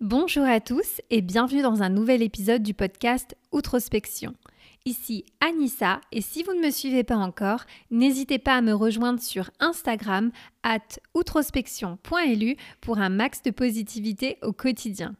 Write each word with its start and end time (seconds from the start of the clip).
Bonjour 0.00 0.44
à 0.44 0.58
tous 0.58 1.00
et 1.10 1.22
bienvenue 1.22 1.62
dans 1.62 1.82
un 1.82 1.88
nouvel 1.88 2.20
épisode 2.20 2.64
du 2.64 2.74
podcast 2.74 3.36
Outrospection. 3.52 4.34
Ici 4.84 5.24
Anissa 5.40 6.00
et 6.10 6.20
si 6.20 6.42
vous 6.42 6.52
ne 6.52 6.60
me 6.60 6.72
suivez 6.72 7.04
pas 7.04 7.16
encore, 7.16 7.64
n'hésitez 7.92 8.40
pas 8.40 8.54
à 8.54 8.60
me 8.60 8.72
rejoindre 8.72 9.22
sur 9.22 9.50
Instagram 9.60 10.32
at 10.64 10.98
outrospection.lu 11.14 12.56
pour 12.80 12.98
un 12.98 13.08
max 13.08 13.42
de 13.44 13.52
positivité 13.52 14.36
au 14.42 14.52
quotidien. 14.52 15.14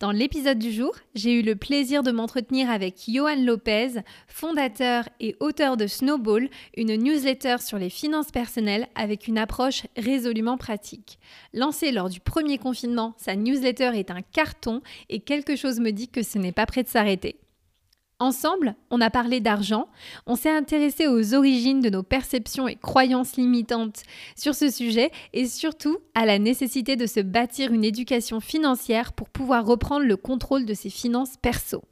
Dans 0.00 0.10
l'épisode 0.10 0.58
du 0.58 0.72
jour, 0.72 0.94
j'ai 1.14 1.32
eu 1.32 1.42
le 1.42 1.56
plaisir 1.56 2.02
de 2.02 2.10
m'entretenir 2.10 2.70
avec 2.70 2.96
Johan 3.08 3.42
Lopez, 3.42 4.00
fondateur 4.28 5.08
et 5.20 5.36
auteur 5.40 5.76
de 5.76 5.86
Snowball, 5.86 6.48
une 6.76 6.96
newsletter 6.96 7.56
sur 7.60 7.78
les 7.78 7.90
finances 7.90 8.30
personnelles 8.30 8.88
avec 8.94 9.26
une 9.26 9.38
approche 9.38 9.86
résolument 9.96 10.56
pratique. 10.56 11.18
Lancée 11.54 11.92
lors 11.92 12.10
du 12.10 12.20
premier 12.20 12.58
confinement, 12.58 13.14
sa 13.16 13.36
newsletter 13.36 13.92
est 13.94 14.10
un 14.10 14.22
carton 14.22 14.82
et 15.08 15.20
quelque 15.20 15.56
chose 15.56 15.80
me 15.80 15.92
dit 15.92 16.08
que 16.08 16.22
ce 16.22 16.38
n'est 16.38 16.52
pas 16.52 16.66
prêt 16.66 16.82
de 16.82 16.88
s'arrêter. 16.88 17.36
Ensemble, 18.18 18.76
on 18.90 19.02
a 19.02 19.10
parlé 19.10 19.40
d'argent, 19.40 19.88
on 20.26 20.36
s'est 20.36 20.50
intéressé 20.50 21.06
aux 21.06 21.34
origines 21.34 21.80
de 21.80 21.90
nos 21.90 22.02
perceptions 22.02 22.66
et 22.66 22.76
croyances 22.76 23.36
limitantes 23.36 24.04
sur 24.34 24.54
ce 24.54 24.70
sujet 24.70 25.10
et 25.34 25.46
surtout 25.46 25.98
à 26.14 26.24
la 26.24 26.38
nécessité 26.38 26.96
de 26.96 27.04
se 27.04 27.20
bâtir 27.20 27.74
une 27.74 27.84
éducation 27.84 28.40
financière 28.40 29.12
pour 29.12 29.28
pouvoir 29.28 29.66
reprendre 29.66 30.06
le 30.06 30.16
contrôle 30.16 30.64
de 30.64 30.72
ses 30.72 30.88
finances 30.88 31.36
perso. 31.42 31.82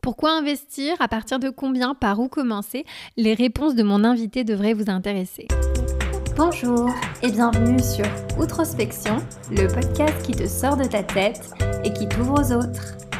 Pourquoi 0.00 0.30
investir? 0.30 0.94
À 1.00 1.08
partir 1.08 1.40
de 1.40 1.50
combien? 1.50 1.96
Par 1.96 2.20
où 2.20 2.28
commencer? 2.28 2.84
Les 3.16 3.34
réponses 3.34 3.74
de 3.74 3.82
mon 3.82 4.04
invité 4.04 4.44
devraient 4.44 4.74
vous 4.74 4.88
intéresser. 4.88 5.48
Bonjour 6.36 6.90
et 7.24 7.30
bienvenue 7.32 7.82
sur 7.82 8.06
Outrospection, 8.40 9.16
le 9.50 9.66
podcast 9.66 10.24
qui 10.24 10.32
te 10.32 10.46
sort 10.46 10.76
de 10.76 10.84
ta 10.84 11.02
tête 11.02 11.50
et 11.84 11.92
qui 11.92 12.08
t'ouvre 12.08 12.34
aux 12.34 12.52
autres. 12.52 13.11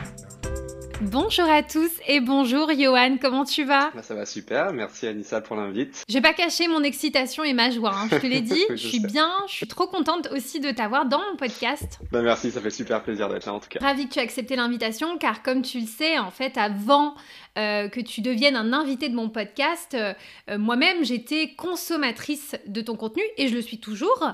Bonjour 1.00 1.48
à 1.50 1.62
tous 1.62 1.90
et 2.06 2.20
bonjour 2.20 2.70
Johan, 2.78 3.16
comment 3.20 3.44
tu 3.44 3.64
vas? 3.64 3.90
Bah, 3.94 4.02
Ça 4.02 4.14
va 4.14 4.24
super, 4.24 4.72
merci 4.72 5.06
Anissa 5.06 5.40
pour 5.40 5.56
l'invite. 5.56 6.04
Je 6.08 6.14
vais 6.14 6.20
pas 6.20 6.32
cacher 6.32 6.68
mon 6.68 6.82
excitation 6.82 7.42
et 7.42 7.52
ma 7.52 7.70
joie, 7.70 7.92
hein. 7.94 8.08
je 8.10 8.18
te 8.18 8.26
l'ai 8.26 8.40
dit, 8.42 8.62
je, 8.70 8.76
suis 8.76 9.00
bien, 9.00 9.30
je 9.48 9.52
suis 9.54 9.66
trop 9.66 9.86
contente 9.86 10.28
aussi 10.30 10.60
de 10.60 10.70
t'avoir 10.70 11.06
dans 11.06 11.18
mon 11.18 11.36
podcast. 11.36 11.98
Bah 12.12 12.22
merci, 12.22 12.50
ça 12.50 12.60
fait 12.60 12.70
super 12.70 13.02
plaisir 13.02 13.28
d'être 13.28 13.46
là 13.46 13.54
en 13.54 13.60
tout 13.60 13.68
cas. 13.68 13.80
Ravi 13.80 14.06
que 14.08 14.14
tu 14.14 14.18
aies 14.20 14.22
accepté 14.22 14.54
l'invitation 14.54 15.18
car 15.18 15.42
comme 15.42 15.62
tu 15.62 15.80
le 15.80 15.86
sais, 15.86 16.18
en 16.18 16.30
fait 16.30 16.56
avant 16.56 17.14
euh, 17.58 17.88
que 17.88 18.00
tu 18.00 18.20
deviennes 18.20 18.56
un 18.56 18.72
invité 18.72 19.08
de 19.08 19.14
mon 19.14 19.28
podcast, 19.28 19.94
euh, 19.94 20.14
moi-même 20.56 21.04
j'étais 21.04 21.54
consommatrice 21.56 22.54
de 22.66 22.80
ton 22.80 22.96
contenu 22.96 23.22
et 23.38 23.48
je 23.48 23.54
le 23.54 23.62
suis 23.62 23.78
toujours. 23.80 24.24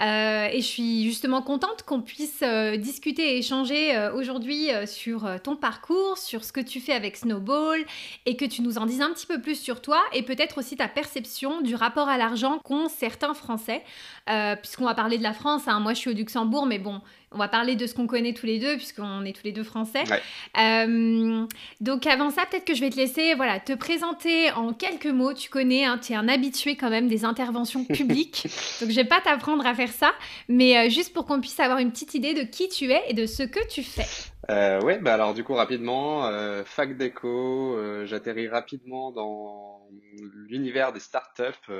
Euh, 0.00 0.48
et 0.50 0.60
je 0.60 0.66
suis 0.66 1.04
justement 1.04 1.42
contente 1.42 1.82
qu'on 1.82 2.00
puisse 2.00 2.40
euh, 2.42 2.76
discuter 2.76 3.34
et 3.34 3.38
échanger 3.38 3.96
euh, 3.96 4.14
aujourd'hui 4.14 4.68
sur 4.86 5.28
ton 5.42 5.56
parcours, 5.56 6.18
sur 6.18 6.44
ce 6.44 6.52
que 6.52 6.60
tu 6.60 6.80
fais 6.80 6.92
avec 6.92 7.16
Snowball 7.16 7.84
et 8.26 8.36
que 8.36 8.44
tu 8.44 8.62
nous 8.62 8.78
en 8.78 8.86
dises 8.86 9.00
un 9.00 9.12
petit 9.12 9.26
peu 9.26 9.40
plus 9.40 9.56
sur 9.56 9.82
toi 9.82 10.00
et 10.12 10.22
peut-être 10.22 10.58
aussi 10.58 10.76
ta 10.76 10.88
perception 10.88 11.60
du 11.60 11.74
rapport 11.74 12.08
à 12.08 12.18
l'argent 12.18 12.58
qu'ont 12.64 12.88
certains 12.88 13.34
Français. 13.34 13.82
Puisqu'on 14.62 14.84
va 14.84 14.94
parler 14.94 15.18
de 15.18 15.24
la 15.24 15.32
France, 15.32 15.66
hein. 15.66 15.80
moi 15.80 15.92
je 15.92 15.98
suis 15.98 16.10
au 16.10 16.14
Luxembourg, 16.14 16.64
mais 16.64 16.78
bon, 16.78 17.00
on 17.32 17.38
va 17.38 17.48
parler 17.48 17.76
de 17.76 17.86
ce 17.86 17.94
qu'on 17.94 18.06
connaît 18.06 18.32
tous 18.32 18.46
les 18.46 18.58
deux, 18.58 18.76
puisqu'on 18.76 19.24
est 19.24 19.32
tous 19.32 19.44
les 19.44 19.52
deux 19.52 19.62
français. 19.62 20.02
Euh, 20.58 21.46
donc 21.80 22.06
avant 22.06 22.30
ça, 22.30 22.42
peut-être 22.50 22.64
que 22.64 22.74
je 22.74 22.80
vais 22.80 22.90
te 22.90 22.96
laisser 22.96 23.34
voilà, 23.34 23.60
te 23.60 23.72
présenter 23.72 24.50
en 24.52 24.72
quelques 24.72 25.06
mots. 25.06 25.32
Tu 25.32 25.48
connais, 25.48 25.84
hein, 25.84 25.98
tu 26.02 26.12
es 26.12 26.16
un 26.16 26.28
habitué 26.28 26.76
quand 26.76 26.90
même 26.90 27.08
des 27.08 27.24
interventions 27.24 27.84
publiques. 27.84 28.48
donc 28.80 28.90
je 28.90 28.96
vais 28.96 29.04
pas 29.04 29.20
t'apprendre 29.20 29.64
à 29.64 29.74
faire 29.74 29.92
ça, 29.92 30.12
mais 30.48 30.76
euh, 30.76 30.90
juste 30.90 31.12
pour 31.12 31.24
qu'on 31.24 31.40
puisse 31.40 31.60
avoir 31.60 31.78
une 31.78 31.92
petite 31.92 32.14
idée 32.14 32.34
de 32.34 32.42
qui 32.42 32.68
tu 32.68 32.90
es 32.90 33.02
et 33.08 33.14
de 33.14 33.26
ce 33.26 33.44
que 33.44 33.60
tu 33.68 33.84
fais. 33.84 34.06
Euh, 34.48 34.80
oui, 34.82 34.94
bah 34.98 35.14
alors 35.14 35.34
du 35.34 35.44
coup 35.44 35.54
rapidement, 35.54 36.26
euh, 36.26 36.64
fac 36.64 36.96
d'éco, 36.96 37.76
j'atterris 38.06 38.48
rapidement 38.48 39.12
dans 39.12 39.86
l'univers 40.48 40.92
des 40.92 41.00
startups 41.00 41.70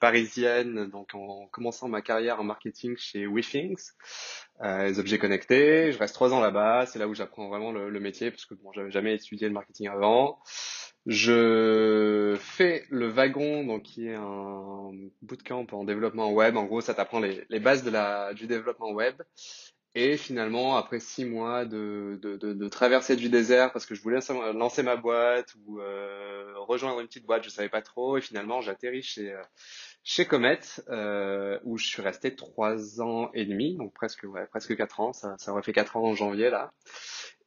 parisiennes, 0.00 0.86
donc 0.86 1.14
en 1.14 1.46
commençant 1.48 1.88
ma 1.88 2.00
carrière 2.00 2.40
en 2.40 2.44
marketing 2.44 2.96
chez 2.96 3.26
WeThings 3.26 3.92
euh, 4.62 4.86
les 4.88 4.98
objets 4.98 5.18
connectés. 5.18 5.90
Je 5.92 5.98
reste 5.98 6.14
trois 6.14 6.34
ans 6.34 6.40
là-bas. 6.40 6.84
C'est 6.86 6.98
là 6.98 7.08
où 7.08 7.14
j'apprends 7.14 7.48
vraiment 7.48 7.72
le, 7.72 7.88
le, 7.88 8.00
métier 8.00 8.30
parce 8.30 8.44
que 8.44 8.54
bon, 8.54 8.72
j'avais 8.72 8.90
jamais 8.90 9.14
étudié 9.14 9.48
le 9.48 9.54
marketing 9.54 9.88
avant. 9.88 10.38
Je 11.06 12.36
fais 12.38 12.84
le 12.90 13.08
wagon, 13.08 13.64
donc 13.64 13.84
qui 13.84 14.06
est 14.08 14.14
un 14.14 14.90
bootcamp 15.22 15.66
en 15.72 15.84
développement 15.84 16.30
web. 16.30 16.58
En 16.58 16.64
gros, 16.64 16.82
ça 16.82 16.92
t'apprend 16.92 17.20
les, 17.20 17.42
les, 17.48 17.58
bases 17.58 17.84
de 17.84 17.90
la, 17.90 18.34
du 18.34 18.46
développement 18.46 18.90
web. 18.92 19.14
Et 19.96 20.16
finalement, 20.16 20.76
après 20.76 21.00
six 21.00 21.24
mois 21.24 21.64
de, 21.64 22.16
de, 22.22 22.36
de, 22.36 22.52
de 22.52 22.68
traversée 22.68 23.16
du 23.16 23.28
désert, 23.28 23.72
parce 23.72 23.86
que 23.86 23.96
je 23.96 24.02
voulais 24.02 24.20
lancer 24.54 24.84
ma 24.84 24.94
boîte 24.94 25.54
ou 25.66 25.80
euh, 25.80 26.52
rejoindre 26.58 27.00
une 27.00 27.08
petite 27.08 27.26
boîte, 27.26 27.42
je 27.42 27.50
savais 27.50 27.68
pas 27.68 27.82
trop. 27.82 28.16
Et 28.16 28.20
finalement, 28.20 28.60
j'atterris 28.60 29.02
chez 29.02 29.32
euh, 29.32 29.42
chez 30.04 30.26
Comet, 30.26 30.60
euh, 30.88 31.58
où 31.64 31.76
je 31.76 31.86
suis 31.86 32.02
resté 32.02 32.34
trois 32.36 33.00
ans 33.00 33.30
et 33.34 33.44
demi, 33.44 33.76
donc 33.76 33.92
presque 33.92 34.22
ouais, 34.24 34.46
presque 34.46 34.76
quatre 34.76 35.00
ans. 35.00 35.12
Ça, 35.12 35.34
ça 35.38 35.52
aurait 35.52 35.62
fait 35.62 35.72
quatre 35.72 35.96
ans 35.96 36.04
en 36.04 36.14
janvier 36.14 36.50
là. 36.50 36.72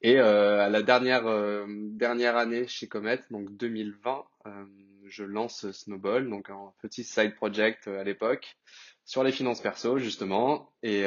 Et 0.01 0.19
euh, 0.19 0.59
à 0.59 0.69
la 0.69 0.83
dernière 0.83 1.27
euh, 1.27 1.65
dernière 1.69 2.35
année 2.35 2.67
chez 2.67 2.87
Comet, 2.87 3.21
donc 3.31 3.55
2020, 3.55 4.25
euh, 4.47 4.65
je 5.07 5.23
lance 5.23 5.71
Snowball, 5.71 6.29
donc 6.29 6.49
un 6.49 6.73
petit 6.81 7.05
side 7.05 7.35
project 7.35 7.87
à 7.87 8.03
l'époque 8.03 8.57
sur 9.06 9.24
les 9.24 9.31
finances 9.31 9.62
perso 9.62 9.97
justement. 9.97 10.72
Et, 10.84 11.03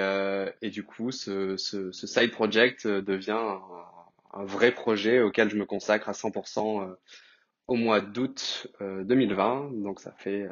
et 0.63 0.71
du 0.71 0.85
coup, 0.85 1.11
ce, 1.11 1.57
ce, 1.57 1.93
side 1.93 2.31
project 2.31 2.87
devient 2.87 3.31
un, 3.33 3.61
un, 4.33 4.45
vrai 4.45 4.73
projet 4.73 5.21
auquel 5.21 5.51
je 5.51 5.57
me 5.57 5.65
consacre 5.65 6.09
à 6.09 6.13
100% 6.13 6.97
au 7.69 7.75
mois 7.75 8.01
d'août 8.01 8.69
2020. 8.81 9.73
Euh, 9.73 9.83
donc 9.83 10.01
ça 10.01 10.13
fait 10.13 10.43
euh, 10.43 10.51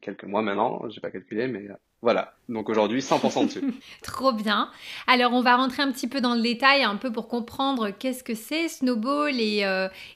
quelques 0.00 0.24
mois 0.24 0.42
maintenant, 0.42 0.88
j'ai 0.88 1.00
pas 1.00 1.10
calculé, 1.10 1.46
mais 1.46 1.68
euh, 1.68 1.74
voilà. 2.02 2.34
Donc 2.48 2.68
aujourd'hui, 2.68 3.00
100% 3.00 3.46
dessus. 3.46 3.62
Trop 4.02 4.32
bien. 4.32 4.70
Alors 5.06 5.32
on 5.34 5.40
va 5.40 5.56
rentrer 5.56 5.82
un 5.82 5.92
petit 5.92 6.08
peu 6.08 6.20
dans 6.20 6.34
le 6.34 6.42
détail, 6.42 6.82
un 6.82 6.96
peu 6.96 7.12
pour 7.12 7.28
comprendre 7.28 7.90
qu'est-ce 7.90 8.24
que 8.24 8.34
c'est 8.34 8.68
Snowball 8.68 9.38
et, 9.38 9.64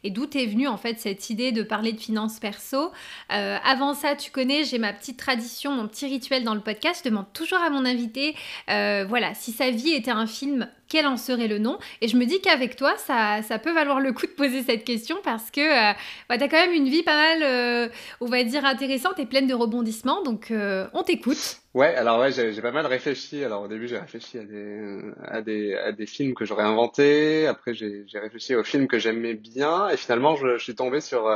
et 0.03 0.11
d'où 0.11 0.25
est 0.35 0.47
venue 0.47 0.67
en 0.67 0.77
fait 0.77 0.99
cette 0.99 1.31
idée 1.31 1.53
de 1.53 1.63
parler 1.63 1.93
de 1.93 2.01
finances 2.01 2.41
perso. 2.41 2.91
avant 3.29 3.95
ça, 3.95 4.17
tu 4.17 4.33
connais, 4.33 4.65
j'ai 4.65 4.79
ma 4.79 4.93
petite 4.93 5.17
tradition, 5.17 5.71
mon 5.71 5.87
petit 5.87 6.07
rituel 6.07 6.43
dans 6.43 6.55
le 6.55 6.61
podcast. 6.61 7.03
Je 7.05 7.11
demande 7.11 7.33
toujours 7.33 7.61
à 7.61 7.71
mon 7.71 7.85
invité, 7.85 8.35
voilà, 8.67 9.33
si 9.35 9.53
sa 9.53 9.71
vie 9.71 9.93
était 9.93 10.11
un 10.11 10.27
film, 10.27 10.67
quel 10.89 11.07
en 11.07 11.17
serait 11.17 11.49
le 11.49 11.59
nom? 11.59 11.79
Et 12.01 12.09
je 12.09 12.17
me 12.17 12.25
dis 12.25 12.41
qu'avec 12.41 12.77
toi, 12.77 12.95
ça, 12.99 13.43
ça, 13.43 13.59
peut 13.59 13.73
valoir 13.73 14.01
le 14.01 14.13
coup 14.13 14.27
de 14.27 14.33
poser 14.33 14.63
cette 14.63 14.85
question 14.85 15.17
parce 15.25 15.51
que 15.51 15.61
euh, 15.61 15.93
bah, 16.29 16.39
tu 16.39 16.45
as 16.45 16.49
quand 16.49 16.59
même 16.59 16.73
une 16.73 16.89
vie 16.89 17.03
pas 17.03 17.17
mal, 17.17 17.43
euh, 17.43 17.89
on 18.21 18.27
va 18.27 18.45
dire, 18.45 18.65
intéressante 18.65 19.19
et 19.19 19.27
pleine 19.27 19.47
de 19.47 19.55
rebondissements. 19.55 20.23
Donc, 20.23 20.51
euh, 20.51 20.87
on 20.93 21.03
t'écoute. 21.03 21.61
Ouais, 21.75 21.95
alors 21.97 22.21
ouais, 22.21 22.31
j'ai 22.31 22.63
pas 22.63 22.71
mal 22.71 22.87
réfléchi. 22.87 23.45
Alors 23.45 23.63
au 23.63 23.69
début, 23.69 23.89
j'ai 23.89 23.99
réfléchi 23.99 24.39
à 24.39 24.45
des, 24.45 25.01
à 25.23 25.43
des, 25.43 25.75
à 25.75 25.93
des 25.93 26.07
films 26.07 26.35
que 26.35 26.45
j'aurais 26.45 26.63
inventés. 26.63 27.47
Après, 27.47 27.75
j'ai 27.75 28.07
réfléchi 28.15 28.55
aux 28.55 28.65
films 28.65 28.87
que 28.87 28.99
j'aimais 28.99 29.35
bien. 29.35 29.89
Et 29.89 29.97
finalement, 29.97 30.37
je, 30.37 30.57
suis 30.59 30.75
tombé 30.77 31.01
sur 31.01 31.29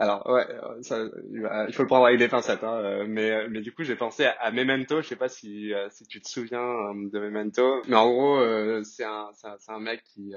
alors 0.00 0.24
ouais, 0.30 0.46
euh, 0.48 0.80
ça, 0.82 0.96
il 1.66 1.74
faut 1.74 1.82
le 1.82 1.88
prendre 1.88 2.06
avec 2.06 2.20
des 2.20 2.28
pincettes, 2.28 2.62
hein, 2.62 2.76
euh, 2.76 3.04
mais 3.08 3.32
euh, 3.32 3.48
mais 3.50 3.60
du 3.60 3.72
coup 3.72 3.82
j'ai 3.82 3.96
pensé 3.96 4.26
à, 4.26 4.50
Memento. 4.52 5.02
Je 5.02 5.08
sais 5.08 5.16
pas 5.16 5.28
si 5.28 5.72
si 5.90 6.06
tu 6.06 6.20
te 6.20 6.28
souviens 6.28 6.94
de 6.94 7.18
Memento, 7.18 7.82
mais 7.88 7.96
en 7.96 8.08
gros 8.08 8.84
c'est 8.84 9.04
un 9.04 9.30
c'est 9.34 9.72
un, 9.72 9.80
mec 9.80 10.04
qui 10.04 10.34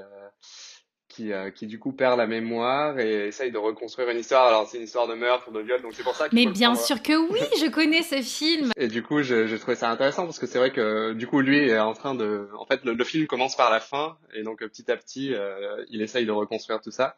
qui, 1.14 1.30
qui 1.54 1.66
du 1.66 1.78
coup 1.78 1.92
perd 1.92 2.18
la 2.18 2.26
mémoire 2.26 2.98
et 2.98 3.28
essaye 3.28 3.50
de 3.52 3.58
reconstruire 3.58 4.08
une 4.08 4.18
histoire. 4.18 4.46
Alors 4.48 4.68
c'est 4.68 4.78
une 4.78 4.84
histoire 4.84 5.06
de 5.06 5.14
meurtre, 5.14 5.50
de 5.50 5.60
viol, 5.60 5.80
donc 5.82 5.92
c'est 5.94 6.02
pour 6.02 6.14
ça. 6.14 6.26
Mais 6.32 6.46
bien 6.46 6.74
sûr 6.74 7.02
que 7.02 7.16
oui, 7.32 7.40
je 7.60 7.70
connais 7.70 8.02
ce 8.02 8.22
film. 8.22 8.70
Et 8.76 8.88
du 8.88 9.02
coup, 9.02 9.22
j'ai 9.22 9.58
trouvé 9.58 9.76
ça 9.76 9.90
intéressant 9.90 10.24
parce 10.24 10.38
que 10.38 10.46
c'est 10.46 10.58
vrai 10.58 10.72
que 10.72 11.12
du 11.12 11.26
coup 11.26 11.40
lui 11.40 11.68
est 11.68 11.78
en 11.78 11.94
train 11.94 12.14
de, 12.14 12.48
en 12.58 12.66
fait, 12.66 12.84
le, 12.84 12.94
le 12.94 13.04
film 13.04 13.26
commence 13.26 13.56
par 13.56 13.70
la 13.70 13.80
fin 13.80 14.16
et 14.34 14.42
donc 14.42 14.60
petit 14.60 14.90
à 14.90 14.96
petit, 14.96 15.34
il 15.88 16.02
essaye 16.02 16.26
de 16.26 16.32
reconstruire 16.32 16.80
tout 16.80 16.90
ça. 16.90 17.16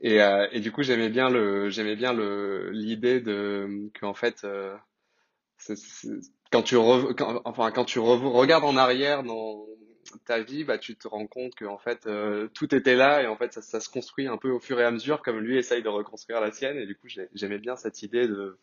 Et, 0.00 0.20
euh, 0.22 0.46
et 0.52 0.60
du 0.60 0.72
coup, 0.72 0.82
j'aimais 0.82 1.08
bien 1.08 1.30
le, 1.30 1.70
j'aimais 1.70 1.96
bien 1.96 2.12
le 2.12 2.70
l'idée 2.70 3.20
de 3.20 3.90
qu'en 3.98 4.14
fait, 4.14 4.44
euh, 4.44 4.74
quand 6.50 6.62
tu 6.62 6.76
enfin 6.76 7.70
quand 7.70 7.84
tu 7.84 7.98
regardes 7.98 8.64
en 8.64 8.76
arrière 8.76 9.22
dans 9.22 9.64
ta 10.26 10.40
vie, 10.40 10.64
bah 10.64 10.78
tu 10.78 10.96
te 10.96 11.08
rends 11.08 11.26
compte 11.26 11.54
que 11.54 11.64
en 11.64 11.78
fait 11.78 12.06
euh, 12.06 12.48
tout 12.54 12.74
était 12.74 12.96
là 12.96 13.22
et 13.22 13.26
en 13.26 13.36
fait 13.36 13.52
ça, 13.52 13.80
se 13.80 13.88
construit 13.88 14.26
un 14.26 14.36
peu 14.36 14.50
au 14.50 14.60
fur 14.60 14.80
et 14.80 14.84
à 14.84 14.90
mesure 14.90 15.22
comme 15.22 15.38
lui 15.38 15.58
essaye 15.58 15.82
de 15.82 15.88
reconstruire 15.88 16.40
la 16.40 16.52
sienne. 16.52 16.76
Et 16.78 16.86
du 16.86 16.96
coup, 16.96 17.08
j'aimais 17.34 17.58
bien 17.58 17.76
cette 17.76 18.02
idée 18.02 18.28
de 18.28 18.58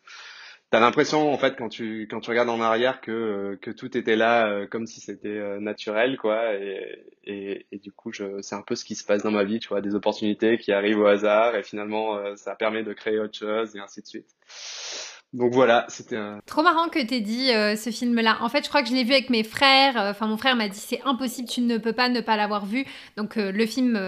T'as 0.72 0.80
l'impression 0.80 1.30
en 1.30 1.36
fait 1.36 1.54
quand 1.58 1.68
tu 1.68 2.08
quand 2.10 2.20
tu 2.20 2.30
regardes 2.30 2.48
en 2.48 2.62
arrière 2.62 3.02
que 3.02 3.58
que 3.60 3.70
tout 3.70 3.94
était 3.94 4.16
là 4.16 4.48
euh, 4.48 4.66
comme 4.66 4.86
si 4.86 5.02
c'était 5.02 5.28
euh, 5.28 5.60
naturel 5.60 6.16
quoi 6.16 6.54
et, 6.54 7.06
et, 7.24 7.78
du 7.78 7.92
coup 7.92 8.10
je 8.10 8.40
c'est 8.40 8.54
un 8.54 8.62
peu 8.62 8.74
ce 8.74 8.86
qui 8.86 8.94
se 8.94 9.04
passe 9.04 9.22
dans 9.22 9.30
ma 9.30 9.44
vie 9.44 9.58
tu 9.58 9.68
vois 9.68 9.82
des 9.82 9.94
opportunités 9.94 10.56
qui 10.56 10.72
arrivent 10.72 11.00
au 11.00 11.06
hasard 11.06 11.56
et 11.56 11.62
finalement 11.62 12.16
euh, 12.16 12.36
ça 12.36 12.54
permet 12.54 12.84
de 12.84 12.94
créer 12.94 13.18
autre 13.18 13.36
chose 13.36 13.76
et 13.76 13.80
ainsi 13.80 14.00
de 14.00 14.06
suite 14.06 14.30
donc 15.32 15.54
voilà, 15.54 15.86
c'était 15.88 16.16
un... 16.16 16.40
Trop 16.44 16.62
marrant 16.62 16.88
que 16.88 16.98
tu 16.98 17.14
aies 17.14 17.20
dit 17.20 17.50
euh, 17.52 17.74
ce 17.74 17.88
film-là. 17.88 18.36
En 18.42 18.50
fait, 18.50 18.64
je 18.64 18.68
crois 18.68 18.82
que 18.82 18.90
je 18.90 18.94
l'ai 18.94 19.02
vu 19.02 19.14
avec 19.14 19.30
mes 19.30 19.44
frères. 19.44 19.98
Euh, 19.98 20.10
enfin, 20.10 20.26
mon 20.26 20.36
frère 20.36 20.56
m'a 20.56 20.68
dit 20.68 20.78
c'est 20.78 21.00
impossible, 21.06 21.48
tu 21.48 21.62
ne 21.62 21.78
peux 21.78 21.94
pas 21.94 22.10
ne 22.10 22.20
pas 22.20 22.36
l'avoir 22.36 22.66
vu. 22.66 22.84
Donc, 23.16 23.38
euh, 23.38 23.50
le 23.50 23.64
film 23.64 23.98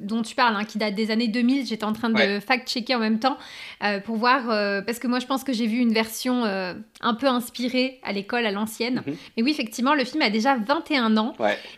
dont 0.00 0.22
tu 0.22 0.36
parles, 0.36 0.54
hein, 0.54 0.64
qui 0.64 0.78
date 0.78 0.94
des 0.94 1.10
années 1.10 1.26
2000, 1.26 1.66
j'étais 1.66 1.84
en 1.84 1.92
train 1.92 2.10
de 2.10 2.38
fact-checker 2.38 2.94
en 2.94 3.00
même 3.00 3.18
temps 3.18 3.38
pour 4.04 4.16
voir. 4.16 4.46
parce 4.84 5.00
que 5.00 5.08
moi, 5.08 5.18
je 5.18 5.26
pense 5.26 5.42
que 5.42 5.52
j'ai 5.52 5.66
vu 5.66 5.78
une 5.78 5.92
version 5.92 6.44
un 6.44 7.14
peu 7.14 7.26
inspirée 7.26 7.98
à 8.04 8.12
l'école, 8.12 8.46
à 8.46 8.52
l'ancienne. 8.52 9.02
Mhm. 9.06 9.16
Mais 9.36 9.42
oui, 9.42 9.50
effectivement, 9.50 9.94
le 9.94 10.04
film 10.04 10.22
a 10.22 10.30
déjà 10.30 10.56
21 10.56 11.16
ans. 11.16 11.34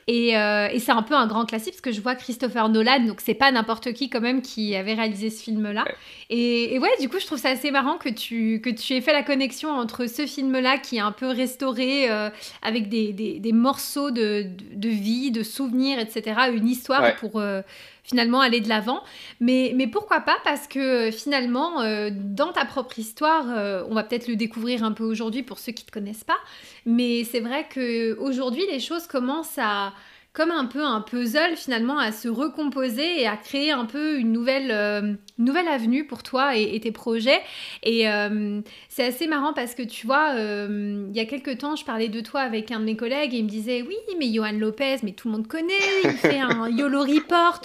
Et, 0.07 0.31
et 0.31 0.79
c'est 0.79 0.93
un 0.93 1.03
peu 1.03 1.15
un 1.15 1.27
grand 1.27 1.47
classique 1.47 1.75
parce 1.75 1.81
que 1.81 1.93
je 1.93 2.03
vois 2.03 2.15
Christopher 2.15 2.69
Nolan, 2.69 3.01
donc 3.07 3.21
c'est 3.23 3.35
pas 3.35 3.51
n'importe 3.51 3.93
qui 3.95 4.11
quand 4.11 4.21
même 4.21 4.43
qui 4.43 4.77
avait 4.77 4.95
réalisé 4.95 5.31
ce 5.31 5.43
film-là. 5.43 5.85
Et, 6.31 6.75
et, 6.75 6.79
ouais, 6.79 6.91
du 7.01 7.09
coup, 7.09 7.19
je 7.19 7.27
trouve 7.27 7.39
ça 7.39 7.51
assez 7.51 7.71
marrant 7.71 7.97
que 7.97 8.09
tu. 8.09 8.61
Que 8.63 8.74
tu 8.75 8.94
aies 8.94 9.00
fait 9.00 9.12
la 9.12 9.23
connexion 9.23 9.71
entre 9.71 10.06
ce 10.06 10.26
film-là 10.26 10.79
qui 10.79 10.97
est 10.97 11.00
un 11.00 11.12
peu 11.12 11.29
restauré 11.29 12.11
euh, 12.11 12.31
avec 12.62 12.88
des, 12.88 13.12
des, 13.12 13.53
morceaux 13.53 14.11
de, 14.11 14.47
de, 14.75 14.88
vie, 14.88 15.31
de 15.31 15.43
souvenirs, 15.43 15.99
etc., 15.99 16.41
une 16.53 16.69
histoire 16.69 17.17
pour 17.17 17.41
euh, 17.41 17.62
finalement 18.03 18.41
aller 18.41 18.61
de 18.61 18.69
l'avant. 18.69 19.03
Mais, 19.41 19.73
mais 19.75 19.87
pourquoi 19.87 20.21
pas 20.21 20.37
Parce 20.44 20.67
que 20.67 21.11
finalement, 21.11 21.81
euh, 21.81 22.11
dans 22.12 22.53
ta 22.53 22.65
propre 22.65 22.99
histoire, 22.99 23.47
on 23.88 23.94
va 23.94 24.05
peut-être 24.05 24.29
le 24.29 24.37
découvrir 24.37 24.85
un 24.85 24.93
peu 24.93 25.05
aujourd'hui 25.05 25.43
pour 25.43 25.59
ceux 25.59 25.73
qui 25.73 25.85
ne 25.85 25.88
te 25.88 25.93
connaissent 25.93 26.25
pas, 26.25 26.38
mais 26.87 27.25
c'est 27.25 27.41
vrai 27.41 27.67
qu'aujourd'hui, 27.73 28.65
les 28.71 28.81
choses 28.81 29.06
commencent 29.06 29.59
à 29.59 29.93
comme 30.35 30.51
un 30.51 30.65
peu 30.65 30.85
un 30.85 31.01
puzzle 31.01 31.55
finalement 31.55 31.97
à 31.97 32.11
se 32.11 32.27
recomposer 32.27 33.21
et 33.21 33.27
à 33.29 33.37
créer 33.37 33.71
un 33.71 33.85
peu 33.85 34.19
une 34.19 34.33
nouvelle, 34.33 34.73
euh, 34.73 35.13
nouvelle 35.39 35.69
avenue 35.69 36.09
pour 36.09 36.25
toi 36.25 36.57
et, 36.57 36.81
tes 36.81 36.91
projets. 36.91 37.41
Et 37.85 38.09
euh, 38.09 38.61
c'est 38.89 39.05
assez 39.05 39.29
marrant 39.29 39.53
parce 39.53 39.77
que 39.77 39.83
tu 39.83 40.09
vois, 40.09 40.33
euh, 40.35 41.07
il 41.09 41.17
y 41.17 41.21
a 41.21 41.25
quelques 41.25 41.59
temps, 41.59 41.77
je 41.77 41.85
parlais 41.85 42.09
de 42.09 42.21
toi 42.21 42.41
avec 42.41 42.73
un 42.73 42.81
de 42.81 42.85
mes 42.85 42.97
collègues 42.97 43.33
et 43.33 43.39
il 43.39 43.45
me 43.45 43.49
disait 43.49 43.83
Oui, 43.83 43.95
mais 44.19 44.27
Johan 44.33 44.59
Lopez, 44.59 44.97
mais 45.05 45.13
tout 45.13 45.29
le 45.29 45.35
monde 45.35 45.47
connaît, 45.47 45.73
il 46.03 46.11
fait 46.11 46.41
un 46.41 46.69
YOLO 46.77 47.03
Report 47.03 47.61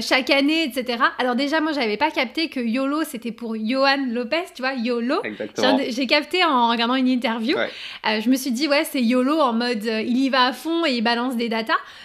chaque 0.00 0.30
année, 0.30 0.62
etc. 0.62 1.02
Alors, 1.18 1.34
déjà, 1.34 1.60
moi, 1.60 1.72
j'avais 1.72 1.96
pas 1.96 2.12
capté 2.12 2.48
que 2.48 2.60
YOLO 2.60 3.02
c'était 3.02 3.32
pour 3.32 3.56
Johan 3.56 4.06
Lopez, 4.10 4.44
tu 4.54 4.62
vois, 4.62 4.74
YOLO. 4.74 5.22
J'ai 5.88 6.06
capté 6.06 6.44
en 6.44 6.68
regardant 6.70 6.94
une 6.94 7.08
interview. 7.08 7.56
je 8.04 8.30
me 8.30 8.36
suis 8.36 8.52
dit 8.52 8.68
Ouais, 8.68 8.84
c'est 8.84 9.02
YOLO 9.02 9.40
en 9.40 9.54
mode 9.54 9.84
il 9.84 10.18
y 10.18 10.28
va 10.28 10.46
à 10.46 10.52
fond 10.52 10.86
et 10.86 10.92
il 10.92 11.02
balance 11.02 11.36
des 11.36 11.48
dates 11.48 11.63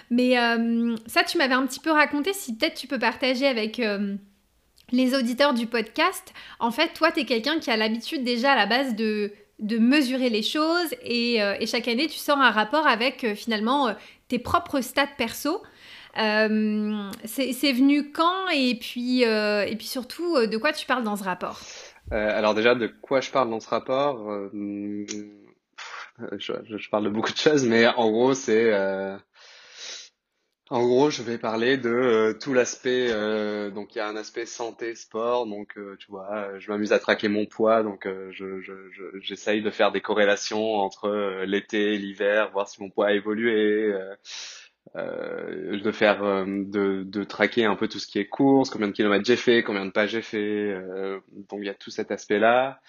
mais 0.09 0.37
euh, 0.37 0.95
ça, 1.07 1.23
tu 1.23 1.37
m'avais 1.37 1.53
un 1.53 1.65
petit 1.65 1.79
peu 1.79 1.91
raconté, 1.91 2.33
si 2.33 2.55
peut-être 2.55 2.75
tu 2.75 2.87
peux 2.87 2.99
partager 2.99 3.47
avec 3.47 3.79
euh, 3.79 4.15
les 4.91 5.15
auditeurs 5.15 5.53
du 5.53 5.67
podcast. 5.67 6.33
En 6.59 6.71
fait, 6.71 6.93
toi, 6.93 7.11
tu 7.11 7.21
es 7.21 7.25
quelqu'un 7.25 7.59
qui 7.59 7.71
a 7.71 7.77
l'habitude 7.77 8.23
déjà 8.23 8.53
à 8.53 8.55
la 8.55 8.65
base 8.65 8.95
de, 8.95 9.31
de 9.59 9.77
mesurer 9.77 10.29
les 10.29 10.43
choses 10.43 10.93
et, 11.03 11.41
euh, 11.41 11.55
chaque 11.65 11.87
année, 11.87 12.07
tu 12.07 12.17
sors 12.17 12.39
un 12.39 12.51
rapport 12.51 12.87
avec 12.87 13.25
finalement 13.35 13.95
tes 14.27 14.39
propres 14.39 14.81
stats 14.81 15.07
perso. 15.17 15.61
c'est 16.15 17.73
venu 17.73 18.11
quand 18.11 18.49
et 18.49 18.75
puis, 18.75 19.21
et 19.21 19.75
puis 19.77 19.87
surtout, 19.87 20.45
de 20.45 20.57
quoi 20.57 20.73
tu 20.73 20.85
parles 20.85 21.03
dans 21.03 21.15
ce 21.15 21.23
rapport? 21.23 21.59
Alors 22.11 22.55
déjà, 22.55 22.73
de 22.73 22.87
quoi 22.87 23.21
je 23.21 23.29
parle 23.29 23.51
dans 23.51 23.59
ce 23.59 23.69
rapport? 23.69 24.49
Je, 26.37 26.89
parle 26.89 27.05
de 27.05 27.09
beaucoup 27.09 27.31
de 27.31 27.37
choses, 27.37 27.65
mais 27.65 27.87
en 27.87 28.09
gros, 28.09 28.33
c'est 28.33 28.71
en 30.71 30.85
gros, 30.85 31.09
je 31.09 31.23
vais 31.23 31.39
parler 31.39 31.77
de 31.77 31.89
euh, 31.89 32.33
tout 32.33 32.53
l'aspect. 32.53 33.07
Euh, 33.09 33.71
donc, 33.71 33.95
il 33.95 33.97
y 33.97 34.01
a 34.01 34.07
un 34.07 34.15
aspect 34.15 34.45
santé, 34.45 34.93
sport. 34.95 35.47
Donc, 35.47 35.77
euh, 35.77 35.95
tu 35.99 36.07
vois, 36.11 36.59
je 36.59 36.69
m'amuse 36.69 36.93
à 36.93 36.99
traquer 36.99 37.27
mon 37.27 37.45
poids. 37.47 37.81
Donc, 37.81 38.07
je, 38.31 38.61
je, 38.61 38.73
j'essaye 39.21 39.61
de 39.63 39.71
faire 39.71 39.91
des 39.91 40.01
corrélations 40.01 40.75
entre 40.75 41.43
l'été 41.45 41.95
et 41.95 41.97
l'hiver, 41.97 42.51
voir 42.51 42.67
si 42.67 42.81
mon 42.81 42.89
poids 42.89 43.07
a 43.07 43.13
évolué. 43.13 43.93
de 44.95 45.91
faire, 45.91 46.21
de, 46.45 47.03
de 47.03 47.23
traquer 47.23 47.65
un 47.65 47.75
peu 47.75 47.87
tout 47.87 47.99
ce 47.99 48.07
qui 48.07 48.19
est 48.19 48.27
course, 48.27 48.69
combien 48.69 48.87
de 48.87 48.93
kilomètres 48.93 49.25
j'ai 49.25 49.37
fait, 49.37 49.63
combien 49.63 49.85
de 49.85 49.91
pas 49.91 50.07
j'ai 50.07 50.21
fait. 50.21 50.75
donc, 51.49 51.59
il 51.61 51.65
y 51.65 51.69
a 51.69 51.73
tout 51.73 51.89
cet 51.91 52.11
aspect-là. 52.11 52.79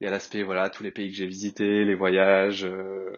Il 0.00 0.04
y 0.04 0.08
a 0.08 0.10
l'aspect, 0.10 0.42
voilà, 0.42 0.70
tous 0.70 0.82
les 0.82 0.90
pays 0.90 1.08
que 1.10 1.16
j'ai 1.16 1.26
visités, 1.26 1.84
les 1.84 1.94
voyages, 1.94 2.64
euh, 2.64 3.12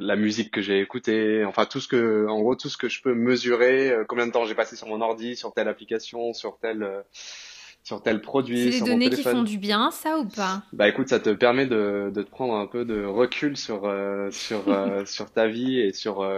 la 0.00 0.16
musique 0.16 0.50
que 0.50 0.60
j'ai 0.60 0.80
écoutée, 0.80 1.44
enfin 1.44 1.64
tout 1.64 1.80
ce 1.80 1.86
que, 1.86 2.26
en 2.26 2.40
gros, 2.40 2.56
tout 2.56 2.68
ce 2.68 2.76
que 2.76 2.88
je 2.88 3.00
peux 3.00 3.14
mesurer, 3.14 3.90
euh, 3.90 4.04
combien 4.06 4.26
de 4.26 4.32
temps 4.32 4.44
j'ai 4.44 4.56
passé 4.56 4.74
sur 4.74 4.88
mon 4.88 5.00
ordi, 5.00 5.36
sur 5.36 5.54
telle 5.54 5.68
application, 5.68 6.32
sur 6.32 6.58
tel, 6.58 6.82
euh, 6.82 7.02
sur 7.84 8.02
tel 8.02 8.20
produit. 8.20 8.72
C'est 8.72 8.80
des 8.80 8.90
données 8.90 9.10
qui 9.10 9.22
font 9.22 9.44
du 9.44 9.58
bien, 9.58 9.92
ça 9.92 10.18
ou 10.18 10.24
pas? 10.24 10.62
Bah 10.72 10.88
écoute, 10.88 11.08
ça 11.08 11.20
te 11.20 11.30
permet 11.30 11.66
de, 11.66 12.10
de 12.12 12.22
te 12.22 12.30
prendre 12.30 12.54
un 12.54 12.66
peu 12.66 12.84
de 12.84 13.04
recul 13.04 13.56
sur, 13.56 13.82
sur, 14.32 14.64
sur 15.06 15.30
ta 15.30 15.46
vie 15.46 15.78
et 15.78 15.92
sur 15.92 16.28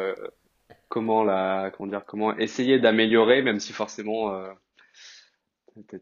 comment 0.90 1.24
la, 1.24 1.72
comment 1.74 1.88
dire, 1.88 2.04
comment 2.06 2.36
essayer 2.36 2.78
d'améliorer, 2.78 3.40
même 3.40 3.60
si 3.60 3.72
forcément 3.72 4.30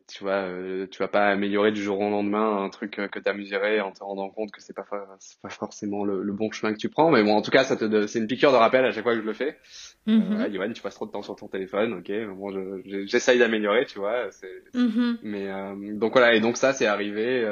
tu 0.07 0.25
vois, 0.25 0.43
euh, 0.47 0.87
tu 0.91 0.99
vas 0.99 1.09
pas 1.09 1.27
améliorer 1.29 1.73
du 1.73 1.83
jour 1.83 2.01
au 2.01 2.11
lendemain 2.11 2.65
un 2.65 2.69
truc 2.71 2.99
euh, 2.99 3.09
que 3.09 3.19
tu 3.19 3.29
as 3.29 3.33
mesuré 3.33 3.81
en 3.81 3.93
te 3.93 4.03
rendant 4.03 4.31
compte 4.31 4.51
que 4.51 4.61
c'est 4.61 4.75
pas 4.75 4.85
pas 4.85 5.49
forcément 5.49 6.05
le, 6.05 6.33
bon 6.33 6.51
chemin 6.51 6.73
que 6.73 6.79
tu 6.79 6.89
prends. 6.89 7.11
Mais 7.11 7.23
bon, 7.23 7.35
en 7.35 7.43
tout 7.43 7.51
cas, 7.51 7.65
ça 7.65 7.77
te 7.77 8.07
c'est 8.07 8.19
une 8.19 8.27
piqûre 8.27 8.53
de 8.53 8.57
rappel 8.57 8.85
à 8.85 8.93
chaque 8.93 9.05
fois 9.05 9.15
que 9.15 9.21
je 9.21 9.27
le 9.27 9.33
fais. 9.33 9.59
Mm 10.07 10.73
tu 10.75 10.83
passes 10.83 10.95
trop 10.95 11.07
de 11.07 11.11
temps 11.11 11.23
sur 11.23 11.37
ton 11.37 11.49
téléphone, 11.49 11.95
ok. 11.95 12.11
Bon, 12.37 12.83
j'essaye 12.85 13.39
d'améliorer, 13.39 13.87
tu 13.87 13.99
vois. 13.99 14.29
Mm-hmm. 14.75 15.19
Mais 15.23 15.95
donc 15.95 16.13
voilà, 16.13 16.35
et 16.35 16.41
donc 16.41 16.57
ça, 16.57 16.73
c'est 16.73 16.87
arrivé. 16.87 17.43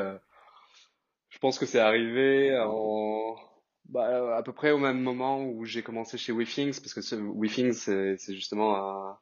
je 1.30 1.38
pense 1.38 1.58
que 1.58 1.66
c'est 1.66 1.80
arrivé 1.80 2.56
en 2.58 3.36
bah, 3.88 4.36
à 4.36 4.42
peu 4.42 4.52
près 4.52 4.72
au 4.72 4.78
même 4.78 5.00
moment 5.00 5.44
où 5.44 5.64
j'ai 5.64 5.82
commencé 5.82 6.18
chez 6.18 6.32
WeThings, 6.32 6.80
parce 6.80 6.94
que 6.94 7.16
WeThings, 7.16 7.72
c'est 8.18 8.34
justement 8.34 8.76
un 8.76 9.18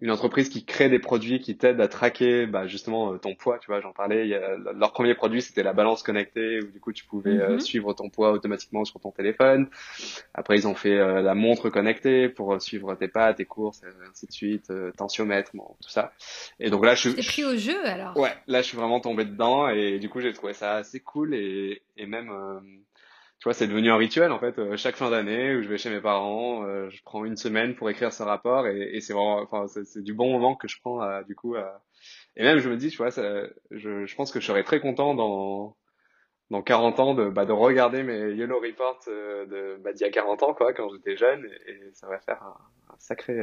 une 0.00 0.10
entreprise 0.10 0.48
qui 0.48 0.64
crée 0.64 0.88
des 0.88 0.98
produits 0.98 1.40
qui 1.40 1.56
t'aident 1.56 1.80
à 1.80 1.88
traquer 1.88 2.46
bah, 2.46 2.66
justement 2.66 3.12
euh, 3.12 3.18
ton 3.18 3.34
poids, 3.34 3.58
tu 3.58 3.66
vois, 3.66 3.80
j'en 3.80 3.92
parlais, 3.92 4.24
il 4.24 4.30
y 4.30 4.34
a, 4.34 4.56
leur 4.74 4.92
premier 4.92 5.14
produit 5.14 5.42
c'était 5.42 5.62
la 5.62 5.72
balance 5.72 6.02
connectée 6.02 6.60
où 6.62 6.68
du 6.68 6.80
coup 6.80 6.92
tu 6.92 7.04
pouvais 7.04 7.38
euh, 7.38 7.52
mhm. 7.54 7.60
suivre 7.60 7.92
ton 7.92 8.08
poids 8.08 8.32
automatiquement 8.32 8.84
sur 8.84 8.98
ton 9.00 9.10
téléphone. 9.10 9.68
Après 10.34 10.56
ils 10.56 10.66
ont 10.66 10.74
fait 10.74 10.96
euh, 10.96 11.20
la 11.20 11.34
montre 11.34 11.68
connectée 11.68 12.28
pour 12.28 12.60
suivre 12.60 12.94
tes 12.94 13.08
pas, 13.08 13.34
tes 13.34 13.44
courses, 13.44 13.82
ainsi 14.10 14.26
de 14.26 14.32
suite, 14.32 14.72
tensiomètre, 14.96 15.50
bon, 15.54 15.76
tout 15.82 15.90
ça. 15.90 16.12
Et 16.58 16.70
donc 16.70 16.84
là 16.84 16.94
je 16.94 17.10
suis 17.10 17.22
pris 17.22 17.44
au 17.44 17.56
jeu 17.56 17.84
alors? 17.86 18.16
Ouais, 18.16 18.32
là 18.46 18.62
je 18.62 18.68
suis 18.68 18.76
vraiment 18.76 19.00
tombé 19.00 19.24
dedans 19.24 19.68
et 19.68 19.98
du 19.98 20.08
coup 20.08 20.20
j'ai 20.20 20.32
trouvé 20.32 20.54
ça 20.54 20.76
assez 20.76 21.00
cool 21.00 21.34
et, 21.34 21.82
et 21.96 22.06
même 22.06 22.32
tu 23.40 23.44
vois, 23.44 23.54
c'est 23.54 23.66
devenu 23.66 23.90
un 23.90 23.96
rituel 23.96 24.32
en 24.32 24.38
fait. 24.38 24.58
Euh, 24.58 24.76
chaque 24.76 24.96
fin 24.96 25.10
d'année 25.10 25.56
où 25.56 25.62
je 25.62 25.68
vais 25.68 25.78
chez 25.78 25.88
mes 25.88 26.00
parents, 26.00 26.64
euh, 26.66 26.90
je 26.90 27.02
prends 27.02 27.24
une 27.24 27.36
semaine 27.38 27.74
pour 27.74 27.88
écrire 27.88 28.12
ce 28.12 28.22
rapport 28.22 28.66
et, 28.66 28.90
et 28.94 29.00
c'est 29.00 29.14
vraiment, 29.14 29.40
enfin, 29.40 29.66
c'est 29.66 30.02
du 30.02 30.12
bon 30.12 30.30
moment 30.30 30.54
que 30.56 30.68
je 30.68 30.78
prends 30.80 31.02
euh, 31.02 31.22
du 31.22 31.34
coup. 31.34 31.56
et 32.36 32.42
même 32.42 32.58
je 32.58 32.68
me 32.68 32.76
dis, 32.76 32.90
tu 32.90 32.98
vois, 32.98 33.10
ça, 33.10 33.44
je, 33.70 34.04
je 34.04 34.14
pense 34.14 34.30
que 34.30 34.40
je 34.40 34.46
serais 34.46 34.62
très 34.62 34.80
content 34.80 35.14
dans 35.14 35.76
dans 36.50 36.62
40 36.62 37.00
ans 37.00 37.14
de 37.14 37.30
bah, 37.30 37.46
de 37.46 37.52
regarder 37.52 38.02
mes 38.02 38.34
Yellow 38.34 38.60
Reports 38.60 39.00
de 39.06 39.76
bah, 39.82 39.92
d'il 39.92 40.02
y 40.02 40.04
a 40.04 40.10
40 40.10 40.42
ans 40.42 40.54
quoi, 40.54 40.74
quand 40.74 40.90
j'étais 40.90 41.16
jeune 41.16 41.46
et, 41.66 41.90
ça 41.94 42.08
va 42.08 42.18
faire 42.20 42.42
un, 42.42 42.56
un 42.92 42.98
sacré 42.98 43.38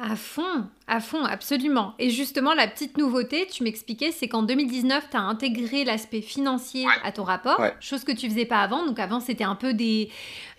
à 0.00 0.14
fond, 0.14 0.68
à 0.86 1.00
fond, 1.00 1.24
absolument. 1.24 1.94
Et 1.98 2.10
justement, 2.10 2.54
la 2.54 2.68
petite 2.68 2.96
nouveauté, 2.96 3.48
tu 3.50 3.64
m'expliquais, 3.64 4.12
c'est 4.12 4.28
qu'en 4.28 4.44
2019, 4.44 5.08
tu 5.10 5.16
as 5.16 5.20
intégré 5.20 5.84
l'aspect 5.84 6.20
financier 6.20 6.86
à 7.02 7.10
ton 7.10 7.24
rapport, 7.24 7.60
chose 7.80 8.04
que 8.04 8.12
tu 8.12 8.28
faisais 8.28 8.44
pas 8.44 8.60
avant. 8.60 8.86
Donc 8.86 9.00
avant, 9.00 9.18
c'était 9.18 9.42
un 9.42 9.56
peu 9.56 9.74
des, 9.74 10.08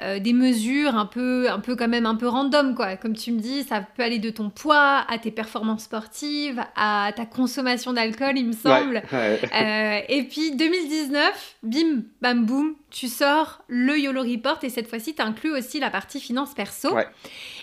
euh, 0.02 0.20
des 0.20 0.34
mesures, 0.34 0.96
un 0.96 1.06
peu, 1.06 1.50
un 1.50 1.60
peu 1.60 1.78
quand 1.78 1.88
même 1.88 2.06
un 2.06 2.16
peu 2.16 2.28
random, 2.28 2.76
quoi. 2.76 2.98
Comme 2.98 3.16
tu 3.16 3.32
me 3.32 3.40
dis, 3.40 3.64
ça 3.64 3.80
peut 3.80 4.04
aller 4.04 4.20
de 4.20 4.30
ton 4.30 4.50
poids 4.50 5.06
à 5.08 5.18
tes 5.18 5.32
performances 5.32 5.84
sportives, 5.84 6.62
à 6.76 7.14
ta 7.16 7.26
consommation 7.26 7.94
d'alcool, 7.94 8.34
il 8.38 8.48
me 8.48 8.54
semble. 8.54 9.02
Euh, 9.60 10.00
et 10.08 10.24
puis 10.24 10.56
2019, 10.56 11.56
bim, 11.64 12.04
bam, 12.22 12.46
boum, 12.46 12.76
tu 12.90 13.08
sors 13.08 13.62
le 13.68 13.98
YOLO 13.98 14.22
Report 14.22 14.60
et 14.64 14.70
cette 14.70 14.88
fois-ci, 14.88 15.14
tu 15.14 15.22
inclus 15.22 15.52
aussi 15.52 15.80
la 15.80 15.90
partie 15.90 16.20
finance 16.20 16.54
perso. 16.54 16.90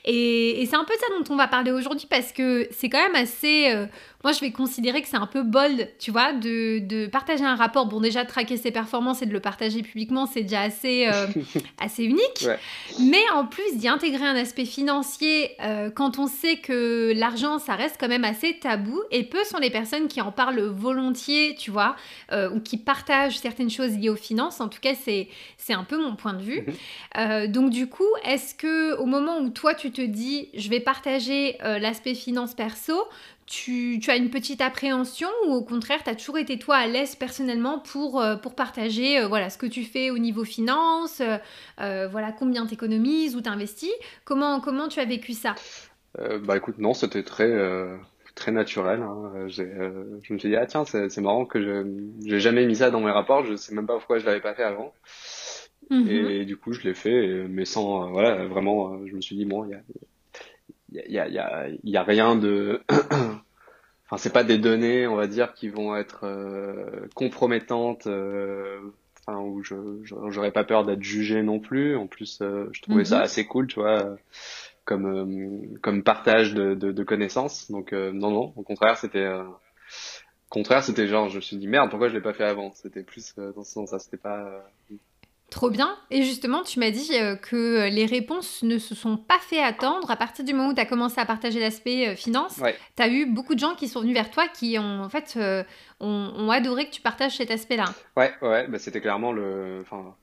Et, 0.05 0.67
c'est 0.71 0.77
un 0.77 0.85
peu 0.85 0.95
ça 0.95 1.07
dont 1.19 1.35
on 1.35 1.37
va 1.37 1.49
parler 1.49 1.66
aujourd'hui 1.73 2.07
parce 2.09 2.33
que 2.33 2.69
c'est 2.71 2.89
quand 2.89 3.03
même 3.03 3.15
assez... 3.15 3.75
Euh, 4.17 4.23
moi, 4.25 4.33
je 4.33 4.41
vais 4.41 4.51
considérer 4.51 5.03
que 5.03 5.09
c'est 5.09 5.17
un 5.17 5.27
peu 5.27 5.43
bold, 5.43 5.89
tu 5.99 6.11
vois, 6.11 6.33
de, 6.33 7.07
partager 7.07 7.45
un 7.45 7.55
rapport. 7.55 7.87
Bon, 7.87 8.01
déjà, 8.01 8.25
traquer 8.25 8.57
ses 8.57 8.71
performances 8.71 9.23
et 9.23 9.27
de 9.27 9.33
le 9.33 9.41
partager 9.41 9.83
publiquement, 9.83 10.27
c'est 10.27 10.43
déjà 10.43 10.63
assez, 10.63 11.07
euh, 11.07 11.27
assez 11.81 12.05
unique. 12.05 12.47
Mais 13.01 13.23
en 13.35 13.47
plus 13.47 13.77
d'y 13.77 13.89
intégrer 13.89 14.25
un 14.25 14.37
aspect 14.37 14.65
financier, 14.65 15.53
euh, 15.63 15.91
quand 15.91 16.19
on 16.19 16.27
sait 16.27 16.57
que 16.57 17.13
l'argent, 17.15 17.59
ça 17.59 17.75
reste 17.75 17.97
quand 17.99 18.09
même 18.09 18.25
assez 18.25 18.59
tabou, 18.59 19.01
et 19.11 19.25
peu 19.25 19.45
sont 19.45 19.59
les 19.59 19.71
personnes 19.71 20.09
qui 20.09 20.21
en 20.21 20.33
parlent 20.33 20.61
volontiers, 20.61 21.55
tu 21.59 21.71
vois, 21.71 21.97
ou 22.33 22.61
qui 22.61 22.77
partagent 22.77 23.39
certaines 23.39 23.71
choses 23.71 23.97
liées 23.97 24.09
aux 24.09 24.17
finances. 24.17 24.61
En 24.61 24.69
tout 24.69 24.81
cas, 24.81 24.95
c'est 24.95 25.29
c'est 25.67 25.73
un 25.73 25.85
peu 25.85 26.01
mon 26.01 26.15
point 26.15 26.35
de 26.35 26.43
vue. 26.43 26.63
Mhm. 26.63 26.75
Euh, 27.19 27.47
donc 27.49 27.71
du 27.71 27.89
coup, 27.89 28.05
est-ce 28.25 28.55
que 28.55 28.97
au 28.99 29.07
moment 29.07 29.39
où 29.39 29.51
toi 29.51 29.75
tu 29.75 29.91
te 29.91 30.01
dis 30.01 30.49
je 30.55 30.69
vais 30.71 30.81
partager 30.81 31.57
euh, 31.65 31.79
l'aspect 31.79 32.15
finance 32.15 32.55
perso, 32.55 32.95
tu, 33.47 34.01
tu, 34.07 34.11
as 34.11 34.17
une 34.17 34.31
petite 34.31 34.61
appréhension 34.61 35.29
ou 35.47 35.53
au 35.53 35.63
contraire 35.63 36.03
tu 36.03 36.11
as 36.11 36.15
toujours 36.15 36.39
été 36.39 36.59
toi 36.59 36.77
à 36.77 36.87
l'aise 36.87 37.17
personnellement 37.17 37.79
pour, 37.79 38.21
euh, 38.21 38.37
pour 38.37 38.55
partager 38.55 39.25
voilà 39.27 39.51
ce 39.51 39.59
que 39.59 39.67
tu 39.67 39.85
fais 39.85 40.11
au 40.11 40.19
niveau 40.19 40.45
finance, 40.45 41.21
voilà 41.79 42.33
combien 42.33 42.67
tu 42.67 42.75
économises 42.75 43.37
ou 43.37 43.43
tu 43.43 43.49
investis 43.49 43.93
comment, 44.25 44.61
comment 44.61 44.89
tu 44.89 45.01
as 45.01 45.05
vécu 45.05 45.33
ça? 45.33 45.55
Bah 46.17 46.57
écoute 46.57 46.79
non, 46.79 46.95
c'était 46.95 47.23
très 47.23 47.51
très 48.37 48.53
naturel. 48.53 49.03
Hein. 49.03 49.33
Euh, 49.35 50.21
je 50.23 50.33
me 50.33 50.39
suis 50.39 50.51
dit, 50.51 50.57
ah 50.57 50.67
tiens, 50.67 50.85
c'est 50.85 51.19
marrant 51.19 51.45
que 51.45 51.61
je 51.61 51.85
j'ai 52.25 52.39
jamais 52.39 52.65
mis 52.67 52.77
ça 52.77 52.91
dans 52.93 53.01
mes 53.01 53.11
rapports, 53.11 53.45
je 53.45 53.57
sais 53.57 53.75
même 53.75 53.87
pas 53.87 53.95
pourquoi 53.95 54.19
je 54.19 54.27
l'avais 54.27 54.41
pas 54.41 54.55
fait 54.55 54.63
avant. 54.63 54.93
Mhm. 55.91 56.09
Et 56.09 56.45
du 56.45 56.57
coup, 56.57 56.73
je 56.73 56.83
l'ai 56.83 56.95
fait, 56.95 57.47
mais 57.49 57.65
sans, 57.65 58.05
euh, 58.05 58.11
voilà, 58.11 58.47
vraiment, 58.47 58.93
euh, 58.93 59.07
je 59.07 59.15
me 59.15 59.21
suis 59.21 59.37
dit, 59.37 59.47
bon, 59.47 59.65
il 59.65 59.71
y 59.71 59.75
a, 59.75 61.07
il 61.07 61.13
y 61.13 61.19
a, 61.19 61.29
y, 61.29 61.39
a, 61.39 61.67
y 61.83 61.97
a 61.97 62.03
rien 62.03 62.37
de, 62.37 62.83
enfin, 64.07 64.17
c'est 64.17 64.33
pas 64.33 64.45
des 64.45 64.59
données, 64.59 65.07
on 65.07 65.17
va 65.17 65.27
dire, 65.27 65.55
qui 65.55 65.69
vont 65.69 65.97
être 65.97 66.27
compromettantes, 67.15 68.07
enfin, 68.07 69.39
où 69.41 69.63
je, 69.63 69.75
j'aurais 70.29 70.53
pas 70.53 70.65
peur 70.65 70.85
d'être 70.85 71.03
jugé 71.03 71.43
non 71.43 71.61
plus. 71.61 71.97
En 71.97 72.07
plus, 72.07 72.39
je 72.41 72.83
trouvais 72.83 73.05
ça 73.05 73.19
mhm. 73.19 73.23
assez 73.23 73.47
cool, 73.47 73.67
tu 73.67 73.81
vois 73.81 74.17
comme 74.87 75.07
euh, 75.07 75.79
comme 75.83 76.03
partage 76.03 76.55
de, 76.55 76.75
de, 76.75 77.05
connaissances. 77.05 77.71
Donc 77.71 77.93
euh, 77.93 78.13
non 78.13 78.31
non, 78.31 78.53
au 78.57 78.63
contraire 78.63 78.97
c'était 78.97 79.19
euh, 79.19 79.45
contraire 80.49 80.83
c'était 80.83 81.09
genre 81.09 81.29
je 81.29 81.37
me 81.37 81.41
suis 81.43 81.59
dit 81.59 81.67
merde 81.67 81.91
pourquoi 81.91 82.09
je 82.09 82.15
l'ai 82.15 82.23
pas 82.23 82.33
fait 82.33 82.45
avant? 82.45 82.73
C'était 82.73 83.03
plus 83.03 83.35
dans 83.37 83.65
ce 83.65 83.73
sens 83.73 83.91
ça 83.91 83.99
c'était 83.99 84.17
pas 84.17 84.65
Trop 85.51 85.71
bien. 85.71 85.97
Et 86.11 86.23
justement, 86.23 86.63
tu 86.63 86.81
m'as 86.81 86.91
dit 86.91 87.11
que 87.43 87.89
les 87.89 88.05
réponses 88.05 88.63
ne 88.63 88.79
se 88.79 88.95
sont 88.95 89.17
pas 89.17 89.39
fait 89.39 89.63
attendre. 89.63 90.11
À 90.11 90.17
partir 90.17 90.45
du 90.45 90.53
moment 90.53 90.71
où 90.71 90.75
tu 90.75 90.81
as 90.81 90.87
commencé 90.87 91.21
à 91.21 91.25
partager 91.25 91.61
l'aspect 91.61 92.17
finance, 92.17 92.61
tu 92.97 93.03
as 93.03 93.09
eu 93.09 93.27
beaucoup 93.27 93.55
de 93.55 93.61
gens 93.61 93.75
qui 93.75 93.89
sont 93.89 94.01
venus 94.01 94.15
vers 94.15 94.31
toi 94.31 94.49
qui 94.49 94.77
ont 94.79 95.03
en 95.03 95.09
fait 95.09 95.39
ont, 96.01 96.51
adoré 96.51 96.87
que 96.87 96.91
tu 96.91 97.01
partages 97.01 97.37
cet 97.37 97.51
aspect-là. 97.51 97.87
Ouais, 98.17 98.35
ouais, 98.43 98.67
bah, 98.67 98.79
c'était 98.79 99.01
clairement 99.01 99.33
le. 99.33 99.83
Enfin, 99.83 100.17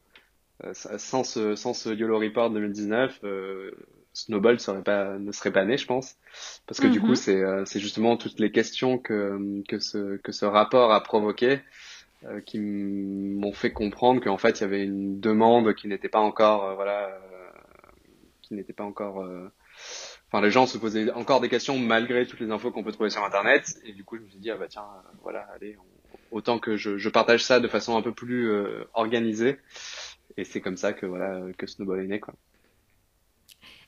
sans 0.73 1.23
ce, 1.23 1.55
sans 1.55 1.73
ce 1.73 1.89
YOLO 1.89 2.19
Report 2.19 2.49
2019, 2.49 3.21
Snowball 4.13 4.59
serait 4.59 4.83
pas, 4.83 5.17
ne 5.17 5.31
serait 5.31 5.51
pas 5.51 5.65
né, 5.65 5.77
je 5.77 5.87
pense, 5.87 6.15
parce 6.67 6.79
que 6.79 6.87
du 6.87 7.01
coup, 7.01 7.09
mhm. 7.09 7.15
c'est 7.15 7.41
euh, 7.41 7.65
justement 7.65 8.15
toutes 8.15 8.39
les 8.39 8.51
questions 8.51 8.99
que 8.99 9.63
que 9.67 9.79
ce 9.79 10.17
que 10.17 10.31
ce 10.31 10.45
rapport 10.45 10.93
a 10.93 11.01
provoqué 11.01 11.49
euh, 11.51 11.57
qui 12.45 12.59
m'ont 12.59 13.53
fait 13.53 13.71
comprendre 13.71 14.21
qu'en 14.21 14.37
fait, 14.37 14.59
il 14.59 14.61
y 14.61 14.65
avait 14.65 14.83
une 14.83 15.19
demande 15.19 15.73
qui 15.75 15.87
n'était 15.87 16.09
pas 16.09 16.19
encore, 16.19 16.65
euh, 16.65 16.75
voilà, 16.75 17.17
qui 18.41 18.53
n'était 18.53 18.73
pas 18.73 18.83
encore. 18.83 19.25
Enfin, 20.27 20.41
les 20.41 20.51
gens 20.51 20.65
se 20.65 20.77
posaient 20.77 21.11
encore 21.11 21.41
des 21.41 21.49
questions 21.49 21.77
malgré 21.77 22.25
toutes 22.25 22.39
les 22.39 22.51
infos 22.51 22.71
qu'on 22.71 22.83
peut 22.83 22.91
trouver 22.91 23.09
sur 23.09 23.23
Internet, 23.23 23.77
et 23.85 23.93
du 23.93 24.03
coup, 24.03 24.17
je 24.17 24.23
me 24.23 24.29
suis 24.29 24.39
dit 24.39 24.51
ah 24.51 24.57
bah 24.57 24.67
tiens, 24.67 24.85
voilà, 25.21 25.47
allez, 25.55 25.77
autant 26.31 26.59
que 26.59 26.75
je, 26.75 26.97
je 26.97 27.09
partage 27.09 27.43
ça 27.43 27.59
de 27.59 27.67
façon 27.67 27.97
un 27.97 28.01
peu 28.01 28.13
plus 28.13 28.51
organisée, 28.93 29.59
et 30.37 30.43
c'est 30.43 30.61
comme 30.61 30.77
ça 30.77 30.93
que 30.93 31.05
voilà 31.05 31.41
que 31.57 31.67
Snowball 31.67 32.03
est 32.03 32.07
né, 32.07 32.19
quoi. 32.19 32.33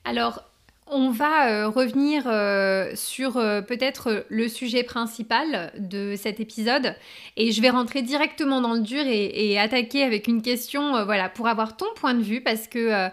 Alors, 0.04 0.52
on 0.88 1.10
va 1.10 1.50
euh, 1.50 1.68
revenir 1.68 2.24
euh, 2.28 2.92
sur 2.94 3.38
euh, 3.38 3.62
peut-être 3.62 4.26
le 4.30 4.48
sujet 4.48 4.84
principal 4.84 5.72
de 5.80 6.16
cet 6.16 6.40
épisode. 6.40 6.96
Et 7.38 7.52
je 7.52 7.62
vais 7.62 7.72
rentrer 7.72 8.04
directement 8.04 8.62
dans 8.62 8.74
le 8.74 8.82
dur 8.82 9.04
et, 9.06 9.58
attaquer 9.58 10.04
avec 10.04 10.28
une 10.28 10.42
question 10.42 11.06
voilà, 11.06 11.30
pour 11.30 11.48
avoir 11.48 11.78
ton 11.78 11.86
point 11.96 12.14
de 12.14 12.22
vue 12.22 12.42
parce 12.42 12.68
que 12.68 13.10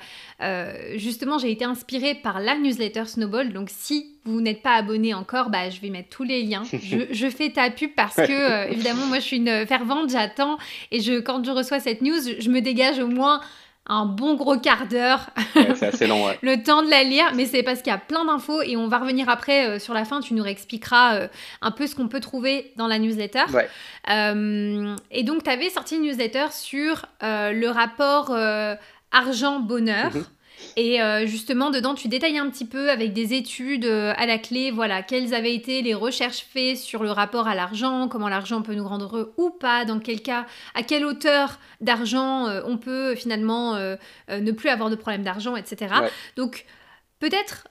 justement 0.97 1.39
j'ai 1.39 1.53
été 1.53 1.65
inspirée 1.65 2.17
par 2.17 2.41
la 2.41 2.57
newsletter 2.57 3.05
Snowball. 3.07 3.53
Donc 3.53 3.69
si 3.71 4.17
vous 4.25 4.41
n'êtes 4.41 4.61
pas 4.61 4.75
abonné 4.75 5.15
encore, 5.15 5.51
bah, 5.51 5.71
je 5.71 5.81
vais 5.81 5.89
mettre 5.89 6.09
tous 6.09 6.25
les 6.25 6.43
liens. 6.43 6.65
Je, 6.65 7.31
fais 7.31 7.51
ta 7.51 7.71
pub 7.71 7.93
parce 7.95 8.17
que 8.17 8.71
évidemment 8.73 9.07
moi 9.07 9.21
je 9.21 9.25
suis 9.25 9.37
une 9.37 9.67
fervente, 9.67 10.11
j'attends. 10.11 10.59
Et 10.91 11.01
je, 11.01 11.21
quand 11.21 11.45
je 11.45 11.53
reçois 11.53 11.79
cette 11.79 12.03
news, 12.03 12.21
je 12.39 12.51
me 12.51 12.61
dégage 12.61 12.99
au 12.99 13.07
moins 13.07 13.41
un 13.87 14.07
bon 14.07 14.35
gros 14.35 14.59
quart 14.59 14.87
d'heure. 14.87 15.31
c'est 15.55 15.83
assez 15.83 16.07
long, 16.07 16.27
ouais. 16.27 16.39
le 16.43 16.63
temps 16.63 16.83
de 16.83 16.91
la 16.91 17.03
lire, 17.03 17.33
mais 17.35 17.47
c'est 17.47 17.63
parce 17.63 17.83
qu'il 17.83 17.93
y 17.93 17.97
a 17.97 17.99
plein 17.99 18.25
d'infos 18.25 18.63
et 18.63 18.77
on 18.77 18.89
va 18.89 18.99
revenir 18.99 19.29
après 19.29 19.67
euh, 19.67 19.79
sur 19.79 19.93
la 19.95 20.05
fin. 20.05 20.21
Tu 20.21 20.35
nous 20.35 20.43
réexpliqueras 20.43 21.17
euh, 21.17 21.29
un 21.61 21.71
peu 21.73 21.87
ce 21.87 21.95
qu'on 21.95 22.09
peut 22.09 22.21
trouver 22.21 22.73
dans 22.77 22.87
la 22.87 22.99
newsletter. 22.99 23.45
Ouais. 23.53 23.69
Euh, 24.11 24.95
et 25.11 25.25
donc, 25.25 25.45
tu 25.45 25.51
avais 25.51 25.69
sorti 25.69 25.97
une 25.97 26.03
newsletter 26.03 26.47
sur 26.53 27.07
le 27.23 27.67
rapport 27.69 28.37
argent-bonheur. 29.11 30.15
Mhm. 30.15 30.25
Et 30.77 31.03
euh, 31.03 31.27
justement, 31.27 31.71
dedans, 31.71 31.95
tu 31.95 32.09
détailles 32.09 32.39
un 32.39 32.49
petit 32.51 32.65
peu 32.65 32.91
avec 32.91 33.13
des 33.13 33.35
études 33.35 33.85
euh, 33.85 34.13
à 34.17 34.27
la 34.27 34.39
clé, 34.39 34.71
voilà, 34.71 35.03
quelles 35.03 35.35
avaient 35.35 35.55
été 35.55 35.83
les 35.83 35.95
recherches 35.95 36.47
faites 36.53 36.79
sur 36.79 37.03
le 37.03 37.11
rapport 37.11 37.47
à 37.47 37.55
l'argent, 37.55 38.09
comment 38.09 38.29
l'argent 38.29 38.63
peut 38.63 38.75
nous 38.75 38.87
rendre 38.87 39.05
heureux 39.07 39.35
ou 39.37 39.51
pas, 39.51 39.85
dans 39.85 39.99
quel 39.99 40.23
cas, 40.23 40.47
à 40.75 40.83
quelle 40.83 41.05
hauteur 41.05 41.59
d'argent 41.81 42.47
euh, 42.49 42.63
on 42.65 42.79
peut 42.79 43.15
finalement 43.15 43.77
ne 44.29 44.53
plus 44.53 44.69
avoir 44.69 44.91
de 44.91 44.97
problème 44.97 45.23
d'argent, 45.23 45.57
etc. 45.57 45.95
Donc, 46.37 46.67
peut-être 47.19 47.69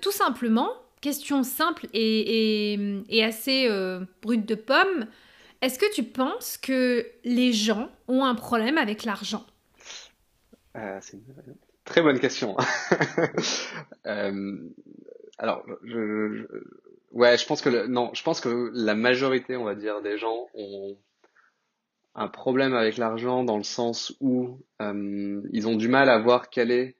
tout 0.00 0.12
simplement, 0.12 0.70
question 1.00 1.42
simple 1.42 1.86
et, 1.92 3.02
et 3.08 3.24
assez 3.24 3.68
brute 4.22 4.46
de 4.46 4.54
pomme, 4.54 5.06
est-ce 5.60 5.78
que 5.78 5.92
tu 5.94 6.02
penses 6.02 6.56
que 6.58 7.06
les 7.24 7.52
gens 7.52 7.88
ont 8.08 8.24
un 8.24 8.34
problème 8.34 8.78
avec 8.78 9.04
l'argent? 9.04 9.44
C'est 11.00 11.18
Très 11.84 12.02
bonne 12.02 12.18
question. 12.18 12.56
euh, 14.06 14.56
alors, 15.38 15.64
je, 15.84 16.46
ouais, 17.12 17.36
je 17.36 17.46
pense 17.46 17.60
que 17.60 17.68
le, 17.68 17.86
non, 17.86 18.10
je 18.14 18.22
pense 18.22 18.40
que 18.40 18.70
la 18.72 18.94
majorité, 18.94 19.56
on 19.56 19.64
va 19.64 19.74
dire, 19.74 20.00
des 20.02 20.16
gens 20.16 20.46
ont 20.54 20.96
un 22.14 22.28
problème 22.28 22.74
avec 22.74 22.96
l'argent 22.96 23.44
dans 23.44 23.56
le 23.56 23.64
sens 23.64 24.16
où 24.20 24.60
euh, 24.80 25.42
ils 25.52 25.68
ont 25.68 25.76
du 25.76 25.88
mal 25.88 26.08
à 26.08 26.18
voir 26.18 26.48
quel 26.48 26.70
est 26.70 26.96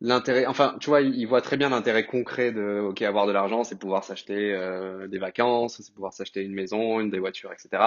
l'intérêt. 0.00 0.46
Enfin, 0.46 0.76
tu 0.80 0.90
vois, 0.90 1.02
ils 1.02 1.26
voient 1.26 1.42
très 1.42 1.56
bien 1.56 1.68
l'intérêt 1.68 2.06
concret 2.06 2.50
de, 2.50 2.80
ok, 2.80 3.02
avoir 3.02 3.26
de 3.26 3.32
l'argent, 3.32 3.62
c'est 3.62 3.78
pouvoir 3.78 4.04
s'acheter 4.04 4.52
euh, 4.52 5.06
des 5.06 5.18
vacances, 5.18 5.80
c'est 5.80 5.94
pouvoir 5.94 6.12
s'acheter 6.12 6.42
une 6.42 6.54
maison, 6.54 7.00
une 7.00 7.10
des 7.10 7.18
voitures, 7.18 7.52
etc. 7.52 7.82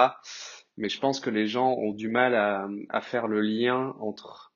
Mais 0.77 0.89
je 0.89 0.99
pense 0.99 1.19
que 1.19 1.29
les 1.29 1.47
gens 1.47 1.73
ont 1.73 1.91
du 1.91 2.09
mal 2.09 2.35
à, 2.35 2.67
à 2.89 3.01
faire 3.01 3.27
le 3.27 3.41
lien 3.41 3.95
entre 3.99 4.46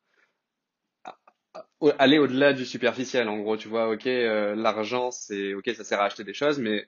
aller 1.98 2.20
au-delà 2.20 2.54
du 2.54 2.66
superficiel. 2.66 3.28
En 3.30 3.40
gros, 3.40 3.58
tu 3.58 3.68
vois, 3.68 3.90
ok, 3.90 4.08
euh, 4.08 4.56
l'argent, 4.56 5.12
c'est 5.12 5.54
ok, 5.54 5.70
ça 5.76 5.84
sert 5.84 6.02
à 6.02 6.06
acheter 6.06 6.24
des 6.24 6.34
choses, 6.34 6.60
mais 6.60 6.88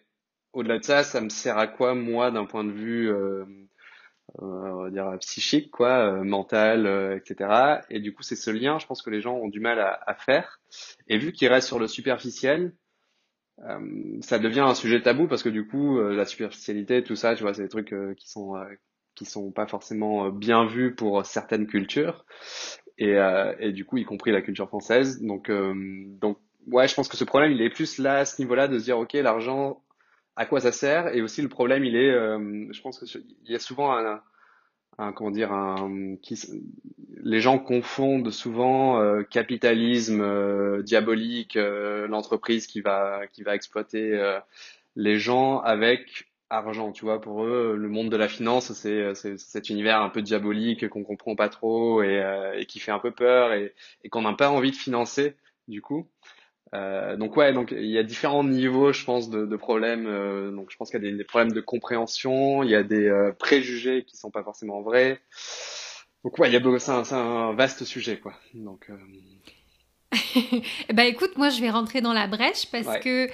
au-delà 0.54 0.80
de 0.80 0.84
ça, 0.84 1.04
ça 1.04 1.22
me 1.22 1.30
sert 1.30 1.58
à 1.58 1.68
quoi 1.68 1.96
moi 1.96 2.32
d'un 2.32 2.46
point 2.46 2.64
de 2.64 2.72
vue, 2.72 3.10
euh, 3.12 3.46
euh 4.42 4.46
on 4.46 4.84
va 4.84 4.90
dire 4.92 5.18
psychique, 5.20 5.72
quoi, 5.72 6.14
euh, 6.14 6.24
mental, 6.24 6.88
etc. 7.18 7.82
Et 7.90 8.00
du 8.00 8.14
coup, 8.14 8.24
c'est 8.24 8.36
ce 8.36 8.52
lien, 8.52 8.80
je 8.80 8.86
pense 8.86 9.02
que 9.02 9.10
les 9.10 9.22
gens 9.22 9.36
ont 9.36 9.50
du 9.50 9.60
mal 9.60 9.80
à, 9.80 10.00
à 10.06 10.16
faire. 10.16 10.62
Et 11.08 11.18
vu 11.18 11.32
qu'il 11.34 11.48
reste 11.50 11.68
sur 11.68 11.80
le 11.80 11.88
superficiel, 11.88 12.74
ça 14.22 14.40
devient 14.40 14.62
un 14.62 14.74
sujet 14.74 15.02
tabou 15.02 15.28
parce 15.28 15.44
que 15.44 15.50
du 15.50 15.68
coup, 15.68 16.00
la 16.02 16.26
superficialité, 16.26 17.04
tout 17.04 17.16
ça, 17.16 17.36
tu 17.36 17.44
vois, 17.44 17.54
c'est 17.54 17.62
des 17.64 17.70
trucs 17.70 17.96
qui 18.18 18.30
sont 18.30 18.56
qui 19.16 19.26
sont 19.26 19.52
pas 19.52 19.68
forcément 19.68 20.30
bien 20.30 20.66
vus 20.66 20.96
pour 20.96 21.24
certaines 21.24 21.68
cultures 21.68 22.26
et, 22.98 23.18
euh, 23.18 23.54
et 23.60 23.72
du 23.72 23.86
coup 23.86 23.98
y 23.98 24.06
compris 24.06 24.32
la 24.32 24.42
culture 24.42 24.68
française. 24.68 25.22
Donc 25.22 25.50
euh, 25.50 25.74
donc 26.22 26.38
ouais, 26.68 26.88
je 26.88 26.96
pense 26.96 27.08
que 27.08 27.18
ce 27.18 27.24
problème 27.24 27.52
il 27.52 27.62
est 27.62 27.70
plus 27.70 27.98
là 27.98 28.18
à 28.18 28.26
ce 28.26 28.42
niveau-là 28.42 28.68
de 28.68 28.80
se 28.80 28.86
dire 28.86 28.98
ok 28.98 29.14
l'argent 29.14 29.82
à 30.36 30.46
quoi 30.46 30.60
ça 30.60 30.72
sert? 30.72 31.14
Et 31.16 31.22
aussi 31.22 31.42
le 31.42 31.50
problème 31.50 31.84
il 31.84 31.96
est 31.96 32.12
euh, 32.12 32.68
je 32.72 32.82
pense 32.82 33.00
que 33.00 33.06
il 33.46 33.52
y 33.52 33.56
a 33.56 33.60
souvent 33.60 33.96
un, 33.98 34.22
un 34.98 35.12
comment 35.12 35.32
dire 35.32 35.52
un 35.52 36.16
qui 36.22 36.40
les 37.26 37.40
gens 37.40 37.58
confondent 37.58 38.32
souvent 38.32 39.00
euh, 39.00 39.24
capitalisme 39.24 40.22
euh, 40.22 40.82
diabolique 40.84 41.56
l'entreprise 41.56 42.68
qui 42.68 42.82
va 42.82 43.28
qui 43.32 43.44
va 43.44 43.56
exploiter 43.56 44.40
les 44.96 45.18
gens 45.18 45.60
avec 45.60 46.33
argent, 46.54 46.92
tu 46.92 47.06
vois. 47.06 47.20
Pour 47.22 47.44
eux, 47.44 47.76
le 47.78 47.90
monde 47.90 48.10
de 48.10 48.18
la 48.18 48.28
finance, 48.28 48.74
c'est 48.74 49.14
cet 49.38 49.70
univers 49.70 50.02
un 50.02 50.10
peu 50.10 50.22
diabolique 50.22 50.88
qu'on 50.90 51.04
comprend 51.04 51.36
pas 51.36 51.50
trop 51.50 52.04
et, 52.04 52.20
euh, 52.22 52.58
et, 52.58 52.66
qui 52.66 52.80
fait 52.80 52.92
un 52.92 53.00
peu 53.00 53.12
peur 53.12 53.54
et, 53.54 53.74
et 54.04 54.10
qu'on 54.10 54.22
n'a 54.22 54.34
pas 54.34 54.50
envie 54.50 54.72
de 54.72 54.76
financer, 54.76 55.36
du 55.68 55.82
coup. 55.82 56.08
Euh, 56.74 57.18
donc 57.18 57.38
ouais, 57.38 57.54
donc 57.54 57.72
il 57.72 57.86
y 57.86 58.00
a 58.00 58.04
différents 58.04 58.44
niveaux, 58.44 58.92
je 58.94 59.06
pense, 59.06 59.30
de, 59.30 59.46
de 59.46 59.56
problèmes. 59.56 60.08
Euh, 60.08 60.52
donc 60.52 60.72
je 60.72 60.78
pense 60.78 60.90
qu'il 60.90 61.04
y 61.04 61.08
a 61.08 61.12
des, 61.12 61.18
des, 61.18 61.24
problèmes 61.24 61.52
de 61.52 61.62
compréhension, 61.62 62.64
il 62.64 62.70
y 62.70 62.76
a 62.76 62.84
des 62.84 63.08
euh, 63.08 63.32
préjugés 63.32 64.04
qui 64.06 64.18
sont 64.18 64.32
pas 64.32 64.44
forcément 64.44 64.82
vrais. 64.82 65.22
Donc 66.24 66.40
ouais, 66.40 66.50
il 66.50 66.54
y 66.54 66.58
a 66.58 66.80
c'est 66.80 66.92
un, 66.92 67.04
un, 67.18 67.54
vaste 67.54 67.84
sujet, 67.84 68.18
quoi. 68.20 68.34
Donc 68.54 68.90
Ben 70.94 71.04
écoute, 71.04 71.38
moi 71.38 71.50
je 71.50 71.62
vais 71.62 71.70
rentrer 71.70 72.02
dans 72.02 72.14
la 72.14 72.28
brèche 72.28 72.66
parce 72.72 73.00
que 73.00 73.30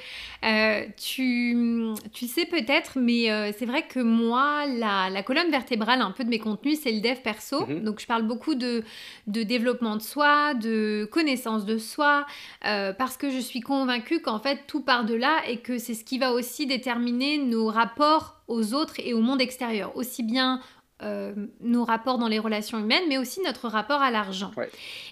euh, 0.46 0.86
tu, 0.96 1.94
tu 2.14 2.28
sais 2.28 2.46
peut-être, 2.46 2.98
mais 2.98 3.30
euh, 3.30 3.52
c'est 3.58 3.66
vrai 3.66 3.84
que 3.84 4.00
moi, 4.00 4.66
la, 4.68 5.10
la, 5.10 5.22
colonne 5.22 5.52
vertébrale 5.52 6.02
un 6.02 6.12
peu 6.12 6.24
de 6.24 6.30
mes 6.30 6.40
contenus, 6.40 6.80
c'est 6.82 6.92
le 6.92 7.02
dev 7.02 7.18
perso. 7.22 7.66
Mhm. 7.66 7.84
Donc 7.84 8.00
je 8.00 8.08
parle 8.08 8.24
beaucoup 8.24 8.56
de, 8.56 8.84
de, 9.28 9.44
développement 9.44 9.98
de 9.98 10.02
soi, 10.02 10.54
de 10.54 11.08
connaissance 11.12 11.66
de 11.66 11.78
soi, 11.78 12.26
euh, 12.66 12.94
parce 12.94 13.18
que 13.18 13.30
je 13.30 13.40
suis 13.40 13.60
convaincue 13.60 14.22
qu'en 14.22 14.40
fait 14.40 14.62
tout 14.66 14.82
part 14.82 15.04
de 15.04 15.16
là 15.16 15.42
et 15.48 15.58
que 15.58 15.78
c'est 15.78 15.94
ce 15.94 16.06
qui 16.06 16.20
va 16.20 16.32
aussi 16.32 16.66
déterminer 16.66 17.38
nos 17.38 17.68
rapports 17.68 18.38
aux 18.48 18.74
autres 18.74 18.96
et 19.00 19.14
au 19.14 19.22
monde 19.22 19.42
extérieur, 19.42 19.96
aussi 19.96 20.24
bien 20.24 20.62
euh, 21.02 21.34
nos 21.62 21.86
rapports 21.86 22.18
dans 22.18 22.28
les 22.28 22.40
relations 22.40 22.78
humaines, 22.78 23.04
mais 23.08 23.18
aussi 23.18 23.42
notre 23.42 23.70
rapport 23.70 24.02
à 24.02 24.12
l'argent. 24.12 24.52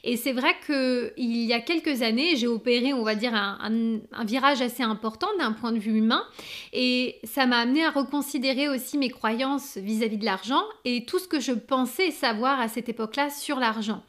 Et 0.03 0.17
c'est 0.17 0.33
vrai 0.33 0.55
qu'il 0.65 1.45
y 1.45 1.53
a 1.53 1.61
quelques 1.61 2.01
années, 2.01 2.35
j'ai 2.35 2.47
opéré, 2.47 2.93
on 2.93 3.03
va 3.03 3.15
dire, 3.15 3.33
un, 3.33 3.99
virage 4.25 4.61
assez 4.61 4.83
important 4.83 5.27
d'un 5.39 5.53
point 5.53 5.71
de 5.71 5.79
vue 5.79 5.97
humain, 5.97 6.23
et 6.73 7.19
ça 7.23 7.45
m'a 7.45 7.59
amené 7.59 7.85
à 7.85 7.91
reconsidérer 7.91 8.67
aussi 8.67 8.97
mes 8.97 9.09
croyances 9.09 9.77
vis-à-vis 9.77 10.17
de 10.17 10.25
l'argent 10.25 10.63
et 10.83 11.05
tout 11.05 11.19
ce 11.19 11.27
que 11.27 11.39
je 11.39 11.53
pensais 11.53 12.11
savoir 12.11 12.59
à 12.59 12.67
cette 12.67 12.89
époque-là 12.89 13.29
sur 13.29 13.57
l'argent. 13.57 14.03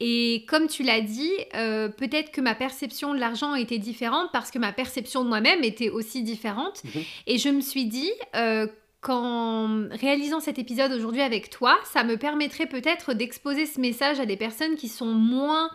Et 0.00 0.44
comme 0.48 0.66
tu 0.66 0.82
l'as 0.82 1.00
dit, 1.00 1.32
euh, 1.54 1.88
peut-être 1.88 2.32
que 2.32 2.40
ma 2.40 2.54
perception 2.54 3.14
de 3.14 3.18
l'argent 3.18 3.54
était 3.54 3.78
différente 3.78 4.28
parce 4.32 4.50
que 4.50 4.58
ma 4.58 4.72
perception 4.72 5.24
de 5.24 5.28
moi-même 5.28 5.64
était 5.64 5.88
aussi 5.88 6.22
différente. 6.22 6.82
Mhm. 6.84 7.02
Et 7.26 7.38
je 7.38 7.48
me 7.48 7.60
suis 7.60 7.86
dit, 7.86 8.10
euh, 8.36 8.66
qu'en 9.04 9.86
réalisant 9.90 10.40
cet 10.40 10.58
épisode 10.58 10.90
aujourd'hui 10.90 11.20
avec 11.20 11.50
toi, 11.50 11.78
ça 11.84 12.02
me 12.02 12.16
permettrait 12.16 12.66
peut-être 12.66 13.12
d'exposer 13.12 13.66
ce 13.66 13.78
message 13.78 14.18
à 14.18 14.26
des 14.26 14.36
personnes 14.36 14.76
qui 14.76 14.88
sont 14.88 15.12
moins 15.12 15.70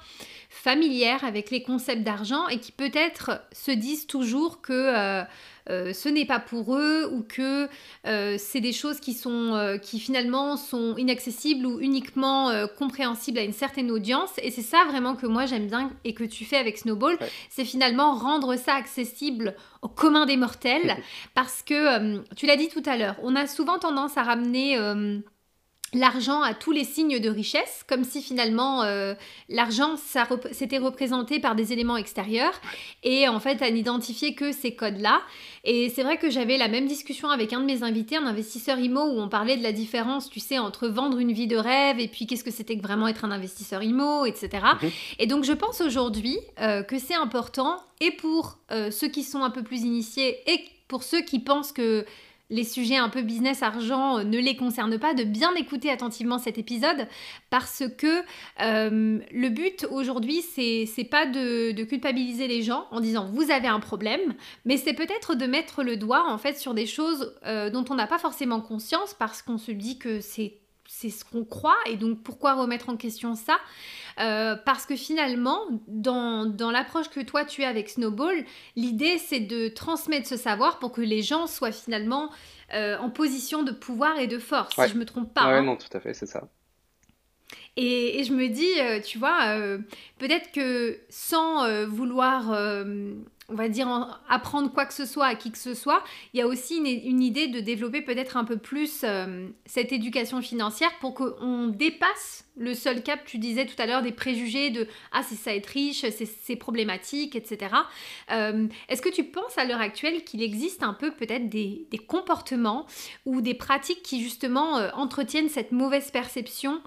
familières 0.49 1.23
avec 1.23 1.51
les 1.51 1.61
concepts 1.61 2.01
d'argent 2.01 2.47
et 2.47 2.59
qui 2.59 2.71
peut-être 2.71 3.41
se 3.51 3.69
disent 3.69 4.07
toujours 4.07 4.61
que 4.61 4.73
euh, 4.73 5.23
euh, 5.69 5.93
ce 5.93 6.09
n'est 6.09 6.25
pas 6.25 6.39
pour 6.39 6.75
eux 6.75 7.07
ou 7.13 7.21
que 7.21 7.69
euh, 8.07 8.35
c'est 8.39 8.59
des 8.59 8.71
choses 8.71 8.99
qui 8.99 9.13
sont 9.13 9.77
qui 9.83 9.99
finalement 9.99 10.57
sont 10.57 10.97
inaccessibles 10.97 11.67
ou 11.67 11.79
uniquement 11.79 12.51
compréhensibles 12.77 13.37
à 13.37 13.43
une 13.43 13.53
certaine 13.53 13.91
audience. 13.91 14.31
Et 14.41 14.49
c'est 14.49 14.63
ça 14.63 14.83
vraiment 14.87 15.15
que 15.15 15.27
moi 15.27 15.45
j'aime 15.45 15.67
bien 15.67 15.91
et 16.03 16.15
que 16.15 16.23
tu 16.23 16.45
fais 16.45 16.57
avec 16.57 16.79
Snowball. 16.79 17.19
C'est 17.49 17.65
finalement 17.65 18.15
rendre 18.15 18.55
ça 18.55 18.73
accessible 18.73 19.55
au 19.83 19.87
commun 19.87 20.25
des 20.25 20.37
mortels. 20.37 20.97
Parce 21.35 21.61
que 21.61 22.23
tu 22.33 22.47
l'as 22.47 22.57
dit 22.57 22.69
tout 22.69 22.83
à 22.85 22.97
l'heure 22.97 23.15
on 23.21 23.35
a 23.35 23.45
souvent 23.45 23.77
tendance 23.77 24.17
à 24.17 24.23
ramener 24.23 24.77
l'argent 25.93 26.41
à 26.41 26.53
tous 26.53 26.71
les 26.71 26.83
signes 26.83 27.19
de 27.19 27.29
richesse, 27.29 27.83
comme 27.87 28.03
si 28.03 28.21
finalement 28.21 28.83
euh, 28.83 29.13
l'argent 29.47 29.95
s'était 30.51 30.77
représenté 30.77 31.39
par 31.39 31.55
des 31.55 31.73
éléments 31.73 31.97
extérieurs 31.97 32.53
et 33.03 33.27
en 33.27 33.39
fait 33.39 33.61
à 33.61 33.71
n'identifier 33.71 34.35
que 34.35 34.51
ces 34.51 34.75
codes-là. 34.75 35.21
Et 35.63 35.89
c'est 35.89 36.03
vrai 36.03 36.17
que 36.17 36.29
j'avais 36.29 36.57
la 36.57 36.67
même 36.67 36.87
discussion 36.87 37.29
avec 37.29 37.53
un 37.53 37.59
de 37.59 37.65
mes 37.65 37.83
invités, 37.83 38.15
un 38.15 38.25
investisseur 38.25 38.79
IMO, 38.79 39.01
où 39.01 39.19
on 39.19 39.29
parlait 39.29 39.57
de 39.57 39.63
la 39.63 39.71
différence, 39.71 40.29
tu 40.29 40.39
sais, 40.39 40.57
entre 40.57 40.87
vendre 40.87 41.17
une 41.19 41.31
vie 41.31 41.47
de 41.47 41.57
rêve 41.57 41.99
et 41.99 42.07
puis 42.07 42.27
qu'est-ce 42.27 42.43
que 42.43 42.51
c'était 42.51 42.77
que 42.77 42.83
vraiment 42.83 43.07
être 43.07 43.25
un 43.25 43.31
investisseur 43.31 43.81
IMO, 43.83 44.25
etc. 44.25 44.49
Mhm. 44.81 44.91
Et 45.19 45.27
donc 45.27 45.43
je 45.43 45.53
pense 45.53 45.81
aujourd'hui 45.81 46.37
euh, 46.59 46.83
que 46.83 46.99
c'est 46.99 47.15
important 47.15 47.77
et 47.99 48.11
pour 48.11 48.59
euh, 48.71 48.91
ceux 48.91 49.07
qui 49.07 49.23
sont 49.23 49.43
un 49.43 49.49
peu 49.49 49.63
plus 49.63 49.81
initiés 49.81 50.37
et 50.47 50.63
pour 50.87 51.03
ceux 51.03 51.21
qui 51.21 51.39
pensent 51.39 51.71
que 51.71 52.05
les 52.49 52.63
sujets 52.63 52.97
un 52.97 53.09
peu 53.09 53.21
business 53.21 53.61
argent 53.61 54.19
euh, 54.19 54.23
ne 54.23 54.39
les 54.39 54.55
concernent 54.55 54.97
pas, 54.97 55.13
de 55.13 55.23
bien 55.23 55.53
écouter 55.55 55.89
attentivement 55.89 56.39
cet 56.39 56.57
épisode 56.57 57.07
parce 57.49 57.83
que 57.97 58.21
euh, 58.61 59.19
le 59.31 59.49
but 59.49 59.85
aujourd'hui 59.91 60.41
c'est 60.41 61.07
pas 61.09 61.25
de, 61.25 61.83
culpabiliser 61.83 62.47
les 62.47 62.61
gens 62.61 62.85
en 62.91 62.99
disant 62.99 63.29
vous 63.31 63.51
avez 63.51 63.67
un 63.67 63.79
problème, 63.79 64.35
mais 64.65 64.77
c'est 64.77 64.93
peut-être 64.93 65.35
de 65.35 65.45
mettre 65.45 65.83
le 65.83 65.97
doigt 65.97 66.25
en 66.29 66.37
fait 66.37 66.57
sur 66.57 66.73
des 66.73 66.85
choses 66.85 67.35
euh, 67.45 67.69
dont 67.69 67.85
on 67.89 67.95
n'a 67.95 68.07
pas 68.07 68.19
forcément 68.19 68.61
conscience 68.61 69.13
parce 69.13 69.41
qu'on 69.41 69.57
se 69.57 69.71
dit 69.71 69.97
que 69.97 70.19
c'est 70.19 70.58
c'est 70.91 71.11
ce 71.11 71.23
qu'on 71.23 71.45
croit 71.45 71.77
et 71.85 71.97
donc 71.97 72.23
pourquoi 72.23 72.55
remettre 72.55 72.89
en 72.89 72.97
question 72.97 73.35
ça? 73.35 73.57
Euh, 74.19 74.55
Parce 74.65 74.87
que 74.87 74.95
finalement, 74.95 75.59
dans, 75.87 76.47
dans 76.47 76.71
l'approche 76.71 77.09
que 77.09 77.19
toi 77.19 77.45
tu 77.45 77.63
as 77.63 77.69
avec 77.69 77.89
Snowball, 77.89 78.43
l'idée 78.75 79.19
c'est 79.19 79.39
de 79.39 79.67
transmettre 79.67 80.27
ce 80.27 80.35
savoir 80.35 80.79
pour 80.79 80.91
que 80.91 81.01
les 81.01 81.21
gens 81.21 81.45
soient 81.45 81.71
finalement 81.71 82.31
euh, 82.73 82.97
en 82.97 83.11
position 83.11 83.61
de 83.61 83.71
pouvoir 83.71 84.17
et 84.17 84.25
de 84.25 84.39
force, 84.39 84.73
si 84.73 84.89
je 84.89 84.97
me 84.97 85.05
trompe 85.05 85.31
pas. 85.31 85.47
Ouais, 85.47 85.57
hein. 85.57 85.61
non, 85.61 85.75
tout 85.75 85.95
à 85.95 85.99
fait, 85.99 86.15
c'est 86.15 86.25
ça. 86.25 86.49
Et, 87.77 88.19
et, 88.19 88.23
je 88.23 88.33
me 88.33 88.47
dis, 88.47 88.79
euh, 88.79 88.99
tu 88.99 89.19
vois, 89.19 89.55
peut-être 90.17 90.51
que 90.51 90.99
sans 91.09 91.85
vouloir 91.85 92.51
on 93.49 93.55
va 93.55 93.67
dire, 93.67 94.19
apprendre 94.29 94.71
quoi 94.71 94.85
que 94.85 94.93
ce 94.93 95.05
soit 95.05 95.25
à 95.25 95.35
qui 95.35 95.51
que 95.51 95.57
ce 95.57 95.73
soit, 95.73 96.03
il 96.33 96.39
y 96.39 96.41
a 96.41 96.47
aussi 96.47 96.77
une, 96.77 97.21
idée 97.21 97.47
de 97.47 97.59
développer 97.59 98.01
peut-être 98.01 98.37
un 98.37 98.45
peu 98.45 98.57
plus 98.57 99.01
euh, 99.03 99.47
cette 99.65 99.91
éducation 99.91 100.41
financière 100.41 100.91
pour 100.99 101.13
qu'on 101.13 101.67
dépasse 101.67 102.45
le 102.57 102.73
seul 102.73 103.01
cap, 103.01 103.21
tu 103.25 103.37
disais 103.37 103.65
tout 103.65 103.79
à 103.81 103.85
l'heure, 103.85 104.01
des 104.01 104.11
préjugés 104.11 104.69
de 104.69 104.87
Ah, 105.11 105.23
c'est 105.23 105.35
ça 105.35 105.55
être 105.55 105.67
riche, 105.67 106.05
c'est 106.09 106.55
problématique, 106.55 107.35
etc. 107.35 107.73
Euh, 108.31 108.67
est-ce 108.89 109.01
que 109.01 109.09
tu 109.09 109.23
penses 109.23 109.57
à 109.57 109.65
l'heure 109.65 109.81
actuelle 109.81 110.23
qu'il 110.23 110.43
existe 110.43 110.83
un 110.83 110.93
peu 110.93 111.11
peut-être 111.11 111.49
des, 111.49 111.87
comportements 112.07 112.85
ou 113.25 113.41
des 113.41 113.53
pratiques 113.53 114.03
qui 114.03 114.21
justement 114.21 114.77
euh, 114.77 114.89
entretiennent 114.93 115.49
cette 115.49 115.71
mauvaise 115.71 116.11
perception 116.11 116.81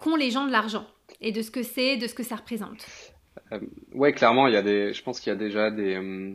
qu'ont 0.00 0.16
les 0.16 0.32
gens 0.32 0.46
de 0.46 0.50
l'argent 0.50 0.84
et 1.20 1.30
de 1.30 1.42
ce 1.42 1.52
que 1.52 1.62
c'est, 1.62 1.96
de 1.96 2.08
ce 2.08 2.14
que 2.14 2.24
ça 2.24 2.34
représente? 2.34 2.84
Euh, 3.52 3.60
ouais, 3.92 4.12
clairement, 4.12 4.46
il 4.46 4.54
y 4.54 4.56
a 4.56 4.62
des, 4.62 4.92
je 4.92 5.02
pense 5.02 5.20
qu'il 5.20 5.30
y 5.30 5.32
a 5.32 5.38
déjà 5.38 5.70
des, 5.70 5.96
euh, 5.96 6.34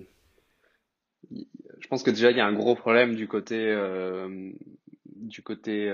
je 1.80 1.88
pense 1.88 2.04
que 2.04 2.12
déjà 2.12 2.32
il 2.32 2.38
y 2.38 2.42
a 2.42 2.46
un 2.46 2.54
gros 2.54 2.76
problème 2.76 3.16
du 3.16 3.28
côté, 3.28 3.58
euh, 3.60 4.52
du 5.06 5.42
côté 5.42 5.92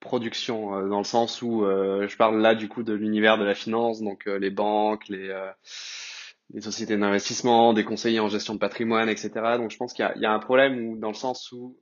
production, 0.00 0.86
dans 0.88 0.98
le 0.98 1.04
sens 1.04 1.42
où 1.42 1.64
je 1.64 2.16
parle 2.16 2.40
là 2.40 2.54
du 2.54 2.68
coup 2.68 2.82
de 2.82 2.92
l'univers 2.92 3.38
de 3.38 3.44
la 3.44 3.54
finance, 3.54 4.02
donc 4.02 4.26
les 4.26 4.50
banques, 4.50 5.08
les 5.08 5.34
les 6.52 6.60
sociétés 6.60 6.96
d'investissement, 6.96 7.72
des 7.72 7.84
conseillers 7.84 8.20
en 8.20 8.28
gestion 8.28 8.54
de 8.54 8.58
patrimoine, 8.58 9.08
etc. 9.08 9.30
Donc 9.56 9.70
je 9.70 9.78
pense 9.78 9.94
qu'il 9.94 10.06
y, 10.16 10.20
y 10.20 10.26
a, 10.26 10.32
un 10.32 10.38
problème 10.38 10.86
où, 10.86 10.96
dans 10.98 11.08
le 11.08 11.14
sens 11.14 11.50
où 11.52 11.78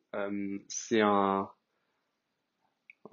c'est 0.68 1.00
un 1.00 1.48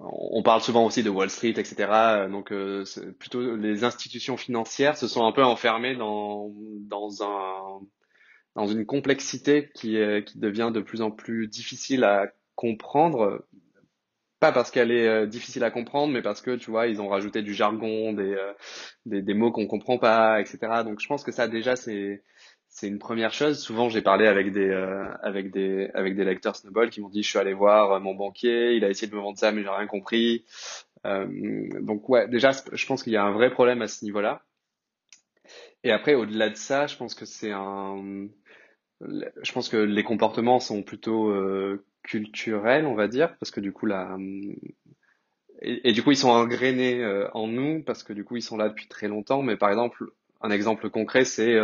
on 0.00 0.42
parle 0.42 0.62
souvent 0.62 0.86
aussi 0.86 1.02
de 1.02 1.10
Wall 1.10 1.30
Street, 1.30 1.54
etc. 1.56 2.28
Donc, 2.30 2.52
euh, 2.52 2.84
plutôt 3.18 3.56
les 3.56 3.84
institutions 3.84 4.36
financières 4.36 4.96
se 4.96 5.06
sont 5.06 5.26
un 5.26 5.32
peu 5.32 5.44
enfermées 5.44 5.94
dans 5.94 6.50
dans 6.88 7.22
un 7.22 7.80
dans 8.56 8.66
une 8.66 8.86
complexité 8.86 9.70
qui 9.74 9.98
qui 10.26 10.38
devient 10.38 10.70
de 10.72 10.80
plus 10.80 11.02
en 11.02 11.10
plus 11.10 11.48
difficile 11.48 12.04
à 12.04 12.32
comprendre. 12.54 13.44
Pas 14.40 14.52
parce 14.52 14.70
qu'elle 14.70 14.90
est 14.90 15.06
euh, 15.06 15.26
difficile 15.26 15.64
à 15.64 15.70
comprendre, 15.70 16.14
mais 16.14 16.22
parce 16.22 16.40
que 16.40 16.56
tu 16.56 16.70
vois, 16.70 16.86
ils 16.86 17.02
ont 17.02 17.08
rajouté 17.08 17.42
du 17.42 17.52
jargon, 17.52 18.14
des 18.14 18.32
euh, 18.32 18.54
des, 19.04 19.20
des, 19.20 19.34
mots 19.34 19.52
qu'on 19.52 19.66
comprend 19.66 19.98
pas, 19.98 20.40
etc. 20.40 20.82
Donc, 20.82 21.00
je 21.00 21.06
pense 21.06 21.22
que 21.22 21.30
ça 21.30 21.46
déjà 21.46 21.76
c'est 21.76 22.24
c'est 22.80 22.88
une 22.88 22.98
première 22.98 23.34
chose. 23.34 23.60
Souvent, 23.60 23.90
j'ai 23.90 24.00
parlé 24.00 24.26
avec 24.26 24.52
des 24.52 24.70
euh, 24.70 25.04
avec 25.22 25.50
des 25.50 25.90
avec 25.92 26.16
des 26.16 26.24
lecteurs 26.24 26.56
Snowball 26.56 26.88
qui 26.88 27.02
m'ont 27.02 27.10
dit 27.10 27.22
je 27.22 27.28
suis 27.28 27.38
allé 27.38 27.52
voir 27.52 27.92
euh, 27.92 28.00
mon 28.00 28.14
banquier, 28.14 28.74
il 28.74 28.84
a 28.84 28.88
essayé 28.88 29.10
de 29.10 29.14
me 29.14 29.20
vendre 29.20 29.36
ça 29.36 29.52
mais 29.52 29.62
j'ai 29.62 29.68
rien 29.68 29.86
compris. 29.86 30.46
Euh, 31.06 31.26
donc 31.82 32.08
ouais, 32.08 32.26
déjà 32.26 32.52
je 32.72 32.86
pense 32.86 33.02
qu'il 33.02 33.12
y 33.12 33.18
a 33.18 33.24
un 33.24 33.32
vrai 33.32 33.50
problème 33.50 33.82
à 33.82 33.88
ce 33.88 34.02
niveau-là. 34.06 34.42
Et 35.84 35.92
après 35.92 36.14
au-delà 36.14 36.48
de 36.48 36.56
ça, 36.56 36.86
je 36.86 36.96
pense 36.96 37.14
que 37.14 37.26
c'est 37.26 37.52
un 37.52 38.28
je 39.00 39.52
pense 39.52 39.68
que 39.68 39.76
les 39.76 40.02
comportements 40.02 40.58
sont 40.58 40.82
plutôt 40.82 41.34
culturels, 42.02 42.86
on 42.86 42.94
va 42.94 43.08
dire, 43.08 43.36
parce 43.38 43.50
que 43.50 43.60
du 43.60 43.72
coup 43.72 43.84
là 43.84 44.16
et, 45.60 45.92
du 45.92 46.02
coup 46.02 46.12
ils 46.12 46.16
sont 46.16 46.30
engrainés 46.30 47.04
en 47.34 47.46
nous 47.46 47.82
parce 47.82 48.02
que 48.04 48.14
du 48.14 48.24
coup 48.24 48.36
ils 48.36 48.42
sont 48.42 48.56
là 48.56 48.70
depuis 48.70 48.88
très 48.88 49.08
longtemps. 49.08 49.42
Mais 49.42 49.58
par 49.58 49.68
exemple, 49.68 50.04
un 50.40 50.50
exemple 50.50 50.88
concret, 50.88 51.26
c'est 51.26 51.58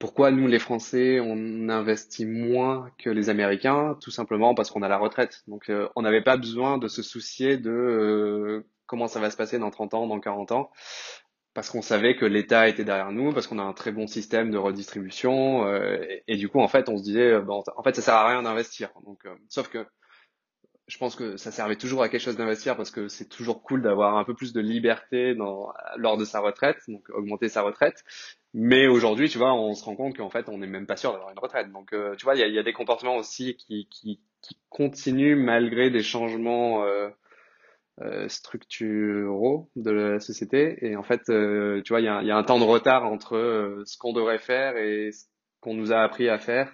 pourquoi 0.00 0.30
nous, 0.30 0.46
les 0.46 0.58
Français, 0.58 1.20
on 1.20 1.68
investit 1.68 2.24
moins 2.24 2.90
que 2.98 3.10
les 3.10 3.28
Américains 3.28 3.98
Tout 4.00 4.10
simplement 4.10 4.54
parce 4.54 4.70
qu'on 4.70 4.80
a 4.80 4.88
la 4.88 4.96
retraite. 4.96 5.42
Donc, 5.46 5.68
euh, 5.68 5.90
on 5.94 6.00
n'avait 6.02 6.22
pas 6.22 6.38
besoin 6.38 6.78
de 6.78 6.88
se 6.88 7.02
soucier 7.02 7.58
de 7.58 7.70
euh, 7.70 8.66
comment 8.86 9.08
ça 9.08 9.20
va 9.20 9.30
se 9.30 9.36
passer 9.36 9.58
dans 9.58 9.70
30 9.70 9.92
ans, 9.92 10.06
dans 10.06 10.18
40 10.18 10.52
ans, 10.52 10.70
parce 11.52 11.68
qu'on 11.68 11.82
savait 11.82 12.16
que 12.16 12.24
l'État 12.24 12.66
était 12.66 12.82
derrière 12.82 13.12
nous, 13.12 13.34
parce 13.34 13.46
qu'on 13.46 13.58
a 13.58 13.62
un 13.62 13.74
très 13.74 13.92
bon 13.92 14.06
système 14.06 14.50
de 14.50 14.56
redistribution. 14.56 15.66
Euh, 15.66 15.98
et, 16.26 16.36
du 16.38 16.48
coup, 16.48 16.60
en 16.60 16.68
fait, 16.68 16.88
on 16.88 16.96
se 16.96 17.02
disait, 17.02 17.36
en 17.36 17.82
fait, 17.84 17.94
ça 17.94 18.00
sert 18.00 18.14
à 18.14 18.26
rien 18.26 18.42
d'investir. 18.42 18.88
Donc, 19.04 19.24
sauf 19.50 19.68
que 19.68 19.86
je 20.90 20.98
pense 20.98 21.14
que 21.14 21.36
ça 21.36 21.52
servait 21.52 21.76
toujours 21.76 22.02
à 22.02 22.08
quelque 22.08 22.20
chose 22.20 22.36
d'investir 22.36 22.76
parce 22.76 22.90
que 22.90 23.06
c'est 23.06 23.28
toujours 23.28 23.62
cool 23.62 23.80
d'avoir 23.80 24.16
un 24.16 24.24
peu 24.24 24.34
plus 24.34 24.52
de 24.52 24.60
liberté 24.60 25.36
dans, 25.36 25.72
lors 25.96 26.16
de 26.16 26.24
sa 26.24 26.40
retraite, 26.40 26.78
donc 26.88 27.08
augmenter 27.10 27.48
sa 27.48 27.62
retraite. 27.62 28.02
Mais 28.54 28.88
aujourd'hui, 28.88 29.28
tu 29.28 29.38
vois, 29.38 29.54
on 29.54 29.74
se 29.74 29.84
rend 29.84 29.94
compte 29.94 30.16
qu'en 30.16 30.30
fait, 30.30 30.48
on 30.48 30.58
n'est 30.58 30.66
même 30.66 30.86
pas 30.86 30.96
sûr 30.96 31.12
d'avoir 31.12 31.30
une 31.30 31.38
retraite. 31.38 31.70
Donc, 31.70 31.92
euh, 31.92 32.16
tu 32.16 32.24
vois, 32.24 32.34
il 32.34 32.40
y 32.40 32.42
a, 32.42 32.48
y 32.48 32.58
a, 32.58 32.64
des 32.64 32.72
comportements 32.72 33.16
aussi 33.16 33.54
qui, 33.54 33.86
qui, 33.88 34.20
qui, 34.42 34.58
continuent 34.68 35.36
malgré 35.36 35.90
des 35.90 36.02
changements 36.02 36.84
euh, 36.84 38.28
structuraux 38.28 39.70
de 39.76 39.92
la 39.92 40.18
société. 40.18 40.84
Et 40.84 40.96
en 40.96 41.04
fait, 41.04 41.22
tu 41.26 41.88
vois, 41.88 42.00
il 42.00 42.04
y 42.04 42.08
a, 42.08 42.20
y 42.22 42.32
a, 42.32 42.36
un 42.36 42.42
temps 42.42 42.58
de 42.58 42.64
retard 42.64 43.04
entre 43.04 43.82
ce 43.86 43.96
qu'on 43.96 44.12
devrait 44.12 44.38
faire 44.38 44.76
et 44.76 45.12
ce 45.12 45.26
qu'on 45.60 45.74
nous 45.74 45.92
a 45.92 46.00
appris 46.00 46.28
à 46.28 46.38
faire. 46.38 46.72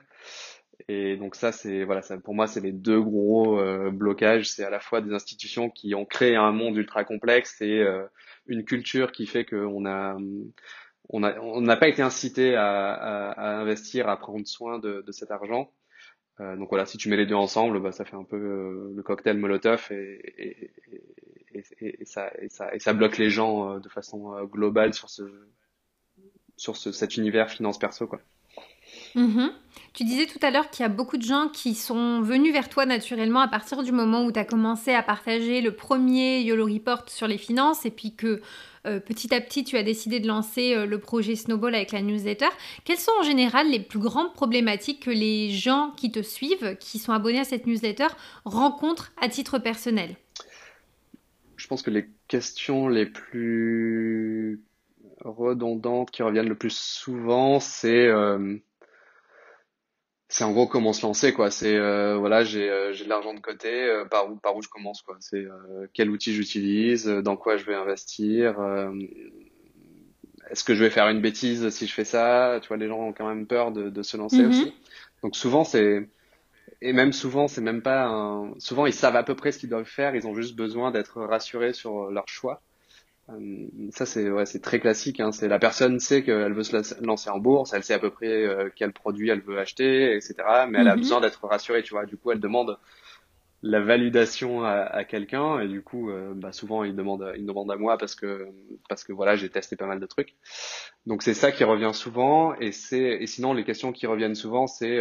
Et 0.89 1.17
donc 1.17 1.35
ça, 1.35 1.53
c'est 1.53 1.85
voilà, 1.85 2.03
ça, 2.03 2.19
pour 2.19 2.35
moi, 2.35 2.47
c'est 2.47 2.61
les 2.61 2.73
deux 2.73 3.01
gros 3.01 3.61
blocages. 3.91 4.51
C'est 4.51 4.65
à 4.65 4.71
la 4.71 4.81
fois 4.81 5.01
des 5.01 5.13
institutions 5.13 5.71
qui 5.71 5.95
ont 5.95 6.05
créé 6.05 6.37
un 6.37 6.53
monde 6.53 6.77
ultra 6.77 7.05
complexe 7.05 7.61
et 7.61 7.85
une 8.47 8.65
culture 8.65 9.13
qui 9.13 9.27
fait 9.27 9.45
qu'on 9.45 9.87
a 9.87 10.17
on 11.09 11.21
n'a 11.21 11.41
on 11.43 11.61
n'a 11.61 11.77
pas 11.77 11.89
été 11.89 12.03
incité 12.03 12.55
à, 12.57 12.93
à, 12.93 13.31
à, 13.31 13.57
investir, 13.61 14.09
à 14.09 14.17
prendre 14.19 14.47
soin 14.47 14.79
de, 14.79 15.03
de 15.07 15.13
cet 15.13 15.31
argent. 15.31 15.73
Euh, 16.41 16.57
donc 16.57 16.69
voilà, 16.69 16.85
si 16.85 16.99
tu 16.99 17.09
mets 17.09 17.17
les 17.17 17.27
deux 17.27 17.35
ensemble, 17.35 17.81
bah, 17.81 17.93
ça 17.93 18.05
fait 18.05 18.17
un 18.17 18.25
peu 18.25 18.37
euh, 18.37 18.93
le 18.95 19.03
cocktail 19.03 19.39
Molotov 19.39 19.89
et, 19.91 20.21
et, 20.37 20.71
et, 21.55 22.03
et, 22.03 22.05
ça, 22.05 22.31
et, 22.39 22.49
ça, 22.51 22.75
et 22.75 22.79
ça 22.79 22.93
bloque 22.93 23.17
les 23.17 23.31
gens 23.31 23.77
euh, 23.77 23.79
de 23.79 23.89
façon 23.89 24.35
euh, 24.35 24.45
globale 24.45 24.93
sur 24.93 25.09
ce 25.09 25.23
sur 26.57 26.77
ce, 26.77 26.93
cet 26.93 27.17
univers 27.17 27.51
finance 27.51 27.79
perso 27.79 28.07
quoi. 28.07 28.21
Mm-hmm. 29.15 29.51
Tu 29.93 30.05
disais 30.05 30.27
tout 30.27 30.39
à 30.43 30.51
l'heure 30.51 30.69
qu'il 30.69 30.83
y 30.83 30.87
a 30.87 30.91
beaucoup 30.91 31.17
de 31.17 31.23
gens 31.23 31.49
qui 31.49 31.75
sont 31.75 32.21
venus 32.21 32.53
vers 32.53 32.69
toi 32.69 32.85
naturellement 32.85 33.41
à 33.41 33.49
partir 33.49 33.83
du 33.83 33.93
moment 33.93 34.25
où 34.25 34.33
tu 34.33 34.39
as 34.39 34.45
commencé 34.45 34.93
à 34.93 35.03
partager 35.03 35.63
le 35.63 35.75
premier 35.75 36.43
YOLO 36.43 36.67
Report 36.67 37.05
sur 37.09 37.27
les 37.27 37.39
finances 37.39 37.87
et 37.87 37.91
puis 37.91 38.15
que 38.15 38.43
euh, 38.87 39.01
petit 39.01 39.35
à 39.35 39.41
petit 39.41 39.65
tu 39.65 39.77
as 39.77 39.83
décidé 39.83 40.21
de 40.21 40.29
lancer 40.29 40.75
euh, 40.75 40.85
le 40.85 40.99
projet 40.99 41.35
Snowball 41.35 41.75
avec 41.75 41.93
la 41.93 42.03
newsletter. 42.03 42.49
Quelles 42.85 42.99
sont 42.99 43.13
en 43.19 43.23
général 43.23 43.71
les 43.71 43.81
plus 43.81 43.99
grandes 43.99 44.35
problématiques 44.35 45.05
que 45.05 45.11
les 45.11 45.51
gens 45.51 45.93
qui 45.97 46.13
te 46.13 46.21
suivent, 46.21 46.77
qui 46.79 46.99
sont 46.99 47.13
abonnés 47.13 47.41
à 47.41 47.45
cette 47.45 47.67
newsletter, 47.67 48.09
rencontrent 48.45 49.13
à 49.21 49.29
titre 49.29 49.59
personnel? 49.59 50.17
Je 51.57 51.67
pense 51.69 51.81
que 51.81 51.91
les 51.91 52.07
questions 52.29 52.89
les 52.89 53.07
plus 53.07 54.61
redondantes 55.25 56.11
qui 56.11 56.23
reviennent 56.23 56.49
le 56.49 56.55
plus 56.55 56.77
souvent, 56.77 57.61
c'est 57.61 58.07
euh, 58.07 58.57
c'est 60.29 60.45
en 60.45 60.53
gros 60.53 60.67
comment 60.67 60.93
se 60.93 61.03
lancer 61.03 61.33
quoi. 61.33 61.51
C'est 61.51 61.77
euh, 61.77 62.17
voilà 62.17 62.43
j'ai 62.45 62.69
euh, 62.69 62.93
j'ai 62.93 63.05
de 63.05 63.09
l'argent 63.09 63.35
de 63.35 63.41
côté 63.41 63.85
euh, 63.85 64.05
par 64.05 64.31
où 64.31 64.37
par 64.37 64.57
où 64.57 64.63
je 64.63 64.69
commence 64.69 65.03
quoi. 65.03 65.17
C'est 65.21 65.47
quel 65.93 66.11
outil 66.11 66.35
j'utilise 66.35 67.07
dans 67.07 67.37
quoi 67.37 67.57
je 67.57 67.65
vais 67.65 67.75
investir 67.75 68.57
est-ce 70.49 70.63
que 70.63 70.77
je 70.77 70.85
vais 70.85 70.91
faire 70.91 71.09
une 71.09 71.21
bêtise 71.21 71.69
si 71.71 71.89
je 71.89 71.93
fais 71.93 72.05
ça? 72.05 72.61
Tu 72.63 72.69
vois 72.69 72.77
les 72.77 72.87
gens 72.87 73.01
ont 73.01 73.13
quand 73.13 73.29
même 73.29 73.47
peur 73.47 73.73
de, 73.73 73.91
de 73.91 74.03
se 74.03 74.17
lancer 74.17 74.43
mm-hmm. 74.43 74.49
aussi. 74.49 74.75
Donc 75.23 75.35
souvent 75.35 75.65
c'est 75.65 76.09
et 76.83 76.93
même 76.93 77.13
souvent 77.13 77.49
c'est 77.49 77.61
même 77.61 77.83
pas 77.83 78.07
un... 78.07 78.55
souvent 78.59 78.87
ils 78.87 78.93
savent 78.93 79.17
à 79.17 79.25
peu 79.25 79.35
près 79.35 79.51
ce 79.53 79.59
qu'ils 79.59 79.71
doivent 79.71 79.85
faire. 79.85 80.15
Ils 80.15 80.27
ont 80.27 80.35
juste 80.35 80.55
besoin 80.57 80.91
d'être 80.91 81.21
rassurés 81.23 81.73
sur 81.73 82.11
leur 82.11 82.29
choix. 82.29 82.61
euh, 82.61 82.76
ça 83.91 84.07
c'est 84.07 84.31
ouais, 84.31 84.47
c'est 84.47 84.61
très 84.61 84.79
classique. 84.79 85.19
Hein. 85.19 85.33
C'est 85.33 85.49
la 85.49 85.59
personne 85.59 85.99
sait 85.99 86.23
qu'elle 86.23 86.53
veut 86.53 86.63
se 86.63 87.05
lancer 87.05 87.31
en 87.31 87.39
bourse, 87.39 87.73
elle 87.73 87.83
sait 87.83 87.95
à 87.95 87.99
peu 87.99 88.11
près 88.11 88.45
euh, 88.45 88.71
quel 88.75 88.93
produit 88.93 89.31
elle 89.31 89.41
veut 89.41 89.59
acheter, 89.59 90.15
etc. 90.15 90.35
Mais 90.69 90.79
elle 90.79 90.89
a 90.89 90.95
mhm. 90.95 91.01
besoin 91.01 91.21
d'être 91.21 91.45
rassurée, 91.47 91.83
tu 91.83 91.95
vois. 91.95 92.07
Du 92.07 92.17
coup, 92.17 92.31
elle 92.31 92.41
demande 92.41 92.79
la 93.63 93.81
validation 93.81 94.65
à, 94.65 94.75
à 94.75 95.05
quelqu'un 95.05 95.59
et 95.59 95.67
du 95.67 95.83
coup, 95.83 96.11
euh, 96.11 96.35
bah, 96.37 96.53
souvent 96.53 96.85
il 96.85 96.95
demande, 96.95 97.33
il 97.37 97.45
demande 97.45 97.71
à 97.73 97.77
moi 97.77 97.99
parce 97.99 98.15
que 98.15 98.49
parce 98.89 99.03
que 99.03 99.13
voilà, 99.13 99.35
j'ai 99.35 99.49
testé 99.49 99.75
pas 99.75 99.87
mal 99.87 99.99
de 99.99 100.07
trucs. 100.07 100.37
Donc 101.07 101.23
c'est 101.23 101.35
ça 101.35 101.51
qui 101.51 101.65
revient 101.65 101.93
souvent 101.95 102.55
et 102.55 102.71
c'est 102.71 103.01
et 103.01 103.27
sinon 103.27 103.55
les 103.55 103.65
questions 103.65 103.91
qui 103.91 104.07
reviennent 104.07 104.37
souvent 104.37 104.69
c'est 104.69 105.01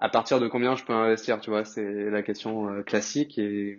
à 0.00 0.08
partir 0.08 0.40
de 0.40 0.48
combien 0.48 0.74
je 0.74 0.84
peux 0.84 0.92
investir, 0.92 1.40
tu 1.40 1.50
vois. 1.50 1.64
C'est 1.64 2.10
la 2.10 2.22
question 2.22 2.82
classique 2.82 3.38
et 3.38 3.78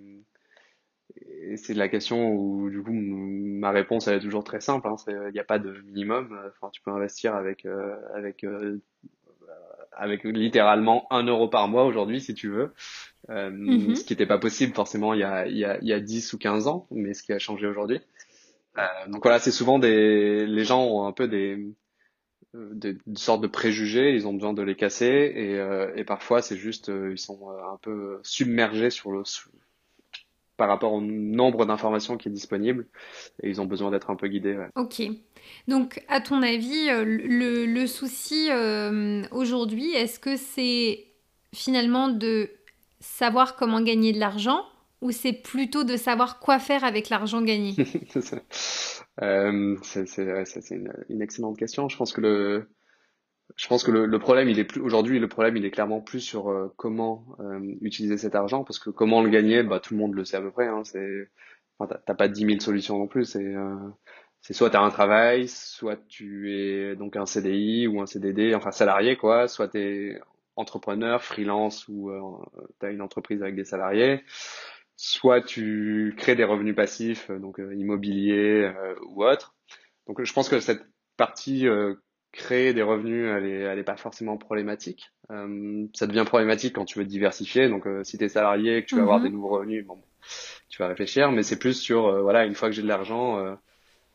et 1.42 1.58
c'est 1.58 1.74
la 1.74 1.88
question 1.90 2.32
où 2.32 2.70
du 2.70 2.82
coup 2.82 2.94
ma 2.94 3.72
réponse 3.72 4.08
elle 4.08 4.18
est 4.18 4.22
toujours 4.22 4.44
très 4.44 4.62
simple. 4.62 4.88
Hein, 4.88 4.96
il 5.08 5.34
n'y 5.34 5.40
a 5.40 5.44
pas 5.44 5.60
de 5.60 5.82
minimum. 5.88 6.38
Enfin, 6.48 6.70
tu 6.72 6.82
peux 6.82 6.92
investir 6.92 7.36
avec 7.36 7.66
euh, 7.66 7.96
avec 8.14 8.44
euh, 8.44 8.82
avec 9.96 10.24
littéralement 10.24 11.08
un 11.12 11.24
euro 11.24 11.48
par 11.48 11.68
mois 11.68 11.86
aujourd'hui 11.86 12.22
si 12.22 12.34
tu 12.34 12.50
veux. 12.50 12.74
Euh, 13.30 13.50
mm-hmm. 13.50 13.96
Ce 13.96 14.04
qui 14.04 14.14
n'était 14.14 14.26
pas 14.26 14.38
possible 14.38 14.74
forcément 14.74 15.14
il 15.14 15.22
y 15.22 15.24
a 15.24 15.48
il 15.48 15.58
y 15.58 15.66
a 15.66 15.78
il 15.82 15.88
y 15.88 15.94
a 15.94 16.00
10 16.00 16.34
ou 16.34 16.38
15 16.38 16.68
ans, 16.68 16.88
mais 16.92 17.14
ce 17.14 17.24
qui 17.24 17.34
a 17.34 17.40
changé 17.40 17.68
aujourd'hui. 17.68 18.00
Euh, 18.78 18.82
donc 19.08 19.24
voilà, 19.24 19.40
c'est 19.40 19.52
souvent 19.52 19.80
des 19.80 20.46
les 20.46 20.64
gens 20.66 20.84
ont 20.86 21.08
un 21.08 21.12
peu 21.14 21.28
des 21.28 21.66
des, 22.54 22.94
des, 22.94 23.16
sortes 23.16 23.42
de 23.42 23.48
préjugés, 23.48 24.14
ils 24.14 24.28
ont 24.28 24.34
besoin 24.34 24.54
de 24.54 24.62
les 24.62 24.76
casser 24.76 25.34
et, 25.36 25.60
euh, 25.60 25.92
et 25.98 26.06
parfois 26.06 26.42
c'est 26.42 26.56
juste 26.56 26.90
ils 26.90 27.18
sont 27.18 27.50
un 27.50 27.78
peu 27.82 28.20
submergés 28.24 28.90
sur 28.90 29.12
le 29.12 29.24
par 30.58 30.68
rapport 30.68 30.94
au 30.94 31.02
nombre 31.02 31.66
d'informations 31.66 32.18
qui 32.18 32.30
est 32.30 32.32
disponible 32.32 32.88
et 33.44 33.50
ils 33.50 33.62
ont 33.62 33.66
besoin 33.66 33.92
d'être 33.92 34.10
un 34.10 34.16
peu 34.16 34.28
guidés. 34.28 34.58
Ok. 34.76 35.02
Donc, 35.68 36.04
à 36.08 36.22
ton 36.22 36.42
avis, 36.42 36.90
euh, 36.90 37.04
le, 37.06 37.66
le 37.66 37.88
souci 37.88 38.50
euh, 38.50 39.24
aujourd'hui, 39.32 39.92
est-ce 39.94 40.20
que 40.20 40.36
c'est 40.38 41.06
finalement 41.54 42.10
de 42.10 42.50
savoir 43.00 43.56
comment 43.56 43.82
gagner 43.82 44.14
de 44.14 44.20
l'argent 44.20 44.64
ou 45.02 45.12
c'est 45.12 45.34
plutôt 45.34 45.84
de 45.84 45.98
savoir 45.98 46.40
quoi 46.40 46.60
faire 46.60 46.84
avec 46.84 47.10
l'argent 47.10 47.42
gagné? 47.42 47.76
Euh, 49.22 49.78
C'est 49.82 50.72
une, 50.72 50.92
une, 51.08 51.22
excellente 51.22 51.58
question. 51.58 51.88
Je 51.88 51.96
pense 51.96 52.12
que 52.12 52.20
le, 52.20 52.68
je 53.56 53.68
pense 53.68 53.84
que 53.84 53.92
le, 53.92 54.06
le, 54.06 54.20
problème, 54.20 54.50
il 54.50 54.60
est 54.60 54.66
plus 54.66 54.82
aujourd'hui. 54.82 55.20
Le 55.20 55.30
problème, 55.30 55.56
il 55.56 55.66
est 55.66 55.72
clairement 55.72 56.02
plus 56.02 56.20
sur 56.20 56.50
euh, 56.50 56.74
comment 56.76 57.26
euh, 57.40 57.76
utiliser 57.82 58.18
cet 58.18 58.36
argent, 58.36 58.64
parce 58.64 58.80
que 58.80 58.90
comment 58.90 59.22
le 59.22 59.30
gagner, 59.30 59.64
bah 59.64 59.80
tout 59.80 59.94
le 59.94 60.00
monde 60.00 60.14
le 60.14 60.26
sait 60.26 60.38
à 60.38 60.42
peu 60.42 60.52
près. 60.52 60.68
Hein, 60.68 60.84
c'est, 60.84 61.30
enfin, 61.80 61.98
t'as 62.06 62.16
pas 62.16 62.28
10 62.28 62.46
000 62.46 62.60
solutions 62.60 62.98
non 63.00 63.08
plus. 63.08 63.24
C'est, 63.26 63.56
euh, 63.56 63.76
c'est 64.42 64.54
soit 64.54 64.72
t'as 64.72 64.82
un 64.82 64.90
travail, 64.90 65.48
soit 65.48 65.98
tu 66.08 66.54
es 66.54 66.96
donc 66.98 67.16
un 67.16 67.26
CDI 67.26 67.88
ou 67.88 68.02
un 68.02 68.06
CDD, 68.06 68.54
enfin 68.56 68.72
salarié 68.72 69.16
quoi. 69.16 69.48
Soit 69.48 69.70
t'es 69.70 70.20
entrepreneur, 70.58 71.24
freelance 71.24 71.88
ou 71.88 72.12
t'as 72.80 72.92
une 72.92 73.02
entreprise 73.02 73.42
avec 73.42 73.56
des 73.56 73.66
salariés. 73.66 74.24
Soit 74.98 75.42
tu 75.42 76.14
crées 76.18 76.36
des 76.36 76.44
revenus 76.44 76.76
passifs, 76.76 77.32
donc 77.32 77.58
immobilier 77.60 78.72
ou 79.08 79.26
autre. 79.26 79.56
Donc 80.08 80.24
je 80.24 80.34
pense 80.34 80.48
que 80.48 80.60
cette 80.60 80.86
partie 81.18 81.68
créer 82.36 82.74
des 82.74 82.82
revenus, 82.82 83.28
elle 83.30 83.46
est, 83.46 83.62
elle 83.62 83.80
est 83.80 83.84
pas 83.84 83.98
forcément 83.98 84.38
problématique. 84.38 85.12
Euh, 85.32 85.86
ça 85.94 86.06
devient 86.06 86.24
problématique 86.26 86.76
quand 86.76 86.86
tu 86.86 87.00
veux 87.00 87.06
diversifier. 87.06 87.70
Donc, 87.70 87.88
euh, 87.88 88.04
si 88.04 88.18
tu 88.18 88.26
es 88.26 88.30
salarié 88.30 88.78
et 88.78 88.82
que 88.84 88.88
tu 88.88 88.96
veux 88.96 89.02
avoir 89.02 89.22
des 89.22 89.30
mhm. 89.30 89.36
nouveaux 89.36 89.50
revenus, 89.50 89.86
bon, 89.86 89.98
tu 90.70 90.82
vas 90.82 90.88
réfléchir. 90.88 91.32
Mais 91.32 91.44
c'est 91.44 91.58
plus 91.58 91.74
sur, 91.74 92.08
euh, 92.08 92.22
voilà, 92.22 92.46
une 92.46 92.56
fois 92.56 92.70
que 92.70 92.76
j'ai 92.76 92.82
de 92.82 92.88
l'argent, 92.88 93.40
euh, 93.40 93.56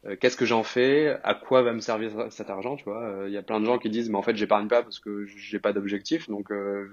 euh, 0.06 0.16
qu'est-ce 0.20 0.36
que 0.36 0.44
j'en 0.44 0.62
fais? 0.62 1.18
À 1.24 1.34
quoi 1.34 1.62
va 1.62 1.72
me 1.72 1.80
servir 1.80 2.30
cet 2.30 2.50
argent 2.50 2.76
Tu 2.76 2.84
vois, 2.84 3.24
il 3.26 3.32
y 3.32 3.38
a 3.38 3.42
plein 3.42 3.60
de 3.60 3.66
gens 3.66 3.78
qui 3.78 3.90
disent, 3.90 4.10
mais 4.10 4.18
en 4.18 4.22
fait, 4.22 4.36
j'épargne 4.36 4.68
pas 4.68 4.82
parce 4.82 5.00
que 5.00 5.26
j'ai 5.26 5.58
pas 5.58 5.72
d'objectif, 5.72 6.28
donc 6.28 6.48
je, 6.50 6.86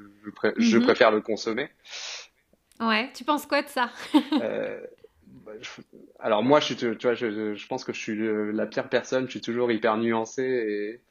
je, 0.58 0.78
mhm. 0.78 0.84
préfère 0.84 1.12
le 1.12 1.22
consommer. 1.22 1.70
Ouais. 2.80 3.10
Tu 3.14 3.24
penses 3.24 3.46
quoi 3.46 3.62
de 3.62 3.70
ça? 3.70 3.90
Alors 6.20 6.44
moi, 6.44 6.60
je 6.60 6.66
suis, 6.66 6.76
tu 6.76 6.96
vois, 7.02 7.14
je, 7.14 7.56
je, 7.56 7.68
pense 7.68 7.84
que 7.84 7.94
je 7.94 8.00
suis 8.00 8.18
la 8.54 8.66
pire 8.66 8.90
personne. 8.90 9.26
Je 9.26 9.32
suis 9.32 9.42
toujours 9.42 9.72
hyper 9.72 9.98
nuancé 9.98 10.44
et 10.44 11.02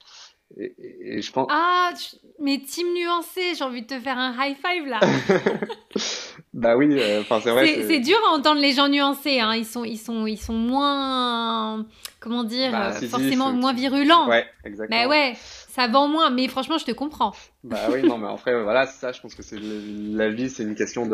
et, 0.59 1.21
je 1.21 1.33
pense. 1.33 1.49
Ah, 1.51 1.93
mais 2.41 2.59
team 2.59 2.87
nuancé, 2.95 3.55
j'ai 3.57 3.65
envie 3.65 3.83
de 3.83 3.87
te 3.87 3.99
faire 3.99 4.17
un 4.17 4.33
high 4.39 4.57
five 4.57 4.87
là. 4.87 5.01
bah 6.55 6.77
oui, 6.77 6.97
euh, 6.99 7.21
enfin 7.21 7.41
c'est 7.43 7.51
vrai. 7.51 7.85
C'est 7.87 7.99
dur 7.99 8.17
à 8.29 8.35
entendre 8.35 8.61
les 8.61 8.73
gens 8.73 8.89
nuancés, 8.89 9.41
hein. 9.41 9.55
ils, 9.55 9.65
sont, 9.65 9.85
ils, 9.85 9.99
sont, 9.99 10.27
ils 10.27 10.39
sont 10.39 10.55
moins. 10.55 11.85
Comment 12.21 12.45
dire 12.45 12.71
bah, 12.71 12.91
euh, 12.91 13.09
Forcément 13.09 13.53
moins 13.53 13.73
virulents. 13.73 14.29
Ouais, 14.29 14.47
exactement. 14.65 15.03
Bah 15.03 15.09
ouais, 15.09 15.35
ça 15.37 15.89
vend 15.89 16.07
moins, 16.07 16.31
mais 16.31 16.47
franchement, 16.47 16.79
je 16.79 16.85
te 16.85 16.93
comprends. 16.93 17.33
Bah 17.65 17.89
oui, 17.93 18.03
non, 18.03 18.17
mais 18.17 18.29
en 18.29 18.39
fait, 18.39 18.63
voilà, 18.63 18.87
c'est 18.87 19.01
ça, 19.01 19.13
je 19.13 19.21
pense 19.21 19.35
que 19.35 19.43
c'est 19.43 19.59
la 19.61 20.31
vie, 20.31 20.49
c'est 20.49 20.63
une 20.63 20.77
question 20.77 21.07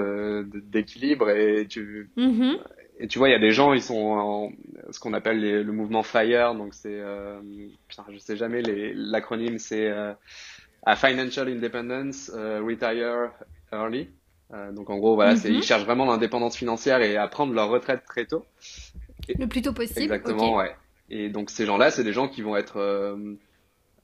d'équilibre 0.45 1.31
et 1.31 1.67
tu. 1.69 2.11
Mm-hmm 2.19 2.59
et 3.03 3.09
tu 3.09 3.19
vois, 3.19 3.29
il 3.29 3.33
y 3.33 3.35
a 3.35 3.41
des 3.41 3.51
gens, 3.51 3.73
ils 3.73 3.83
sont 3.83 3.97
en 3.97 4.53
ce 4.91 5.01
qu'on 5.01 5.13
appelle 5.13 5.41
le 5.41 5.73
mouvement 5.73 6.05
FIRE, 6.05 6.55
donc 6.55 6.73
c'est, 6.73 7.01
euh, 7.01 7.41
je 8.09 8.19
sais 8.19 8.37
jamais 8.37 8.63
l'acronyme, 8.95 9.59
c'est 9.59 9.89
euh, 9.89 10.15
Financial 10.95 11.49
Independence, 11.49 12.31
euh, 12.33 12.61
Retire 12.65 13.33
Early. 13.73 14.09
Euh, 14.55 14.71
donc 14.71 14.89
en 14.89 14.99
gros, 14.99 15.17
voilà, 15.17 15.35
c'est, 15.35 15.49
ils 15.49 15.57
mhm. 15.57 15.63
cherchent 15.65 15.85
vraiment 15.85 16.05
l'indépendance 16.05 16.57
financière 16.57 17.03
et 17.03 17.17
à 17.17 17.27
prendre 17.27 17.53
leur 17.53 17.71
retraite 17.71 18.05
très 18.07 18.25
tôt. 18.25 18.45
le 19.37 19.47
plus 19.47 19.63
tôt 19.63 19.73
possible. 19.73 20.03
Exactement, 20.03 20.55
ouais. 20.55 20.77
Et 21.11 21.29
donc 21.29 21.51
ces 21.51 21.67
gens-là, 21.67 21.91
c'est 21.91 22.05
des 22.05 22.13
gens 22.13 22.29
qui 22.29 22.41
vont 22.41 22.57
être 22.57 23.17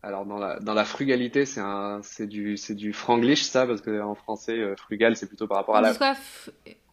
alors 0.03 0.27
dans 0.27 0.39
la 0.39 0.59
dans 0.59 0.75
la 0.75 0.85
frugalité, 0.85 1.45
c'est 1.45 1.61
un 1.61 2.01
c'est 2.03 2.27
du 2.27 2.57
c'est 2.57 2.75
du 2.75 2.93
franglish 2.93 3.43
ça 3.43 3.65
parce 3.65 3.81
que 3.81 4.01
en 4.01 4.15
français 4.15 4.75
frugal 4.77 5.17
c'est 5.17 5.27
plutôt 5.27 5.47
par 5.47 5.59
rapport 5.59 5.77
à 5.77 5.81
la 5.81 5.95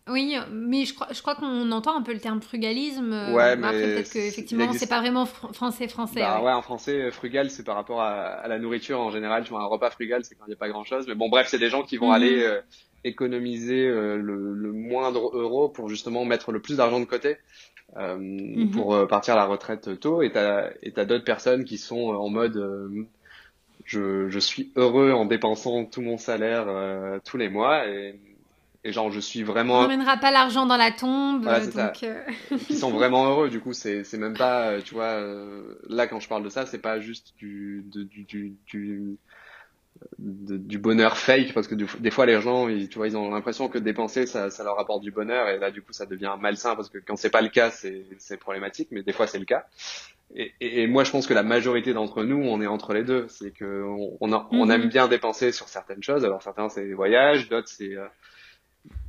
Oui, 0.08 0.36
mais 0.52 0.86
je 0.86 0.94
crois, 0.94 1.08
je 1.12 1.20
crois 1.22 1.36
qu'on 1.36 1.72
entend 1.72 1.98
un 1.98 2.04
peu 2.04 2.14
le 2.14 2.20
terme 2.20 2.42
frugalisme. 2.42 3.12
euh, 3.12 3.34
Ouais, 3.34 3.56
mais 3.56 3.68
après, 3.68 3.92
peut-être 3.92 4.10
que 4.10 4.20
il 4.20 4.28
effectivement, 4.28 4.72
c'est 4.74 4.88
pas 4.88 5.00
vraiment 5.02 5.26
fr- 5.26 5.52
français-français. 5.54 6.22
Bah 6.22 6.38
ouais. 6.38 6.46
ouais, 6.46 6.52
en 6.52 6.62
français, 6.62 7.02
euh, 7.02 7.12
frugal, 7.12 7.50
c'est 7.50 7.64
par 7.64 7.76
rapport 7.76 8.02
à, 8.02 8.12
à 8.36 8.48
la 8.48 8.60
nourriture 8.60 9.00
en 9.00 9.10
général. 9.10 9.44
Tu 9.44 9.50
vois, 9.50 9.62
un 9.62 9.66
repas 9.66 9.90
frugal, 9.90 10.24
c'est 10.24 10.36
quand 10.36 10.46
il 10.46 10.50
n'y 10.50 10.54
a 10.54 10.58
pas 10.58 10.70
grand-chose. 10.70 11.08
Mais 11.08 11.16
bon, 11.16 11.30
bref, 11.30 11.48
c'est 11.50 11.58
des 11.60 11.70
gens 11.70 11.84
qui 11.84 11.98
vont 11.98 12.12
aller 12.12 12.38
Mhm. 12.38 12.44
euh, 12.44 12.62
économiser 13.04 13.88
euh, 13.88 14.16
le, 14.18 14.54
le 14.54 14.72
moindre 14.72 15.36
euro 15.36 15.70
pour 15.70 15.90
justement 15.90 16.24
mettre 16.24 16.52
le 16.52 16.62
plus 16.62 16.78
d'argent 16.78 17.00
de 17.00 17.06
côté 17.06 17.38
euh, 17.98 18.18
Mhm. 18.56 18.70
pour 18.72 19.08
partir 19.08 19.36
à 19.36 19.38
la 19.38 19.46
retraite 19.46 20.00
tôt. 20.00 20.22
Et 20.24 20.32
t'as, 20.32 20.72
et 20.84 20.94
t'as 20.94 21.06
d'autres 21.06 21.26
personnes 21.26 21.66
qui 21.66 21.78
sont 21.80 21.98
en 22.10 22.30
mode 22.30 22.58
euh, 22.58 22.90
je, 23.86 24.30
je 24.30 24.40
suis 24.40 24.72
heureux 24.76 25.12
en 25.12 25.26
dépensant 25.26 25.86
tout 25.86 26.02
mon 26.02 26.18
salaire 26.18 26.68
euh, 26.68 27.20
tous 27.26 27.38
les 27.38 27.50
mois 27.50 27.88
et, 27.88 28.20
et 28.86 28.94
genre 28.94 29.12
je 29.12 29.20
suis 29.20 29.42
On 29.42 29.48
vraiment 29.48 29.82
n'emmènera 29.82 30.16
pas 30.18 30.32
l'argent 30.32 30.66
dans 30.66 30.78
la 30.78 30.92
tombe, 30.92 31.44
voilà, 31.44 31.62
ça. 31.72 31.92
euh, 32.04 32.18
qui 32.68 32.76
sont 32.76 32.92
vraiment 32.92 33.28
heureux. 33.28 33.50
Du 33.50 33.60
coup, 33.60 33.74
c'est 33.74 34.04
c'est 34.04 34.18
même 34.18 34.36
pas, 34.38 34.70
euh, 34.72 34.82
tu 34.82 34.94
vois, 34.94 35.06
euh, 35.20 35.76
là 35.90 36.08
quand 36.08 36.20
je 36.22 36.30
parle 36.30 36.44
de 36.44 36.50
ça, 36.50 36.66
c'est 36.66 36.78
pas 36.80 37.00
juste 37.00 37.34
du 37.38 37.84
du 37.92 38.24
du 38.26 38.56
du 38.72 39.18
du 40.20 40.78
bonheur 40.78 41.18
fake 41.18 41.54
parce 41.54 41.68
que 41.68 41.76
du- 41.76 41.88
des 42.00 42.12
fois 42.12 42.26
les 42.26 42.40
gens, 42.42 42.68
ils, 42.68 42.90
tu 42.90 42.98
vois, 42.98 43.08
ils 43.08 43.16
ont 43.18 43.30
l'impression 43.32 43.70
que 43.70 43.78
dépenser 43.78 44.26
ça 44.26 44.50
ça 44.50 44.64
leur 44.64 44.80
apporte 44.80 45.02
du 45.02 45.12
bonheur 45.12 45.48
et 45.50 45.58
là 45.58 45.72
du 45.72 45.82
coup 45.82 45.94
ça 45.94 46.06
devient 46.06 46.36
malsain 46.40 46.76
parce 46.76 46.90
que 46.90 46.98
quand 46.98 47.16
c'est 47.16 47.30
pas 47.30 47.42
le 47.42 47.50
cas, 47.50 47.72
c'est 47.72 48.06
c'est 48.18 48.38
problématique, 48.38 48.90
mais 48.92 49.04
des 49.04 49.14
fois 49.14 49.26
c'est 49.28 49.40
le 49.40 49.46
cas. 49.46 49.66
Et, 50.36 50.54
et, 50.60 50.84
et 50.84 50.88
moi 50.88 51.04
je 51.06 51.12
pense 51.12 51.28
que 51.28 51.34
la 51.34 51.44
majorité 51.44 51.94
d'entre 51.94 52.24
nous, 52.24 52.38
on 52.44 52.62
est 52.62 52.68
entre 52.68 52.94
les 52.94 53.04
deux. 53.04 53.28
C'est 53.30 53.52
que 53.52 53.84
on 53.86 54.18
on, 54.22 54.34
a- 54.34 54.48
on 54.52 54.70
aime 54.70 54.90
bien 54.90 55.08
dépenser 55.08 55.52
sur 55.52 55.70
certaines 55.70 56.04
choses. 56.04 56.26
Alors 56.26 56.42
certains 56.44 56.70
c'est 56.70 56.84
les 56.86 56.94
voyages, 56.94 57.48
d'autres 57.50 57.70
c'est 57.70 57.96
euh, 57.96 58.06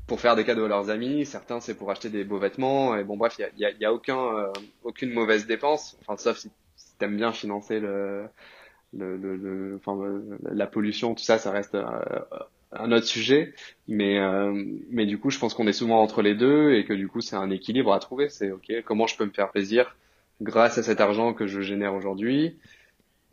pour 0.07 0.21
faire 0.21 0.37
des 0.37 0.45
cadeaux 0.45 0.65
à 0.67 0.69
leurs 0.69 0.91
amis, 0.91 1.27
certains 1.27 1.61
c'est 1.61 1.75
pour 1.77 1.91
acheter 1.91 2.11
des 2.11 2.25
beaux 2.25 2.39
vêtements, 2.39 2.97
et 2.97 3.05
bon 3.05 3.17
bref, 3.17 3.37
il 3.39 3.43
y 3.43 3.45
a, 3.45 3.71
y 3.71 3.73
a, 3.75 3.77
y 3.81 3.85
a 3.85 3.93
aucun, 3.93 4.19
euh, 4.19 4.53
aucune 4.85 5.13
mauvaise 5.13 5.47
dépense, 5.47 5.97
enfin 6.01 6.17
sauf 6.17 6.39
si, 6.39 6.51
si 6.77 6.97
t'aimes 6.99 7.17
bien 7.17 7.33
financer 7.33 7.81
le, 7.81 8.27
le, 8.95 9.17
le, 9.17 9.37
le- 9.37 9.77
enfin, 9.77 9.99
euh, 10.03 10.39
la 10.43 10.67
pollution, 10.67 11.15
tout 11.15 11.25
ça, 11.25 11.39
ça 11.39 11.51
reste 11.53 11.75
euh, 11.77 11.85
un 12.73 12.93
autre 12.93 13.07
sujet, 13.07 13.55
mais, 13.89 14.19
euh, 14.19 14.53
mais 14.91 15.07
du 15.07 15.19
coup 15.19 15.31
je 15.31 15.39
pense 15.39 15.55
qu'on 15.55 15.67
est 15.67 15.73
souvent 15.73 16.03
entre 16.03 16.23
les 16.23 16.35
deux, 16.35 16.75
et 16.75 16.85
que 16.85 16.93
du 16.93 17.09
coup 17.09 17.21
c'est 17.21 17.37
un 17.37 17.51
équilibre 17.51 17.93
à 17.93 17.99
trouver, 18.01 18.29
c'est 18.29 18.51
ok, 18.51 18.73
comment 18.85 19.07
je 19.07 19.17
peux 19.17 19.25
me 19.25 19.31
faire 19.31 19.51
plaisir 19.51 19.97
grâce 20.41 20.79
à 20.79 20.83
cet 20.83 21.01
argent 21.01 21.33
que 21.35 21.47
je 21.47 21.61
génère 21.61 21.95
aujourd'hui, 21.95 22.59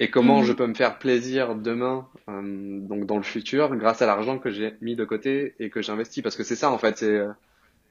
et 0.03 0.09
comment 0.09 0.43
je 0.43 0.51
Mhm. 0.51 0.57
peux 0.57 0.67
me 0.67 0.73
faire 0.73 0.99
plaisir 0.99 1.55
demain, 1.55 2.09
euh, 2.29 2.79
donc 2.81 3.05
dans 3.05 3.17
le 3.17 3.23
futur, 3.23 3.75
grâce 3.77 4.01
à 4.01 4.05
l'argent 4.05 4.39
que 4.39 4.51
j'ai 4.51 4.75
mis 4.81 4.95
de 4.95 5.05
côté 5.05 5.55
et 5.59 5.69
que 5.69 5.81
j'investis. 5.81 6.23
Parce 6.23 6.35
que 6.35 6.43
c'est 6.43 6.55
ça, 6.57 6.71
en 6.71 6.77
fait, 6.77 6.97
c'est 6.97 7.05
euh, 7.17 7.31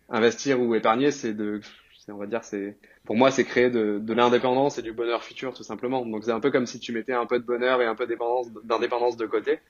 investir 0.09 0.61
ou 0.61 0.75
épargner, 0.75 1.11
c'est 1.13 1.35
de, 1.35 1.61
on 2.09 2.17
va 2.19 2.27
dire, 2.27 2.45
c'est, 2.45 2.79
pour 3.05 3.17
moi, 3.17 3.31
c'est 3.31 3.45
créer 3.45 3.71
de, 3.71 3.99
de 4.01 4.15
l'indépendance 4.15 4.79
et 4.79 4.83
du 4.83 4.93
bonheur 4.93 5.25
futur, 5.25 5.55
tout 5.55 5.65
simplement. 5.65 6.07
Donc 6.07 6.25
c'est 6.25 6.33
un 6.33 6.41
peu 6.41 6.51
comme 6.51 6.67
si 6.67 6.81
tu 6.81 6.93
mettais 6.93 7.15
un 7.15 7.27
peu 7.27 7.41
de 7.41 7.45
bonheur 7.47 7.83
et 7.83 7.87
un 7.87 7.95
peu 7.97 8.07
d'indépendance, 8.07 9.17
de 9.17 9.27
côté, 9.27 9.61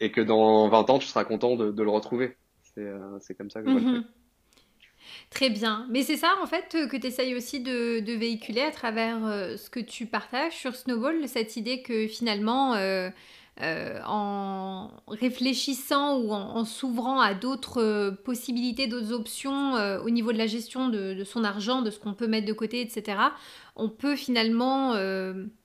et 0.00 0.12
que 0.12 0.20
dans 0.20 0.68
20 0.68 0.90
ans, 0.90 0.98
tu 0.98 1.06
seras 1.08 1.24
content 1.24 1.56
de, 1.56 1.72
de 1.72 1.82
le 1.82 1.90
retrouver. 1.90 2.36
C'est, 2.74 2.82
euh, 2.86 3.18
comme 3.38 3.50
ça 3.50 3.60
que 3.60 3.66
je 3.66 3.70
vois 3.70 3.80
le 3.80 3.86
truc. 3.86 4.04
Très 5.28 5.50
bien. 5.50 5.86
Mais 5.90 6.02
c'est 6.02 6.16
ça, 6.16 6.34
en 6.42 6.46
fait, 6.46 6.74
euh, 6.74 6.86
que 6.86 6.96
tu 6.96 7.06
essayes 7.06 7.34
aussi 7.34 7.60
de, 7.60 8.00
véhiculer 8.16 8.62
à 8.62 8.70
travers 8.70 9.24
euh, 9.24 9.56
ce 9.56 9.70
que 9.70 9.80
tu 9.80 10.06
partages 10.06 10.56
sur 10.56 10.74
Snowball, 10.74 11.28
cette 11.28 11.56
idée 11.56 11.82
que 11.82 12.06
finalement, 12.06 12.74
euh, 12.74 13.10
en 14.06 14.90
réfléchissant 15.06 16.18
ou 16.18 16.32
en, 16.32 16.64
s'ouvrant 16.64 17.20
à 17.20 17.34
d'autres 17.34 18.16
possibilités, 18.24 18.86
d'autres 18.86 19.12
options 19.12 19.74
au 20.02 20.08
niveau 20.08 20.32
de 20.32 20.38
la 20.38 20.46
gestion 20.46 20.88
de, 20.88 21.22
son 21.24 21.44
argent, 21.44 21.82
de 21.82 21.90
ce 21.90 21.98
qu'on 21.98 22.14
peut 22.14 22.26
mettre 22.26 22.46
de 22.46 22.54
côté, 22.54 22.80
etc., 22.80 23.18
on 23.76 23.90
peut 23.90 24.16
finalement 24.16 24.94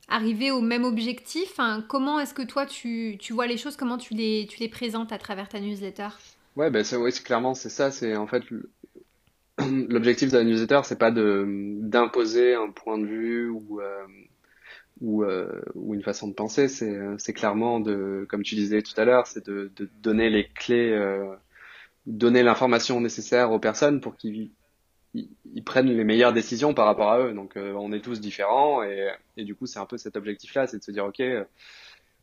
arriver 0.10 0.52
au 0.52 0.60
même 0.60 0.84
objectif. 0.84 1.58
Comment 1.88 2.20
est-ce 2.20 2.34
que 2.34 2.42
toi, 2.42 2.66
tu, 2.66 3.16
tu 3.18 3.32
vois 3.32 3.48
les 3.48 3.58
choses, 3.58 3.78
comment 3.78 3.98
tu 3.98 4.14
les, 4.14 4.46
tu 4.50 4.60
les 4.60 4.68
présentes 4.68 5.14
à 5.14 5.18
travers 5.18 5.48
ta 5.48 5.62
newsletter? 5.62 6.10
Ouais, 6.58 6.70
ben 6.70 6.84
c'est, 6.84 6.98
clairement, 7.24 7.54
c'est 7.54 7.70
ça, 7.70 7.92
l'objectif 9.90 10.32
de 10.32 10.38
la 10.38 10.44
newsletter, 10.44 10.82
c'est 10.84 11.00
pas 11.00 11.12
de, 11.12 11.46
d'imposer 11.82 12.56
un 12.56 12.70
point 12.72 12.98
de 12.98 13.06
vue 13.06 13.50
ou, 13.50 13.80
euh, 13.82 14.06
ou, 15.02 15.24
euh, 15.24 15.62
ou 15.76 15.94
une 15.94 16.04
façon 16.04 16.28
de 16.28 16.34
penser, 16.34 16.68
c'est 16.68 16.90
euh, 16.90 17.16
c'est 17.18 17.34
clairement 17.34 17.80
de, 17.80 18.26
comme 18.30 18.44
tu 18.44 18.56
disais 18.56 18.82
tout 18.82 19.00
à 19.00 19.06
l'heure, 19.06 19.28
c'est 19.28 19.46
de, 19.46 19.72
de 19.76 19.90
donner 20.02 20.30
les 20.30 20.48
clés, 20.50 20.92
euh, 20.92 21.34
donner 22.06 22.44
l'information 22.44 23.00
nécessaire 23.02 23.52
aux 23.52 23.60
personnes 23.60 24.02
pour 24.02 24.18
qu'ils 24.18 24.52
ils, 25.14 25.64
prennent 25.64 25.88
les 25.88 26.04
meilleures 26.04 26.34
décisions 26.34 26.74
par 26.74 26.86
rapport 26.86 27.12
à 27.12 27.20
eux. 27.20 27.34
Donc 27.34 27.58
euh, 27.58 27.74
on 27.74 27.92
est 27.94 28.02
tous 28.02 28.20
différents 28.20 28.84
et, 28.84 29.10
et 29.38 29.46
du 29.46 29.56
coup 29.56 29.66
c'est 29.66 29.80
un 29.80 29.86
peu 29.86 29.98
cet 29.98 30.18
objectif-là, 30.18 30.68
c'est 30.68 30.80
de 30.80 30.84
se 30.84 30.92
dire 30.92 31.06
ok, 31.06 31.22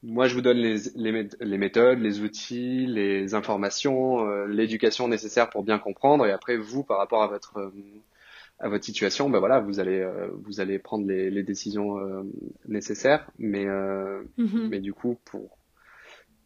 moi 0.03 0.27
je 0.29 0.35
vous 0.35 0.41
donne 0.41 0.59
les, 0.59 0.77
les, 0.97 1.29
les 1.41 1.59
méthodes, 1.59 2.01
les 2.01 2.21
outils, 2.21 2.87
les 2.87 3.35
informations, 3.35 4.27
euh, 4.29 4.47
l'éducation 4.47 5.09
nécessaire 5.09 5.51
pour 5.51 5.63
bien 5.63 5.79
comprendre 5.79 6.27
et 6.27 6.33
après 6.33 6.57
vous 6.57 6.83
par 6.85 6.99
rapport 6.99 7.23
à 7.23 7.29
votre 7.29 7.59
euh, 7.59 7.71
à 8.61 8.69
votre 8.69 8.85
situation, 8.85 9.29
ben 9.29 9.41
voilà, 9.41 9.61
vous 9.61 9.81
allez 9.81 10.01
euh, 10.01 10.29
vous 10.45 10.61
allez 10.61 10.79
prendre 10.79 11.07
les, 11.07 11.31
les 11.31 11.43
décisions 11.43 11.99
euh, 11.99 12.23
nécessaires, 12.69 13.31
mais 13.39 13.67
euh, 13.67 14.23
Mhm. 14.39 14.69
mais 14.71 14.81
du 14.81 14.93
coup 14.95 15.19
pour 15.25 15.59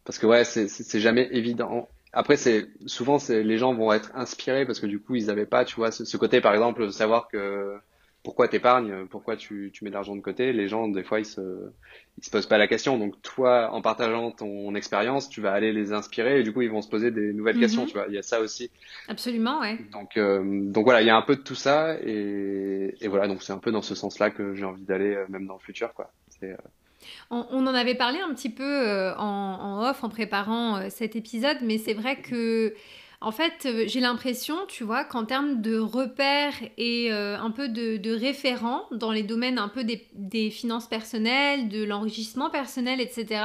parce 0.04 0.18
que 0.18 0.26
ouais, 0.26 0.44
c'est 0.44 1.00
jamais 1.00 1.28
évident. 1.32 1.88
Après, 2.12 2.36
c'est 2.36 2.68
souvent 2.86 3.18
c'est 3.18 3.42
les 3.42 3.58
gens 3.58 3.74
vont 3.74 3.92
être 3.92 4.10
inspirés 4.14 4.64
parce 4.64 4.80
que 4.80 4.86
du 4.86 5.00
coup 5.00 5.16
ils 5.16 5.30
avaient 5.30 5.46
pas, 5.46 5.64
tu 5.64 5.76
vois, 5.76 5.90
ce, 5.90 6.04
ce 6.04 6.16
côté 6.16 6.40
par 6.40 6.54
exemple 6.54 6.84
de 6.86 6.90
savoir 6.90 7.28
que 7.28 7.76
pourquoi 8.26 8.48
t'épargnes, 8.48 9.06
pourquoi 9.06 9.36
tu 9.36 9.70
tu 9.72 9.84
mets 9.84 9.90
de 9.90 9.94
l'argent 9.94 10.16
de 10.16 10.20
côté. 10.20 10.52
Les 10.52 10.66
gens 10.66 10.88
des 10.88 11.04
fois 11.04 11.20
ils 11.20 11.24
se 11.24 11.70
ils 12.18 12.24
se 12.24 12.30
posent 12.30 12.48
pas 12.48 12.58
la 12.58 12.66
question. 12.66 12.98
Donc 12.98 13.14
toi, 13.22 13.70
en 13.70 13.80
partageant 13.82 14.32
ton 14.32 14.74
expérience, 14.74 15.28
tu 15.28 15.40
vas 15.40 15.52
aller 15.52 15.72
les 15.72 15.92
inspirer 15.92 16.40
et 16.40 16.42
du 16.42 16.52
coup 16.52 16.62
ils 16.62 16.70
vont 16.70 16.82
se 16.82 16.88
poser 16.88 17.12
des 17.12 17.32
nouvelles 17.32 17.60
questions. 17.60 17.82
Mhm. 17.82 17.88
Tu 17.88 17.94
vois, 17.94 18.06
il 18.08 18.14
y 18.14 18.18
a 18.18 18.22
ça 18.22 18.40
aussi. 18.40 18.68
Absolument, 19.06 19.60
ouais. 19.60 19.78
Donc 19.92 20.16
euh, 20.16 20.42
donc 20.42 20.86
voilà, 20.86 21.02
il 21.02 21.06
y 21.06 21.10
a 21.10 21.16
un 21.16 21.22
peu 21.22 21.36
de 21.36 21.42
tout 21.42 21.54
ça 21.54 21.94
et 22.02 22.96
et 23.00 23.06
voilà. 23.06 23.28
Donc 23.28 23.44
c'est 23.44 23.52
un 23.52 23.58
peu 23.58 23.70
dans 23.70 23.82
ce 23.82 23.94
sens-là 23.94 24.30
que 24.30 24.56
j'ai 24.56 24.64
envie 24.64 24.82
d'aller 24.82 25.14
euh, 25.14 25.24
même 25.28 25.46
dans 25.46 25.54
le 25.54 25.60
futur, 25.60 25.94
quoi. 25.94 26.10
C'est 26.28 26.50
euh, 26.50 26.56
On, 27.30 27.46
on 27.52 27.64
en 27.68 27.74
avait 27.74 27.94
parlé 27.94 28.18
un 28.18 28.34
petit 28.34 28.50
peu 28.50 29.12
en, 29.18 29.22
en 29.24 29.88
off 29.88 30.02
en 30.02 30.08
préparant 30.08 30.90
cet 30.90 31.14
épisode, 31.14 31.58
mais 31.62 31.78
c'est 31.78 31.94
vrai 31.94 32.16
que, 32.16 32.74
en 33.20 33.32
fait, 33.32 33.64
euh, 33.64 33.84
j'ai 33.86 34.00
l'impression, 34.00 34.56
tu 34.68 34.84
vois, 34.84 35.04
qu'en 35.04 35.24
termes 35.24 35.62
de 35.62 35.78
repères 35.78 36.54
et 36.76 37.12
euh, 37.12 37.38
un 37.38 37.50
peu 37.50 37.68
de, 37.68 38.14
référents 38.14 38.84
dans 38.92 39.10
les 39.10 39.22
domaines 39.22 39.58
un 39.58 39.68
peu 39.68 39.84
des, 39.84 40.50
finances 40.50 40.86
personnelles, 40.86 41.68
de 41.68 41.82
l'enrichissement 41.82 42.50
personnel, 42.50 43.00
etc., 43.00 43.42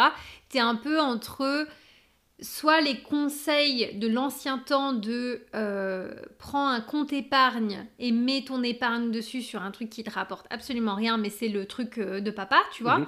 tu 0.50 0.58
es 0.58 0.60
un 0.60 0.76
peu 0.76 1.00
entre 1.00 1.68
soit 2.42 2.82
les 2.82 3.00
conseils 3.02 3.96
de 3.98 4.08
l'ancien 4.08 4.58
temps 4.58 4.94
de 4.94 5.46
euh, 5.54 6.12
prends 6.40 6.68
un 6.68 6.82
compte 6.82 7.14
épargne 7.14 7.88
et 8.00 8.12
mets 8.12 8.44
ton 8.44 8.64
épargne 8.64 9.12
dessus 9.12 9.44
sur 9.44 9.62
un 9.62 9.70
truc 9.70 9.90
qui 9.90 10.04
te 10.04 10.10
rapporte 10.10 10.48
absolument 10.50 10.96
rien, 10.96 11.18
mais 11.18 11.30
c'est 11.30 11.50
le 11.50 11.66
truc 11.66 12.00
de 12.00 12.32
papa, 12.32 12.58
tu 12.74 12.84
vois. 12.84 13.00
mhm. 13.00 13.08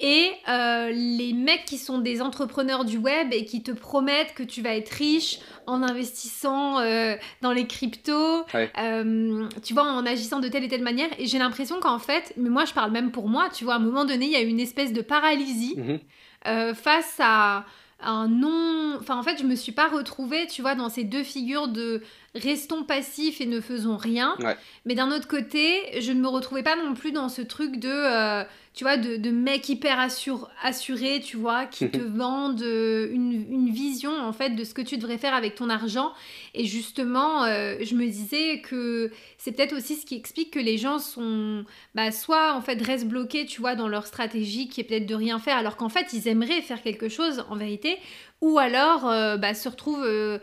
Et 0.00 0.30
euh, 0.48 0.90
les 0.90 1.32
mecs 1.32 1.64
qui 1.64 1.76
sont 1.78 1.98
des 1.98 2.22
entrepreneurs 2.22 2.84
du 2.84 2.98
web 2.98 3.32
et 3.32 3.44
qui 3.44 3.62
te 3.62 3.72
promettent 3.72 4.32
que 4.34 4.42
tu 4.44 4.62
vas 4.62 4.74
être 4.76 4.90
riche 4.90 5.40
en 5.66 5.82
investissant 5.82 6.78
euh, 6.78 7.16
dans 7.42 7.52
les 7.52 7.66
cryptos, 7.66 8.44
Ouais. 8.54 8.70
euh, 8.78 9.48
tu 9.64 9.74
vois, 9.74 9.82
en 9.84 10.06
agissant 10.06 10.38
de 10.38 10.48
telle 10.48 10.64
et 10.64 10.68
telle 10.68 10.82
manière. 10.82 11.08
Et 11.18 11.26
j'ai 11.26 11.38
l'impression 11.38 11.80
qu'en 11.80 11.98
fait, 11.98 12.32
mais 12.36 12.48
moi 12.48 12.64
je 12.64 12.72
parle 12.74 12.92
même 12.92 13.10
pour 13.10 13.28
moi, 13.28 13.48
tu 13.52 13.64
vois, 13.64 13.74
à 13.74 13.76
un 13.76 13.80
moment 13.80 14.04
donné, 14.04 14.26
il 14.26 14.32
y 14.32 14.36
a 14.36 14.42
eu 14.42 14.46
une 14.48 14.60
espèce 14.60 14.92
de 14.92 15.00
paralysie 15.02 15.74
Mhm. 15.76 16.74
face 16.74 17.16
à 17.18 17.64
un 18.00 18.28
non... 18.28 18.96
Enfin, 19.00 19.18
en 19.18 19.24
fait, 19.24 19.38
je 19.40 19.44
me 19.44 19.56
suis 19.56 19.72
pas 19.72 19.88
retrouvée, 19.88 20.46
tu 20.46 20.62
vois, 20.62 20.76
dans 20.76 20.88
ces 20.88 21.02
deux 21.02 21.24
figures 21.24 21.66
de 21.66 22.00
restons 22.34 22.84
passifs 22.84 23.40
et 23.40 23.46
ne 23.46 23.60
faisons 23.60 23.96
rien. 23.96 24.36
Ouais. 24.40 24.56
Mais 24.84 24.94
d'un 24.94 25.10
autre 25.10 25.28
côté, 25.28 26.00
je 26.00 26.12
ne 26.12 26.20
me 26.20 26.28
retrouvais 26.28 26.62
pas 26.62 26.76
non 26.76 26.94
plus 26.94 27.10
dans 27.10 27.28
ce 27.28 27.42
truc 27.42 27.78
de, 27.78 27.88
euh, 27.88 28.44
tu 28.74 28.84
vois, 28.84 28.96
de, 28.96 29.16
de 29.16 29.30
mec 29.30 29.68
hyper 29.68 29.98
assur, 29.98 30.50
assuré, 30.62 31.20
tu 31.24 31.36
vois, 31.36 31.64
qui 31.64 31.90
te 31.90 31.98
vendent 31.98 32.62
euh, 32.62 33.08
une, 33.10 33.46
une 33.50 33.70
vision, 33.70 34.12
en 34.12 34.32
fait, 34.32 34.50
de 34.50 34.62
ce 34.62 34.74
que 34.74 34.82
tu 34.82 34.98
devrais 34.98 35.18
faire 35.18 35.34
avec 35.34 35.54
ton 35.54 35.70
argent. 35.70 36.12
Et 36.54 36.66
justement, 36.66 37.44
euh, 37.44 37.76
je 37.80 37.94
me 37.94 38.04
disais 38.06 38.60
que 38.60 39.10
c'est 39.38 39.52
peut-être 39.52 39.74
aussi 39.74 39.96
ce 39.96 40.04
qui 40.04 40.14
explique 40.14 40.52
que 40.52 40.60
les 40.60 40.76
gens 40.76 40.98
sont, 40.98 41.64
bah, 41.94 42.12
soit, 42.12 42.54
en 42.54 42.60
fait, 42.60 42.80
restent 42.82 43.08
bloqués, 43.08 43.46
tu 43.46 43.60
vois, 43.60 43.74
dans 43.74 43.88
leur 43.88 44.06
stratégie 44.06 44.68
qui 44.68 44.82
est 44.82 44.84
peut-être 44.84 45.06
de 45.06 45.14
rien 45.14 45.38
faire, 45.38 45.56
alors 45.56 45.76
qu'en 45.76 45.88
fait, 45.88 46.12
ils 46.12 46.28
aimeraient 46.28 46.60
faire 46.60 46.82
quelque 46.82 47.08
chose, 47.08 47.44
en 47.48 47.56
vérité, 47.56 47.96
ou 48.42 48.58
alors, 48.58 49.02
bah, 49.38 49.54
se 49.54 49.68
retrouvent... 49.68 50.38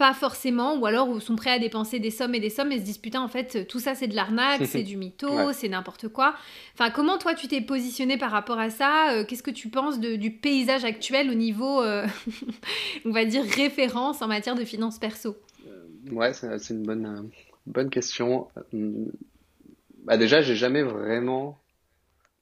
euh, 0.00 0.06
pas 0.06 0.14
forcément, 0.14 0.76
ou 0.78 0.86
alors 0.86 1.20
sont 1.20 1.36
prêts 1.36 1.50
à 1.50 1.58
dépenser 1.58 1.98
des 1.98 2.10
sommes 2.10 2.34
et 2.34 2.40
des 2.40 2.50
sommes 2.50 2.72
et 2.72 2.78
se 2.78 2.84
disent 2.84 2.98
putain 2.98 3.20
en 3.20 3.28
fait 3.28 3.66
tout 3.68 3.78
ça 3.80 3.94
c'est 3.94 4.08
de 4.08 4.14
l'arnaque, 4.16 4.62
c'est 4.66 4.82
du 4.82 4.96
mytho, 4.96 5.28
Ouais. 5.30 5.52
c'est 5.52 5.68
n'importe 5.68 6.08
quoi. 6.08 6.34
Enfin 6.74 6.90
comment 6.90 7.18
toi 7.18 7.34
tu 7.34 7.48
t'es 7.48 7.60
positionné 7.60 8.16
par 8.18 8.30
rapport 8.30 8.58
à 8.58 8.70
ça? 8.70 9.12
Euh, 9.12 9.24
Qu'est-ce 9.24 9.42
que 9.42 9.50
tu 9.50 9.68
penses 9.68 10.00
de- 10.00 10.16
du 10.16 10.30
paysage 10.30 10.84
actuel 10.84 11.30
au 11.30 11.34
niveau, 11.34 11.82
euh, 11.82 12.06
on 13.04 13.10
va 13.10 13.24
dire 13.24 13.44
référence 13.44 14.22
en 14.22 14.28
matière 14.28 14.54
de 14.54 14.64
finances 14.64 14.98
perso? 14.98 15.36
Ouais, 16.10 16.32
c'est 16.32 16.70
une 16.70 16.82
bonne, 16.82 17.30
bonne 17.66 17.90
question. 17.90 18.48
Bah 20.04 20.16
déjà, 20.16 20.40
j'ai 20.40 20.56
jamais 20.56 20.82
vraiment, 20.82 21.58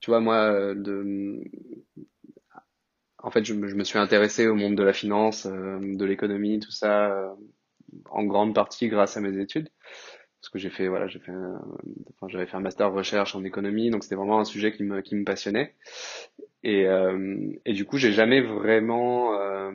tu 0.01 0.11
vois, 0.11 0.21
moi, 0.21 0.75
de, 0.75 1.42
en 3.22 3.31
fait, 3.31 3.44
je 3.44 3.54
je 3.54 3.74
me 3.74 3.85
suis 3.85 3.98
intéressé 3.98 4.46
au 4.46 4.54
monde 4.54 4.76
de 4.76 4.83
la 4.83 4.92
finance, 4.92 5.46
de 5.46 6.04
l'économie, 6.04 6.61
tout 6.61 6.70
ça, 6.70 7.35
en 8.11 8.24
grande 8.24 8.54
partie 8.54 8.88
grâce 8.88 9.16
à 9.16 9.20
mes 9.20 9.40
études. 9.40 9.68
Parce 10.40 10.50
que 10.50 10.59
j'ai 10.59 10.70
fait 10.70 10.87
voilà 10.87 11.09
j'ai 11.09 11.18
fait 11.18 11.33
un, 11.33 11.61
enfin, 12.14 12.28
j'avais 12.28 12.46
fait 12.46 12.57
un 12.57 12.61
master 12.61 12.92
recherche 12.92 13.35
en 13.35 13.42
économie 13.42 13.90
donc 13.90 14.04
c'était 14.04 14.14
vraiment 14.14 14.38
un 14.38 14.44
sujet 14.44 14.72
qui 14.72 14.85
me 14.85 15.00
qui 15.00 15.16
me 15.16 15.24
passionnait. 15.24 15.74
Et 16.62 16.87
euh, 16.87 17.50
et 17.64 17.72
du 17.72 17.85
coup 17.85 17.98
j'ai 17.98 18.12
jamais 18.12 18.40
vraiment 18.40 19.35
euh, 19.40 19.72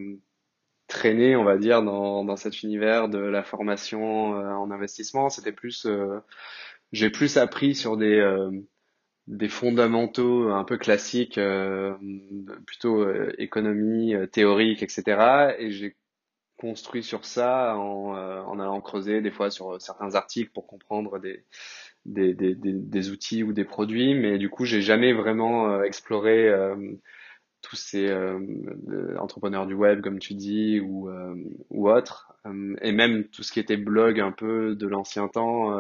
traîné 0.88 1.36
on 1.36 1.44
va 1.44 1.58
dire 1.58 1.84
dans 1.84 2.24
dans 2.24 2.38
cet 2.38 2.64
univers 2.64 3.10
de 3.10 3.18
la 3.20 3.44
formation 3.44 4.40
euh, 4.40 4.54
en 4.54 4.72
investissement. 4.72 5.30
C'était 5.30 5.52
plus 5.52 5.86
euh, 5.86 6.20
j'ai 6.94 7.10
plus 7.10 7.38
appris 7.38 7.76
sur 7.76 7.98
des 7.98 8.18
euh, 8.20 8.50
des 9.28 9.50
fondamentaux 9.50 10.50
un 10.52 10.64
peu 10.64 10.78
classiques 10.78 11.40
plutôt 12.66 13.10
économie 13.38 14.14
théorique 14.32 14.84
etc 14.84 15.56
et 15.58 15.72
j'ai 15.72 15.96
construit 16.64 17.04
sur 17.04 17.26
ça 17.26 17.76
en, 17.78 18.16
euh, 18.16 18.42
en, 18.42 18.58
allant 18.58 18.80
creuser 18.80 19.22
des 19.22 19.32
fois 19.32 19.50
sur 19.52 19.82
certains 19.82 20.16
articles 20.16 20.52
pour 20.54 20.66
comprendre 20.66 21.20
des, 21.20 21.44
des, 22.06 22.34
des, 22.34 22.56
des, 22.56 23.12
outils 23.12 23.44
ou 23.44 23.52
des 23.52 23.66
produits, 23.66 24.16
mais 24.16 24.38
du 24.38 24.50
coup 24.50 24.64
j'ai 24.64 24.82
jamais 24.82 25.12
vraiment 25.12 25.72
euh, 25.72 25.84
exploré 25.84 26.48
euh, 26.48 26.76
tous 27.62 27.76
ces 27.76 28.14
entrepreneurs 29.18 29.68
du 29.68 29.74
web 29.74 30.02
comme 30.02 30.20
tu 30.20 30.34
dis 30.34 30.82
ou, 30.82 31.10
ou 31.70 31.90
autres, 31.90 32.34
et 32.82 32.92
même 32.92 33.24
tout 33.30 33.42
ce 33.42 33.54
qui 33.54 33.62
était 33.62 33.78
blog 33.78 34.20
un 34.20 34.34
peu 34.34 34.76
de 34.76 34.86
l'ancien 34.86 35.30
temps 35.30 35.72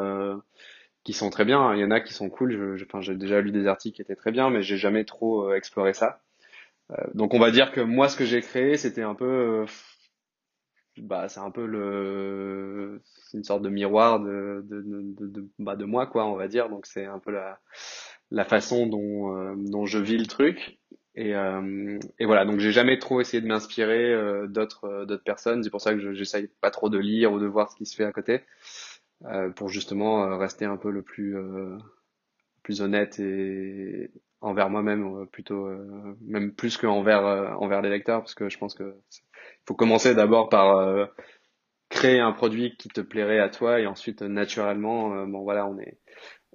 qui 1.04 1.13
sont 1.13 1.30
très 1.30 1.46
bien. 1.46 1.74
Il 1.74 1.80
y 1.80 1.84
en 1.86 1.92
a 1.92 2.00
qui 2.02 2.13
sont 2.13 2.30
cool. 2.30 2.78
Je, 2.78 2.86
j'ai 3.02 3.16
déjà 3.16 3.42
lu 3.42 3.52
des 3.52 3.68
articles 3.68 3.96
qui 3.96 4.02
étaient 4.02 4.16
très 4.16 4.32
bien, 4.32 4.50
mais 4.50 4.62
j'ai 4.62 4.78
jamais 4.78 5.06
trop 5.06 5.54
exploré 5.54 5.94
ça. 5.94 6.22
donc 7.13 7.34
on 7.34 7.39
va 7.39 7.52
dire 7.52 7.72
que 7.72 7.82
moi 7.82 8.10
ce 8.10 8.18
que 8.18 8.26
j'ai 8.26 8.42
créé 8.42 8.78
c'était 8.78 9.02
un 9.04 9.16
peu 9.16 9.66
bah 10.98 11.28
c'est 11.28 11.39
un 11.39 11.52
peu 11.52 11.66
le 11.66 13.02
une 13.34 13.44
sorte 13.44 13.63
de 13.63 13.70
miroir 13.70 14.20
de 14.20 14.63
de, 14.68 14.82
de, 14.82 15.50
bah, 15.60 15.76
de 15.76 15.86
moi 15.86 16.06
quoi 16.06 16.26
on 16.26 16.36
va 16.36 16.48
dire 16.48 16.70
donc 16.70 16.86
c'est 16.86 17.06
un 17.06 17.20
peu 17.20 17.32
la 17.32 17.60
la 18.32 18.46
façon 18.46 18.86
dont 18.88 19.36
euh, 19.36 19.56
dont 19.58 19.86
je 19.86 19.98
vis 19.98 20.18
le 20.18 20.28
truc 20.28 20.80
et 21.16 21.36
euh, 21.36 21.98
et 22.20 22.26
voilà 22.26 22.46
donc 22.46 22.60
j'ai 22.60 22.72
jamais 22.72 23.00
trop 23.00 23.22
essayé 23.22 23.42
de 23.42 23.48
m'inspirer 23.48 24.13
euh, 24.13 24.48
d'autres 24.48 24.86
euh, 24.86 25.06
d'autres 25.06 25.24
personnes 25.24 25.63
c'est 25.63 25.70
pour 25.70 25.82
ça 25.82 25.94
que 25.94 26.13
j'essaye 26.13 26.48
pas 26.62 26.72
trop 26.72 26.89
de 26.89 27.00
lire 27.00 27.34
ou 27.34 27.39
de 27.39 27.48
voir 27.48 27.72
ce 27.72 27.76
qui 27.76 27.86
se 27.86 27.96
fait 27.96 28.06
à 28.06 28.12
côté 28.12 28.42
pour 29.56 29.69
justement 29.69 30.38
rester 30.38 30.65
un 30.65 30.78
peu 30.78 30.91
le 30.91 31.02
plus 31.02 31.38
plus 32.62 32.82
honnête 32.82 33.19
et 33.19 34.12
envers 34.41 34.69
moi-même 34.69 35.28
plutôt 35.28 35.69
même 36.21 36.54
plus 36.54 36.78
que 36.78 36.88
envers 36.88 37.23
envers 37.62 37.82
les 37.82 37.89
lecteurs 37.89 38.19
parce 38.19 38.36
que 38.36 38.49
je 38.49 38.58
pense 38.58 38.76
que 38.76 38.95
faut 39.65 39.76
commencer 39.76 40.15
d'abord 40.15 40.49
par 40.49 40.78
euh, 40.78 41.06
créer 41.89 42.19
un 42.19 42.32
produit 42.32 42.76
qui 42.78 42.89
te 42.89 43.02
plairait 43.02 43.39
à 43.39 43.49
toi 43.49 43.80
et 43.80 43.88
ensuite 43.88 44.21
naturellement 44.21 45.13
euh, 45.13 45.26
bon 45.26 45.43
voilà 45.43 45.67
on 45.67 45.80
est 45.80 45.97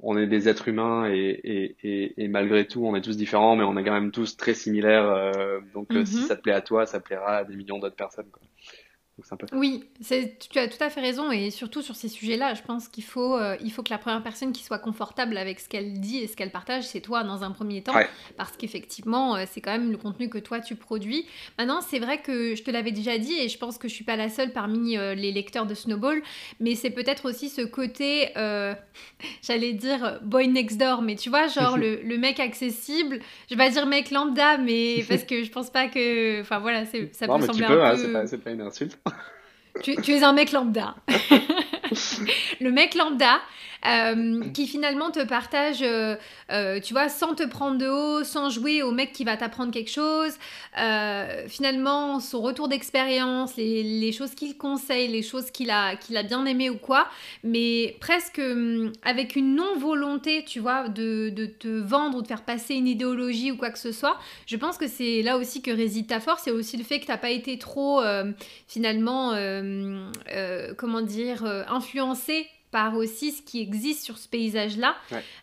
on 0.01 0.17
est 0.17 0.29
des 0.29 0.49
êtres 0.49 0.69
humains 0.69 1.11
et, 1.11 1.41
et, 1.43 1.77
et, 1.83 2.25
et, 2.25 2.29
malgré 2.29 2.67
tout 2.67 2.87
on 2.87 2.95
est 2.95 3.01
tous 3.01 3.17
différents 3.17 3.57
mais 3.57 3.65
on 3.65 3.77
est 3.77 3.85
quand 3.85 3.93
même 3.93 4.13
tous 4.13 4.37
très 4.37 4.55
similaires 4.55 5.09
euh, 5.09 5.61
donc 5.75 5.89
si 6.05 6.17
mhm. 6.17 6.23
ça 6.23 6.37
te 6.37 6.43
plaît 6.43 6.53
à 6.53 6.61
toi 6.61 6.87
ça 6.87 7.01
plaira 7.01 7.39
à 7.39 7.45
des 7.45 7.57
millions 7.57 7.79
d'autres 7.79 7.97
personnes 7.97 8.31
quoi. 8.31 8.43
Oui, 9.53 9.85
tu 10.09 10.59
as 10.59 10.69
tout 10.69 10.83
à 10.83 10.91
fait 10.91 11.01
raison 11.01 11.31
et 11.33 11.51
surtout 11.51 11.83
sur 11.83 11.97
ces 11.97 12.09
sujets-là, 12.09 12.55
je 12.55 12.63
pense 12.63 12.89
qu'il 12.89 13.05
faut, 13.05 13.37
euh, 13.37 13.57
il 13.63 13.73
faut 13.73 13.83
que 13.83 13.91
la 13.91 13.99
première 13.99 14.23
personne 14.23 14.53
qui 14.53 14.63
soit 14.63 14.79
confortable 14.79 15.37
avec 15.37 15.61
ce 15.61 15.69
qu'elle 15.69 16.01
dit 16.01 16.19
et 16.19 16.27
ce 16.27 16.37
qu'elle 16.37 16.51
partage, 16.51 16.85
c'est 16.85 17.01
toi 17.01 17.25
dans 17.25 17.43
un 17.43 17.51
premier 17.51 17.83
temps, 17.83 17.95
parce 18.37 18.57
qu'effectivement, 18.57 19.37
euh, 19.37 19.45
c'est 19.51 19.61
quand 19.61 19.73
même 19.73 19.91
le 19.91 19.97
contenu 19.97 20.29
que 20.29 20.39
toi 20.39 20.61
tu 20.61 20.77
produis. 20.77 21.27
Maintenant, 21.59 21.81
c'est 21.81 21.99
vrai 21.99 22.21
que 22.23 22.55
je 22.55 22.63
te 22.63 22.71
l'avais 22.71 22.93
déjà 22.93 23.19
dit 23.19 23.35
et 23.35 23.49
je 23.49 23.59
pense 23.59 23.79
que 23.79 23.89
je 23.89 23.95
suis 23.95 24.05
pas 24.05 24.17
la 24.17 24.29
seule 24.29 24.53
parmi 24.53 24.97
euh, 24.97 25.15
les 25.15 25.33
lecteurs 25.33 25.67
de 25.67 25.75
Snowball, 25.75 26.23
mais 26.61 26.75
c'est 26.75 26.91
peut-être 26.91 27.29
aussi 27.29 27.49
ce 27.49 27.63
côté, 27.63 28.29
j'allais 29.43 29.73
dire 29.73 30.21
boy 30.23 30.49
next 30.49 30.79
door, 30.79 31.03
mais 31.03 31.17
tu 31.17 31.31
vois, 31.31 31.49
genre 31.49 31.77
le, 31.77 32.03
le, 32.03 32.19
mec 32.19 32.41
accessible, 32.41 33.21
je 33.49 33.55
vais 33.55 33.65
pas 33.65 33.71
dire 33.71 33.87
mec 33.87 34.11
lambda, 34.11 34.59
mais 34.59 35.05
parce 35.09 35.25
que 35.25 35.43
je 35.43 35.51
pense 35.51 35.71
pas 35.71 35.89
que, 35.89 36.41
enfin 36.41 36.59
voilà, 36.59 36.85
ça 36.85 36.99
peut 36.99 37.09
sembler 37.13 37.65
un 37.65 37.81
hein, 37.81 37.97
peu. 37.97 38.27
c'est 38.27 38.39
pas 38.39 38.51
une 38.51 38.61
insulte 38.61 38.99
tu, 39.83 40.13
es 40.13 40.23
un 40.23 40.33
mec 40.33 40.53
lambda. 40.53 40.97
le 42.61 42.71
mec 42.71 42.95
lambda 42.95 43.41
euh, 43.87 44.43
qui 44.51 44.67
finalement 44.67 45.13
te 45.13 45.25
partage, 45.25 45.83
euh, 45.83 46.17
euh, 46.51 46.81
tu 46.81 46.95
vois, 46.95 47.09
sans 47.09 47.35
te 47.35 47.45
prendre 47.45 47.79
de 47.79 47.87
haut, 47.87 48.25
sans 48.25 48.51
jouer 48.51 48.83
au 48.83 48.91
mec 48.91 49.13
qui 49.13 49.23
va 49.23 49.37
t'apprendre 49.37 49.73
quelque 49.73 49.91
chose. 49.91 50.37
finalement, 51.49 52.21
son 52.21 52.41
retour 52.41 52.69
d'expérience, 52.69 53.57
les, 53.57 54.13
choses 54.13 54.35
qu'il 54.35 54.57
conseille, 54.57 55.09
les 55.09 55.23
choses 55.23 55.51
qu'il 55.51 55.71
a, 55.71 55.97
qu'il 55.97 56.17
a 56.17 56.23
bien 56.23 56.45
aimé 56.47 56.71
ou 56.71 56.77
quoi, 56.77 57.09
mais 57.45 57.97
presque 58.01 58.39
hum, 58.39 58.93
avec 59.05 59.37
une 59.37 59.55
non-volonté, 59.55 60.45
tu 60.45 60.61
vois, 60.61 60.89
de, 60.89 61.31
de, 61.31 61.47
te 61.47 61.69
vendre 61.69 62.19
ou 62.19 62.23
de 62.23 62.27
faire 62.27 62.43
passer 62.43 62.75
une 62.75 62.89
idéologie 62.89 63.53
ou 63.53 63.57
quoi 63.57 63.71
que 63.71 63.79
ce 63.79 63.93
soit. 63.93 64.19
Je 64.47 64.57
pense 64.57 64.77
que 64.77 64.89
c'est 64.89 65.23
là 65.23 65.37
aussi 65.37 65.63
que 65.63 65.71
réside 65.71 66.09
ta 66.09 66.21
force, 66.21 66.43
c'est 66.45 66.51
aussi 66.51 66.77
le 66.77 66.85
fait 66.85 67.01
que 67.01 67.07
tu 67.07 67.11
n'as 67.11 67.19
pas 67.19 67.31
été 67.31 67.59
trop, 67.59 68.01
finalement, 68.67 69.35
comment 70.77 71.01
dire, 71.03 71.45
influencé 71.69 72.49
par 72.71 72.97
aussi 72.97 73.33
ce 73.33 73.43
qui 73.43 73.61
existe 73.61 74.05
sur 74.05 74.19
ce 74.19 74.29
paysage-là. 74.29 74.97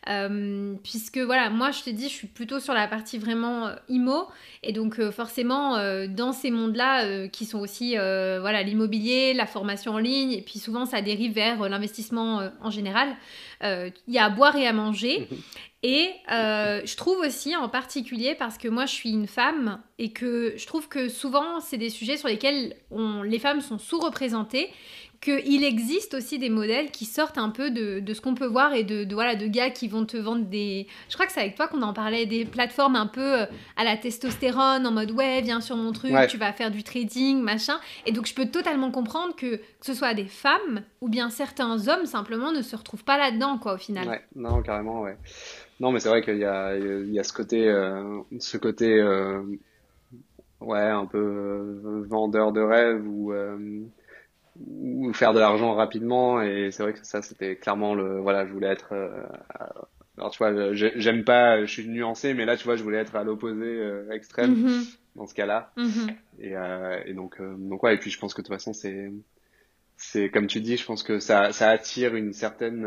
Euh, 0.09 0.75
puisque 0.83 1.17
voilà, 1.17 1.49
moi 1.49 1.71
je 1.71 1.83
te 1.83 1.89
dis, 1.89 2.03
je 2.03 2.13
suis 2.13 2.27
plutôt 2.27 2.59
sur 2.59 2.73
la 2.73 2.87
partie 2.87 3.17
vraiment 3.17 3.67
euh, 3.67 3.75
IMO. 3.89 4.27
Et 4.63 4.73
donc 4.73 4.99
euh, 4.99 5.11
forcément, 5.11 5.77
dans 6.07 6.31
ces 6.31 6.51
mondes-là, 6.51 7.27
qui 7.29 7.45
sont 7.45 7.59
aussi 7.59 7.95
voilà 7.95 8.63
l'immobilier, 8.63 9.33
la 9.33 9.45
formation 9.45 9.93
en 9.93 9.97
ligne, 9.97 10.31
et 10.31 10.41
puis 10.41 10.59
souvent 10.59 10.85
ça 10.85 11.01
dérive 11.01 11.33
vers 11.33 11.69
l'investissement 11.69 12.49
en 12.61 12.69
général, 12.69 13.15
il 13.61 13.91
y 14.07 14.17
a 14.17 14.25
à 14.25 14.29
boire 14.29 14.55
et 14.55 14.67
à 14.67 14.73
manger. 14.73 15.27
Mhm. 15.31 15.37
Et 15.83 16.11
je 16.29 16.95
trouve 16.95 17.19
aussi 17.19 17.55
en 17.55 17.69
particulier 17.69 18.35
parce 18.35 18.57
que 18.57 18.67
moi 18.67 18.85
je 18.85 18.93
suis 18.93 19.11
une 19.11 19.27
femme 19.27 19.79
et 19.99 20.11
que 20.11 20.53
je 20.57 20.65
trouve 20.65 20.87
que 20.87 21.09
souvent 21.09 21.59
c'est 21.59 21.77
des 21.77 21.89
sujets 21.89 22.17
sur 22.17 22.27
lesquels 22.27 22.75
on, 22.91 23.21
les 23.21 23.39
femmes 23.39 23.61
sont 23.61 23.77
sous-représentées 23.77 24.69
qu'il 25.25 25.63
existe 25.63 26.13
aussi 26.13 26.37
des 26.37 26.51
modèles 26.51 26.91
qui 26.91 27.05
sortent 27.05 27.39
un 27.39 27.49
peu 27.49 27.71
de, 27.71 27.99
de 27.99 28.13
ce 28.13 28.21
qu'on 28.21 28.35
peut 28.35 28.45
voir 28.45 28.75
et 28.75 28.83
de, 28.83 29.11
voilà, 29.11 29.35
de 29.35 29.47
gars 29.47 29.71
qui 29.71 29.87
vont 29.87 30.05
te 30.05 30.17
vendre 30.17 30.45
des... 30.45 30.85
Je 31.09 31.15
crois 31.15 31.25
que 31.25 31.31
c'est 31.31 31.39
avec 31.39 31.55
toi 31.55 31.67
qu'on 31.67 31.81
en 31.81 31.93
parlait, 31.93 32.27
des 32.27 32.45
plateformes 32.45 32.95
un 32.95 33.07
peu 33.07 33.41
euh, 33.41 33.45
à 33.75 33.83
la 33.83 33.97
testostérone, 33.97 34.85
en 34.85 34.91
mode 34.91 35.09
ouais, 35.11 35.41
viens 35.41 35.61
sur 35.61 35.77
mon 35.77 35.91
truc, 35.91 36.13
tu 36.29 36.37
vas 36.37 36.53
faire 36.53 36.69
du 36.69 36.83
trading, 36.83 37.41
machin. 37.41 37.79
Et 38.05 38.11
donc 38.11 38.27
je 38.27 38.35
peux 38.35 38.45
totalement 38.45 38.91
comprendre 38.91 39.35
que, 39.35 39.55
que 39.55 39.61
ce 39.81 39.95
soit 39.95 40.13
des 40.13 40.27
femmes 40.27 40.83
ou 41.01 41.09
bien 41.09 41.31
certains 41.31 41.87
hommes 41.87 42.05
simplement 42.05 42.51
ne 42.51 42.61
se 42.61 42.75
retrouvent 42.75 43.03
pas 43.03 43.17
là-dedans, 43.17 43.57
quoi, 43.57 43.73
au 43.73 43.77
final. 43.77 44.07
Ouais, 44.07 44.21
non, 44.35 44.61
carrément, 44.61 45.01
ouais. 45.01 45.17
Non, 45.79 45.91
mais 45.91 45.99
c'est 45.99 46.09
vrai 46.09 46.21
qu'il 46.21 46.37
y 46.37 46.45
a, 46.45 46.77
il 46.77 47.11
y 47.11 47.19
a 47.19 47.23
ce 47.23 47.33
côté, 47.33 47.67
euh, 47.67 48.19
ce 48.39 48.57
côté, 48.57 48.99
euh, 48.99 49.41
ouais, 50.61 50.79
un 50.79 51.07
peu 51.07 52.05
vendeur 52.07 52.51
de 52.51 52.61
rêve 52.61 53.03
ou 53.07 53.33
ou 54.59 55.11
faire 55.13 55.33
de 55.33 55.39
l'argent 55.39 55.73
rapidement 55.73 56.41
et 56.41 56.69
c'est 56.71 56.83
vrai 56.83 56.93
que 56.93 57.05
ça 57.05 57.21
c'était 57.21 57.55
clairement 57.55 57.93
le 57.93 58.19
voilà 58.19 58.45
je 58.45 58.53
voulais 58.53 58.69
être 58.69 58.93
euh, 58.93 59.23
alors 60.17 60.31
tu 60.31 60.37
vois 60.37 60.73
j'aime 60.73 61.23
pas 61.23 61.65
je 61.65 61.71
suis 61.71 61.87
nuancé 61.87 62.33
mais 62.33 62.45
là 62.45 62.55
tu 62.55 62.63
vois 62.63 62.75
je 62.75 62.83
voulais 62.83 62.99
être 62.99 63.15
à 63.15 63.23
l'opposé 63.23 63.65
euh, 63.65 64.09
extrême 64.11 64.55
mm-hmm. 64.55 64.97
dans 65.15 65.27
ce 65.27 65.33
cas-là 65.33 65.71
mm-hmm. 65.77 66.15
et, 66.39 66.55
euh, 66.55 66.99
et 67.05 67.13
donc 67.13 67.39
euh, 67.41 67.55
donc 67.57 67.83
ouais 67.83 67.95
et 67.95 67.97
puis 67.97 68.11
je 68.11 68.19
pense 68.19 68.33
que 68.33 68.41
de 68.41 68.47
toute 68.47 68.55
façon 68.55 68.73
c'est 68.73 69.11
c'est 69.97 70.29
comme 70.29 70.47
tu 70.47 70.61
dis 70.61 70.77
je 70.77 70.85
pense 70.85 71.03
que 71.03 71.19
ça 71.19 71.51
ça 71.51 71.69
attire 71.69 72.15
une 72.15 72.33
certaine 72.33 72.85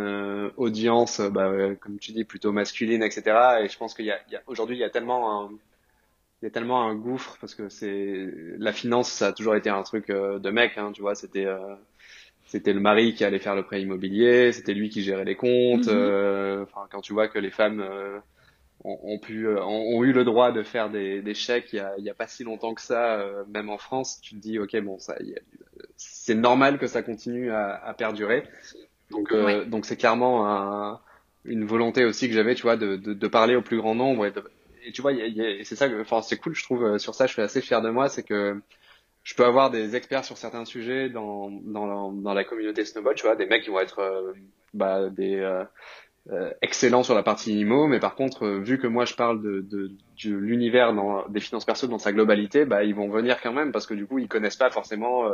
audience 0.57 1.21
bah, 1.21 1.51
comme 1.81 1.99
tu 1.99 2.13
dis 2.13 2.25
plutôt 2.25 2.53
masculine 2.53 3.03
etc 3.03 3.61
et 3.63 3.69
je 3.69 3.79
pense 3.79 3.95
qu'il 3.95 4.07
y 4.07 4.11
a, 4.11 4.19
y 4.31 4.37
a 4.37 4.43
aujourd'hui 4.47 4.77
il 4.77 4.81
y 4.81 4.85
a 4.85 4.91
tellement 4.91 5.45
un 5.45 5.51
il 6.41 6.45
y 6.45 6.49
a 6.49 6.51
tellement 6.51 6.83
un 6.83 6.95
gouffre 6.95 7.37
parce 7.41 7.55
que 7.55 7.69
c'est 7.69 8.29
la 8.59 8.73
finance 8.73 9.11
ça 9.11 9.29
a 9.29 9.33
toujours 9.33 9.57
été 9.57 9.71
un 9.71 9.83
truc 9.83 10.11
euh, 10.11 10.39
de 10.39 10.51
mec 10.51 10.79
hein, 10.79 10.93
tu 10.93 11.01
vois 11.01 11.15
c'était 11.15 11.47
euh, 11.47 11.75
c'était 12.47 12.73
le 12.73 12.81
mari 12.81 13.15
qui 13.15 13.25
allait 13.25 13.41
faire 13.41 13.57
le 13.57 13.65
prêt 13.65 13.83
immobilier 13.83 14.53
c'était 14.53 14.75
lui 14.75 14.89
qui 14.89 15.03
gérait 15.03 15.25
les 15.25 15.35
comptes 15.35 15.87
mhm. 15.87 15.95
euh, 15.95 16.63
enfin 16.63 16.87
quand 16.91 17.01
tu 17.01 17.13
vois 17.13 17.29
que 17.29 17.39
les 17.39 17.51
femmes 17.51 17.85
ont, 18.85 18.99
ont, 19.03 19.19
pu 19.19 19.49
ont, 19.49 20.05
eu 20.05 20.13
le 20.13 20.25
droit 20.25 20.53
de 20.53 20.63
faire 20.63 20.91
des, 20.91 21.23
des 21.23 21.35
chèques 21.35 21.73
il 21.73 21.77
y, 21.77 21.81
a, 21.81 21.95
il 21.99 22.05
y 22.05 22.11
a 22.11 22.15
pas 22.15 22.29
si 22.29 22.45
longtemps 22.45 22.75
que 22.75 22.83
ça 22.83 23.25
même 23.49 23.69
en 23.69 23.79
France 23.79 24.21
tu 24.23 24.37
te 24.37 24.41
dis 24.41 24.61
ok 24.61 24.81
bon 24.81 24.99
ça 24.99 25.17
c'est 25.97 26.37
normal 26.37 26.79
que 26.79 26.87
ça 26.87 27.03
continue 27.03 27.51
à, 27.51 27.75
à 27.85 27.95
perdurer 27.95 28.45
donc 29.11 29.35
donc 29.69 29.87
c'est 29.87 29.97
clairement 29.97 30.49
un, 30.49 31.01
une 31.45 31.65
volonté 31.65 32.05
aussi 32.05 32.29
que 32.29 32.35
j'avais 32.35 32.55
tu 32.55 32.63
vois 32.63 32.77
de, 32.77 32.95
de, 32.97 33.13
de, 33.13 33.29
parler 33.29 33.57
au 33.57 33.63
plus 33.63 33.79
grand 33.79 33.95
nombre 33.95 34.27
et 34.27 34.31
de, 34.31 34.45
et 34.89 34.93
tu 34.93 35.03
vois, 35.03 35.13
c'est 35.65 35.77
ça, 35.77 35.89
enfin 36.01 36.23
c'est 36.23 36.39
cool, 36.39 36.55
je 36.55 36.65
trouve 36.65 36.85
euh, 36.85 36.99
sur 36.99 37.15
ça, 37.15 37.27
je 37.27 37.33
suis 37.33 37.43
assez 37.43 37.61
fier 37.61 37.83
de 37.83 37.91
moi, 37.91 38.09
c'est 38.09 38.23
que 38.23 38.61
je 39.29 39.35
peux 39.35 39.45
avoir 39.45 39.71
des 39.71 39.95
experts 39.95 40.25
sur 40.25 40.39
certains 40.39 40.65
sujets 40.65 41.11
dans, 41.11 41.51
dans, 41.51 42.13
dans 42.13 42.33
la 42.33 42.45
communauté 42.45 42.87
Snowball, 42.87 43.15
tu 43.15 43.27
vois, 43.27 43.37
des 43.37 43.45
mecs 43.45 43.63
qui 43.63 43.69
vont 43.69 43.79
être 43.79 43.99
euh, 43.99 44.33
bah, 44.73 45.11
des 45.11 45.37
euh, 45.37 45.65
euh, 46.31 46.51
excellents 46.63 47.03
sur 47.03 47.15
la 47.15 47.23
partie 47.23 47.61
IMO, 47.61 47.89
mais 47.89 48.01
par 48.01 48.15
contre, 48.15 48.49
vu 48.49 48.79
que 48.79 48.87
moi 48.87 49.05
je 49.05 49.13
parle 49.13 49.43
de, 49.43 49.61
de, 49.61 49.93
de 50.25 50.35
l'univers 50.35 50.95
des 51.29 51.41
finances 51.41 51.67
perso 51.67 51.87
dans 51.89 51.99
sa 51.99 52.13
globalité, 52.13 52.65
bah, 52.65 52.85
ils 52.85 52.95
vont 52.95 53.11
venir 53.11 53.43
quand 53.43 53.53
même 53.53 53.71
parce 53.71 53.87
que 53.87 53.93
du 53.93 54.07
coup, 54.07 54.19
ils 54.19 54.29
connaissent 54.29 54.57
pas 54.57 54.71
forcément 54.71 55.29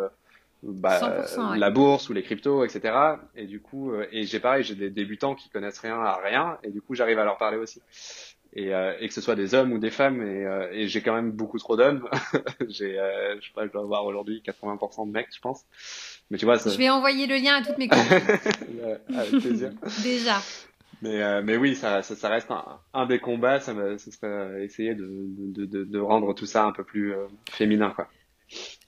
bah, 0.65 1.25
la 1.57 1.71
bourse 1.71 2.09
ou 2.09 2.15
les 2.15 2.25
cryptos, 2.25 2.65
etc. 2.65 2.97
Et 3.37 3.47
du 3.47 3.61
coup, 3.61 3.93
et 4.11 4.25
j'ai 4.25 4.41
pareil, 4.41 4.65
j'ai 4.65 4.75
des 4.75 4.91
débutants 4.91 5.37
qui 5.37 5.51
connaissent 5.51 5.79
rien 5.79 6.01
à 6.01 6.17
rien, 6.17 6.59
et 6.65 6.71
du 6.71 6.81
coup, 6.81 6.97
j'arrive 6.97 7.21
à 7.21 7.25
leur 7.25 7.39
parler 7.39 7.59
aussi 7.59 7.81
et, 8.55 8.75
euh, 8.75 8.95
et, 9.01 9.09
que 9.09 9.15
ce 9.15 9.21
soit 9.21 9.35
des 9.35 9.55
hommes 9.55 9.73
ou 9.73 9.79
des 9.79 9.91
femmes 9.91 10.23
et, 10.23 10.47
euh, 10.47 10.69
et 10.73 10.89
j'ai 10.89 11.03
quand 11.03 11.15
même 11.15 11.33
beaucoup 11.33 11.59
trop 11.59 11.77
d'hommes. 11.77 12.09
J'ai 12.69 12.99
euh, 12.99 13.37
je 13.41 13.47
sais 13.47 13.53
pas 13.55 13.67
je 13.67 13.73
dois 13.73 13.83
avoir 13.83 14.05
aujourd'hui 14.05 14.43
80% 14.47 15.09
de 15.09 15.13
mecs 15.13 15.29
je 15.35 15.41
pense. 15.41 15.65
Mais 16.31 16.39
tu 16.39 16.45
vois 16.45 16.59
ça... 16.59 16.71
je 16.71 16.79
vais 16.79 16.89
envoyer 16.89 17.27
le 17.27 17.37
lien 17.37 17.57
à 17.57 17.63
toutes 17.63 17.79
mes 17.79 17.89
copines. 17.89 18.99
Avec 19.17 19.31
plaisir. 19.41 19.73
Déjà. 20.03 20.41
Mais 21.03 21.23
euh, 21.23 21.43
mais 21.45 21.57
oui 21.57 21.75
ça, 21.75 22.03
ça, 22.03 22.15
ça 22.15 22.29
reste 22.29 22.51
un, 22.51 22.65
un, 22.95 23.07
des 23.07 23.19
combats 23.19 23.61
ça 23.61 23.75
ce 23.99 24.11
serait 24.11 24.65
essayer 24.65 24.95
de, 24.95 25.07
de, 25.09 25.65
de, 25.67 25.85
de 25.85 25.99
rendre 25.99 26.33
tout 26.35 26.47
ça 26.47 26.65
un 26.65 26.73
peu 26.73 26.85
plus 26.85 27.13
euh, 27.13 27.27
féminin 27.51 27.93
quoi 27.95 28.09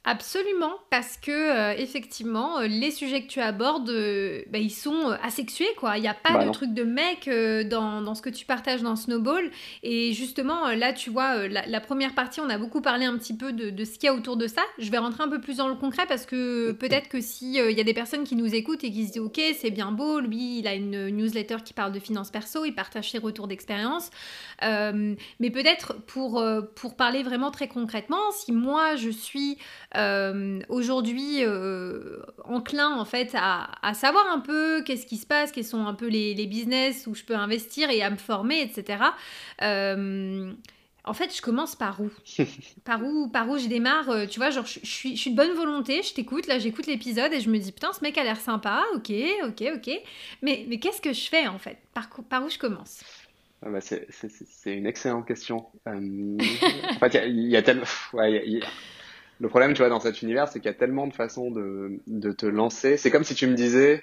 Absolument, 0.09 0.75
parce 0.89 1.17
que 1.17 1.33
euh, 1.33 1.75
effectivement, 1.77 2.61
euh, 2.61 2.69
les 2.69 2.93
sujets 2.93 3.23
que 3.23 3.27
tu 3.27 3.41
abordes, 3.41 3.91
euh, 3.91 4.41
bah, 4.53 4.59
ils 4.59 4.71
sont 4.71 5.11
asexués, 5.21 5.67
quoi. 5.77 5.99
Il 5.99 6.03
n'y 6.03 6.07
a 6.07 6.15
pas 6.15 6.35
bah 6.35 6.45
de 6.45 6.51
truc 6.53 6.73
de 6.73 6.85
mec 6.85 7.29
dans, 7.69 8.03
dans, 8.03 8.15
ce 8.15 8.23
que 8.23 8.31
tu 8.31 8.47
partages 8.47 8.83
dans 8.83 8.95
Snowball. 8.95 9.51
Et 9.83 10.13
justement, 10.13 10.69
là, 10.69 10.93
tu 10.93 11.11
vois, 11.11 11.49
la, 11.49 11.81
première 11.81 12.15
partie, 12.15 12.41
on 12.41 12.49
a 12.49 12.57
beaucoup 12.57 12.81
parlé 12.81 13.05
un 13.05 13.19
petit 13.19 13.37
peu 13.37 13.53
de, 13.53 13.71
de 13.71 13.85
ce 13.85 13.99
qu'il 13.99 14.05
y 14.05 14.09
a 14.09 14.15
autour 14.15 14.37
de 14.37 14.47
ça. 14.47 14.63
Je 14.79 14.89
vais 14.93 14.99
rentrer 14.99 15.25
un 15.25 15.29
peu 15.29 15.41
plus 15.41 15.57
dans 15.57 15.67
le 15.67 15.75
concret 15.75 16.05
parce 16.07 16.25
que 16.25 16.71
peut-être 16.71 17.09
que 17.09 17.21
s'il 17.21 17.57
il 17.57 17.77
y 17.77 17.81
a 17.81 17.85
des 17.85 17.95
personnes 17.95 18.23
qui 18.23 18.37
nous 18.37 18.55
écoutent 18.55 18.85
et 18.85 18.93
qui 18.93 19.09
se 19.09 19.13
disent, 19.15 19.23
ok, 19.23 19.41
c'est 19.59 19.73
bien 19.73 19.91
beau, 19.91 20.21
lui, 20.21 20.61
il 20.61 20.69
a 20.69 20.75
une 20.75 21.09
newsletter 21.09 21.57
qui 21.65 21.75
parle 21.75 21.91
de 21.91 21.99
finances 21.99 22.31
perso, 22.31 22.65
il 22.65 22.77
partage 22.77 23.11
ses 23.11 23.19
retours 23.19 23.49
d'expérience. 23.49 24.13
mais 24.63 25.51
peut-être 25.51 25.97
pour, 26.07 26.45
pour 26.77 26.95
parler 26.95 27.25
vraiment 27.25 27.51
très 27.51 27.67
concrètement, 27.67 28.31
si 28.31 28.53
moi, 28.53 28.95
je 28.95 29.11
suis 29.11 29.59
euh, 29.97 30.61
aujourd'hui 30.69 31.39
euh, 31.41 32.19
enclin 32.45 32.97
en 32.97 33.05
fait 33.05 33.35
à, 33.35 33.95
savoir 33.95 34.27
un 34.31 34.41
peu 34.41 34.83
qu'est-ce 34.83 35.07
qui 35.07 35.17
se 35.17 35.27
passe, 35.27 35.53
quels 35.53 35.65
sont 35.65 35.87
un 35.87 35.95
peu 35.95 36.07
les, 36.07 36.47
business 36.47 37.07
où 37.07 37.15
je 37.15 37.25
peux 37.25 37.35
investir 37.35 37.91
et 37.91 38.03
à 38.03 38.11
me 38.11 38.17
former, 38.17 38.61
etc. 38.61 39.03
Euh, 39.63 40.53
en 41.05 41.13
fait, 41.13 41.35
je 41.35 41.43
commence 41.43 41.75
par 41.75 42.01
où? 42.01 42.11
Par 42.85 43.05
où 43.05 43.29
Par 43.29 43.49
où 43.49 43.59
je 43.59 43.67
démarre 43.67 44.29
Tu 44.29 44.39
vois, 44.39 44.51
genre, 44.51 44.67
je, 44.67 44.81
suis, 44.85 45.17
je 45.17 45.21
suis 45.21 45.31
de 45.31 45.37
bonne 45.37 45.53
volonté, 45.53 46.03
je 46.03 46.15
t'écoute, 46.15 46.47
là, 46.47 46.59
j'écoute 46.59 46.87
l'épisode 46.87 47.33
et 47.33 47.41
je 47.41 47.49
me 47.49 47.59
dis, 47.59 47.73
putain, 47.73 47.93
ce 47.93 48.01
mec 48.03 48.19
a 48.19 48.25
l'air 48.25 48.41
sympa, 48.41 48.85
ok, 48.95 49.13
ok, 49.45 49.65
ok. 49.77 49.91
Mais, 50.43 50.67
mais 50.69 50.79
qu'est-ce 50.79 51.01
que 51.01 51.13
je 51.13 51.29
fais, 51.29 51.47
en 51.47 51.59
fait? 51.59 51.79
Par, 51.95 52.09
par 52.29 52.45
où 52.45 52.51
je 52.51 52.59
commence? 52.59 53.03
Ah 53.63 53.71
bah 53.71 53.81
c'est 53.81 54.07
une 54.67 54.87
excellente 54.87 55.27
question. 55.27 55.67
en 55.87 55.99
fait, 57.01 57.23
il 57.27 57.49
y, 57.49 57.57
a, 57.57 57.63
tellement... 57.63 57.85
Ouais, 58.13 58.61
le 59.41 59.49
problème, 59.49 59.75
tu 59.75 59.79
vois, 59.79 59.89
dans 59.89 60.01
cet 60.01 60.23
univers, 60.23 60.49
c'est 60.49 60.61
qu'il 60.61 60.71
y 60.71 60.75
a 60.75 60.77
tellement 60.77 61.07
de 61.07 61.13
façons 61.13 61.51
de, 61.51 62.01
de 62.07 62.33
te 62.33 62.47
lancer. 62.47 62.97
C'est 62.97 63.11
comme 63.11 63.25
si 63.25 63.35
tu 63.35 63.47
me 63.47 63.55
disais, 63.55 64.03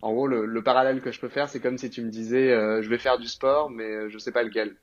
en 0.00 0.12
gros, 0.12 0.26
le, 0.26 0.46
le 0.46 0.62
parallèle 0.62 1.00
que 1.00 1.10
je 1.10 1.20
peux 1.20 1.28
faire, 1.28 1.48
c'est 1.48 1.60
comme 1.60 1.78
si 1.78 1.90
tu 1.90 2.02
me 2.02 2.10
disais, 2.10 2.52
euh, 2.52 2.82
je 2.82 2.88
vais 2.88 2.98
faire 2.98 3.18
du 3.18 3.26
sport, 3.26 3.70
mais 3.70 3.84
euh, 3.84 4.08
je 4.08 4.18
sais 4.18 4.32
pas 4.32 4.42
lequel. 4.42 4.76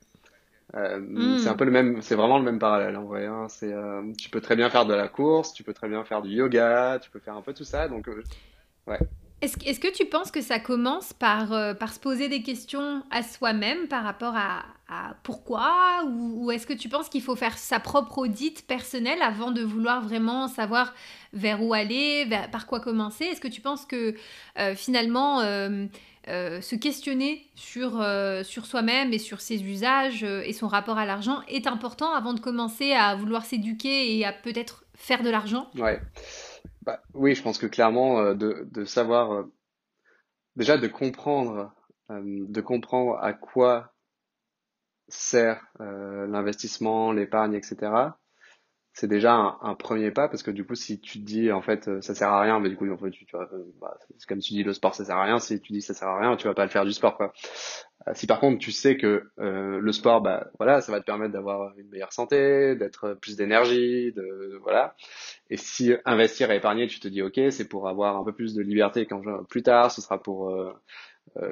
Euh, 0.74 0.98
hmm. 0.98 1.38
C'est 1.38 1.48
un 1.48 1.54
peu 1.54 1.64
le 1.64 1.70
même, 1.70 2.02
c'est 2.02 2.16
vraiment 2.16 2.38
le 2.38 2.44
même 2.44 2.58
parallèle 2.58 2.96
en 2.96 3.04
vrai. 3.04 3.26
Hein. 3.26 3.46
C'est, 3.48 3.72
euh, 3.72 4.02
tu 4.18 4.28
peux 4.30 4.40
très 4.40 4.56
bien 4.56 4.68
faire 4.68 4.84
de 4.84 4.94
la 4.94 5.08
course, 5.08 5.54
tu 5.54 5.62
peux 5.62 5.72
très 5.72 5.88
bien 5.88 6.04
faire 6.04 6.22
du 6.22 6.30
yoga, 6.30 6.98
tu 7.00 7.10
peux 7.10 7.20
faire 7.20 7.36
un 7.36 7.42
peu 7.42 7.54
tout 7.54 7.64
ça. 7.64 7.88
Donc, 7.88 8.08
ouais. 8.86 8.98
Est-ce 9.42 9.58
est 9.66 9.78
que 9.78 9.94
tu 9.94 10.06
penses 10.06 10.30
que 10.30 10.40
ça 10.40 10.58
commence 10.58 11.12
par, 11.12 11.52
euh, 11.52 11.74
par 11.74 11.92
se 11.92 12.00
poser 12.00 12.28
des 12.28 12.42
questions 12.42 13.02
à 13.10 13.22
soi-même 13.22 13.86
par 13.86 14.02
rapport 14.02 14.34
à, 14.34 14.64
pourquoi 15.24 16.04
Ou, 16.06 16.52
est-ce 16.52 16.66
que 16.66 16.72
tu 16.72 16.88
penses 16.88 17.08
qu'il 17.08 17.20
faut 17.20 17.34
faire 17.34 17.58
sa 17.58 17.80
propre 17.80 18.18
audite 18.18 18.66
personnelle 18.68 19.20
avant 19.20 19.50
de 19.50 19.60
vouloir 19.60 20.00
vraiment 20.00 20.46
savoir 20.46 20.94
vers 21.32 21.60
où 21.60 21.74
aller, 21.74 22.24
par 22.52 22.66
quoi 22.66 22.78
commencer? 22.78 23.24
Est-ce 23.24 23.40
que 23.40 23.48
tu 23.48 23.60
penses 23.60 23.84
que 23.84 24.14
euh, 24.58 24.76
finalement 24.76 25.40
euh, 25.40 25.88
se 26.28 26.76
questionner 26.76 27.48
sur, 27.56 28.00
soi-même 28.64 29.12
et 29.12 29.18
sur 29.18 29.40
ses 29.40 29.60
usages 29.64 30.22
et 30.22 30.52
son 30.52 30.68
rapport 30.68 30.98
à 30.98 31.04
l'argent 31.04 31.40
est 31.48 31.66
important 31.66 32.14
avant 32.14 32.32
de 32.32 32.40
commencer 32.40 32.92
à 32.92 33.16
vouloir 33.16 33.44
s'éduquer 33.44 34.16
et 34.16 34.24
à 34.24 34.32
peut-être 34.32 34.84
faire 34.94 35.24
de 35.24 35.30
l'argent? 35.30 35.68
Bah, 36.86 37.02
oui, 37.12 37.34
je 37.34 37.42
pense 37.42 37.58
que 37.58 37.66
clairement, 37.66 38.18
euh, 38.20 38.34
de, 38.34 38.66
de 38.70 38.84
savoir, 38.86 39.32
euh, 39.34 39.52
déjà 40.56 40.76
de 40.76 40.88
comprendre, 40.88 41.72
euh, 42.10 42.20
de 42.48 42.60
comprendre 42.60 43.16
à 43.22 43.32
quoi 43.32 43.94
sert 45.08 45.62
l'investissement, 45.80 47.12
l'épargne, 47.12 47.54
etc 47.54 47.90
c'est 48.92 49.08
déjà 49.08 49.34
un, 49.60 49.74
premier 49.74 50.10
pas 50.10 50.28
parce 50.28 50.42
que 50.42 50.50
du 50.50 50.66
coup 50.66 50.74
si 50.74 51.00
tu 51.00 51.20
te 51.20 51.24
dis 51.24 51.52
en 51.52 51.62
fait 51.62 51.88
euh, 51.88 52.00
ça 52.00 52.14
sert 52.14 52.30
à 52.30 52.40
rien 52.40 52.60
mais 52.60 52.70
du 52.70 52.76
coup 52.76 52.90
en 52.90 52.96
fait 52.96 53.10
tu, 53.10 53.26
tu 53.26 53.36
euh, 53.36 53.46
bah, 53.80 53.96
comme 54.26 54.38
tu 54.40 54.54
dis 54.54 54.62
le 54.64 54.72
sport 54.72 54.94
ça 54.94 55.04
sert 55.04 55.16
à 55.18 55.24
rien. 55.24 55.38
Si 55.38 55.60
tu 55.60 55.72
dis 55.72 55.82
ça 55.82 55.94
sert 55.94 56.08
à 56.08 56.18
rien 56.18 56.36
tu 56.36 56.48
vas 56.48 56.54
pas 56.54 56.64
le 56.64 56.70
faire 56.70 56.84
du 56.84 56.92
sport 56.92 57.16
quoi. 57.16 57.26
euh, 57.26 57.85
si 58.14 58.26
par 58.26 58.40
contre 58.40 58.58
tu 58.58 58.72
sais 58.72 58.96
que 58.96 59.30
le 59.36 59.92
sport 59.92 60.20
bah 60.20 60.48
voilà 60.58 60.80
ça 60.80 60.92
va 60.92 61.00
te 61.00 61.04
permettre 61.04 61.32
d'avoir 61.32 61.76
une 61.78 61.88
meilleure 61.88 62.12
santé 62.12 62.76
d'être 62.76 63.14
plus 63.20 63.36
d'énergie 63.36 64.12
de 64.12 64.58
voilà 64.62 64.94
et 65.50 65.56
si 65.56 65.92
investir 66.04 66.50
et 66.50 66.56
épargner 66.56 66.86
tu 66.86 67.00
te 67.00 67.08
dis 67.08 67.22
ok 67.22 67.40
c'est 67.50 67.68
pour 67.68 67.88
avoir 67.88 68.16
un 68.16 68.24
peu 68.24 68.32
plus 68.32 68.54
de 68.54 68.62
liberté 68.62 69.06
quand 69.06 69.22
je, 69.22 69.44
plus 69.48 69.62
tard 69.62 69.90
ce 69.90 70.00
sera 70.00 70.22
pour 70.22 70.54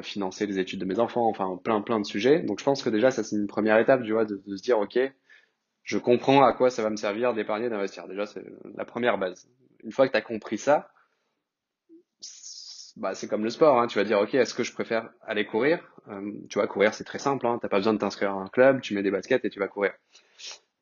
financer 0.02 0.46
les 0.46 0.58
études 0.58 0.80
de 0.80 0.84
mes 0.84 1.00
enfants 1.00 1.28
enfin 1.28 1.58
plein 1.62 1.80
plein 1.80 1.98
de 1.98 2.06
sujets 2.06 2.40
donc 2.40 2.60
je 2.60 2.64
pense 2.64 2.82
que 2.82 2.90
déjà 2.90 3.10
ça 3.10 3.24
c'est 3.24 3.36
une 3.36 3.48
première 3.48 3.78
étape 3.78 4.02
tu 4.04 4.12
vois 4.12 4.24
de, 4.24 4.40
de 4.46 4.56
se 4.56 4.62
dire 4.62 4.78
ok 4.78 4.98
je 5.84 5.98
comprends 5.98 6.42
à 6.42 6.52
quoi 6.52 6.70
ça 6.70 6.82
va 6.82 6.90
me 6.90 6.96
servir 6.96 7.34
d'épargner, 7.34 7.68
d'investir. 7.68 8.08
Déjà, 8.08 8.26
c'est 8.26 8.44
la 8.74 8.84
première 8.84 9.18
base. 9.18 9.48
Une 9.84 9.92
fois 9.92 10.06
que 10.06 10.12
tu 10.12 10.18
as 10.18 10.22
compris 10.22 10.58
ça, 10.58 10.88
bah, 12.96 13.14
c'est 13.14 13.28
comme 13.28 13.44
le 13.44 13.50
sport. 13.50 13.80
Hein. 13.80 13.86
Tu 13.86 13.98
vas 13.98 14.04
dire, 14.04 14.20
OK, 14.20 14.34
est-ce 14.34 14.54
que 14.54 14.62
je 14.62 14.72
préfère 14.72 15.10
aller 15.26 15.46
courir? 15.46 15.80
Euh, 16.08 16.32
Tu 16.48 16.58
vois, 16.58 16.66
courir, 16.66 16.94
c'est 16.94 17.04
très 17.04 17.18
simple. 17.18 17.46
Hein. 17.46 17.58
Tu 17.60 17.68
pas 17.68 17.76
besoin 17.78 17.92
de 17.92 17.98
t'inscrire 17.98 18.30
à 18.30 18.34
un 18.40 18.48
club, 18.48 18.80
tu 18.80 18.94
mets 18.94 19.02
des 19.02 19.10
baskets 19.10 19.44
et 19.44 19.50
tu 19.50 19.58
vas 19.58 19.68
courir. 19.68 19.92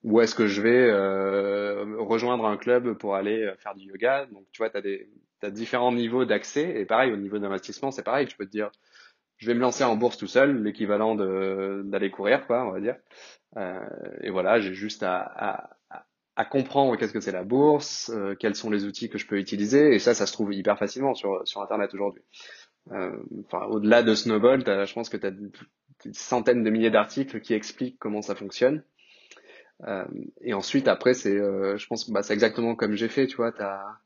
Ou 0.05 0.21
est-ce 0.21 0.35
que 0.35 0.47
je 0.47 0.61
vais 0.61 0.89
euh, 0.91 1.97
rejoindre 1.99 2.45
un 2.47 2.57
club 2.57 2.95
pour 2.95 3.15
aller 3.15 3.45
euh, 3.45 3.55
faire 3.57 3.75
du 3.75 3.87
yoga? 3.87 4.27
Donc, 4.27 4.45
tu 4.53 4.59
vois, 4.59 4.69
tu 4.69 4.77
as, 4.77 4.83
des, 4.83 5.09
as 5.43 5.51
différents 5.51 5.93
niveaux 5.93 6.25
d'accès. 6.25 6.81
Et 6.81 6.85
pareil, 6.85 7.13
au 7.13 7.17
niveau 7.17 7.39
d'investissement, 7.39 7.91
c'est 7.93 8.03
pareil. 8.03 8.27
Tu 8.27 8.37
peux 8.37 8.47
te 8.47 8.51
dire, 8.51 8.71
je 9.39 9.47
vais 9.47 9.55
me 9.55 9.61
lancer 9.61 9.85
en 9.85 9.97
bourse 9.97 10.19
tout 10.19 10.27
seul, 10.27 10.63
l'équivalent 10.63 11.15
d'aller 11.15 12.11
courir, 12.11 12.47
quoi, 12.47 12.67
on 12.67 12.73
va 12.73 12.81
dire. 12.81 12.97
Euh, 13.57 13.81
et 14.23 14.31
voilà, 14.31 14.61
j'ai 14.61 14.75
juste 14.75 15.03
à, 15.03 15.21
à, 15.21 15.71
à 16.37 16.45
comprendre 16.45 16.97
qu'est-ce 16.97 17.13
que 17.13 17.21
c'est 17.21 17.33
la 17.33 17.45
bourse, 17.45 18.11
euh, 18.15 18.35
quels 18.35 18.55
sont 18.55 18.71
les 18.71 18.85
outils 18.85 19.09
que 19.11 19.19
je 19.19 19.27
peux 19.27 19.39
utiliser, 19.39 19.95
et 19.95 19.99
ça, 19.99 20.15
ça 20.15 20.27
se 20.27 20.33
trouve 20.33 20.53
hyper 20.55 20.79
facilement 20.79 21.15
sur, 21.15 21.47
sur 21.47 21.61
Internet 21.61 21.93
aujourd'hui. 21.95 22.23
Euh, 22.91 23.17
enfin, 23.45 23.67
au-delà 23.67 24.03
de 24.03 24.15
Snowball, 24.15 24.65
je 24.65 24.93
pense 24.93 25.09
que 25.09 25.17
tu 25.17 25.27
as 25.27 25.31
des 25.31 25.51
centaines 26.13 26.65
de 26.65 26.71
milliers 26.71 26.91
d'articles 26.91 27.41
qui 27.41 27.55
expliquent 27.55 27.99
comment 27.99 28.23
ça 28.23 28.35
fonctionne. 28.35 28.83
Euh, 29.87 30.05
et 30.41 30.55
ensuite, 30.55 30.89
après, 30.89 31.15
c'est, 31.15 31.37
euh, 31.37 31.77
je 31.77 31.87
pense, 31.87 32.09
bah, 32.11 32.23
c'est 32.23 32.35
exactement 32.35 32.75
comme 32.75 32.95
j'ai 32.95 33.09
fait, 33.09 33.27
tu 33.27 33.37
vois. 33.37 33.53
As... 33.61 34.01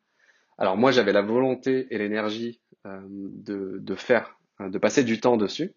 Alors 0.58 0.76
moi, 0.76 0.90
j'avais 0.90 1.12
la 1.12 1.22
volonté 1.22 1.86
et 1.90 1.98
l'énergie 1.98 2.60
euh, 2.86 3.00
de, 3.08 3.78
de 3.80 3.94
faire, 3.94 4.38
de 4.60 4.78
passer 4.78 5.04
du 5.04 5.20
temps 5.20 5.36
dessus 5.36 5.74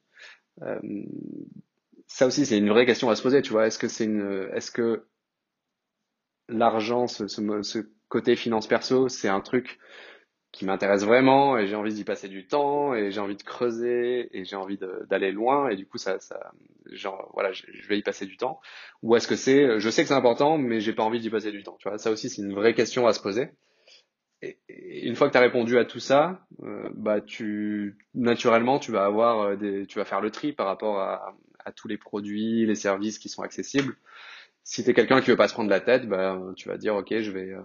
ça 2.09 2.25
aussi, 2.25 2.45
c'est 2.45 2.57
une 2.57 2.69
vraie 2.69 2.85
question 2.85 3.09
à 3.09 3.15
se 3.15 3.21
poser, 3.21 3.41
tu 3.41 3.51
vois. 3.51 3.67
Est-ce 3.67 3.79
que 3.79 3.87
c'est 3.87 4.05
une, 4.05 4.49
est-ce 4.53 4.71
que 4.71 5.05
l'argent, 6.49 7.07
ce, 7.07 7.85
côté 8.09 8.35
finance 8.35 8.67
perso, 8.67 9.07
c'est 9.07 9.29
un 9.29 9.41
truc 9.41 9.79
qui 10.51 10.65
m'intéresse 10.65 11.03
vraiment 11.03 11.59
et 11.59 11.67
j'ai 11.67 11.75
envie 11.75 11.93
d'y 11.93 12.03
passer 12.03 12.27
du 12.27 12.47
temps 12.47 12.95
et 12.95 13.11
j'ai 13.11 13.19
envie 13.19 13.35
de 13.35 13.43
creuser 13.43 14.35
et 14.35 14.45
j'ai 14.45 14.55
envie 14.55 14.79
d'aller 15.07 15.31
loin 15.31 15.69
et 15.69 15.75
du 15.75 15.85
coup 15.85 15.99
ça, 15.99 16.19
ça 16.19 16.51
genre 16.91 17.29
voilà 17.35 17.51
je, 17.51 17.65
vais 17.87 17.99
y 17.99 18.01
passer 18.01 18.25
du 18.25 18.35
temps. 18.35 18.59
Ou 19.03 19.15
est-ce 19.15 19.27
que 19.27 19.35
c'est 19.35 19.79
je 19.79 19.89
sais 19.91 20.01
que 20.01 20.07
c'est 20.07 20.15
important 20.15 20.57
mais 20.57 20.79
j'ai 20.79 20.93
pas 20.93 21.03
envie 21.03 21.19
d'y 21.19 21.29
passer 21.29 21.51
du 21.51 21.61
temps 21.61 21.77
tu 21.79 21.87
vois. 21.87 21.99
Ça 21.99 22.09
aussi 22.09 22.29
c'est 22.29 22.41
une 22.41 22.53
vraie 22.53 22.73
question 22.73 23.05
à 23.05 23.13
se 23.13 23.21
poser. 23.21 23.49
Une 24.69 25.15
fois 25.15 25.27
que 25.27 25.33
tu 25.33 25.37
as 25.37 25.41
répondu 25.41 25.77
à 25.77 25.85
tout 25.85 25.99
ça 25.99 26.47
euh, 26.63 26.89
bah 26.95 27.21
tu 27.21 27.99
naturellement 28.15 28.79
tu 28.79 28.91
vas 28.91 29.05
avoir 29.05 29.41
euh, 29.41 29.55
des 29.55 29.85
tu 29.85 29.99
vas 29.99 30.05
faire 30.05 30.21
le 30.21 30.31
tri 30.31 30.51
par 30.51 30.65
rapport 30.65 30.99
à 30.99 31.35
tous 31.75 31.87
les 31.87 31.97
produits, 31.97 32.65
les 32.65 32.73
services 32.73 33.19
qui 33.19 33.29
sont 33.29 33.43
accessibles. 33.43 33.95
Si 34.63 34.83
tu 34.83 34.91
es 34.91 34.93
quelqu'un 34.93 35.21
qui 35.21 35.31
veut 35.31 35.37
pas 35.37 35.47
se 35.47 35.53
prendre 35.53 35.69
la 35.69 35.81
tête, 35.81 36.07
bah, 36.07 36.39
tu 36.55 36.69
vas 36.69 36.77
dire 36.77 36.95
ok, 36.95 37.19
je 37.19 37.31
vais, 37.31 37.51
euh, 37.51 37.61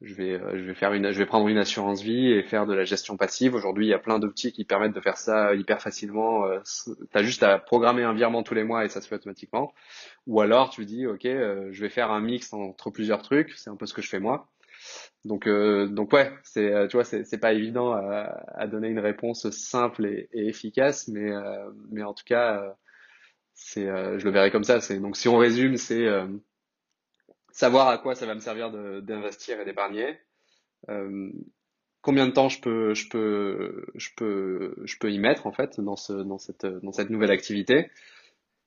je 0.00 0.14
vais, 0.14 0.32
euh, 0.32 0.58
je 0.58 0.64
vais 0.64 0.74
faire 0.74 0.92
une, 0.92 1.10
je 1.10 1.18
vais 1.18 1.26
prendre 1.26 1.48
une 1.48 1.58
assurance 1.58 2.02
vie 2.02 2.30
et 2.30 2.42
faire 2.44 2.66
de 2.66 2.74
la 2.74 2.84
gestion 2.84 3.16
passive. 3.16 3.54
Aujourd'hui, 3.54 3.86
il 3.86 3.88
y 3.88 3.94
a 3.94 3.98
plein 3.98 4.18
d'outils 4.18 4.52
qui 4.52 4.64
permettent 4.64 4.94
de 4.94 5.00
faire 5.00 5.16
ça 5.16 5.54
hyper 5.54 5.82
facilement. 5.82 6.46
Euh, 6.46 6.60
tu 6.86 7.18
as 7.18 7.22
juste 7.22 7.42
à 7.42 7.58
programmer 7.58 8.04
un 8.04 8.14
virement 8.14 8.42
tous 8.42 8.54
les 8.54 8.64
mois 8.64 8.84
et 8.84 8.88
ça 8.88 9.00
se 9.00 9.08
fait 9.08 9.16
automatiquement. 9.16 9.72
Ou 10.26 10.40
alors, 10.40 10.70
tu 10.70 10.84
dis, 10.84 11.06
OK, 11.06 11.26
euh, 11.26 11.68
je 11.72 11.80
vais 11.80 11.88
faire 11.88 12.12
un 12.12 12.20
mix 12.20 12.52
entre 12.52 12.90
plusieurs 12.90 13.22
trucs. 13.22 13.52
C'est 13.56 13.70
un 13.70 13.76
peu 13.76 13.86
ce 13.86 13.94
que 13.94 14.02
je 14.02 14.08
fais 14.08 14.20
moi. 14.20 14.48
Donc, 15.24 15.48
donc 15.48 16.12
ouais, 16.12 16.32
c'est, 16.44 16.86
tu 16.88 16.96
vois, 16.96 17.04
c'est, 17.04 17.40
pas 17.40 17.52
évident 17.52 17.92
à, 17.92 18.44
à, 18.54 18.66
donner 18.68 18.88
une 18.88 19.00
réponse 19.00 19.50
simple 19.50 20.06
et, 20.06 20.28
efficace, 20.32 21.08
mais, 21.08 21.30
mais 21.90 22.04
en 22.04 22.14
tout 22.14 22.24
cas, 22.24 22.76
c'est, 23.60 23.84
je 23.84 24.24
le 24.24 24.30
verrai 24.30 24.50
comme 24.50 24.64
ça. 24.64 24.80
C'est, 24.80 24.98
donc, 24.98 25.16
si 25.16 25.28
on 25.28 25.36
résume, 25.36 25.76
c'est 25.76 26.06
savoir 27.58 27.88
à 27.88 27.98
quoi 27.98 28.14
ça 28.14 28.24
va 28.24 28.34
me 28.34 28.40
servir 28.40 28.70
d'investir 28.70 29.60
et 29.60 29.64
d'épargner, 29.64 30.16
euh, 30.88 31.30
combien 32.02 32.28
de 32.28 32.32
temps 32.32 32.48
je 32.48 32.60
peux, 32.60 32.94
je 32.94 33.08
peux, 33.08 33.86
je 33.96 34.10
peux, 34.16 34.74
je 34.84 34.96
peux 34.98 35.10
y 35.10 35.18
mettre 35.18 35.46
en 35.48 35.52
fait 35.52 35.80
dans 35.80 35.96
ce, 35.96 36.12
dans 36.12 36.38
cette, 36.38 36.66
dans 36.66 36.92
cette 36.92 37.10
nouvelle 37.10 37.32
activité. 37.32 37.90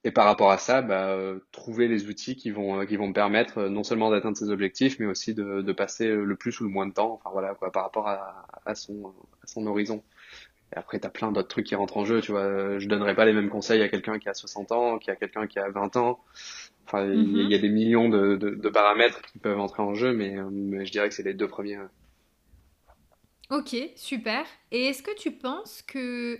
Et 0.04 0.12
par 0.12 0.26
rapport 0.26 0.52
à 0.52 0.58
ça, 0.58 0.82
bah, 0.82 1.12
euh, 1.12 1.39
trouver 1.52 1.88
les 1.88 2.08
outils 2.08 2.36
qui 2.36 2.50
vont, 2.50 2.86
qui 2.86 2.98
vont 2.98 3.08
me 3.08 3.14
permettre 3.14 3.60
euh, 3.60 3.70
non 3.70 3.84
seulement 3.84 4.10
d'atteindre 4.10 4.36
ces 4.36 4.50
objectifs, 4.50 5.00
mais 5.00 5.06
aussi 5.06 5.36
de, 5.36 5.62
de, 5.62 5.74
passer 5.74 6.08
le 6.08 6.36
plus 6.36 6.60
ou 6.60 6.64
le 6.64 6.70
moins 6.70 6.88
de 6.88 6.94
temps, 6.94 7.14
enfin 7.14 7.30
voilà, 7.32 7.54
quoi, 7.54 7.72
par 7.72 7.84
rapport 7.84 8.08
à, 8.10 8.48
à 8.66 8.76
son, 8.76 9.14
à 9.44 9.48
son 9.48 9.66
horizon. 9.68 10.04
Et 10.74 10.80
après, 10.80 10.99
tu 10.99 11.07
as 11.07 11.09
plein 11.09 11.32
d'autres 11.32 11.47
trucs 11.47 11.65
qui 11.65 11.76
rentrent 11.76 11.97
en 11.97 12.05
jeu, 12.05 12.22
tu 12.22 12.32
vois. 12.32 12.80
Je 12.80 12.88
donnerai 12.88 13.15
pas 13.15 13.26
les 13.26 13.34
mêmes 13.34 13.49
conseils 13.49 13.82
à 13.82 13.89
quelqu'un 13.89 14.19
qui 14.19 14.30
a 14.30 14.34
60 14.34 14.72
ans, 14.72 14.99
qui 14.99 15.11
a 15.11 15.15
quelqu'un 15.15 15.47
qui 15.47 15.59
a 15.59 15.69
20 15.69 15.97
ans. 15.97 16.19
Enfin, 16.88 17.05
il 17.05 17.49
y, 17.49 17.53
a 17.53 17.57
mhm. 17.57 17.61
des 17.61 17.69
millions 17.69 18.09
de, 18.09 18.36
de, 18.36 18.69
paramètres 18.69 19.22
qui 19.22 19.39
peuvent 19.39 19.59
entrer 19.59 19.82
en 19.82 19.93
jeu, 19.93 20.13
mais, 20.13 20.36
mais 20.51 20.86
je 20.86 20.91
dirais 20.91 21.07
que 21.07 21.15
c'est 21.15 21.24
les 21.24 21.34
deux 21.34 21.47
premiers. 21.47 21.78
Ok, 23.49 23.76
super. 23.95 24.45
Et 24.72 24.86
est-ce 24.86 25.03
que 25.03 25.15
tu 25.15 25.32
penses 25.32 25.82
que 25.82 26.39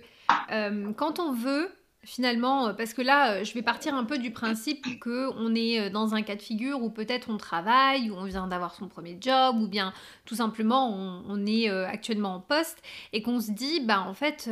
euh, 0.50 0.92
quand 0.94 1.20
on 1.20 1.32
veut 1.32 1.68
finalement, 2.04 2.68
euh, 2.68 2.72
parce 2.72 2.94
que 2.94 3.02
là, 3.02 3.32
euh, 3.32 3.44
je 3.44 3.54
vais 3.54 3.62
partir 3.62 3.94
un 3.94 4.04
peu 4.04 4.18
du 4.18 4.30
principe 4.30 4.98
que 5.00 5.30
on 5.36 5.54
est 5.54 5.90
dans 5.90 6.14
un 6.14 6.22
cas 6.22 6.36
de 6.36 6.42
figure 6.42 6.82
où 6.82 6.90
peut-être 6.90 7.30
on 7.30 7.36
travaille, 7.36 8.10
ou 8.10 8.16
on 8.16 8.24
vient 8.24 8.46
d'avoir 8.46 8.74
son 8.74 8.88
premier 8.88 9.16
job, 9.20 9.56
ou 9.60 9.68
bien 9.68 9.92
tout 10.24 10.34
simplement 10.34 10.92
on, 10.92 11.46
est 11.46 11.68
actuellement 11.68 12.36
en 12.36 12.40
poste 12.40 12.82
et 13.12 13.22
qu'on 13.22 13.40
se 13.40 13.50
dit, 13.50 13.80
bah 13.80 14.04
en 14.06 14.14
fait, 14.14 14.48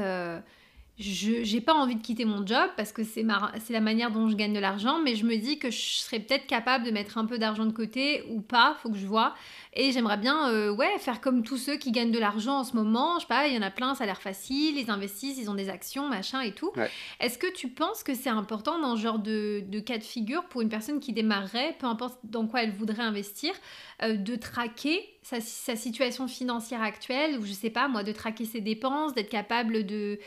je 1.01 1.55
n'ai 1.55 1.61
pas 1.63 1.73
envie 1.73 1.97
de 1.97 2.03
quitter 2.03 2.27
mon 2.27 2.47
job 2.47 2.69
parce 2.77 2.93
que 2.93 3.03
c'est 3.05 3.25
la 3.25 3.81
manière 3.81 4.11
dont 4.11 4.29
je 4.29 4.37
gagne 4.37 4.53
de 4.53 4.61
l'argent, 4.61 4.99
mais 5.03 5.17
je 5.17 5.25
me 5.25 5.37
dis 5.37 5.59
que 5.59 5.71
je 5.71 5.79
serais 5.79 6.21
peut-être 6.21 6.47
capable 6.47 6.85
de 6.85 6.91
mettre 6.91 7.17
un 7.17 7.25
peu 7.25 7.39
d'argent 7.39 7.65
de 7.65 7.73
côté 7.73 8.25
ou 8.29 8.43
pas, 8.43 8.77
faut 8.83 8.91
que 8.91 8.99
je 8.99 9.07
vois. 9.07 9.35
Et 9.73 9.93
j'aimerais 9.93 10.19
bien 10.19 10.51
euh, 10.51 10.75
ouais, 10.75 10.99
faire 10.99 11.21
comme 11.21 11.43
tous 11.43 11.57
ceux 11.57 11.77
qui 11.77 11.91
gagnent 11.91 12.11
de 12.11 12.19
l'argent 12.19 12.59
en 12.59 12.65
ce 12.65 12.75
moment. 12.75 13.15
Je 13.17 13.21
sais 13.21 13.29
pas, 13.29 13.47
il 13.47 13.55
y 13.55 13.59
en 13.59 13.63
a 13.63 13.71
plein, 13.71 13.95
ça 13.95 14.05
a 14.05 14.07
l'air 14.07 14.21
facile, 14.21 14.77
ils 14.77 14.91
investissent, 14.91 15.39
ils 15.39 15.49
ont 15.49 15.55
des 15.55 15.71
actions, 15.71 16.09
machin 16.09 16.41
et 16.41 16.53
tout. 16.53 16.73
Est-ce 17.21 17.39
que 17.39 17.51
tu 17.53 17.69
penses 17.69 18.03
que 18.03 18.15
c'est 18.15 18.29
important 18.29 18.79
dans 18.79 18.97
ce 18.97 19.01
genre 19.01 19.19
de, 19.19 19.63
de, 19.67 19.81
cas 19.81 19.97
de 19.97 20.05
figure 20.05 20.45
pour 20.45 20.61
une 20.61 20.69
personne 20.69 21.01
qui 21.01 21.13
démarrerait, 21.13 21.77
peu 21.79 21.87
importe 21.87 22.19
dans 22.25 22.47
quoi 22.47 22.63
elle 22.63 22.73
voudrait 22.73 23.03
investir, 23.03 23.55
euh, 24.03 24.17
de 24.17 24.37
traquer 24.37 25.09
sa, 25.23 25.41
sa, 25.41 25.77
situation 25.77 26.27
financière 26.27 26.83
actuelle, 26.83 27.39
ou 27.39 27.45
je 27.45 27.53
sais 27.53 27.71
pas 27.71 27.89
moi, 27.89 28.03
de 28.03 28.13
traquer 28.13 28.47
ses 28.47 28.61
dépenses, 28.61 29.15
d'être 29.15 29.29
capable 29.29 29.85
de 29.85 30.19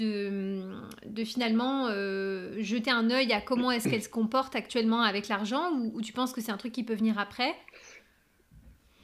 de, 0.00 1.24
finalement 1.24 1.88
euh, 1.88 2.54
jeter 2.58 2.90
un 2.90 3.10
œil 3.10 3.32
à 3.32 3.40
comment 3.40 3.70
est-ce 3.70 3.88
qu'elle 3.88 4.02
se 4.02 4.08
comporte 4.08 4.56
actuellement 4.56 5.02
avec 5.02 5.28
l'argent 5.28 5.70
ou, 5.72 6.00
tu 6.00 6.12
penses 6.12 6.32
que 6.32 6.40
c'est 6.40 6.52
un 6.52 6.56
truc 6.56 6.72
qui 6.72 6.84
peut 6.84 6.94
venir 6.94 7.18
après? 7.18 7.54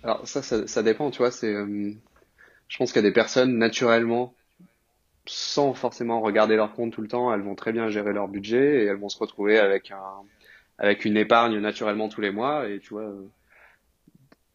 Alors 0.02 0.26
ça, 0.26 0.42
ça, 0.42 0.82
dépend, 0.82 1.10
tu 1.10 1.18
vois. 1.18 1.30
C'est, 1.30 1.52
euh, 1.52 1.92
je 2.68 2.78
pense 2.78 2.92
qu'il 2.92 3.02
y 3.02 3.04
a 3.04 3.08
des 3.08 3.14
personnes 3.14 3.58
naturellement, 3.58 4.34
sans 5.26 5.74
forcément 5.74 6.20
regarder 6.20 6.56
leur 6.56 6.72
compte 6.72 6.92
tout 6.92 7.02
le 7.02 7.08
temps, 7.08 7.32
elles 7.32 7.42
vont 7.42 7.54
très 7.54 7.72
bien 7.72 7.88
gérer 7.88 8.12
leur 8.12 8.28
budget 8.28 8.82
et 8.82 8.84
elles 8.86 8.96
vont 8.96 9.08
se 9.08 9.18
retrouver 9.18 9.58
avec 9.58 9.90
un, 9.90 10.22
avec 10.78 11.04
une 11.04 11.16
épargne 11.16 11.58
naturellement 11.58 12.08
tous 12.08 12.20
les 12.20 12.30
mois 12.30 12.68
et 12.68 12.78
tu 12.78 12.90
vois 12.90 13.12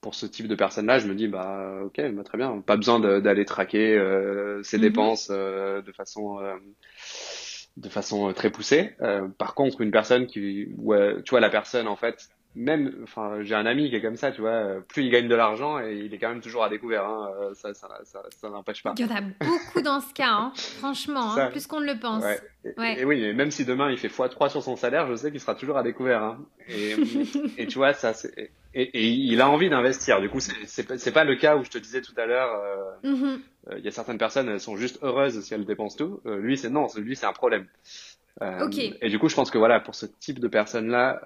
pour 0.02 0.16
ce 0.16 0.26
type 0.26 0.48
de 0.48 0.56
personnes-là, 0.56 1.00
je 1.00 1.08
me 1.08 1.16
dis 1.16 1.28
bah 1.28 1.80
ok, 1.84 2.02
bah, 2.14 2.24
très 2.24 2.38
bien, 2.38 2.60
pas 2.62 2.76
besoin 2.76 3.00
d'aller 3.00 3.46
traquer 3.46 3.96
euh, 3.96 4.62
ses 4.64 4.78
mhm. 4.78 4.84
dépenses 4.84 5.30
euh, 5.32 5.82
de 5.82 5.92
façon 5.92 6.40
euh, 6.40 6.56
de 7.78 7.88
façon 7.88 8.34
très 8.34 8.50
poussée. 8.50 8.96
par 9.38 9.56
contre, 9.56 9.80
une 9.82 9.92
personne 9.92 10.28
qui, 10.28 10.68
tu 10.68 11.30
vois, 11.30 11.40
la 11.40 11.50
personne 11.50 11.88
en 11.88 11.96
fait, 11.96 12.30
même, 12.56 12.94
enfin, 13.04 13.38
j'ai 13.42 13.56
un 13.56 13.66
ami 13.66 13.90
qui 13.90 13.96
est 13.96 14.02
comme 14.02 14.16
ça, 14.16 14.32
tu 14.32 14.42
vois, 14.42 14.82
plus 14.88 15.04
il 15.04 15.10
gagne 15.10 15.28
de 15.28 15.36
l'argent 15.36 15.80
et 15.80 15.96
il 16.06 16.14
est 16.14 16.18
quand 16.18 16.30
même 16.30 16.42
toujours 16.42 16.64
à 16.64 16.70
découvert, 16.70 17.06
hein, 17.06 17.32
ça, 17.54 17.74
ça, 17.74 17.88
ça, 18.04 18.24
ça 18.30 18.50
n'empêche 18.50 18.84
pas. 18.84 18.94
Il 18.98 19.06
y 19.06 19.10
en 19.10 19.16
a 19.16 19.22
beaucoup 19.22 19.82
dans 19.82 20.02
ce 20.02 20.14
cas, 20.14 20.32
hein, 20.32 20.52
franchement, 20.56 21.34
hein, 21.36 21.50
plus 21.52 21.68
qu'on 21.68 21.80
ne 21.80 21.92
le 21.92 22.00
pense. 22.00 22.24
Ouais. 22.24 23.00
Et, 23.00 23.06
oui, 23.06 23.34
même 23.34 23.52
si 23.52 23.66
demain 23.66 23.90
il 23.90 23.98
fait 23.98 24.10
x3 24.10 24.50
sur 24.50 24.64
son 24.64 24.76
salaire, 24.76 25.08
je 25.08 25.16
sais 25.16 25.32
qu'il 25.32 25.40
sera 25.40 25.56
toujours 25.56 25.78
à 25.78 25.84
découvert. 25.84 26.24
Hein. 26.24 26.40
Et, 26.68 26.96
et 27.58 27.68
tu 27.68 27.78
vois, 27.78 27.94
ça, 27.94 28.14
c'est 28.14 28.52
et, 28.74 28.84
et, 28.84 29.08
il 29.08 29.42
a 29.42 29.50
envie 29.50 29.70
d'investir. 29.70 30.22
Du 30.22 30.30
coup, 30.30 30.40
c'est 30.40 30.84
pas, 30.84 30.96
pas 31.14 31.24
le 31.24 31.36
cas 31.36 31.58
où 31.58 31.64
je 31.64 31.70
te 31.70 31.78
disais 31.78 32.02
tout 32.02 32.14
à 32.18 32.26
l'heure. 32.26 32.54
Euh, 32.56 33.10
mm-hmm. 33.12 33.40
euh, 33.70 33.80
il 33.80 33.84
y 33.84 33.88
a 33.88 33.92
certaines 33.92 34.18
personnes, 34.18 34.48
elles 34.48 34.62
sont 34.62 34.78
juste 34.78 35.00
heureuses 35.02 35.42
si 35.42 35.54
elles 35.54 35.66
dépensent 35.66 35.98
tout. 35.98 36.22
Euh, 36.26 36.38
lui, 36.38 36.58
c'est 36.58 36.70
non. 36.70 36.88
Lui, 36.96 37.16
c'est 37.16 37.26
un 37.26 37.34
problème. 37.34 37.68
Euh, 38.42 38.70
et 39.02 39.10
du 39.10 39.20
coup, 39.20 39.30
je 39.30 39.36
pense 39.36 39.52
que 39.52 39.58
voilà, 39.58 39.80
pour 39.80 39.96
ce 39.96 40.06
type 40.06 40.40
de 40.40 40.48
personnes-là, 40.48 41.22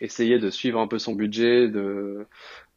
essayer 0.00 0.38
de 0.38 0.50
suivre 0.50 0.80
un 0.80 0.86
peu 0.86 0.98
son 0.98 1.14
budget, 1.14 1.68
de, 1.68 2.26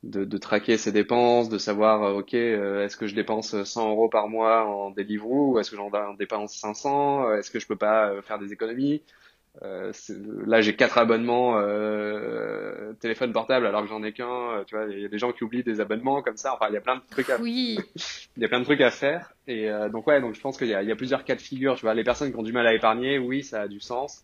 de, 0.04 0.26
de 0.26 0.38
traquer 0.38 0.78
ses 0.78 0.92
dépenses, 0.92 1.50
de 1.50 1.58
savoir, 1.58 2.16
ok, 2.16 2.34
est-ce 2.34 2.98
que 2.98 3.08
je 3.08 3.16
dépense 3.16 3.64
100 3.64 3.90
euros 3.90 4.10
par 4.10 4.28
mois 4.28 4.66
en 4.66 4.92
Deliveroo 4.92 5.54
ou 5.54 5.60
est-ce 5.60 5.72
que 5.72 5.78
j'en 5.78 5.90
dépense 6.16 6.56
500 6.58 7.34
Est-ce 7.34 7.52
que 7.52 7.60
je 7.60 7.68
peux 7.68 7.78
pas 7.78 8.22
faire 8.24 8.40
des 8.40 8.52
économies? 8.52 9.02
euh, 9.02 9.23
là, 9.62 10.62
j'ai 10.62 10.76
quatre 10.76 10.98
abonnements 10.98 11.58
euh, 11.58 12.94
téléphone 13.00 13.32
portable 13.32 13.66
alors 13.66 13.82
que 13.84 13.88
j'en 13.88 14.04
ai 14.04 14.12
qu'un. 14.12 14.26
Euh, 14.26 14.64
tu 14.66 14.76
vois, 14.76 14.86
il 14.86 15.02
y 15.02 15.06
a 15.06 15.10
des 15.10 15.20
gens 15.20 15.32
qui 15.32 15.44
oublient 15.44 15.64
des 15.64 15.80
abonnements 15.80 16.22
comme 16.22 16.38
ça. 16.38 16.54
Enfin, 16.54 16.68
il 16.70 16.74
y 16.74 16.78
a 16.78 16.82
plein 16.82 16.96
de 16.96 17.02
trucs 17.10 17.30
à. 17.30 17.38
Oui. 17.40 17.80
il 18.38 18.42
y 18.42 18.46
a 18.46 18.48
plein 18.48 18.60
de 18.60 18.66
trucs 18.66 18.82
à 18.82 18.92
faire. 18.92 19.34
Et 19.48 19.70
euh, 19.70 19.90
donc 19.90 20.08
ouais, 20.08 20.22
donc 20.22 20.34
je 20.36 20.42
pense 20.42 20.58
qu'il 20.58 20.68
y 20.68 20.74
a, 20.74 20.82
il 20.82 20.90
y 20.90 20.92
a 20.92 20.96
plusieurs 20.96 21.24
cas 21.24 21.36
de 21.36 21.42
figure. 21.42 21.76
Tu 21.76 21.82
vois, 21.82 21.94
les 21.94 22.04
personnes 22.04 22.32
qui 22.32 22.38
ont 22.38 22.44
du 22.44 22.54
mal 22.54 22.68
à 22.68 22.74
épargner, 22.74 23.20
oui, 23.20 23.44
ça 23.44 23.62
a 23.62 23.68
du 23.68 23.80
sens. 23.80 24.24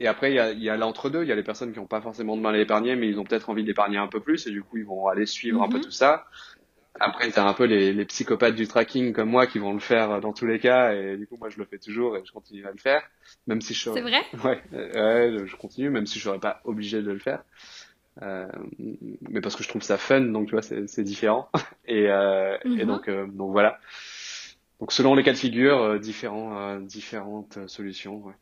Et 0.00 0.08
après, 0.08 0.32
il 0.32 0.62
y 0.62 0.68
a, 0.68 0.72
a 0.72 0.76
l'entre-deux. 0.76 1.22
Il 1.22 1.28
y 1.28 1.32
a 1.32 1.36
les 1.36 1.44
personnes 1.44 1.72
qui 1.72 1.78
n'ont 1.78 1.86
pas 1.86 2.00
forcément 2.00 2.36
de 2.36 2.42
mal 2.42 2.54
à 2.54 2.58
épargner, 2.58 2.96
mais 2.96 3.08
ils 3.08 3.18
ont 3.18 3.24
peut-être 3.24 3.48
envie 3.48 3.64
d'épargner 3.64 3.98
un 3.98 4.08
peu 4.08 4.20
plus, 4.20 4.46
et 4.46 4.50
du 4.50 4.62
coup, 4.62 4.76
ils 4.76 4.84
vont 4.84 5.06
aller 5.06 5.26
suivre 5.26 5.62
un 5.62 5.68
peu 5.68 5.76
mhm. 5.76 5.84
tout 5.84 5.90
ça. 5.92 6.24
Après, 7.00 7.30
t'as 7.30 7.44
un 7.44 7.54
peu 7.54 7.64
les, 7.64 7.92
les, 7.92 8.04
psychopathes 8.04 8.54
du 8.54 8.68
tracking 8.68 9.12
comme 9.12 9.28
moi 9.28 9.46
qui 9.46 9.58
vont 9.58 9.72
le 9.72 9.80
faire 9.80 10.20
dans 10.20 10.32
tous 10.32 10.46
les 10.46 10.60
cas, 10.60 10.92
et 10.92 11.16
du 11.16 11.26
coup, 11.26 11.36
moi, 11.36 11.48
je 11.48 11.58
le 11.58 11.64
fais 11.64 11.78
toujours 11.78 12.16
et 12.16 12.22
je 12.24 12.30
continue 12.30 12.64
à 12.66 12.70
le 12.70 12.76
faire, 12.76 13.02
même 13.48 13.60
si 13.60 13.74
je. 13.74 13.90
C'est 13.90 14.00
vrai? 14.00 14.22
Ouais, 14.44 14.62
ouais, 14.72 15.36
je 15.44 15.56
continue, 15.56 15.90
même 15.90 16.06
si 16.06 16.18
je 16.18 16.24
serais 16.24 16.38
pas 16.38 16.60
obligé 16.64 17.02
de 17.02 17.10
le 17.10 17.18
faire. 17.18 17.42
Euh, 18.22 18.46
mais 19.28 19.40
parce 19.40 19.56
que 19.56 19.64
je 19.64 19.68
trouve 19.68 19.82
ça 19.82 19.98
fun, 19.98 20.20
donc 20.20 20.46
tu 20.46 20.52
vois, 20.52 20.62
c'est 20.62 21.02
différent. 21.02 21.48
Et, 21.86 22.08
euh, 22.08 22.56
et 22.64 22.68
mhm. 22.68 22.86
donc, 22.86 23.08
euh, 23.08 23.26
donc 23.26 23.52
voilà. 23.52 23.78
Donc 24.80 24.92
selon 24.92 25.14
les 25.14 25.22
cas 25.22 25.32
de 25.32 25.36
figure, 25.36 25.82
euh, 25.82 25.98
différents, 25.98 26.58
euh, 26.58 26.80
différentes 26.80 27.58
solutions. 27.66 28.22
Ouais. 28.22 28.32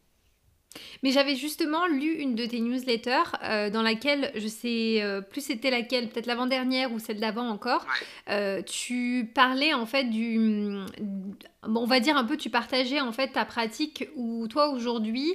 Mais 1.03 1.11
j'avais 1.11 1.37
justement 1.37 1.87
lu 1.87 2.15
une 2.15 2.35
de 2.35 2.47
tes 2.47 2.61
newsletters 2.61 3.37
euh, 3.43 3.71
dans 3.71 3.83
laquelle, 3.83 4.33
je 4.35 4.49
sais 4.49 5.03
euh, 5.03 5.21
plus 5.21 5.41
c'était 5.41 5.71
laquelle, 5.71 6.09
peut-être 6.09 6.27
l'avant-dernière 6.27 6.93
ou 6.93 6.99
celle 6.99 7.21
d'avant 7.21 7.49
encore, 7.49 7.87
euh, 8.29 8.63
tu 8.63 9.31
parlais 9.35 9.75
en 9.75 9.87
fait 9.87 10.05
du... 10.05 10.71
on 11.65 11.87
va 11.87 12.01
dire 12.01 12.17
un 12.17 12.25
peu, 12.25 12.37
tu 12.37 12.51
partageais 12.51 13.01
en 13.01 13.13
fait 13.13 13.29
ta 13.29 13.45
pratique 13.45 14.09
où 14.17 14.49
toi 14.49 14.69
aujourd'hui, 14.71 15.35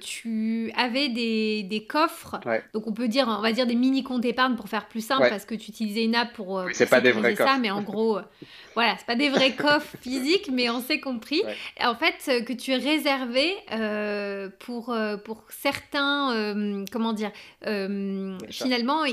tu 0.00 0.72
avais 0.76 1.08
des, 1.08 1.62
des 1.62 1.84
coffres, 1.84 2.38
donc 2.74 2.86
on 2.86 2.92
peut 2.92 3.08
dire, 3.08 3.26
on 3.28 3.40
va 3.40 3.52
dire 3.52 3.66
des 3.66 3.74
mini 3.74 4.02
comptes 4.02 4.24
épargne 4.24 4.56
pour 4.56 4.68
faire 4.68 4.86
plus 4.88 5.04
simple 5.04 5.28
parce 5.28 5.44
que 5.44 5.54
tu 5.54 5.70
utilisais 5.70 6.04
une 6.04 6.14
app 6.14 6.32
pour... 6.34 6.62
Oui, 6.66 6.72
c'est 6.74 6.88
pas 6.88 7.00
des 7.00 7.12
vrais 7.12 7.36
ça, 7.36 7.58
mais 7.58 7.70
en 7.70 7.82
gros, 7.82 8.18
voilà, 8.74 8.96
c'est 8.98 9.06
pas 9.06 9.16
des 9.16 9.28
vrais 9.28 9.52
coffres 9.56 9.96
physiques, 10.00 10.50
mais 10.52 10.68
on 10.70 10.80
s'est 10.80 11.00
compris. 11.00 11.42
En 11.80 11.94
fait, 11.94 12.44
que 12.44 12.52
tu 12.52 12.72
réservais 12.74 13.56
pour, 14.58 14.90
euh, 14.90 15.16
pour 15.16 15.44
certains, 15.48 16.34
euh, 16.34 16.84
comment 16.90 17.12
dire, 17.12 17.32
euh, 17.66 18.38
finalement, 18.50 19.04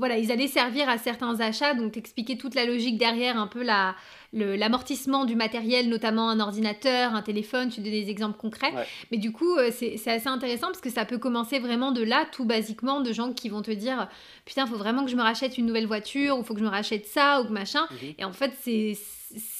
voilà, 0.00 0.16
ils 0.18 0.32
allaient 0.32 0.48
servir 0.48 0.88
à 0.88 0.98
certains 0.98 1.38
achats, 1.40 1.74
donc 1.74 1.92
t'expliquer 1.92 2.36
toute 2.36 2.54
la 2.54 2.64
logique 2.64 2.98
derrière, 2.98 3.38
un 3.38 3.46
peu 3.46 3.62
la, 3.62 3.94
l'amortissement 4.32 5.26
du 5.26 5.36
matériel, 5.36 5.88
notamment 5.88 6.30
un 6.30 6.40
ordinateur, 6.40 7.14
un 7.14 7.22
téléphone, 7.22 7.68
tu 7.68 7.80
donnes 7.80 7.92
des 7.92 8.08
exemples 8.08 8.38
concrets. 8.38 8.72
Mais 9.12 9.18
du 9.18 9.30
coup, 9.30 9.56
c'est, 9.70 9.94
assez 10.08 10.28
intéressant 10.28 10.68
parce 10.68 10.80
que 10.80 10.90
ça 10.90 11.04
peut 11.04 11.18
commencer 11.18 11.58
vraiment 11.58 11.92
de 11.92 12.02
là, 12.02 12.26
tout 12.32 12.46
basiquement, 12.46 13.02
de 13.02 13.12
gens 13.12 13.32
qui 13.32 13.50
vont 13.50 13.62
te 13.62 13.70
dire 13.70 14.08
Putain, 14.46 14.64
il 14.64 14.70
faut 14.70 14.78
vraiment 14.78 15.04
que 15.04 15.10
je 15.10 15.16
me 15.16 15.22
rachète 15.22 15.58
une 15.58 15.66
nouvelle 15.66 15.86
voiture, 15.86 16.38
ou 16.38 16.42
faut 16.42 16.54
que 16.54 16.60
je 16.60 16.64
me 16.64 16.70
rachète 16.70 17.06
ça, 17.06 17.42
ou 17.42 17.44
que 17.44 17.52
machin. 17.52 17.86
Mhm. 17.90 18.14
Et 18.18 18.24
en 18.24 18.32
fait, 18.32 18.52
c'est 18.62 18.96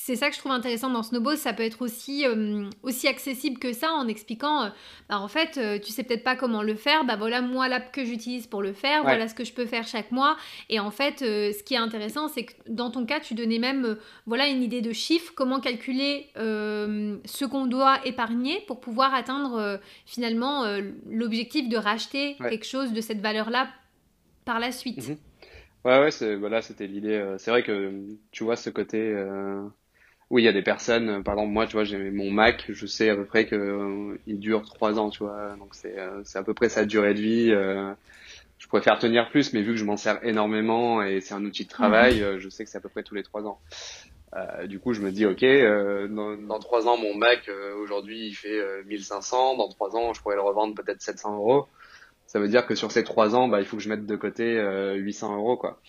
c'est 0.03 0.17
ça 0.17 0.31
que 0.31 0.35
je 0.35 0.41
trouve 0.41 0.53
intéressant 0.53 0.89
dans 0.89 1.03
Snowball, 1.03 1.37
ça 1.37 1.53
peut 1.53 1.63
être 1.63 1.83
aussi, 1.83 2.27
euh, 2.27 2.69
aussi 2.83 3.07
accessible 3.07 3.59
que 3.59 3.73
ça 3.73 3.93
en 3.93 4.09
expliquant, 4.09 4.63
euh, 4.63 4.69
bah, 5.11 5.21
en 5.21 5.29
fait, 5.29 5.59
euh, 5.59 5.79
tu 5.79 5.93
sais 5.93 6.05
peut-être 6.05 6.25
pas 6.25 6.37
comment 6.37 6.63
le 6.63 6.75
faire, 6.75 7.05
bah 7.05 7.17
voilà 7.17 7.43
moi 7.43 7.69
l'app 7.69 7.93
que 7.93 8.05
j'utilise 8.05 8.47
pour 8.47 8.63
le 8.63 8.73
faire, 8.73 9.03
voilà 9.03 9.29
ce 9.29 9.35
que 9.35 9.45
je 9.45 9.53
peux 9.53 9.67
faire 9.67 9.87
chaque 9.87 10.11
mois. 10.11 10.37
Et 10.71 10.81
en 10.81 10.91
fait, 10.91 11.19
ce 11.19 11.63
qui 11.63 11.75
est 11.75 11.79
intéressant, 11.79 12.29
c'est 12.29 12.45
que 12.45 12.53
dans 12.69 12.91
ton 12.91 13.05
cas, 13.05 13.21
tu 13.21 13.35
donnais 13.35 13.59
même, 13.59 13.99
voilà, 14.27 14.49
une 14.49 14.63
idée 14.63 14.81
de 14.81 14.93
chiffre, 14.93 15.33
comment 15.35 15.61
calculer 15.61 16.29
ce 16.35 17.45
qu'on 17.45 17.67
doit 17.67 17.99
épargner 18.05 18.63
pour 18.67 18.81
pouvoir 18.81 19.15
atteindre 19.15 19.81
finalement 20.07 20.65
l'objectif 21.09 21.69
de 21.69 21.77
racheter 21.77 22.37
quelque 22.39 22.67
chose 22.67 22.93
de 22.93 23.01
cette 23.01 23.21
valeur-là 23.21 23.69
par 24.45 24.61
la 24.61 24.73
suite. 24.73 25.09
Mhm. 25.09 25.17
Ouais, 25.85 25.99
ouais, 25.99 26.11
c'est, 26.11 26.37
voilà, 26.37 26.61
c'était 26.61 26.87
l'idée. 26.87 27.15
Euh, 27.15 27.39
c'est 27.39 27.51
vrai 27.51 27.63
que 27.63 28.05
tu 28.33 28.45
vois 28.45 28.57
ce 28.57 28.69
côté 28.69 28.99
euh, 28.99 29.67
oui, 30.31 30.43
il 30.43 30.45
y 30.45 30.49
a 30.49 30.53
des 30.53 30.63
personnes, 30.63 31.09
euh, 31.09 31.23
par 31.23 31.35
exemple 31.35 31.53
moi, 31.53 31.67
tu 31.67 31.73
vois, 31.73 31.85
j'ai 31.85 31.99
mon 32.11 32.31
Mac, 32.31 32.67
je 32.69 32.87
sais 32.87 33.11
à 33.11 33.17
peu 33.17 33.25
près 33.25 33.47
que 33.47 34.19
il 34.27 34.39
dure 34.39 34.63
trois 34.63 34.99
ans, 34.99 35.11
tu 35.11 35.25
vois, 35.25 35.57
donc 35.59 35.75
c'est 35.75 35.97
c'est 36.25 36.39
à 36.39 36.43
peu 36.43 36.55
près 36.55 36.69
sa 36.69 36.85
durée 36.85 37.15
de 37.15 37.21
vie. 37.21 37.51
je 38.59 38.69
pourrais 38.69 38.83
faire 38.83 38.99
tenir 38.99 39.31
plus, 39.31 39.53
mais 39.53 39.63
vu 39.63 39.73
que 39.73 39.79
je 39.79 39.85
m'en 39.85 39.97
sers 39.97 40.25
énormément 40.25 41.03
et 41.03 41.21
c'est 41.21 41.35
un 41.35 41.45
outil 41.45 41.65
de 41.65 41.71
travail, 41.71 42.21
mhm. 42.21 42.39
je 42.39 42.49
sais 42.49 42.65
que 42.65 42.71
c'est 42.71 42.79
à 42.79 42.81
peu 42.81 42.89
près 42.89 43.03
tous 43.03 43.15
les 43.15 43.23
trois 43.23 43.45
ans. 43.45 43.59
du 44.67 44.79
coup, 44.79 44.93
je 44.93 45.01
me 45.01 45.11
dis, 45.11 45.27
ok, 45.27 45.45
dans, 46.11 46.37
dans 46.37 46.59
trois 46.59 46.87
ans, 46.87 46.97
mon 46.97 47.15
Mac 47.15 47.51
aujourd'hui 47.83 48.29
il 48.29 48.35
fait 48.35 48.61
1500, 48.87 49.57
dans 49.57 49.69
trois 49.69 49.97
ans, 49.97 50.13
je 50.15 50.21
pourrais 50.23 50.37
le 50.37 50.43
revendre 50.43 50.75
peut-être 50.75 51.03
700 51.03 51.37
euros 51.37 51.67
ça 52.31 52.39
veut 52.39 52.47
dire 52.47 52.65
que 52.65 52.77
sur 52.77 52.93
ces 52.93 53.03
trois 53.03 53.35
ans, 53.35 53.49
bah, 53.49 53.59
il 53.59 53.67
faut 53.67 53.77
que 53.77 53.83
je 53.83 53.89
mette 53.89 54.07
de 54.07 54.15
côté 54.15 54.55
800 54.95 55.33
euh, 55.33 55.37
euros, 55.37 55.57
quoi. 55.57 55.81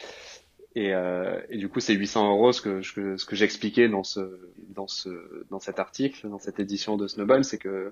Et, 0.75 0.93
euh, 0.93 1.39
du 1.51 1.67
coup, 1.69 1.79
c'est 1.79 1.93
800 1.93 2.29
euros 2.31 2.51
ce 2.53 2.61
que, 2.61 2.81
ce 2.81 3.25
que 3.25 3.35
j'expliquais 3.35 3.89
dans 3.89 4.03
ce, 4.03 4.39
dans 4.69 4.87
ce, 4.87 5.45
dans 5.49 5.59
cet 5.59 5.79
article, 5.79 6.29
dans 6.29 6.39
cette 6.39 6.59
édition 6.59 6.97
de 6.97 7.07
Snowball, 7.07 7.43
c'est 7.43 7.57
que 7.57 7.91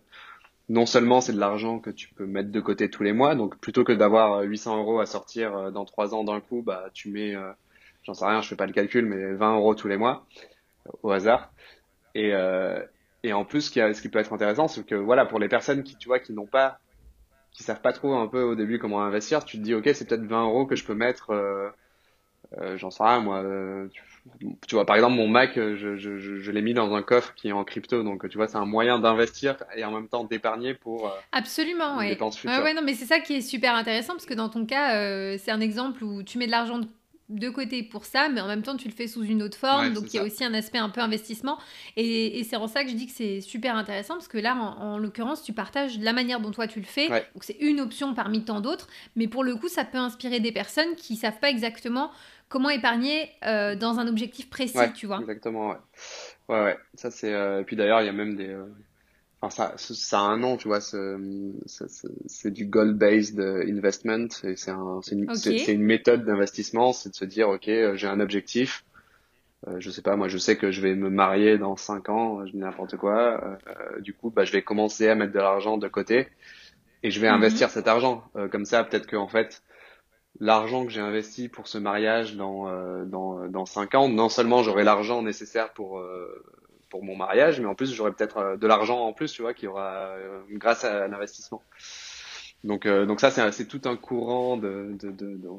non 0.70 0.86
seulement 0.86 1.20
c'est 1.20 1.34
de 1.34 1.40
l'argent 1.40 1.80
que 1.80 1.90
tu 1.90 2.10
peux 2.10 2.26
mettre 2.26 2.52
de 2.52 2.60
côté 2.62 2.90
tous 2.90 3.04
les 3.04 3.12
mois, 3.12 3.36
donc 3.36 3.58
plutôt 3.58 3.84
que 3.84 3.92
d'avoir 3.92 4.44
800 4.44 4.78
euros 4.78 5.00
à 5.00 5.06
sortir 5.06 5.58
euh, 5.58 5.72
dans 5.72 5.84
trois 5.84 6.14
ans 6.14 6.24
d'un 6.24 6.40
coup, 6.40 6.62
bah 6.62 6.90
tu 6.94 7.10
mets, 7.10 7.36
j'en 8.04 8.14
sais 8.14 8.26
rien, 8.26 8.42
je 8.42 8.48
fais 8.48 8.56
pas 8.56 8.68
le 8.68 8.74
calcul, 8.74 9.06
mais 9.06 9.34
20 9.34 9.56
euros 9.56 9.76
tous 9.76 9.88
les 9.88 9.98
mois 9.98 10.26
au 11.04 11.12
hasard. 11.12 11.52
Et, 12.16 12.34
et 13.24 13.34
en 13.34 13.46
plus, 13.46 13.62
ce 13.62 14.02
qui, 14.02 14.10
peut 14.10 14.20
être 14.20 14.34
intéressant, 14.34 14.68
c'est 14.68 14.86
que 14.86 14.96
voilà, 14.96 15.26
pour 15.26 15.40
les 15.40 15.50
personnes 15.50 15.84
qui, 15.84 15.96
tu 15.98 16.08
vois, 16.08 16.20
qui 16.20 16.34
n'ont 16.34 16.48
pas 16.48 16.80
qui 17.52 17.64
savent 17.64 17.82
pas 17.82 17.94
trop 17.94 18.14
un 18.16 18.28
peu 18.28 18.44
au 18.44 18.56
début 18.56 18.78
comment 18.78 19.02
investir, 19.02 19.44
tu 19.44 19.58
te 19.58 19.64
dis 19.64 19.74
ok 19.74 19.90
c'est 19.94 20.08
peut-être 20.08 20.24
20 20.24 20.44
euros 20.44 20.66
que 20.68 20.76
je 20.76 20.86
peux 20.86 20.94
mettre, 20.94 21.32
euh, 22.58 22.62
euh, 22.62 22.78
j'en 22.78 22.92
sais 22.92 23.04
rien 23.04 23.20
moi. 23.20 23.38
Euh, 23.38 23.88
tu, 24.68 24.76
vois 24.76 24.86
par 24.86 24.96
exemple 24.96 25.16
mon 25.16 25.28
Mac, 25.28 25.54
je, 25.56 25.96
je, 25.98 26.18
je, 26.18 26.52
l'ai 26.52 26.62
mis 26.62 26.74
dans 26.74 26.94
un 26.94 27.02
coffre 27.02 27.34
qui 27.36 27.50
est 27.50 27.52
en 27.52 27.64
crypto, 27.64 28.04
donc 28.04 28.28
tu 28.30 28.38
vois 28.38 28.48
c'est 28.48 28.58
un 28.58 28.66
moyen 28.66 29.00
d'investir 29.00 29.56
et 29.76 29.84
en 29.84 29.92
même 29.92 30.08
temps 30.08 30.24
d'épargner 30.24 30.74
pour 30.74 31.12
absolument 31.32 31.98
ouais. 31.98 32.18
ouais. 32.20 32.62
ouais 32.62 32.74
non 32.74 32.82
mais 32.84 32.94
c'est 32.94 33.06
ça 33.06 33.20
qui 33.20 33.36
est 33.36 33.42
super 33.42 33.74
intéressant 33.76 34.14
parce 34.14 34.26
que 34.26 34.34
dans 34.34 34.50
ton 34.50 34.66
cas 34.66 35.38
c'est 35.38 35.52
un 35.52 35.62
exemple 35.62 36.04
où 36.04 36.22
tu 36.22 36.38
mets 36.38 36.46
de 36.46 36.52
l'argent 36.52 36.80
de 36.80 36.88
de 37.30 37.50
côté 37.50 37.84
pour 37.84 38.06
ça, 38.06 38.28
mais 38.30 38.42
en 38.42 38.48
même 38.48 38.64
temps, 38.64 38.76
tu 38.76 38.88
le 38.88 38.94
fais 38.94 39.08
sous 39.08 39.24
une 39.24 39.44
autre 39.44 39.58
forme. 39.58 39.94
donc, 39.94 40.14
il 40.14 40.18
y 40.18 40.20
a 40.20 40.24
aussi 40.24 40.44
un 40.44 40.54
aspect 40.54 40.80
un 40.80 40.90
peu 40.90 41.02
investissement. 41.02 41.58
Et, 41.96 42.44
c'est 42.44 42.56
en 42.56 42.68
ça 42.68 42.84
que 42.84 42.90
je 42.90 42.96
dis 42.96 43.06
que 43.06 43.14
c'est 43.14 43.42
super 43.42 43.76
intéressant, 43.76 44.16
parce 44.16 44.28
que 44.28 44.38
là, 44.38 44.56
en, 44.56 44.98
l'occurrence, 44.98 45.44
tu 45.44 45.54
partages 45.54 46.00
la 46.00 46.14
manière 46.14 46.40
dont 46.40 46.52
toi 46.52 46.68
tu 46.68 46.80
le 46.80 46.86
fais. 46.86 47.08
Donc, 47.08 47.44
c'est 47.44 47.58
une 47.60 47.80
option 47.80 48.14
parmi 48.14 48.44
tant 48.44 48.62
d'autres. 48.62 48.88
Mais 49.16 49.28
pour 49.28 49.44
le 49.44 49.56
coup, 49.56 49.68
ça 49.68 49.86
peut 49.86 49.98
inspirer 49.98 50.40
des 50.40 50.52
personnes 50.52 50.96
qui 50.96 51.16
savent 51.16 51.40
pas 51.40 51.50
exactement 51.50 52.12
comment 52.50 52.70
épargner 52.70 53.30
euh, 53.46 53.76
dans 53.76 54.00
un 54.00 54.08
objectif 54.08 54.50
précis, 54.50 54.78
tu 54.96 55.06
vois. 55.06 55.20
Exactement, 55.20 55.70
ouais. 55.70 55.78
Ouais, 56.50 56.64
ouais. 56.64 56.78
Ça, 56.96 57.12
c'est. 57.12 57.32
Euh, 57.32 57.62
et 57.62 57.64
puis 57.64 57.76
d'ailleurs, 57.76 58.02
il 58.02 58.06
y 58.06 58.10
a 58.10 58.14
même 58.14 58.36
des. 58.36 58.50
Euh, 58.50 58.66
Enfin, 59.42 59.72
ça, 59.78 59.94
ça 59.96 60.20
a 60.20 60.24
un 60.24 60.38
nom, 60.38 60.58
tu 60.58 60.68
vois. 60.68 60.82
C'est 60.82 62.52
du 62.52 62.66
goal-based 62.66 63.40
investment. 63.40 64.28
C'est 64.30 64.70
un, 64.70 65.00
une, 65.12 65.28
une, 65.68 65.82
méthode 65.82 66.26
d'investissement. 66.26 66.92
C'est 66.94 67.10
de 67.10 67.16
se 67.16 67.26
dire, 67.26 67.50
ok, 67.50 67.68
euh, 67.70 67.96
j'ai 67.96 68.08
un 68.08 68.20
objectif. 68.20 68.84
Euh, 69.68 69.76
je 69.80 69.90
sais 69.90 70.02
pas, 70.02 70.16
moi, 70.16 70.28
je 70.28 70.38
sais 70.38 70.58
que 70.58 70.72
je 70.72 70.82
vais 70.82 70.96
me 70.96 71.10
marier 71.10 71.58
dans 71.58 71.76
cinq 71.76 72.10
ans, 72.10 72.46
je 72.46 72.52
dis 72.52 72.58
n'importe 72.58 72.96
quoi. 72.96 73.44
Euh, 73.44 73.56
euh, 73.68 74.00
du 74.00 74.14
coup, 74.14 74.30
bah, 74.30 74.46
je 74.46 74.52
vais 74.52 74.62
commencer 74.62 75.10
à 75.10 75.16
mettre 75.16 75.34
de 75.34 75.40
l'argent 75.40 75.78
de 75.78 75.88
côté 75.88 76.28
et 77.04 77.12
je 77.12 77.20
vais 77.20 77.28
mhm. 77.28 77.36
investir 77.36 77.70
cet 77.70 77.88
argent. 77.88 78.24
Euh, 78.36 78.48
comme 78.48 78.66
ça, 78.66 78.84
peut-être 78.84 79.06
que 79.06 79.18
en 79.18 79.28
fait, 79.28 79.62
l'argent 80.40 80.86
que 80.86 80.92
j'ai 80.92 81.02
investi 81.02 81.50
pour 81.50 81.68
ce 81.68 81.78
mariage 81.78 82.36
dans 82.36 82.68
dans 83.06 83.48
dans 83.50 83.66
cinq 83.66 83.96
ans, 83.96 84.08
non 84.08 84.30
seulement 84.30 84.64
j'aurai 84.64 84.84
l'argent 84.84 85.22
nécessaire 85.22 85.74
pour 85.74 86.02
pour 86.90 87.04
mon 87.04 87.16
mariage, 87.16 87.60
mais 87.60 87.68
en 87.68 87.76
plus 87.76 87.94
j'aurai 87.94 88.12
peut-être 88.12 88.38
euh, 88.38 88.58
de 88.58 88.68
l'argent 88.68 89.00
en 89.00 89.14
plus, 89.14 89.32
tu 89.32 89.42
vois, 89.42 89.54
qui 89.54 89.68
aura 89.68 90.08
euh, 90.18 90.42
grâce 90.52 90.84
à 90.84 91.08
l'investissement. 91.08 91.62
Donc, 92.66 92.86
euh, 92.86 93.06
donc 93.06 93.22
ça, 93.22 93.32
c'est 93.52 93.68
tout 93.68 93.82
un 93.86 93.96
courant 93.96 94.58
de, 94.58 94.94
de, 95.02 95.12
de, 95.12 95.38
de, 95.38 95.50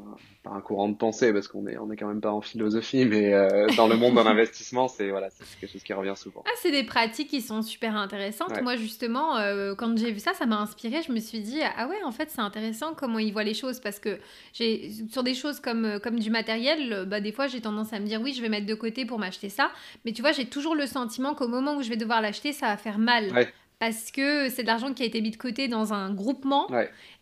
pas 0.42 0.50
un 0.50 0.60
courant 0.60 0.88
de 0.88 0.94
pensée 0.94 1.32
parce 1.32 1.48
qu'on 1.48 1.66
est, 1.66 1.78
on 1.78 1.90
est 1.90 1.96
quand 1.96 2.08
même 2.08 2.20
pas 2.20 2.30
en 2.30 2.42
philosophie, 2.42 3.06
mais 3.06 3.32
euh, 3.32 3.68
dans 3.76 3.88
le 3.88 3.96
monde 3.96 4.16
de 4.16 4.20
l'investissement, 4.20 4.86
c'est 4.86 5.08
voilà, 5.08 5.30
c'est 5.30 5.44
quelque 5.58 5.72
chose 5.72 5.82
qui 5.82 5.94
revient 5.94 6.12
souvent. 6.14 6.42
Ah, 6.46 6.50
c'est 6.60 6.70
des 6.70 6.84
pratiques 6.84 7.28
qui 7.28 7.40
sont 7.40 7.62
super 7.62 7.96
intéressantes. 7.96 8.60
Moi, 8.60 8.76
justement, 8.76 9.38
euh, 9.38 9.74
quand 9.74 9.96
j'ai 9.96 10.12
vu 10.12 10.18
ça, 10.18 10.34
ça 10.34 10.44
m'a 10.44 10.58
inspiré. 10.58 11.00
Je 11.06 11.12
me 11.12 11.20
suis 11.20 11.40
dit, 11.40 11.60
ah 11.78 11.88
ouais, 11.88 12.02
en 12.04 12.12
fait, 12.12 12.28
c'est 12.30 12.42
intéressant 12.42 12.92
comment 12.94 13.18
ils 13.18 13.32
voient 13.32 13.44
les 13.44 13.54
choses 13.54 13.80
parce 13.80 13.98
que 13.98 14.18
j'ai 14.52 14.90
sur 15.10 15.22
des 15.22 15.34
choses 15.34 15.58
comme 15.58 16.00
comme 16.02 16.18
du 16.18 16.30
matériel, 16.30 17.06
bah 17.08 17.20
des 17.20 17.32
fois, 17.32 17.46
j'ai 17.46 17.62
tendance 17.62 17.94
à 17.94 18.00
me 18.00 18.04
dire 18.04 18.20
oui, 18.20 18.34
je 18.34 18.42
vais 18.42 18.50
mettre 18.50 18.66
de 18.66 18.74
côté 18.74 19.06
pour 19.06 19.18
m'acheter 19.18 19.48
ça, 19.48 19.70
mais 20.04 20.12
tu 20.12 20.20
vois, 20.20 20.32
j'ai 20.32 20.44
toujours 20.44 20.74
le 20.74 20.84
sentiment 20.84 21.34
qu'au 21.34 21.48
moment 21.48 21.76
où 21.76 21.82
je 21.82 21.88
vais 21.88 21.96
devoir 21.96 22.20
l'acheter, 22.20 22.52
ça 22.52 22.66
va 22.66 22.76
faire 22.76 22.98
mal. 22.98 23.32
Ouais 23.32 23.50
parce 23.80 24.10
que 24.10 24.50
c'est 24.50 24.60
de 24.62 24.66
l'argent 24.66 24.92
qui 24.92 25.02
a 25.02 25.06
été 25.06 25.22
mis 25.22 25.30
de 25.30 25.38
côté 25.38 25.66
dans 25.66 25.94
un 25.94 26.12
groupement. 26.12 26.68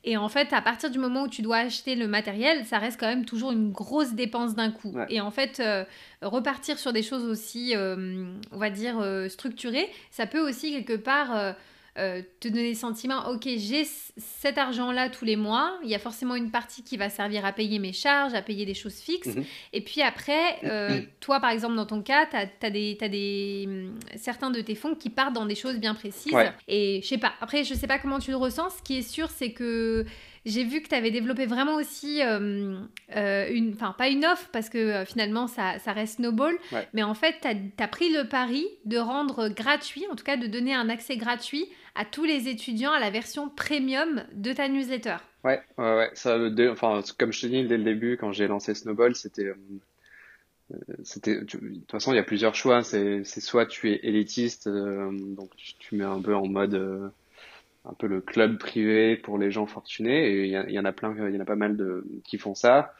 Et 0.03 0.17
en 0.17 0.29
fait, 0.29 0.53
à 0.53 0.61
partir 0.61 0.91
du 0.91 0.99
moment 0.99 1.23
où 1.23 1.29
tu 1.29 1.41
dois 1.41 1.59
acheter 1.59 1.95
le 1.95 2.09
matériel, 2.09 2.67
ça 2.67 2.79
reste 2.79 2.99
quand 2.99 3.07
même 3.07 3.25
toujours 3.25 3.53
une 3.53 3.71
grosse 3.71 4.15
dépense 4.15 4.57
d'un 4.57 4.73
coup. 4.73 4.93
Et 5.09 5.21
en 5.21 5.31
fait, 5.31 5.61
euh, 5.61 5.85
repartir 6.21 6.77
sur 6.79 6.93
des 6.93 7.05
choses 7.05 7.25
aussi, 7.25 7.77
euh, 7.77 8.25
on 8.51 8.59
va 8.59 8.71
dire, 8.71 8.99
euh, 8.99 9.29
structurées, 9.29 9.89
ça 10.11 10.27
peut 10.27 10.41
aussi 10.41 10.73
quelque 10.73 10.97
part 10.97 11.55
euh, 11.99 12.23
te 12.41 12.49
donner 12.49 12.71
le 12.71 12.77
sentiment, 12.77 13.29
ok, 13.29 13.49
j'ai 13.57 13.85
cet 14.17 14.57
argent-là 14.57 15.09
tous 15.09 15.25
les 15.25 15.37
mois, 15.37 15.79
il 15.83 15.91
y 15.91 15.95
a 15.95 15.99
forcément 15.99 16.37
une 16.37 16.51
partie 16.51 16.83
qui 16.83 16.97
va 16.97 17.11
servir 17.11 17.45
à 17.45 17.53
payer 17.53 17.79
mes 17.79 17.93
charges, 17.93 18.35
à 18.35 18.43
payer 18.43 18.65
des 18.65 18.75
choses 18.75 18.99
fixes. 18.99 19.35
Mhm. 19.35 19.45
Et 19.73 19.81
puis 19.81 20.03
après, 20.03 20.59
euh, 20.65 21.01
toi, 21.21 21.41
par 21.41 21.51
exemple, 21.51 21.75
dans 21.75 21.87
ton 21.87 22.03
cas, 22.03 22.27
tu 22.27 22.37
as, 22.37 22.71
des, 22.71 22.97
as 23.01 23.09
des, 23.09 23.65
hum, 23.67 23.95
certains 24.17 24.51
de 24.51 24.61
tes 24.61 24.75
fonds 24.75 24.95
qui 24.95 25.11
partent 25.11 25.35
dans 25.35 25.47
des 25.47 25.55
choses 25.55 25.77
bien 25.79 25.95
précises. 25.95 26.33
Et 26.69 27.01
je 27.03 27.09
sais 27.09 27.19
pas, 27.19 27.33
après, 27.41 27.65
je 27.65 27.75
sais 27.75 27.87
pas 27.87 27.99
comment 27.99 28.19
tu 28.19 28.31
le 28.31 28.37
ressens. 28.37 28.71
Ce 28.71 28.83
qui 28.83 28.99
est 28.99 29.03
sûr, 29.03 29.31
c'est 29.31 29.53
que 29.53 30.07
j'ai 30.49 30.65
vu 30.65 30.81
que 30.81 30.89
tu 30.89 30.95
avais 30.95 31.11
développé 31.11 31.47
vraiment 31.47 31.75
aussi 31.75 32.23
euh, 32.23 32.79
euh, 33.17 33.49
une, 33.51 33.75
enfin 33.75 33.95
pas 33.97 34.09
une 34.09 34.25
offre 34.25 34.49
parce 34.53 34.69
que 34.69 34.79
euh, 34.79 35.05
finalement 35.05 35.47
ça, 35.47 35.79
ça, 35.79 35.93
reste 35.93 36.17
snowball, 36.17 36.57
mais 36.95 37.03
en 37.03 37.15
fait 37.15 37.37
tu 37.43 37.83
as, 37.83 37.89
pris 37.89 38.11
le 38.13 38.25
pari 38.25 38.67
de 38.85 38.99
rendre 38.99 39.49
gratuit, 39.49 40.05
en 40.11 40.17
tout 40.17 40.25
cas 40.25 40.37
de 40.37 40.47
donner 40.47 40.75
un 40.75 40.89
accès 40.89 41.17
gratuit 41.17 41.67
à 41.99 42.05
tous 42.05 42.25
les 42.25 42.49
étudiants 42.49 42.93
à 42.93 43.01
la 43.01 43.11
version 43.11 43.49
premium 43.51 44.25
de 44.33 44.53
ta 44.53 44.69
newsletter. 44.69 45.17
Ouais, 45.45 45.61
ouais, 45.77 45.97
ouais. 45.97 46.11
Ça, 46.15 46.39
enfin, 46.71 47.03
comme 47.19 47.33
je 47.33 47.43
te 47.43 47.47
dis 47.47 47.67
dès 47.67 47.77
le 47.77 47.85
début 47.85 48.17
quand 48.17 48.33
j'ai 48.33 48.47
lancé 48.47 48.75
Snowball, 48.75 49.15
c'était 49.15 49.53
c'était 51.03 51.41
de 51.41 51.45
toute 51.45 51.91
façon 51.91 52.13
il 52.13 52.17
y 52.17 52.19
a 52.19 52.23
plusieurs 52.23 52.55
choix 52.55 52.83
c'est 52.83 53.25
soit 53.25 53.65
tu 53.65 53.91
es 53.91 54.01
élitiste 54.03 54.69
donc 54.69 55.49
tu, 55.57 55.97
mets 55.97 56.05
un 56.05 56.21
peu 56.21 56.35
en 56.35 56.47
mode 56.47 57.11
un 57.87 57.95
peu 57.95 58.07
le 58.07 58.21
club 58.21 58.59
privé 58.59 59.17
pour 59.17 59.39
les 59.39 59.51
gens 59.51 59.65
fortunés 59.65 60.29
et 60.29 60.45
il 60.45 60.71
y, 60.71 60.79
en 60.79 60.85
a 60.85 60.93
plein 60.93 61.15
il 61.27 61.35
y 61.35 61.39
en 61.39 61.41
a 61.41 61.47
pas 61.47 61.57
mal 61.57 61.79
de 61.79 62.05
qui 62.23 62.37
font 62.37 62.55
ça 62.55 62.93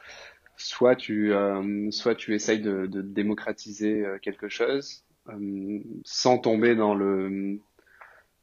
soit 0.59 0.95
tu 0.95 1.33
euh, 1.33 1.91
soit 1.91 2.15
tu 2.15 2.35
essayes 2.35 2.59
de, 2.59 2.85
de 2.85 3.01
démocratiser 3.01 4.05
euh, 4.05 4.17
quelque 4.19 4.49
chose 4.49 5.03
euh, 5.29 5.79
sans 6.03 6.37
tomber 6.37 6.75
dans 6.75 6.93
le 6.93 7.59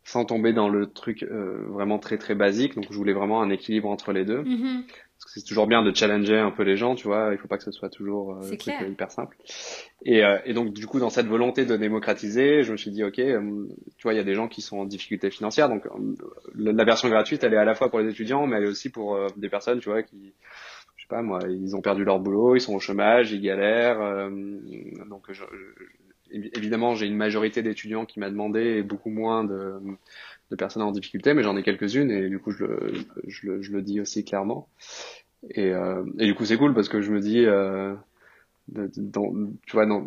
sans 0.06 0.24
tomber 0.24 0.52
dans 0.52 0.68
le 0.68 0.86
truc 0.86 1.26
vraiment 1.28 1.98
très 1.98 2.16
très 2.16 2.34
basique 2.34 2.74
donc 2.74 2.86
je 2.90 2.96
voulais 2.96 3.12
vraiment 3.12 3.42
un 3.42 3.50
équilibre 3.50 3.88
entre 3.88 4.12
les 4.12 4.24
deux 4.24 4.42
mm-hmm 4.42 4.84
parce 5.16 5.24
que 5.24 5.40
c'est 5.40 5.46
toujours 5.46 5.66
bien 5.66 5.82
de 5.82 5.94
challenger 5.94 6.38
un 6.38 6.50
peu 6.50 6.62
les 6.62 6.76
gens, 6.76 6.94
tu 6.94 7.08
vois. 7.08 7.30
Il 7.32 7.38
faut 7.38 7.48
pas 7.48 7.56
que 7.56 7.64
ce 7.64 7.72
soit 7.72 7.88
toujours 7.88 8.36
euh, 8.36 8.52
hyper 8.86 9.10
simple. 9.10 9.36
Et, 10.04 10.22
euh, 10.22 10.38
et, 10.44 10.52
donc 10.52 10.74
du 10.74 10.86
coup, 10.86 11.00
dans 11.00 11.08
cette 11.08 11.26
volonté 11.26 11.64
de 11.64 11.74
démocratiser, 11.76 12.62
je 12.62 12.72
me 12.72 12.76
suis 12.76 12.90
dit, 12.90 13.02
ok, 13.02 13.18
euh, 13.18 13.66
tu 13.96 14.02
vois, 14.02 14.12
il 14.12 14.18
y 14.18 14.20
a 14.20 14.24
des 14.24 14.34
gens 14.34 14.46
qui 14.46 14.60
sont 14.60 14.78
en 14.78 14.84
difficulté 14.84 15.30
financière, 15.30 15.70
donc 15.70 15.84
la 16.54 16.84
version 16.84 17.08
gratuite, 17.08 17.44
elle 17.44 17.54
est 17.54 17.58
à 17.58 17.64
la 17.64 17.74
fois 17.74 17.88
pour 17.88 18.00
les 18.00 18.10
étudiants, 18.10 18.46
mais 18.46 18.56
elle 18.56 18.64
est 18.64 18.68
aussi 18.68 18.90
pour 18.90 19.18
des 19.36 19.48
personnes, 19.48 19.80
tu 19.80 19.88
vois, 19.88 20.02
qui, 20.02 20.34
je 20.96 21.02
sais 21.02 21.08
pas 21.08 21.22
moi, 21.22 21.40
ils 21.48 21.74
ont 21.74 21.80
perdu 21.80 22.04
leur 22.04 22.20
boulot, 22.20 22.54
ils 22.54 22.60
sont 22.60 22.74
au 22.74 22.80
chômage, 22.80 23.32
ils 23.32 23.40
galèrent. 23.40 24.28
donc 25.08 25.24
je, 25.30 25.44
évidemment, 26.30 26.94
j'ai 26.94 27.06
une 27.06 27.16
majorité 27.16 27.62
d'étudiants 27.62 28.06
qui 28.06 28.20
m'a 28.20 28.30
demandé 28.30 28.60
et 28.60 28.82
beaucoup 28.82 29.10
moins 29.10 29.44
de 29.44 29.80
de 30.50 30.56
personnes 30.56 30.82
en 30.82 30.92
difficulté, 30.92 31.34
mais 31.34 31.42
j'en 31.42 31.56
ai 31.56 31.62
quelques-unes 31.62 32.10
et 32.10 32.28
du 32.28 32.38
coup 32.38 32.52
je 32.52 32.64
le, 32.64 32.92
je 33.26 33.46
le, 33.46 33.62
je 33.62 33.72
le 33.72 33.82
dis 33.82 34.00
aussi 34.00 34.24
clairement. 34.24 34.68
Et, 35.50 35.72
euh, 35.72 36.04
et 36.18 36.26
du 36.26 36.34
coup 36.34 36.44
c'est 36.44 36.56
cool 36.56 36.74
parce 36.74 36.88
que 36.88 37.00
je 37.00 37.10
me 37.10 37.20
dis, 37.20 37.44
euh, 37.44 37.94
tu 38.74 39.72
vois, 39.72 39.86
dans, 39.86 40.06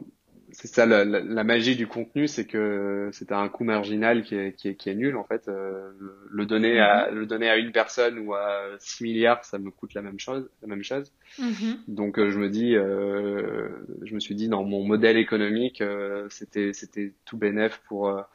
c'est 0.51 0.67
ça 0.67 0.85
la, 0.85 1.05
la, 1.05 1.43
magie 1.43 1.75
du 1.75 1.87
contenu, 1.87 2.27
c'est 2.27 2.45
que 2.45 3.09
c'est 3.13 3.31
un 3.31 3.47
coût 3.49 3.63
marginal 3.63 4.23
qui 4.23 4.35
est, 4.35 4.53
qui 4.53 4.69
est, 4.69 4.75
qui 4.75 4.89
est 4.89 4.95
nul 4.95 5.15
en 5.15 5.23
fait. 5.23 5.47
Euh, 5.47 5.91
le, 6.29 6.45
donner 6.45 6.79
à 6.79 7.09
mhm. 7.09 7.19
le 7.19 7.25
donner 7.25 7.49
à 7.49 7.57
une 7.57 7.71
personne 7.71 8.19
ou 8.19 8.33
à 8.33 8.63
6 8.79 9.03
milliards, 9.03 9.43
ça 9.45 9.59
me 9.59 9.71
coûte 9.71 9.93
la 9.93 10.01
même 10.01 10.19
chose, 10.19 10.49
la 10.61 10.67
même 10.67 10.83
chose. 10.83 11.11
Mhm. 11.37 11.79
Donc 11.87 12.19
euh, 12.19 12.31
je 12.31 12.39
me 12.39 12.49
dis, 12.49 12.75
euh, 12.75 13.69
je 14.03 14.13
me 14.13 14.19
suis 14.19 14.35
dit 14.35 14.47
dans 14.47 14.63
mon 14.63 14.83
modèle 14.83 15.17
économique, 15.17 15.81
euh, 15.81 16.27
c'était 16.29 16.73
c'était 16.73 17.13
tout 17.25 17.37
bénéf 17.37 17.81
pour 17.87 18.09
à 18.09 18.29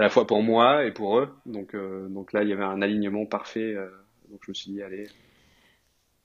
la 0.00 0.08
fois 0.08 0.26
pour 0.26 0.42
moi 0.42 0.84
et 0.84 0.92
pour 0.92 1.18
eux. 1.18 1.28
Donc 1.46 1.74
donc 2.08 2.32
là 2.32 2.42
il 2.42 2.48
y 2.48 2.52
avait 2.52 2.64
un 2.64 2.82
alignement 2.82 3.26
parfait. 3.26 3.74
donc 4.30 4.40
je 4.44 4.50
me 4.50 4.54
suis 4.54 4.70
dit 4.70 4.82
allez. 4.82 5.08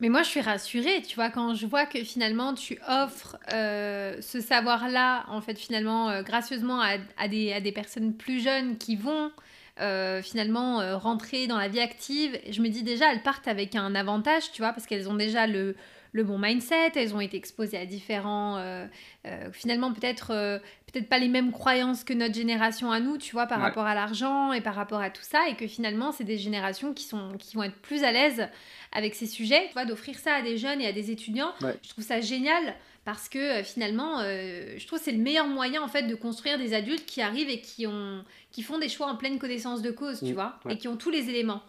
Mais 0.01 0.09
moi, 0.09 0.23
je 0.23 0.29
suis 0.29 0.41
rassurée, 0.41 1.01
tu 1.03 1.15
vois, 1.15 1.29
quand 1.29 1.55
je 1.55 1.65
vois 1.65 1.85
que 1.85 2.03
finalement, 2.03 2.53
tu 2.53 2.77
offres 2.87 3.37
euh, 3.53 4.17
ce 4.21 4.41
savoir-là, 4.41 5.25
en 5.29 5.39
fait, 5.39 5.57
finalement, 5.57 6.09
euh, 6.09 6.21
gracieusement 6.21 6.81
à, 6.81 7.27
des, 7.27 7.71
personnes 7.73 8.13
plus 8.13 8.43
jeunes 8.43 8.77
qui 8.77 8.97
vont 8.97 9.31
euh, 9.79 10.21
finalement 10.21 10.97
rentrer 10.97 11.47
dans 11.47 11.57
la 11.57 11.69
vie 11.69 11.79
active. 11.79 12.37
Je 12.49 12.61
me 12.61 12.67
dis 12.67 12.83
déjà, 12.83 13.11
elles 13.13 13.23
partent 13.23 13.47
avec 13.47 13.75
un 13.75 13.95
avantage, 13.95 14.51
tu 14.51 14.61
vois, 14.61 14.73
parce 14.73 14.85
qu'elles 14.85 15.09
ont 15.09 15.15
déjà 15.15 15.47
le, 15.47 15.77
le 16.15 16.23
bon 16.23 16.39
mindset, 16.39 16.93
elles 16.95 17.13
ont 17.13 17.19
été 17.19 17.35
exposées 17.35 17.77
à 17.77 17.85
différents, 17.85 18.55
euh, 18.55 18.85
euh, 19.27 19.51
finalement 19.51 19.91
peut-être 19.91 20.31
euh, 20.31 20.59
peut-être 20.89 21.09
pas 21.09 21.19
les 21.19 21.27
mêmes 21.27 21.51
croyances 21.51 22.05
que 22.05 22.13
notre 22.13 22.33
génération 22.33 22.89
à 22.89 23.01
nous, 23.01 23.17
tu 23.17 23.33
vois, 23.33 23.47
par 23.47 23.59
rapport 23.59 23.85
à 23.85 23.93
l'argent 23.93 24.53
et 24.53 24.61
par 24.61 24.75
rapport 24.75 25.01
à 25.01 25.09
tout 25.09 25.23
ça, 25.23 25.49
et 25.49 25.57
que 25.57 25.67
finalement 25.67 26.13
c'est 26.13 26.23
des 26.23 26.37
générations 26.37 26.93
qui 26.93 27.03
sont 27.03 27.33
qui 27.37 27.57
vont 27.57 27.63
être 27.63 27.75
plus 27.81 28.05
à 28.05 28.13
l'aise 28.13 28.47
avec 28.93 29.13
ces 29.13 29.27
sujets, 29.27 29.67
tu 29.67 29.73
vois, 29.73 29.83
d'offrir 29.83 30.17
ça 30.17 30.35
à 30.35 30.41
des 30.41 30.57
jeunes 30.57 30.79
et 30.79 30.87
à 30.87 30.93
des 30.93 31.11
étudiants, 31.11 31.51
je 31.59 31.89
trouve 31.89 32.05
ça 32.05 32.21
génial 32.21 32.75
parce 33.03 33.27
que 33.27 33.61
finalement, 33.63 34.21
je 34.21 34.87
trouve 34.87 34.99
c'est 34.99 35.11
le 35.11 35.17
meilleur 35.17 35.47
moyen 35.47 35.81
en 35.81 35.89
fait 35.89 36.03
de 36.03 36.15
construire 36.15 36.57
des 36.57 36.73
adultes 36.73 37.05
qui 37.05 37.21
arrivent 37.21 37.49
et 37.49 37.59
qui 37.59 37.87
ont 37.87 38.23
qui 38.55 38.63
font 38.63 38.77
des 38.77 38.87
choix 38.87 39.07
en 39.07 39.17
pleine 39.17 39.37
connaissance 39.37 39.81
de 39.81 39.91
cause, 39.91 40.19
tu 40.19 40.31
mm, 40.31 40.33
vois, 40.33 40.57
et 40.69 40.77
qui 40.77 40.87
ont 40.87 40.95
tous 40.95 41.09
les 41.09 41.29
éléments. 41.29 41.61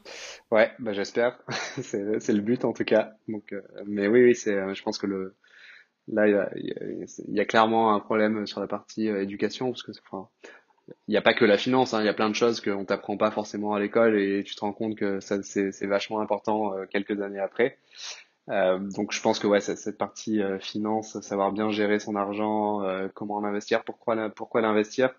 Ouais, 0.53 0.71
bah 0.79 0.93
j'espère. 0.93 1.37
c'est 1.83 2.29
le 2.29 2.41
but 2.41 2.65
en 2.65 2.73
tout 2.73 2.85
cas. 2.85 3.15
Donc, 3.27 3.53
euh, 3.53 3.61
mais 3.87 4.07
oui, 4.07 4.23
oui, 4.23 4.35
c'est, 4.37 4.55
euh, 4.55 4.73
je 4.73 4.85
pense 4.85 4.97
que 4.97 5.09
le 5.09 5.35
là, 6.07 6.29
il 6.29 7.05
y, 7.35 7.41
a, 7.41 7.45
clairement 7.45 7.93
un 7.93 7.99
problème 7.99 8.47
sur 8.47 8.61
la 8.61 8.69
partie 8.69 9.09
euh, 9.09 9.21
éducation 9.21 9.73
parce 9.73 9.83
que, 9.83 9.91
enfin, 10.09 10.29
il 11.09 11.11
n'y 11.11 11.17
a 11.17 11.23
pas 11.23 11.35
que 11.35 11.45
la 11.45 11.59
finance, 11.59 11.93
hein, 11.93 12.03
il 12.03 12.07
y 12.07 12.09
a 12.09 12.15
plein 12.15 12.31
de 12.31 12.37
choses 12.37 12.61
qu'on 12.61 12.85
t'apprend 12.85 13.17
pas 13.17 13.33
forcément 13.33 13.75
à 13.75 13.81
l'école 13.81 14.17
et 14.17 14.45
tu 14.45 14.55
te 14.55 14.61
rends 14.61 14.73
compte 14.73 14.95
que 14.95 15.19
ça 15.19 15.43
c'est 15.43 15.87
vachement 15.87 16.21
important 16.21 16.73
quelques 16.93 17.21
années 17.21 17.41
après. 17.41 17.79
Euh, 18.49 18.79
donc 18.79 19.11
je 19.11 19.21
pense 19.21 19.41
que 19.41 19.49
ouais 19.49 19.59
cette 19.59 19.99
partie 19.99 20.41
finance, 20.61 21.21
savoir 21.21 21.51
bien 21.51 21.73
gérer 21.73 21.99
son 21.99 22.15
argent, 22.15 22.83
comment 23.15 23.45
investir, 23.45 23.83
pourquoi 23.83 24.31
pourquoi 24.31 24.61
l'investir, 24.61 25.13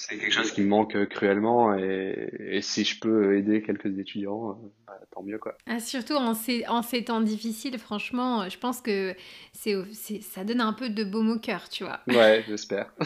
c'est 0.00 0.16
quelque 0.16 0.32
chose 0.32 0.52
qui 0.52 0.62
me 0.62 0.68
manque 0.68 0.96
euh, 0.96 1.04
cruellement 1.04 1.74
et, 1.74 2.60
si 2.62 2.84
je 2.84 2.98
peux 3.00 3.36
aider 3.36 3.62
quelques 3.62 3.98
étudiants, 3.98 4.50
euh, 4.50 4.54
bah, 4.86 4.98
tant 5.10 5.22
mieux 5.22 5.38
quoi. 5.38 5.56
Ah, 5.66 5.78
surtout 5.78 6.14
en 6.14 6.34
ces, 6.34 6.66
en 6.68 6.82
ces 6.82 7.04
temps 7.04 7.20
difficiles, 7.20 7.78
franchement, 7.78 8.48
je 8.48 8.58
pense 8.58 8.80
que 8.80 9.14
c'est, 9.52 9.76
ça 10.22 10.44
donne 10.44 10.62
un 10.62 10.72
peu 10.72 10.88
de 10.88 11.04
baume 11.04 11.30
au 11.30 11.38
cœur, 11.38 11.68
tu 11.68 11.84
vois. 11.84 12.00
Ouais, 12.08 12.44
j'espère. 12.48 12.92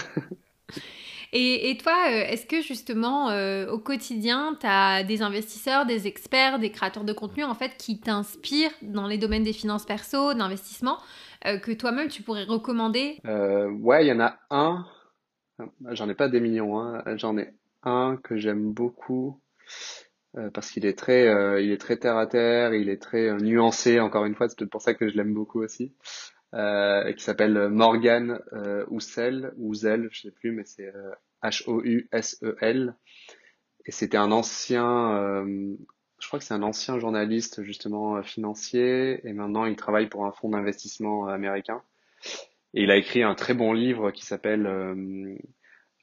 Et, 1.36 1.70
et, 1.70 1.76
toi, 1.76 1.96
euh, 2.06 2.26
est-ce 2.28 2.46
que 2.46 2.62
justement 2.62 3.26
au 3.66 3.78
quotidien, 3.80 4.56
tu 4.60 4.68
as 4.68 5.02
des 5.02 5.20
investisseurs, 5.20 5.84
des 5.84 6.06
experts, 6.06 6.60
des 6.60 6.70
créateurs 6.70 7.02
de 7.02 7.12
contenu 7.12 7.42
en 7.42 7.54
fait 7.56 7.76
qui 7.76 7.98
t'inspirent 7.98 8.70
dans 8.82 9.08
les 9.08 9.18
domaines 9.18 9.42
des 9.42 9.52
finances 9.52 9.84
perso, 9.84 10.32
d'investissement, 10.34 10.98
que 11.42 11.72
toi-même 11.72 12.06
tu 12.06 12.22
pourrais 12.22 12.44
recommander? 12.44 13.18
Ouais, 13.24 14.04
il 14.04 14.08
y 14.08 14.12
en 14.12 14.20
a 14.20 14.38
un 14.50 14.86
J'en 15.90 16.08
ai 16.08 16.14
pas 16.14 16.28
des 16.28 16.40
millions, 16.40 16.80
hein. 16.80 17.02
J'en 17.16 17.38
ai 17.38 17.54
un 17.82 18.16
que 18.22 18.36
j'aime 18.36 18.72
beaucoup 18.72 19.40
euh, 20.36 20.50
parce 20.50 20.70
qu'il 20.70 20.84
est 20.84 20.98
très, 20.98 21.28
euh, 21.28 21.60
il 21.60 21.70
est 21.70 21.78
très 21.78 21.96
terre 21.96 22.16
à 22.16 22.26
terre, 22.26 22.74
il 22.74 22.88
est 22.88 23.00
très 23.00 23.28
euh, 23.28 23.38
nuancé. 23.38 24.00
Encore 24.00 24.24
une 24.24 24.34
fois, 24.34 24.48
c'est 24.48 24.58
peut-être 24.58 24.70
pour 24.70 24.82
ça 24.82 24.94
que 24.94 25.08
je 25.08 25.16
l'aime 25.16 25.34
beaucoup 25.34 25.62
aussi. 25.62 25.92
qui 26.52 27.24
s'appelle 27.24 27.68
Morgan 27.68 28.40
Housel, 28.88 29.52
Housel, 29.58 30.08
je 30.12 30.22
sais 30.22 30.30
plus, 30.30 30.52
mais 30.52 30.64
c'est 30.64 30.92
H-O-U-S-E-L. 31.42 32.94
Et 33.86 33.92
c'était 33.92 34.16
un 34.16 34.32
ancien, 34.32 35.44
je 36.20 36.26
crois 36.28 36.38
que 36.38 36.44
c'est 36.44 36.54
un 36.54 36.62
ancien 36.62 36.98
journaliste 36.98 37.62
justement 37.64 38.22
financier, 38.22 39.20
et 39.26 39.32
maintenant 39.32 39.64
il 39.66 39.76
travaille 39.76 40.08
pour 40.08 40.26
un 40.26 40.32
fonds 40.32 40.50
d'investissement 40.50 41.26
américain. 41.26 41.82
Et 42.74 42.82
il 42.82 42.90
a 42.90 42.96
écrit 42.96 43.22
un 43.22 43.36
très 43.36 43.54
bon 43.54 43.72
livre 43.72 44.10
qui 44.10 44.26
s'appelle 44.26 44.66
euh, 44.66 45.36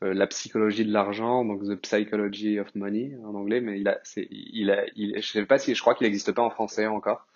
euh, 0.04 0.14
La 0.14 0.26
psychologie 0.28 0.86
de 0.86 0.94
l'argent, 0.94 1.44
donc 1.44 1.64
The 1.64 1.76
Psychology 1.76 2.60
of 2.60 2.74
Money 2.76 3.18
en 3.26 3.36
anglais, 3.36 3.60
mais 3.60 3.80
il 3.80 3.90
a, 3.90 4.00
c'est, 4.04 4.26
il 4.32 4.72
a, 4.72 4.86
il, 4.96 5.22
je 5.22 5.28
sais 5.28 5.46
pas 5.46 5.60
si, 5.60 5.76
je 5.76 5.82
crois 5.82 5.96
qu'il 5.96 6.08
n'existe 6.08 6.32
pas 6.32 6.42
en 6.42 6.50
français 6.50 6.88
encore. 6.88 7.28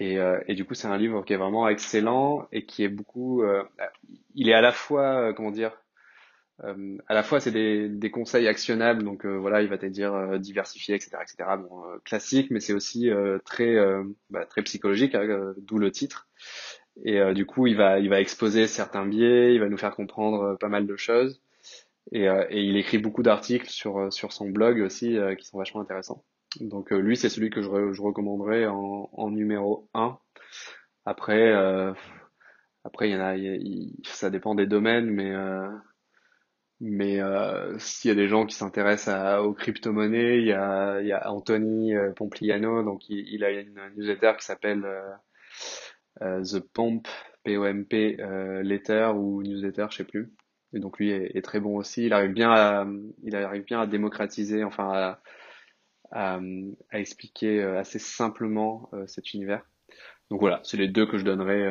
Et, 0.00 0.18
euh, 0.18 0.40
et 0.48 0.54
du 0.56 0.64
coup, 0.64 0.74
c'est 0.74 0.88
un 0.88 0.98
livre 0.98 1.24
qui 1.24 1.34
est 1.34 1.36
vraiment 1.36 1.68
excellent 1.68 2.48
et 2.50 2.66
qui 2.66 2.82
est 2.82 2.88
beaucoup, 2.88 3.44
il 4.34 4.48
est 4.48 4.54
à 4.54 4.60
la 4.60 4.72
fois, 4.72 5.32
comment 5.34 5.52
dire, 5.52 5.72
à 6.58 7.14
la 7.14 7.22
fois 7.22 7.40
c'est 7.40 7.50
des, 7.50 7.88
des 7.88 8.10
conseils 8.10 8.48
actionnables, 8.48 9.04
donc 9.04 9.26
voilà, 9.26 9.62
il 9.62 9.68
va 9.68 9.78
te 9.78 9.86
dire 9.86 10.38
diversifier, 10.40 10.94
etc., 10.94 11.18
etc. 11.20 11.50
Bon, 11.58 11.82
classique, 12.04 12.50
mais 12.50 12.60
c'est 12.60 12.72
aussi 12.72 13.10
très, 13.44 13.76
bah, 14.30 14.46
très 14.46 14.62
psychologique, 14.62 15.14
hein, 15.14 15.54
d'où 15.58 15.78
le 15.78 15.92
titre. 15.92 16.28
Et 17.04 17.18
euh, 17.18 17.32
du 17.32 17.46
coup, 17.46 17.66
il 17.66 17.76
va, 17.76 17.98
il 17.98 18.08
va 18.08 18.20
exposer 18.20 18.66
certains 18.66 19.06
biais, 19.06 19.54
il 19.54 19.60
va 19.60 19.68
nous 19.68 19.78
faire 19.78 19.94
comprendre 19.94 20.42
euh, 20.42 20.56
pas 20.56 20.68
mal 20.68 20.86
de 20.86 20.96
choses. 20.96 21.40
Et, 22.12 22.28
euh, 22.28 22.44
et 22.50 22.62
il 22.62 22.76
écrit 22.76 22.98
beaucoup 22.98 23.22
d'articles 23.22 23.68
sur, 23.68 24.12
sur 24.12 24.32
son 24.32 24.50
blog 24.50 24.80
aussi 24.80 25.16
qui 25.38 25.46
sont 25.46 25.58
vachement 25.58 25.80
intéressants. 25.80 26.24
Donc 26.60 26.90
lui, 26.90 27.16
c'est 27.16 27.28
celui 27.28 27.48
que 27.48 27.62
je, 27.62 27.92
je 27.92 28.02
recommanderais 28.02 28.66
en, 28.66 29.08
en 29.12 29.30
numéro 29.30 29.88
1. 29.94 30.18
Après, 31.06 31.52
après 32.84 33.08
il 33.08 33.12
y 33.12 33.16
en 33.16 33.20
a, 33.20 33.34
ça 34.04 34.30
dépend 34.30 34.54
des 34.54 34.66
domaines, 34.66 35.10
mais 35.10 35.32
mais 36.80 37.20
s'il 37.78 38.08
y 38.08 38.12
a 38.12 38.16
des 38.16 38.28
gens 38.28 38.44
qui 38.44 38.56
s'intéressent 38.56 39.40
aux 39.40 39.54
crypto-monnaies, 39.54 40.38
il 40.40 40.46
y 40.46 40.52
a, 40.52 41.00
il 41.00 41.06
y 41.06 41.12
a 41.12 41.30
Anthony 41.30 41.94
Pompliano, 42.16 42.82
donc 42.82 43.08
il, 43.08 43.26
il 43.32 43.44
a 43.44 43.50
une 43.50 43.80
newsletter 43.96 44.32
qui 44.38 44.44
s'appelle 44.44 44.84
euh, 44.84 45.12
The 46.20 46.60
Pomp, 46.60 47.08
P-O-M-P, 47.44 48.16
euh, 48.20 48.62
letter 48.62 49.12
ou 49.14 49.42
newsletter, 49.42 49.86
je 49.90 49.96
sais 49.98 50.04
plus. 50.04 50.32
Et 50.74 50.78
donc 50.78 50.98
lui 50.98 51.10
est, 51.10 51.42
très 51.44 51.60
bon 51.60 51.76
aussi. 51.76 52.06
Il 52.06 52.12
arrive 52.12 52.32
bien 52.32 52.50
à, 52.50 52.86
il 53.24 53.36
arrive 53.36 53.64
bien 53.64 53.80
à 53.80 53.86
démocratiser, 53.86 54.64
enfin 54.64 55.18
à, 56.10 56.38
à, 56.90 56.98
expliquer 56.98 57.62
euh, 57.62 57.78
assez 57.78 57.98
simplement 57.98 58.90
cet 59.06 59.34
univers. 59.34 59.62
Donc 60.30 60.40
voilà, 60.40 60.60
c'est 60.64 60.78
les 60.78 60.88
deux 60.88 61.04
que 61.04 61.18
je 61.18 61.24
donnerais 61.24 61.70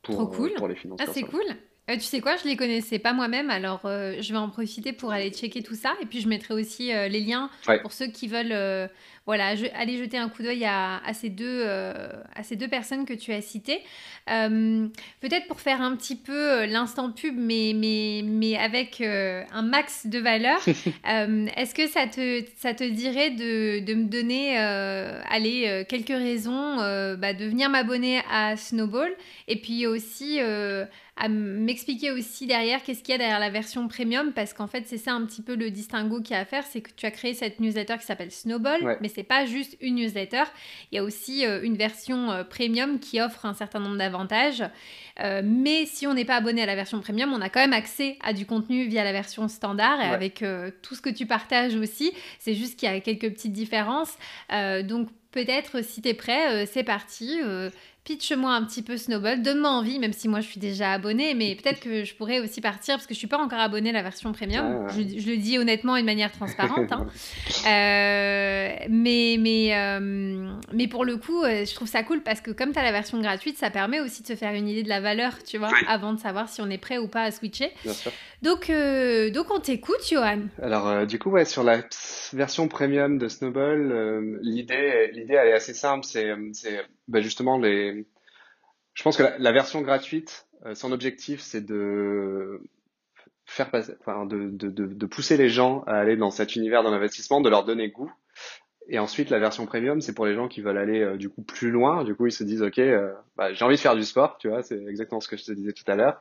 pour, 0.00 0.30
pour 0.30 0.68
les 0.68 0.76
finances. 0.76 1.00
Ah, 1.02 1.10
c'est 1.12 1.22
cool. 1.22 1.44
Tu 1.88 2.00
sais 2.00 2.20
quoi, 2.20 2.36
je 2.36 2.48
les 2.48 2.56
connaissais 2.56 2.98
pas 2.98 3.12
moi-même, 3.12 3.50
alors 3.50 3.80
je 3.84 4.32
vais 4.32 4.38
en 4.38 4.48
profiter 4.48 4.92
pour 4.92 5.12
aller 5.12 5.30
checker 5.30 5.62
tout 5.62 5.74
ça. 5.74 5.94
Et 6.00 6.06
puis 6.06 6.20
je 6.20 6.28
mettrai 6.28 6.54
aussi 6.54 6.88
les 6.88 7.20
liens 7.20 7.50
pour 7.82 7.92
ceux 7.92 8.06
qui 8.06 8.28
veulent 8.28 8.88
voilà, 9.24 9.54
je, 9.54 9.66
allez 9.76 9.98
jeter 9.98 10.18
un 10.18 10.28
coup 10.28 10.42
d'œil 10.42 10.64
à, 10.64 11.00
ces 11.12 11.28
deux, 11.28 11.62
euh, 11.64 12.10
à 12.34 12.42
ces 12.42 12.56
deux 12.56 12.66
personnes 12.66 13.04
que 13.04 13.12
tu 13.12 13.32
as 13.32 13.40
citées. 13.40 13.80
Euh, 14.28 14.88
peut-être 15.20 15.46
pour 15.46 15.60
faire 15.60 15.80
un 15.80 15.94
petit 15.94 16.16
peu 16.16 16.32
euh, 16.32 16.66
l'instant 16.66 17.12
pub, 17.12 17.36
mais, 17.36 17.72
mais, 17.74 18.22
mais 18.24 18.56
avec 18.56 19.00
un 19.00 19.62
max 19.62 20.06
de 20.06 20.18
valeur, 20.18 20.58
est-ce 20.66 21.74
que 21.74 21.86
ça 21.86 22.08
te, 22.08 22.42
ça 22.56 22.74
te 22.74 22.82
dirait 22.82 23.30
de, 23.30 23.84
de 23.84 23.94
me 23.94 24.06
donner 24.06 24.56
allez, 24.56 25.84
quelques 25.88 26.08
raisons 26.08 26.76
bah, 26.76 27.32
de 27.32 27.44
venir 27.44 27.70
m'abonner 27.70 28.22
à 28.30 28.56
Snowball 28.56 29.12
et 29.46 29.56
puis 29.56 29.86
aussi 29.86 30.40
à 31.16 31.28
m'expliquer 31.28 32.10
aussi 32.10 32.46
derrière 32.46 32.82
qu'est-ce 32.82 33.02
qu'il 33.02 33.12
y 33.12 33.14
a 33.14 33.18
derrière 33.18 33.38
la 33.38 33.50
version 33.50 33.86
premium 33.86 34.32
parce 34.32 34.54
qu'en 34.54 34.66
fait 34.66 34.84
c'est 34.86 34.96
ça 34.96 35.12
un 35.12 35.24
petit 35.26 35.42
peu 35.42 35.54
le 35.54 35.70
distinguo 35.70 36.22
qu'il 36.22 36.34
y 36.34 36.38
a 36.38 36.40
à 36.40 36.44
faire 36.46 36.64
c'est 36.64 36.80
que 36.80 36.90
tu 36.96 37.04
as 37.04 37.10
créé 37.10 37.34
cette 37.34 37.60
newsletter 37.60 37.98
qui 37.98 38.06
s'appelle 38.06 38.30
Snowball 38.30 38.96
mais 39.00 39.08
c'est 39.08 39.22
pas 39.22 39.44
juste 39.44 39.76
une 39.80 39.96
newsletter. 39.96 40.44
Il 40.90 40.96
y 40.96 40.98
a 40.98 41.04
aussi 41.04 41.44
euh, 41.46 41.62
une 41.62 41.76
version 41.76 42.30
euh, 42.30 42.44
premium 42.44 42.98
qui 42.98 43.20
offre 43.20 43.44
un 43.44 43.52
certain 43.52 43.78
nombre 43.78 43.98
d'avantages. 43.98 44.64
Euh, 45.20 45.42
mais 45.44 45.84
si 45.84 46.06
on 46.06 46.14
n'est 46.14 46.24
pas 46.24 46.36
abonné 46.36 46.62
à 46.62 46.66
la 46.66 46.74
version 46.74 47.00
premium 47.00 47.32
on 47.34 47.42
a 47.42 47.50
quand 47.50 47.60
même 47.60 47.74
accès 47.74 48.16
à 48.22 48.32
du 48.32 48.46
contenu 48.46 48.86
via 48.86 49.04
la 49.04 49.12
version 49.12 49.48
standard 49.48 50.00
et 50.00 50.06
avec 50.06 50.42
tout 50.80 50.94
ce 50.94 51.02
que 51.02 51.10
tu 51.10 51.26
partages 51.26 51.76
aussi. 51.76 52.12
C'est 52.38 52.54
juste 52.54 52.78
qu'il 52.78 52.90
y 52.90 52.92
a 52.92 52.98
quelques 53.00 53.30
petites 53.30 53.52
différences. 53.52 54.16
Donc 54.50 55.08
peut-être 55.30 55.84
si 55.84 56.00
tu 56.00 56.08
es 56.08 56.14
prêt 56.14 56.64
c'est 56.66 56.84
parti 56.84 57.38
pitch-moi 58.04 58.52
un 58.52 58.64
petit 58.64 58.82
peu 58.82 58.96
Snowball, 58.96 59.42
donne-moi 59.42 59.70
envie, 59.70 59.98
même 60.00 60.12
si 60.12 60.26
moi 60.26 60.40
je 60.40 60.48
suis 60.48 60.58
déjà 60.58 60.92
abonnée, 60.92 61.34
mais 61.34 61.54
peut-être 61.54 61.78
que 61.80 62.02
je 62.04 62.14
pourrais 62.14 62.40
aussi 62.40 62.60
partir 62.60 62.96
parce 62.96 63.06
que 63.06 63.14
je 63.14 63.18
suis 63.18 63.28
pas 63.28 63.38
encore 63.38 63.60
abonnée 63.60 63.90
à 63.90 63.92
la 63.92 64.02
version 64.02 64.32
premium. 64.32 64.86
Ah. 64.88 64.92
Je, 64.92 65.20
je 65.20 65.30
le 65.30 65.36
dis 65.36 65.56
honnêtement 65.58 65.96
et 65.96 66.00
de 66.00 66.06
manière 66.06 66.32
transparente. 66.32 66.90
hein. 66.92 67.06
Euh, 67.66 68.74
mais, 68.88 69.36
mais, 69.38 69.74
euh, 69.76 70.50
mais 70.72 70.88
pour 70.88 71.04
le 71.04 71.16
coup, 71.16 71.42
euh, 71.44 71.64
je 71.64 71.74
trouve 71.74 71.88
ça 71.88 72.02
cool 72.02 72.22
parce 72.22 72.40
que 72.40 72.50
comme 72.50 72.72
tu 72.72 72.78
as 72.78 72.82
la 72.82 72.90
version 72.92 73.20
gratuite, 73.20 73.56
ça 73.56 73.70
permet 73.70 74.00
aussi 74.00 74.22
de 74.22 74.26
se 74.26 74.34
faire 74.34 74.52
une 74.54 74.68
idée 74.68 74.82
de 74.82 74.88
la 74.88 75.00
valeur, 75.00 75.32
tu 75.44 75.58
vois, 75.58 75.68
Oui. 75.72 75.78
avant 75.86 76.12
de 76.12 76.18
savoir 76.20 76.48
si 76.48 76.60
on 76.60 76.68
est 76.70 76.78
prêt 76.78 76.98
ou 76.98 77.06
pas 77.08 77.22
à 77.22 77.30
switcher. 77.30 77.70
Bien 77.84 77.92
sûr. 77.92 78.10
Donc, 78.42 78.70
euh, 78.70 79.30
donc 79.30 79.52
on 79.52 79.60
t'écoute, 79.60 80.00
Johan. 80.10 80.48
Alors, 80.60 80.88
euh, 80.88 81.06
du 81.06 81.20
coup, 81.20 81.30
ouais, 81.30 81.44
sur 81.44 81.62
la 81.62 81.80
version 82.32 82.66
premium 82.66 83.16
de 83.16 83.28
Snowball, 83.28 83.92
euh, 83.92 84.38
l'idée, 84.42 85.10
l'idée, 85.12 85.34
elle 85.34 85.48
est 85.48 85.52
assez 85.52 85.74
simple. 85.74 86.04
C'est, 86.04 86.28
euh, 86.28 86.50
c'est, 86.52 86.84
bah, 87.06 87.20
justement 87.20 87.56
les. 87.56 88.04
Je 88.94 89.02
pense 89.04 89.16
que 89.16 89.22
la, 89.38 89.52
version 89.52 89.80
gratuite, 89.80 90.48
euh, 90.66 90.74
son 90.74 90.90
objectif, 90.90 91.40
c'est 91.40 91.64
de 91.64 92.60
faire 93.46 93.70
passer, 93.70 93.94
enfin, 94.00 94.26
de, 94.26 94.50
de, 94.50 94.68
de, 94.68 94.86
de 94.86 95.06
pousser 95.06 95.36
les 95.36 95.48
gens 95.48 95.82
à 95.86 95.94
aller 95.94 96.16
dans 96.16 96.30
cet 96.30 96.56
univers 96.56 96.82
de 96.82 96.90
l'investissement, 96.90 97.40
de 97.40 97.48
leur 97.48 97.64
donner 97.64 97.90
goût. 97.90 98.12
Et 98.88 98.98
ensuite, 98.98 99.30
la 99.30 99.38
version 99.38 99.64
premium, 99.66 100.00
c'est 100.00 100.14
pour 100.14 100.26
les 100.26 100.34
gens 100.34 100.48
qui 100.48 100.60
veulent 100.60 100.78
aller 100.78 101.00
euh, 101.00 101.16
du 101.16 101.28
coup 101.28 101.42
plus 101.42 101.70
loin. 101.70 102.04
Du 102.04 102.14
coup, 102.14 102.26
ils 102.26 102.32
se 102.32 102.44
disent, 102.44 102.62
ok, 102.62 102.78
euh, 102.78 103.12
bah, 103.36 103.52
j'ai 103.52 103.64
envie 103.64 103.76
de 103.76 103.80
faire 103.80 103.94
du 103.94 104.02
sport, 104.02 104.36
tu 104.38 104.48
vois, 104.48 104.62
c'est 104.62 104.82
exactement 104.88 105.20
ce 105.20 105.28
que 105.28 105.36
je 105.36 105.44
te 105.44 105.52
disais 105.52 105.72
tout 105.72 105.84
à 105.86 105.94
l'heure. 105.94 106.20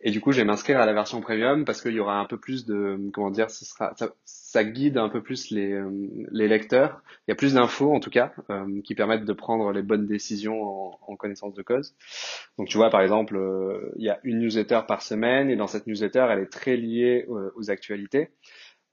Et 0.00 0.10
du 0.10 0.20
coup, 0.20 0.32
je 0.32 0.38
vais 0.38 0.44
m'inscrire 0.44 0.80
à 0.80 0.86
la 0.86 0.92
version 0.92 1.20
premium 1.20 1.64
parce 1.64 1.80
qu'il 1.80 1.92
y 1.92 2.00
aura 2.00 2.18
un 2.18 2.26
peu 2.26 2.38
plus 2.38 2.66
de, 2.66 2.98
comment 3.12 3.30
dire, 3.30 3.50
ce 3.50 3.64
sera, 3.64 3.92
ça, 3.96 4.10
ça 4.24 4.64
guide 4.64 4.98
un 4.98 5.08
peu 5.08 5.22
plus 5.22 5.50
les, 5.50 5.72
euh, 5.72 5.90
les 6.30 6.48
lecteurs. 6.48 7.02
Il 7.26 7.30
y 7.30 7.32
a 7.32 7.36
plus 7.36 7.54
d'infos 7.54 7.94
en 7.94 8.00
tout 8.00 8.10
cas 8.10 8.32
euh, 8.50 8.80
qui 8.84 8.94
permettent 8.94 9.24
de 9.24 9.32
prendre 9.32 9.72
les 9.72 9.82
bonnes 9.82 10.06
décisions 10.06 10.62
en, 10.62 10.98
en 11.06 11.16
connaissance 11.16 11.54
de 11.54 11.62
cause. 11.62 11.94
Donc 12.58 12.68
tu 12.68 12.76
vois, 12.76 12.90
par 12.90 13.00
exemple, 13.00 13.36
euh, 13.36 13.92
il 13.96 14.04
y 14.04 14.10
a 14.10 14.18
une 14.24 14.40
newsletter 14.40 14.80
par 14.86 15.02
semaine 15.02 15.50
et 15.50 15.56
dans 15.56 15.66
cette 15.68 15.86
newsletter, 15.86 16.26
elle 16.30 16.40
est 16.40 16.52
très 16.52 16.76
liée 16.76 17.26
euh, 17.30 17.50
aux 17.56 17.70
actualités. 17.70 18.30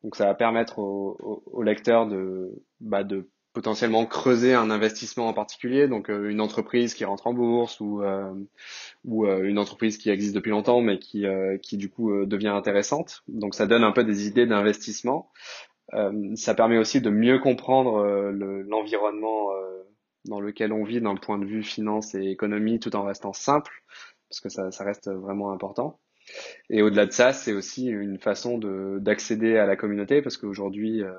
Donc 0.03 0.15
ça 0.15 0.25
va 0.25 0.33
permettre 0.35 0.79
aux 0.79 1.61
lecteurs 1.63 2.07
de, 2.07 2.51
bah, 2.79 3.03
de 3.03 3.29
potentiellement 3.53 4.05
creuser 4.05 4.53
un 4.53 4.69
investissement 4.69 5.27
en 5.27 5.33
particulier, 5.33 5.87
donc 5.87 6.09
euh, 6.09 6.29
une 6.29 6.39
entreprise 6.39 6.93
qui 6.93 7.03
rentre 7.03 7.27
en 7.27 7.33
bourse 7.33 7.79
ou, 7.81 8.01
euh, 8.03 8.33
euh, 9.09 9.43
une 9.43 9.57
entreprise 9.59 9.97
qui 9.97 10.09
existe 10.09 10.35
depuis 10.35 10.51
longtemps 10.51 10.81
mais 10.81 10.99
qui, 10.99 11.25
du 11.73 11.89
coup 11.89 12.25
devient 12.25 12.47
intéressante. 12.49 13.23
Donc 13.27 13.55
ça 13.55 13.67
donne 13.67 13.83
un 13.83 13.91
peu 13.91 14.03
des 14.03 14.27
idées 14.27 14.45
d'investissement. 14.45 15.31
Ça 16.35 16.53
permet 16.55 16.77
aussi 16.77 17.01
de 17.01 17.09
mieux 17.09 17.39
comprendre 17.39 18.03
le- 18.31 18.61
l'environnement 18.63 19.49
dans 20.25 20.39
lequel 20.39 20.71
on 20.73 20.83
vit 20.83 21.01
d'un 21.01 21.15
point 21.15 21.37
de 21.39 21.45
vue 21.45 21.63
finance 21.63 22.15
et 22.15 22.23
économie 22.29 22.79
tout 22.79 22.95
en 22.95 23.03
restant 23.03 23.33
simple, 23.33 23.83
parce 24.29 24.41
que 24.41 24.49
ça 24.49 24.83
reste 24.83 25.09
vraiment 25.11 25.51
important. 25.51 25.99
Et 26.69 26.81
au-delà 26.81 27.05
de 27.05 27.11
ça, 27.11 27.33
c'est 27.33 27.53
aussi 27.53 27.87
une 27.87 28.19
façon 28.19 28.57
de 28.57 28.99
d'accéder 28.99 29.57
à 29.57 29.65
la 29.65 29.75
communauté 29.75 30.21
parce 30.21 30.37
qu'aujourd'hui, 30.37 31.03
euh, 31.03 31.11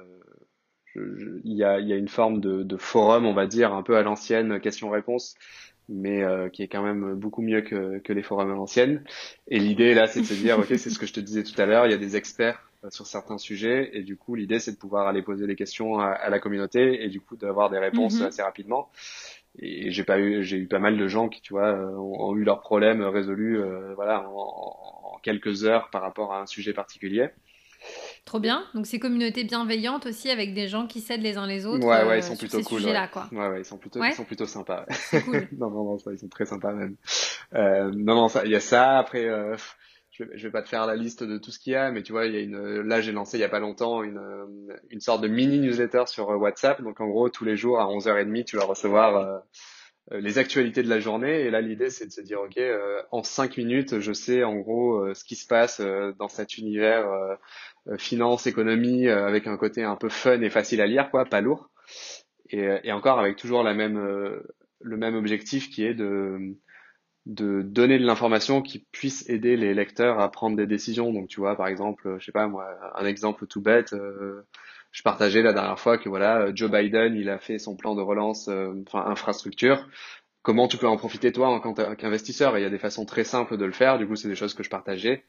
il 0.96 1.54
y 1.54 1.62
a, 1.64 1.78
il 1.78 1.88
y 1.88 1.92
a 1.92 1.96
une 1.96 2.08
forme 2.08 2.40
de, 2.40 2.62
de 2.62 2.76
forum, 2.76 3.24
on 3.26 3.32
va 3.34 3.46
dire, 3.46 3.72
un 3.72 3.82
peu 3.82 3.96
à 3.96 4.02
l'ancienne, 4.02 4.60
question-réponse, 4.60 5.36
mais 5.88 6.22
euh, 6.22 6.48
qui 6.48 6.62
est 6.62 6.68
quand 6.68 6.82
même 6.82 7.14
beaucoup 7.14 7.42
mieux 7.42 7.60
que, 7.62 7.98
que 7.98 8.12
les 8.12 8.22
forums 8.22 8.50
à 8.50 8.54
l'ancienne. 8.54 9.04
Et 9.48 9.58
l'idée 9.60 9.94
là, 9.94 10.06
c'est 10.06 10.20
de 10.20 10.26
se 10.26 10.34
dire, 10.34 10.58
ok, 10.58 10.66
c'est 10.68 10.90
ce 10.90 10.98
que 10.98 11.06
je 11.06 11.12
te 11.12 11.20
disais 11.20 11.44
tout 11.44 11.60
à 11.60 11.66
l'heure, 11.66 11.86
il 11.86 11.90
y 11.92 11.94
a 11.94 11.98
des 11.98 12.16
experts 12.16 12.70
euh, 12.84 12.90
sur 12.90 13.06
certains 13.06 13.38
sujets, 13.38 13.90
et 13.92 14.02
du 14.02 14.16
coup, 14.16 14.34
l'idée, 14.34 14.58
c'est 14.58 14.72
de 14.72 14.78
pouvoir 14.78 15.06
aller 15.06 15.22
poser 15.22 15.46
des 15.46 15.56
questions 15.56 15.98
à, 16.00 16.06
à 16.08 16.28
la 16.28 16.40
communauté 16.40 17.04
et 17.04 17.08
du 17.08 17.20
coup 17.20 17.36
d'avoir 17.36 17.70
des 17.70 17.78
réponses 17.78 18.20
Mhm. 18.20 18.26
assez 18.26 18.42
rapidement. 18.42 18.90
Et 19.58 19.90
j'ai 19.90 20.04
pas 20.04 20.18
eu, 20.18 20.42
j'ai 20.44 20.56
eu 20.58 20.66
pas 20.68 20.78
mal 20.78 20.96
de 20.96 21.06
gens 21.08 21.28
qui, 21.28 21.40
tu 21.42 21.52
vois, 21.54 21.68
euh, 21.72 21.90
ont, 21.96 22.30
ont 22.30 22.36
eu 22.36 22.44
leurs 22.44 22.60
problèmes 22.60 23.02
résolus, 23.02 23.58
euh, 23.58 23.94
voilà, 23.94 24.28
en, 24.28 25.14
en 25.14 25.18
quelques 25.22 25.64
heures 25.64 25.90
par 25.90 26.02
rapport 26.02 26.32
à 26.32 26.40
un 26.40 26.46
sujet 26.46 26.72
particulier. 26.72 27.28
Trop 28.26 28.38
bien. 28.40 28.64
Donc, 28.74 28.86
c'est 28.86 28.98
communauté 28.98 29.42
bienveillante 29.44 30.06
aussi 30.06 30.30
avec 30.30 30.52
des 30.54 30.68
gens 30.68 30.86
qui 30.86 31.00
s'aident 31.00 31.22
les 31.22 31.36
uns 31.38 31.46
les 31.46 31.66
autres. 31.66 31.84
Ouais, 31.84 32.04
ouais, 32.04 32.10
euh, 32.12 32.16
ils 32.18 32.22
sont 32.22 32.36
sur 32.36 32.40
plutôt 32.40 32.58
ces 32.58 32.64
cool. 32.64 32.76
Ouais. 32.76 32.82
sujets-là, 32.82 33.08
quoi. 33.08 33.26
ouais, 33.32 33.48
ouais, 33.48 33.60
ils 33.60 33.64
sont 33.64 33.78
plutôt, 33.78 34.00
Ouais. 34.00 34.10
ils 34.10 34.14
sont 34.14 34.24
plutôt 34.24 34.46
sympas. 34.46 34.84
ouais. 35.12 35.22
Cool. 35.22 35.48
non, 35.58 35.70
non, 35.70 35.84
non, 35.84 35.98
ça, 35.98 36.12
ils 36.12 36.18
sont 36.18 36.28
très 36.28 36.44
sympas 36.46 36.72
même. 36.72 36.96
Euh, 37.54 37.90
non, 37.94 38.14
non, 38.14 38.28
ça, 38.28 38.42
il 38.44 38.50
y 38.50 38.56
a 38.56 38.60
ça. 38.60 38.98
Après, 38.98 39.24
euh, 39.26 39.56
je 40.20 40.24
vais, 40.24 40.36
vais 40.36 40.50
pas 40.50 40.62
te 40.62 40.68
faire 40.68 40.86
la 40.86 40.96
liste 40.96 41.24
de 41.24 41.38
tout 41.38 41.50
ce 41.50 41.58
qu'il 41.58 41.72
y 41.72 41.76
a, 41.76 41.90
mais 41.90 42.02
tu 42.02 42.12
vois, 42.12 42.26
il 42.26 42.34
y 42.34 42.36
a 42.36 42.40
une, 42.40 42.80
là, 42.82 43.00
j'ai 43.00 43.12
lancé 43.12 43.38
il 43.38 43.40
y 43.40 43.44
a 43.44 43.48
pas 43.48 43.60
longtemps 43.60 44.02
une, 44.02 44.20
une 44.90 45.00
sorte 45.00 45.22
de 45.22 45.28
mini 45.28 45.58
newsletter 45.58 46.04
sur 46.06 46.30
euh, 46.30 46.36
WhatsApp. 46.36 46.82
Donc, 46.82 47.00
en 47.00 47.08
gros, 47.08 47.28
tous 47.28 47.44
les 47.44 47.56
jours 47.56 47.80
à 47.80 47.86
11h30, 47.86 48.44
tu 48.44 48.56
vas 48.56 48.64
recevoir 48.64 49.16
euh, 49.16 49.38
euh, 50.12 50.20
les 50.20 50.38
actualités 50.38 50.82
de 50.82 50.88
la 50.88 51.00
journée. 51.00 51.42
Et 51.42 51.50
là, 51.50 51.60
l'idée, 51.60 51.90
c'est 51.90 52.06
de 52.06 52.12
se 52.12 52.20
dire, 52.20 52.40
OK, 52.40 52.56
euh, 52.58 53.02
en 53.12 53.22
5 53.22 53.56
minutes, 53.56 54.00
je 54.00 54.12
sais 54.12 54.42
en 54.42 54.56
gros 54.56 54.98
euh, 54.98 55.14
ce 55.14 55.24
qui 55.24 55.36
se 55.36 55.46
passe 55.46 55.80
euh, 55.80 56.12
dans 56.18 56.28
cet 56.28 56.58
univers 56.58 57.08
finance, 57.96 58.46
économie, 58.46 59.08
avec 59.08 59.46
un 59.46 59.56
côté 59.56 59.82
un 59.82 59.96
peu 59.96 60.10
fun 60.10 60.40
et 60.42 60.50
facile 60.50 60.80
à 60.80 60.86
lire, 60.86 61.10
quoi, 61.10 61.24
pas 61.24 61.40
lourd. 61.40 61.70
Et, 62.50 62.68
et 62.84 62.92
encore 62.92 63.18
avec 63.18 63.36
toujours 63.36 63.62
la 63.62 63.74
même, 63.74 63.98
le 64.80 64.96
même 64.96 65.14
objectif 65.14 65.70
qui 65.70 65.84
est 65.84 65.94
de, 65.94 66.56
de 67.26 67.62
donner 67.62 67.98
de 67.98 68.06
l'information 68.06 68.62
qui 68.62 68.80
puisse 68.92 69.28
aider 69.28 69.56
les 69.56 69.74
lecteurs 69.74 70.20
à 70.20 70.30
prendre 70.30 70.56
des 70.56 70.66
décisions. 70.66 71.12
Donc, 71.12 71.28
tu 71.28 71.40
vois, 71.40 71.56
par 71.56 71.68
exemple, 71.68 72.16
je 72.18 72.24
sais 72.24 72.32
pas 72.32 72.46
moi, 72.48 72.66
un 72.96 73.06
exemple 73.06 73.46
tout 73.46 73.60
bête. 73.60 73.92
euh, 73.92 74.42
je 74.92 75.02
partageais 75.02 75.42
la 75.42 75.52
dernière 75.52 75.78
fois 75.78 75.98
que 75.98 76.08
voilà, 76.08 76.52
Joe 76.54 76.70
Biden, 76.70 77.14
il 77.14 77.28
a 77.30 77.38
fait 77.38 77.58
son 77.58 77.76
plan 77.76 77.94
de 77.94 78.02
relance, 78.02 78.48
euh, 78.48 78.72
enfin 78.86 79.04
infrastructure. 79.06 79.88
Comment 80.42 80.68
tu 80.68 80.78
peux 80.78 80.88
en 80.88 80.96
profiter 80.96 81.32
toi 81.32 81.48
en 81.48 81.60
tant 81.60 81.74
qu'investisseur? 81.94 82.56
Il 82.58 82.62
y 82.62 82.64
a 82.64 82.70
des 82.70 82.78
façons 82.78 83.04
très 83.04 83.24
simples 83.24 83.56
de 83.58 83.64
le 83.64 83.72
faire. 83.72 83.98
Du 83.98 84.06
coup, 84.06 84.16
c'est 84.16 84.28
des 84.28 84.34
choses 84.34 84.54
que 84.54 84.62
je 84.62 84.70
partageais. 84.70 85.22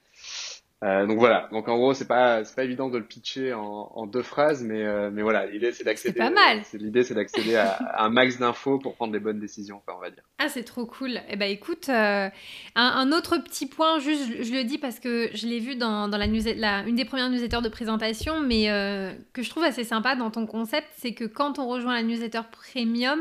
Euh, 0.83 1.05
donc 1.05 1.19
voilà. 1.19 1.47
Donc 1.51 1.67
en 1.67 1.77
gros, 1.77 1.93
c'est 1.93 2.07
pas 2.07 2.43
c'est 2.43 2.55
pas 2.55 2.63
évident 2.63 2.89
de 2.89 2.97
le 2.97 3.03
pitcher 3.03 3.53
en, 3.53 3.91
en 3.93 4.07
deux 4.07 4.23
phrases, 4.23 4.63
mais 4.63 4.81
euh, 4.83 5.11
mais 5.13 5.21
voilà, 5.21 5.45
l'idée 5.45 5.71
c'est 5.71 5.83
d'accéder. 5.83 6.17
pas 6.17 6.31
mal. 6.31 6.61
c'est- 6.63 6.79
L'idée 6.79 7.03
c'est 7.03 7.13
d'accéder 7.13 7.55
à, 7.55 7.73
à 7.73 8.05
un 8.05 8.09
max 8.09 8.39
d'infos 8.39 8.79
pour 8.79 8.95
prendre 8.95 9.13
les 9.13 9.19
bonnes 9.19 9.39
décisions, 9.39 9.79
quoi, 9.85 9.95
on 9.97 10.01
va 10.01 10.09
dire. 10.09 10.23
Ah, 10.39 10.49
c'est 10.49 10.63
trop 10.63 10.87
cool. 10.87 11.19
Eh 11.29 11.35
ben, 11.35 11.51
écoute, 11.51 11.87
euh, 11.89 12.27
un, 12.75 12.83
un 12.83 13.11
autre 13.11 13.37
petit 13.37 13.67
point, 13.67 13.99
juste, 13.99 14.23
je, 14.37 14.41
je 14.43 14.53
le 14.53 14.63
dis 14.63 14.79
parce 14.79 14.99
que 14.99 15.29
je 15.35 15.45
l'ai 15.45 15.59
vu 15.59 15.75
dans, 15.75 16.07
dans 16.07 16.17
la, 16.17 16.25
une 16.25 16.95
des 16.95 17.05
premières 17.05 17.29
newsletters 17.29 17.61
de 17.61 17.69
présentation, 17.69 18.39
mais 18.41 18.71
euh, 18.71 19.13
que 19.33 19.43
je 19.43 19.49
trouve 19.51 19.63
assez 19.63 19.83
sympa 19.83 20.15
dans 20.15 20.31
ton 20.31 20.47
concept, 20.47 20.87
c'est 20.97 21.13
que 21.13 21.25
quand 21.25 21.59
on 21.59 21.67
rejoint 21.67 21.93
la 21.93 22.01
newsletter 22.01 22.41
premium, 22.51 23.19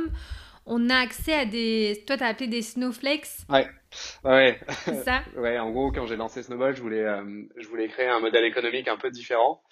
on 0.64 0.88
a 0.88 0.96
accès 0.96 1.34
à 1.34 1.44
des. 1.44 2.04
Toi, 2.06 2.16
t'as 2.16 2.28
appelé 2.28 2.46
des 2.46 2.62
snowflakes, 2.62 3.28
Ouais. 3.50 3.68
C'est 4.84 4.94
ça 4.94 5.22
Ouais, 5.36 5.58
en 5.58 5.70
gros, 5.70 5.90
quand 5.92 6.06
j'ai 6.06 6.16
lancé 6.16 6.42
Snowball, 6.42 6.74
je 6.74 6.82
voulais, 6.82 7.04
euh, 7.04 7.44
je 7.56 7.66
voulais 7.68 7.88
créer 7.88 8.08
un 8.08 8.20
modèle 8.20 8.44
économique 8.44 8.88
un 8.88 8.96
peu 8.96 9.10
différent. 9.10 9.62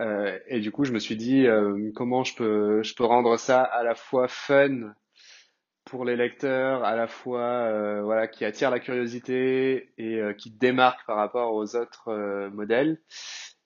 Euh, 0.00 0.38
et 0.48 0.60
du 0.60 0.70
coup, 0.72 0.84
je 0.84 0.92
me 0.92 0.98
suis 0.98 1.16
dit, 1.16 1.46
euh, 1.46 1.90
comment 1.94 2.24
je 2.24 2.34
peux, 2.36 2.82
je 2.82 2.94
peux 2.94 3.04
rendre 3.04 3.36
ça 3.38 3.62
à 3.62 3.82
la 3.82 3.94
fois 3.94 4.28
fun 4.28 4.94
pour 5.84 6.04
les 6.04 6.16
lecteurs, 6.16 6.84
à 6.84 6.94
la 6.96 7.06
fois, 7.06 8.02
voilà, 8.02 8.28
qui 8.28 8.44
attire 8.44 8.70
la 8.70 8.80
curiosité 8.80 9.92
et 9.96 10.20
qui 10.36 10.50
démarque 10.50 11.06
par 11.06 11.16
rapport 11.16 11.54
aux 11.54 11.76
autres 11.76 12.48
modèles. 12.50 13.00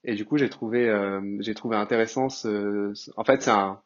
Et 0.05 0.15
du 0.15 0.25
coup, 0.25 0.37
j'ai 0.37 0.49
trouvé, 0.49 0.89
j'ai 1.41 1.53
trouvé 1.53 1.75
intéressant 1.77 2.29
ce, 2.29 2.91
ce- 2.95 3.11
en 3.17 3.25
fait, 3.25 3.41
c'est 3.41 3.51
un, 3.51 3.81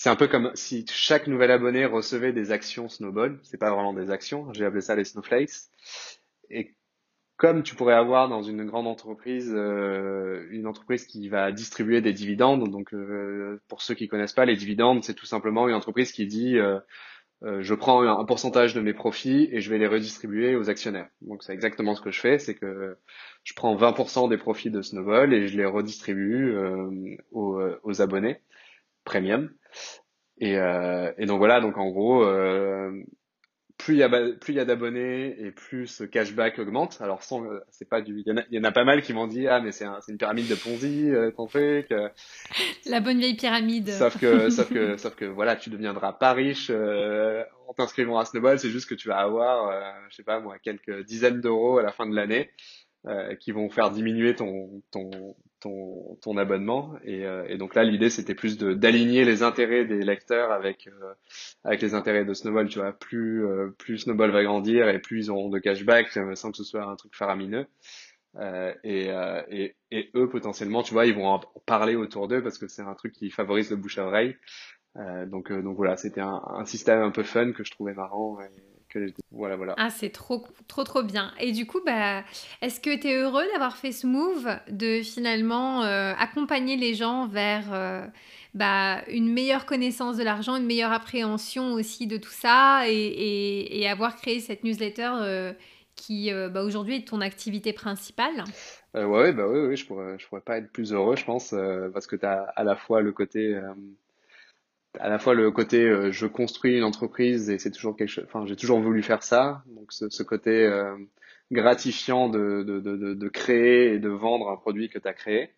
c'est 0.00 0.08
un 0.08 0.16
peu 0.16 0.28
comme 0.28 0.50
si 0.54 0.86
chaque 0.90 1.26
nouvel 1.26 1.50
abonné 1.50 1.84
recevait 1.84 2.32
des 2.32 2.52
actions 2.52 2.88
Snowball. 2.88 3.38
C'est 3.42 3.58
pas 3.58 3.70
vraiment 3.70 3.92
des 3.92 4.10
actions. 4.10 4.50
J'ai 4.54 4.64
appelé 4.64 4.80
ça 4.80 4.96
les 4.96 5.04
snowflakes. 5.04 5.68
Et 6.48 6.74
comme 7.36 7.62
tu 7.62 7.74
pourrais 7.74 7.92
avoir 7.92 8.30
dans 8.30 8.40
une 8.40 8.64
grande 8.64 8.86
entreprise, 8.86 9.52
euh, 9.54 10.46
une 10.52 10.66
entreprise 10.66 11.04
qui 11.04 11.28
va 11.28 11.52
distribuer 11.52 12.00
des 12.00 12.14
dividendes. 12.14 12.70
Donc, 12.70 12.94
euh, 12.94 13.60
pour 13.68 13.82
ceux 13.82 13.92
qui 13.92 14.08
connaissent 14.08 14.32
pas, 14.32 14.46
les 14.46 14.56
dividendes, 14.56 15.04
c'est 15.04 15.12
tout 15.12 15.26
simplement 15.26 15.68
une 15.68 15.74
entreprise 15.74 16.12
qui 16.12 16.26
dit 16.26 16.56
euh, 16.56 16.80
je 17.42 17.74
prends 17.74 18.02
un 18.02 18.24
pourcentage 18.24 18.72
de 18.72 18.80
mes 18.80 18.94
profits 18.94 19.50
et 19.52 19.60
je 19.60 19.68
vais 19.68 19.76
les 19.76 19.86
redistribuer 19.86 20.56
aux 20.56 20.70
actionnaires. 20.70 21.10
Donc, 21.20 21.42
c'est 21.42 21.52
exactement 21.52 21.94
ce 21.94 22.00
que 22.00 22.10
je 22.10 22.20
fais, 22.20 22.38
c'est 22.38 22.54
que 22.54 22.96
je 23.44 23.52
prends 23.52 23.76
20% 23.76 24.30
des 24.30 24.38
profits 24.38 24.70
de 24.70 24.80
Snowball 24.80 25.34
et 25.34 25.46
je 25.46 25.58
les 25.58 25.66
redistribue 25.66 26.56
aux 27.32 28.00
abonnés 28.00 28.40
premium. 29.10 29.50
Et, 30.38 30.56
euh, 30.56 31.12
et 31.18 31.26
donc 31.26 31.38
voilà, 31.38 31.60
donc 31.60 31.76
en 31.76 31.90
gros, 31.90 32.24
euh, 32.24 32.90
plus 33.76 33.94
il 33.94 33.98
y 33.98 34.02
a 34.02 34.08
plus 34.08 34.52
il 34.52 34.56
y 34.56 34.60
a 34.60 34.64
d'abonnés 34.64 35.34
et 35.38 35.50
plus 35.50 35.86
ce 35.86 36.04
cashback 36.04 36.58
augmente. 36.58 36.98
Alors 37.00 37.22
sans, 37.22 37.44
c'est 37.70 37.88
pas 37.88 38.00
du, 38.00 38.22
il 38.24 38.28
y 38.28 38.32
en 38.32 38.36
a, 38.38 38.42
il 38.50 38.56
y 38.56 38.60
en 38.60 38.64
a 38.64 38.72
pas 38.72 38.84
mal 38.84 39.02
qui 39.02 39.12
m'ont 39.12 39.26
dit 39.26 39.48
ah 39.48 39.60
mais 39.60 39.72
c'est 39.72 39.84
un, 39.84 39.98
c'est 40.00 40.12
une 40.12 40.18
pyramide 40.18 40.48
de 40.48 40.54
Ponzi 40.54 41.10
euh, 41.10 41.30
ton 41.30 41.46
truc. 41.46 41.90
euh. 41.92 42.08
La 42.86 43.00
bonne 43.00 43.18
vieille 43.18 43.36
pyramide. 43.36 43.90
Sauf 43.90 44.18
que 44.18 44.48
sauf 44.50 44.72
que 44.72 44.96
sauf 44.96 45.14
que 45.14 45.24
voilà, 45.26 45.56
tu 45.56 45.68
deviendras 45.70 46.12
pas 46.12 46.32
riche 46.32 46.70
en 46.70 47.74
t'inscrivant 47.74 48.18
à 48.18 48.24
Snowball. 48.24 48.58
C'est 48.58 48.70
juste 48.70 48.88
que 48.88 48.94
tu 48.94 49.08
vas 49.08 49.18
avoir, 49.18 49.72
je 50.08 50.16
sais 50.16 50.24
pas 50.24 50.40
moi, 50.40 50.56
quelques 50.62 51.04
dizaines 51.04 51.40
d'euros 51.40 51.78
à 51.78 51.82
la 51.82 51.92
fin 51.92 52.06
de 52.06 52.14
l'année 52.14 52.50
qui 53.40 53.52
vont 53.52 53.68
faire 53.70 53.90
diminuer 53.90 54.34
ton 54.34 54.82
ton 54.90 55.10
ton, 55.60 56.16
ton 56.22 56.36
abonnement. 56.36 56.94
Et, 57.04 57.24
euh, 57.24 57.44
et 57.48 57.56
donc 57.58 57.74
là, 57.74 57.84
l'idée, 57.84 58.10
c'était 58.10 58.34
plus 58.34 58.58
de 58.58 58.74
d'aligner 58.74 59.24
les 59.24 59.42
intérêts 59.42 59.84
des 59.84 60.00
lecteurs 60.00 60.52
avec 60.52 60.88
euh, 60.88 61.14
avec 61.64 61.82
les 61.82 61.94
intérêts 61.94 62.24
de 62.24 62.34
Snowball. 62.34 62.68
Tu 62.68 62.78
vois, 62.78 62.92
plus 62.92 63.46
euh, 63.46 63.74
plus 63.78 63.98
Snowball 63.98 64.30
va 64.30 64.42
grandir 64.42 64.88
et 64.88 64.98
plus 64.98 65.26
ils 65.26 65.30
auront 65.30 65.48
de 65.48 65.58
cashback 65.58 66.08
sans 66.34 66.50
que 66.50 66.56
ce 66.56 66.64
soit 66.64 66.84
un 66.84 66.96
truc 66.96 67.14
faramineux. 67.14 67.66
Et, 68.84 69.10
et, 69.48 69.74
et, 69.90 70.10
eux, 70.14 70.28
potentiellement, 70.28 70.84
tu 70.84 70.92
vois, 70.92 71.06
ils 71.06 71.14
vont 71.14 71.26
en 71.26 71.40
parler 71.66 71.96
autour 71.96 72.28
d'eux 72.28 72.40
parce 72.42 72.58
que 72.58 72.68
c'est 72.68 72.82
un 72.82 72.94
truc 72.94 73.12
qui 73.12 73.28
favorise 73.28 73.70
le 73.70 73.76
bouche 73.76 73.98
à 73.98 74.06
oreille. 74.06 74.36
donc, 75.26 75.52
donc 75.52 75.76
voilà, 75.76 75.96
c'était 75.96 76.20
un, 76.20 76.40
un, 76.46 76.64
système 76.64 77.00
un 77.00 77.10
peu 77.10 77.24
fun 77.24 77.50
que 77.50 77.64
je 77.64 77.72
trouvais 77.72 77.92
marrant. 77.92 78.38
Voilà, 79.30 79.56
voilà. 79.56 79.74
Ah, 79.78 79.90
c'est 79.90 80.10
trop, 80.10 80.44
trop, 80.68 80.84
trop 80.84 81.02
bien. 81.02 81.32
Et 81.40 81.52
du 81.52 81.66
coup, 81.66 81.80
bah, 81.84 82.22
est-ce 82.62 82.80
que 82.80 82.96
tu 82.98 83.08
es 83.08 83.16
heureux 83.16 83.44
d'avoir 83.52 83.76
fait 83.76 83.92
ce 83.92 84.06
move, 84.06 84.48
de 84.70 85.02
finalement 85.02 85.84
euh, 85.84 86.12
accompagner 86.18 86.76
les 86.76 86.94
gens 86.94 87.26
vers 87.26 87.72
euh, 87.72 88.06
bah, 88.54 89.02
une 89.08 89.32
meilleure 89.32 89.66
connaissance 89.66 90.16
de 90.16 90.24
l'argent, 90.24 90.56
une 90.56 90.66
meilleure 90.66 90.92
appréhension 90.92 91.72
aussi 91.72 92.06
de 92.06 92.16
tout 92.16 92.32
ça 92.32 92.82
et, 92.88 93.80
et, 93.80 93.88
avoir 93.88 94.16
créé 94.16 94.40
cette 94.40 94.64
newsletter 94.64 95.10
euh, 95.20 95.52
qui 95.96 96.30
bah, 96.32 96.62
aujourd'hui 96.62 96.96
est 96.96 97.08
ton 97.08 97.20
activité 97.20 97.72
principale? 97.72 98.44
Ouais, 98.94 99.32
bah 99.32 99.46
oui, 99.48 99.60
oui, 99.68 99.76
je 99.76 99.86
pourrais, 99.86 100.18
je 100.18 100.26
pourrais 100.26 100.40
pas 100.40 100.58
être 100.58 100.72
plus 100.72 100.92
heureux, 100.92 101.14
je 101.16 101.24
pense, 101.24 101.54
parce 101.92 102.06
que 102.06 102.16
tu 102.16 102.26
as 102.26 102.42
à 102.56 102.64
la 102.64 102.74
fois 102.74 103.02
le 103.02 103.12
côté 103.12 103.60
à 104.98 105.08
la 105.08 105.18
fois 105.18 105.34
le 105.34 105.50
côté 105.50 105.84
euh, 105.84 106.10
je 106.10 106.26
construis 106.26 106.76
une 106.76 106.84
entreprise 106.84 107.48
et 107.50 107.58
c'est 107.58 107.70
toujours 107.70 107.96
quelque 107.96 108.08
chose 108.08 108.24
enfin 108.26 108.44
j'ai 108.46 108.56
toujours 108.56 108.80
voulu 108.80 109.02
faire 109.02 109.22
ça. 109.22 109.62
Donc 109.66 109.92
ce, 109.92 110.08
ce 110.08 110.22
côté 110.22 110.66
euh, 110.66 110.96
gratifiant 111.52 112.28
de, 112.28 112.62
de, 112.62 112.80
de, 112.80 113.14
de, 113.14 113.28
créer 113.28 113.94
et 113.94 113.98
de 113.98 114.08
vendre 114.08 114.50
un 114.50 114.56
produit 114.56 114.88
que 114.88 114.98
tu 114.98 115.06
as 115.06 115.12
créé. 115.14 115.50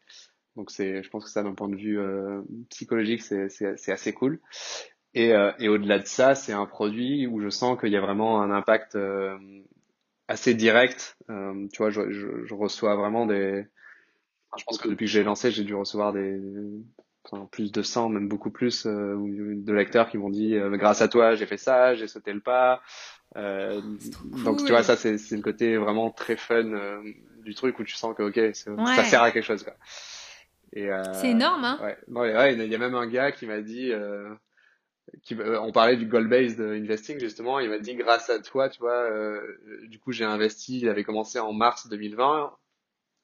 Donc 0.56 0.70
c'est 0.70 1.02
je 1.02 1.08
pense 1.10 1.24
que 1.24 1.30
ça 1.30 1.42
d'un 1.42 1.54
point 1.54 1.68
de 1.68 1.76
vue 1.76 1.98
euh, 1.98 2.42
psychologique 2.68 3.22
c'est 3.22 3.48
c'est 3.48 3.92
assez 3.92 4.12
cool. 4.12 4.40
Et, 5.14 5.32
et 5.58 5.68
au-delà 5.68 5.98
de 5.98 6.06
ça 6.06 6.34
c'est 6.34 6.54
un 6.54 6.64
produit 6.64 7.26
où 7.26 7.38
je 7.40 7.50
sens 7.50 7.78
qu'il 7.78 7.90
y 7.90 7.96
a 7.96 8.00
vraiment 8.00 8.40
un 8.40 8.50
impact 8.50 8.96
assez 10.26 10.54
direct. 10.54 11.18
Tu 11.28 11.78
vois 11.78 11.90
je, 11.90 12.10
je, 12.10 12.46
je 12.46 12.54
reçois 12.54 12.96
vraiment 12.96 13.26
des 13.26 13.66
je 14.56 14.64
pense 14.64 14.78
que 14.78 14.88
depuis 14.88 15.04
que 15.04 15.12
j'ai 15.12 15.22
lancé 15.22 15.50
j'ai 15.50 15.64
dû 15.64 15.74
recevoir 15.74 16.14
des 16.14 16.40
enfin, 17.24 17.46
plus 17.50 17.72
de 17.72 17.82
100, 17.82 18.08
même 18.10 18.28
beaucoup 18.28 18.50
plus 18.50 18.86
euh, 18.86 19.16
de 19.18 19.72
lecteurs 19.72 20.08
qui 20.08 20.18
m'ont 20.18 20.30
dit 20.30 20.56
euh, 20.56 20.76
grâce 20.76 21.02
à 21.02 21.08
toi 21.08 21.34
j'ai 21.34 21.46
fait 21.46 21.56
ça, 21.56 21.94
j'ai 21.94 22.08
sauté 22.08 22.32
le 22.32 22.40
pas. 22.40 22.82
Euh, 23.36 23.80
donc 24.44 24.64
tu 24.64 24.72
vois 24.72 24.82
ça 24.82 24.96
c'est 24.96 25.16
c'est 25.16 25.36
le 25.36 25.42
côté 25.42 25.76
vraiment 25.78 26.10
très 26.10 26.36
fun 26.36 26.64
euh, 26.64 27.02
du 27.44 27.54
truc 27.54 27.78
où 27.78 27.84
tu 27.84 27.94
sens 27.94 28.14
que 28.14 28.22
ok 28.22 28.54
ça 28.54 29.04
sert 29.04 29.22
à 29.22 29.30
quelque 29.30 29.44
chose 29.44 29.62
quoi. 29.62 29.74
Et 30.74 30.88
c'est 31.12 31.30
énorme 31.30 31.64
hein. 31.64 31.78
Ouais, 31.82 31.98
ouais, 32.08 32.54
il 32.54 32.66
y 32.66 32.74
a 32.74 32.78
même 32.78 32.94
un 32.94 33.06
gars 33.06 33.30
qui 33.30 33.46
m'a 33.46 33.60
dit 33.60 33.92
qui, 35.22 35.36
on 35.38 35.70
parlait 35.72 35.96
du 35.96 36.06
goal-based 36.06 36.60
investing 36.60 37.18
justement, 37.20 37.60
il 37.60 37.68
m'a 37.68 37.78
dit 37.78 37.94
grâce 37.94 38.30
à 38.30 38.38
toi, 38.38 38.70
tu 38.70 38.80
vois, 38.80 39.06
du 39.86 39.98
coup 39.98 40.12
j'ai 40.12 40.24
investi, 40.24 40.80
il 40.80 40.88
avait 40.88 41.04
commencé 41.04 41.38
en 41.38 41.52
mars 41.52 41.88
2020, 41.88 42.52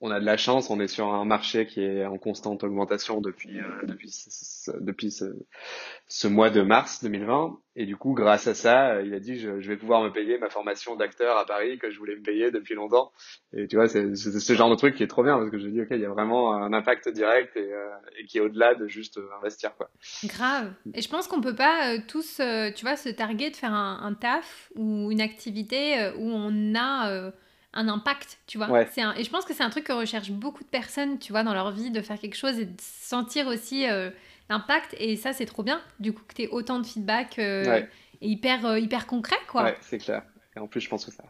on 0.00 0.10
a 0.12 0.20
de 0.20 0.24
la 0.24 0.36
chance, 0.36 0.70
on 0.70 0.78
est 0.78 0.86
sur 0.86 1.12
un 1.12 1.24
marché 1.24 1.66
qui 1.66 1.82
est 1.82 2.06
en 2.06 2.18
constante 2.18 2.62
augmentation 2.62 3.20
depuis 3.20 3.58
euh, 3.58 3.64
depuis 3.84 4.10
ce, 4.10 4.70
depuis 4.78 5.10
ce, 5.10 6.28
mois 6.28 6.50
de 6.50 6.62
mars 6.62 7.02
2020 7.02 7.58
et 7.74 7.84
du 7.84 7.96
coup 7.96 8.12
grâce 8.12 8.46
à 8.46 8.54
ça, 8.54 8.90
euh, 8.90 9.02
il 9.04 9.12
a 9.12 9.18
dit 9.18 9.40
je, 9.40 9.50
vais 9.50 9.76
pouvoir 9.76 10.02
me 10.02 10.10
payer 10.10 10.38
ma 10.38 10.50
formation 10.50 10.94
d'acteur 10.94 11.36
à 11.36 11.46
Paris 11.46 11.78
que 11.78 11.90
je 11.90 11.98
voulais 11.98 12.14
me 12.14 12.22
payer 12.22 12.52
depuis 12.52 12.74
longtemps. 12.74 13.10
Et 13.52 13.66
tu 13.66 13.74
vois 13.74 13.88
c'est 13.88 14.14
ce 14.14 14.52
genre 14.52 14.70
de 14.70 14.76
truc 14.76 14.94
qui 14.94 15.02
est 15.02 15.08
trop 15.08 15.24
bien 15.24 15.36
parce 15.36 15.50
que 15.50 15.58
je 15.58 15.66
dis 15.66 15.80
ok 15.80 15.88
il 15.90 16.00
y 16.00 16.06
a 16.06 16.10
vraiment 16.10 16.54
un 16.54 16.72
impact 16.72 17.08
direct 17.08 17.56
et, 17.56 17.72
euh, 17.72 17.88
et 18.20 18.24
qui 18.24 18.38
est 18.38 18.40
au-delà 18.40 18.76
de 18.76 18.86
juste 18.86 19.18
investir 19.36 19.74
quoi. 19.76 19.90
Grave. 20.24 20.72
Et 20.94 21.02
je 21.02 21.08
pense 21.08 21.26
qu'on 21.26 21.40
peut 21.40 21.56
pas 21.56 21.98
tous 22.06 22.40
tu 22.76 22.84
vois 22.84 22.96
se 22.96 23.08
targuer 23.08 23.50
de 23.50 23.56
faire 23.56 23.72
un, 23.72 23.98
un, 24.02 24.14
taf 24.14 24.70
ou 24.76 25.10
une 25.10 25.20
activité 25.20 26.12
où 26.16 26.30
on 26.30 26.74
a 26.76 27.32
un 27.74 27.88
impact, 27.88 28.38
tu 28.46 28.58
vois. 28.58 28.86
C'est 28.86 29.02
un... 29.02 29.14
Et 29.14 29.24
je 29.24 29.30
pense 29.30 29.44
que 29.44 29.54
c'est 29.54 29.62
un 29.62 29.70
truc 29.70 29.84
que 29.84 29.92
recherchent 29.92 30.30
beaucoup 30.30 30.64
de 30.64 30.68
personnes, 30.68 31.18
tu 31.18 31.32
vois, 31.32 31.42
dans 31.42 31.54
leur 31.54 31.70
vie, 31.70 31.90
de 31.90 32.00
faire 32.00 32.18
quelque 32.18 32.36
chose 32.36 32.58
et 32.58 32.64
de 32.64 32.80
sentir 32.80 33.46
aussi 33.46 33.88
euh, 33.88 34.10
l'impact. 34.48 34.94
Et 34.98 35.16
ça, 35.16 35.32
c'est 35.32 35.46
trop 35.46 35.62
bien, 35.62 35.80
du 36.00 36.12
coup, 36.12 36.22
que 36.26 36.34
tu 36.34 36.42
aies 36.42 36.48
autant 36.48 36.78
de 36.78 36.86
feedback 36.86 37.38
euh, 37.38 37.82
et 38.20 38.28
hyper, 38.28 38.64
euh, 38.64 38.78
hyper 38.78 39.06
concret, 39.06 39.36
quoi. 39.48 39.64
Ouais, 39.64 39.76
c'est 39.80 39.98
clair. 39.98 40.22
Et 40.56 40.58
en 40.58 40.66
plus, 40.66 40.80
je 40.80 40.88
pense 40.88 41.04
que 41.04 41.12
ça, 41.12 41.22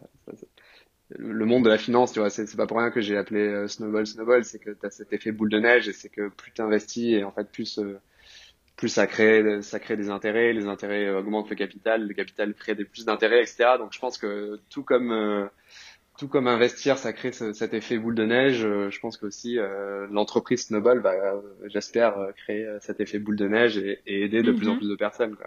le 1.10 1.44
monde 1.44 1.64
de 1.64 1.70
la 1.70 1.78
finance, 1.78 2.12
tu 2.12 2.20
vois, 2.20 2.30
c'est 2.30 2.56
pas 2.56 2.66
pour 2.66 2.78
rien 2.78 2.90
que 2.90 3.00
j'ai 3.00 3.16
appelé 3.16 3.66
Snowball 3.66 4.06
Snowball, 4.06 4.44
c'est 4.44 4.58
que 4.58 4.70
tu 4.70 4.86
as 4.86 4.90
cet 4.90 5.12
effet 5.12 5.32
boule 5.32 5.50
de 5.50 5.58
neige 5.58 5.88
et 5.88 5.92
c'est 5.92 6.08
que 6.08 6.28
plus 6.28 6.52
tu 6.52 6.62
investis 6.62 7.14
et 7.14 7.24
en 7.24 7.32
fait, 7.32 7.50
plus 7.50 7.80
plus 8.76 8.90
ça 8.90 9.08
crée, 9.08 9.60
ça 9.62 9.80
crée 9.80 9.96
des 9.96 10.08
intérêts, 10.08 10.52
les 10.52 10.66
intérêts 10.66 11.10
augmentent 11.10 11.50
le 11.50 11.56
capital, 11.56 12.06
le 12.06 12.14
capital 12.14 12.54
crée 12.54 12.76
des 12.76 12.84
plus 12.84 13.04
d'intérêts, 13.06 13.40
etc. 13.40 13.70
Donc 13.78 13.92
je 13.92 13.98
pense 13.98 14.18
que 14.18 14.60
tout 14.70 14.84
comme 14.84 15.50
tout 16.18 16.28
comme 16.28 16.48
investir, 16.48 16.98
ça 16.98 17.12
crée 17.12 17.32
cet 17.32 17.72
effet 17.72 17.96
boule 17.96 18.16
de 18.16 18.26
neige. 18.26 18.64
Euh, 18.64 18.90
je 18.90 18.98
pense 19.00 19.16
qu'aussi 19.16 19.58
euh, 19.58 20.06
l'entreprise 20.10 20.66
Snowball 20.66 20.98
va, 21.00 21.12
euh, 21.12 21.40
j'espère, 21.66 22.16
créer 22.36 22.66
cet 22.80 23.00
effet 23.00 23.18
boule 23.20 23.36
de 23.36 23.46
neige 23.46 23.78
et, 23.78 24.00
aider 24.06 24.42
de 24.42 24.52
plus 24.52 24.68
en 24.68 24.72
mhm. 24.72 24.78
plus 24.78 24.88
de 24.88 24.96
personnes. 24.96 25.36
Quoi. 25.36 25.46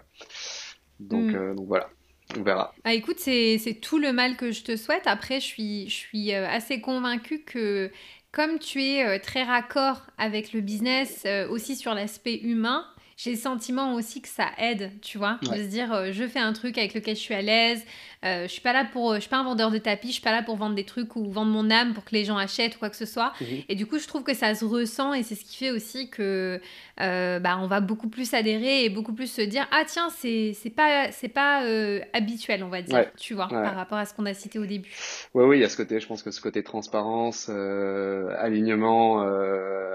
Donc, 0.98 1.32
mm. 1.32 1.56
donc 1.56 1.66
voilà, 1.66 1.90
on 2.38 2.42
verra. 2.42 2.74
Ah, 2.84 2.94
écoute, 2.94 3.18
c'est 3.18 3.78
tout 3.82 3.98
le 3.98 4.12
mal 4.12 4.36
que 4.36 4.50
je 4.50 4.64
te 4.64 4.76
souhaite. 4.76 5.06
Après, 5.06 5.40
je 5.40 5.46
suis, 5.46 5.88
je 5.88 5.94
suis 5.94 6.32
assez 6.32 6.80
convaincue 6.80 7.42
que 7.44 7.90
comme 8.32 8.58
tu 8.58 8.82
es 8.82 9.20
très 9.20 9.42
raccord 9.42 10.06
avec 10.16 10.54
le 10.54 10.62
business, 10.62 11.26
aussi 11.50 11.76
sur 11.76 11.92
l'aspect 11.92 12.38
humain, 12.38 12.86
j'ai 13.22 13.30
le 13.30 13.36
sentiment 13.36 13.94
aussi 13.94 14.20
que 14.20 14.28
ça 14.28 14.50
aide, 14.58 14.90
tu 15.00 15.16
vois, 15.16 15.38
de 15.42 15.46
se 15.46 15.68
dire 15.68 15.92
euh, 15.92 16.10
je 16.12 16.26
fais 16.26 16.40
un 16.40 16.52
truc 16.52 16.76
avec 16.76 16.92
lequel 16.92 17.14
je 17.14 17.20
suis 17.20 17.34
à 17.34 17.42
l'aise, 17.42 17.84
euh, 18.24 18.42
je 18.44 18.48
suis 18.48 18.60
pas 18.60 18.72
là 18.72 18.84
pour, 18.84 19.14
je 19.14 19.20
suis 19.20 19.28
pas 19.28 19.38
un 19.38 19.44
vendeur 19.44 19.70
de 19.70 19.78
tapis, 19.78 20.08
je 20.08 20.14
suis 20.14 20.22
pas 20.22 20.32
là 20.32 20.42
pour 20.42 20.56
vendre 20.56 20.74
des 20.74 20.84
trucs 20.84 21.16
ou 21.16 21.30
vendre 21.30 21.50
mon 21.50 21.70
âme 21.70 21.94
pour 21.94 22.04
que 22.04 22.12
les 22.12 22.24
gens 22.24 22.36
achètent 22.36 22.76
ou 22.76 22.78
quoi 22.78 22.90
que 22.90 22.96
ce 22.96 23.06
soit. 23.06 23.32
Mhm. 23.40 23.46
Et 23.68 23.74
du 23.74 23.86
coup, 23.86 23.98
je 23.98 24.06
trouve 24.06 24.22
que 24.22 24.34
ça 24.34 24.54
se 24.54 24.64
ressent 24.64 25.14
et 25.14 25.22
c'est 25.22 25.34
ce 25.34 25.44
qui 25.44 25.56
fait 25.56 25.70
aussi 25.70 26.10
que 26.10 26.60
euh, 27.00 27.38
bah, 27.38 27.58
on 27.60 27.66
va 27.66 27.80
beaucoup 27.80 28.08
plus 28.08 28.34
adhérer 28.34 28.84
et 28.84 28.90
beaucoup 28.90 29.14
plus 29.14 29.30
se 29.30 29.40
dire 29.40 29.66
ah 29.70 29.82
tiens 29.86 30.10
c'est 30.10 30.52
c'est 30.54 30.70
pas 30.70 31.10
c'est 31.10 31.28
pas 31.28 31.62
habituel 32.12 32.62
on 32.62 32.68
va 32.68 32.82
dire, 32.82 33.06
tu 33.16 33.34
vois, 33.34 33.48
par 33.48 33.74
rapport 33.74 33.98
à 33.98 34.04
ce 34.04 34.14
qu'on 34.14 34.26
a 34.26 34.34
cité 34.34 34.58
au 34.58 34.66
début. 34.66 34.94
Oui 35.34 35.44
oui, 35.44 35.58
il 35.58 35.60
y 35.60 35.64
a 35.64 35.68
ce 35.68 35.76
côté, 35.76 36.00
je 36.00 36.06
pense 36.06 36.22
que 36.22 36.30
ce 36.30 36.40
côté 36.40 36.62
transparence, 36.62 37.48
alignement 37.48 39.22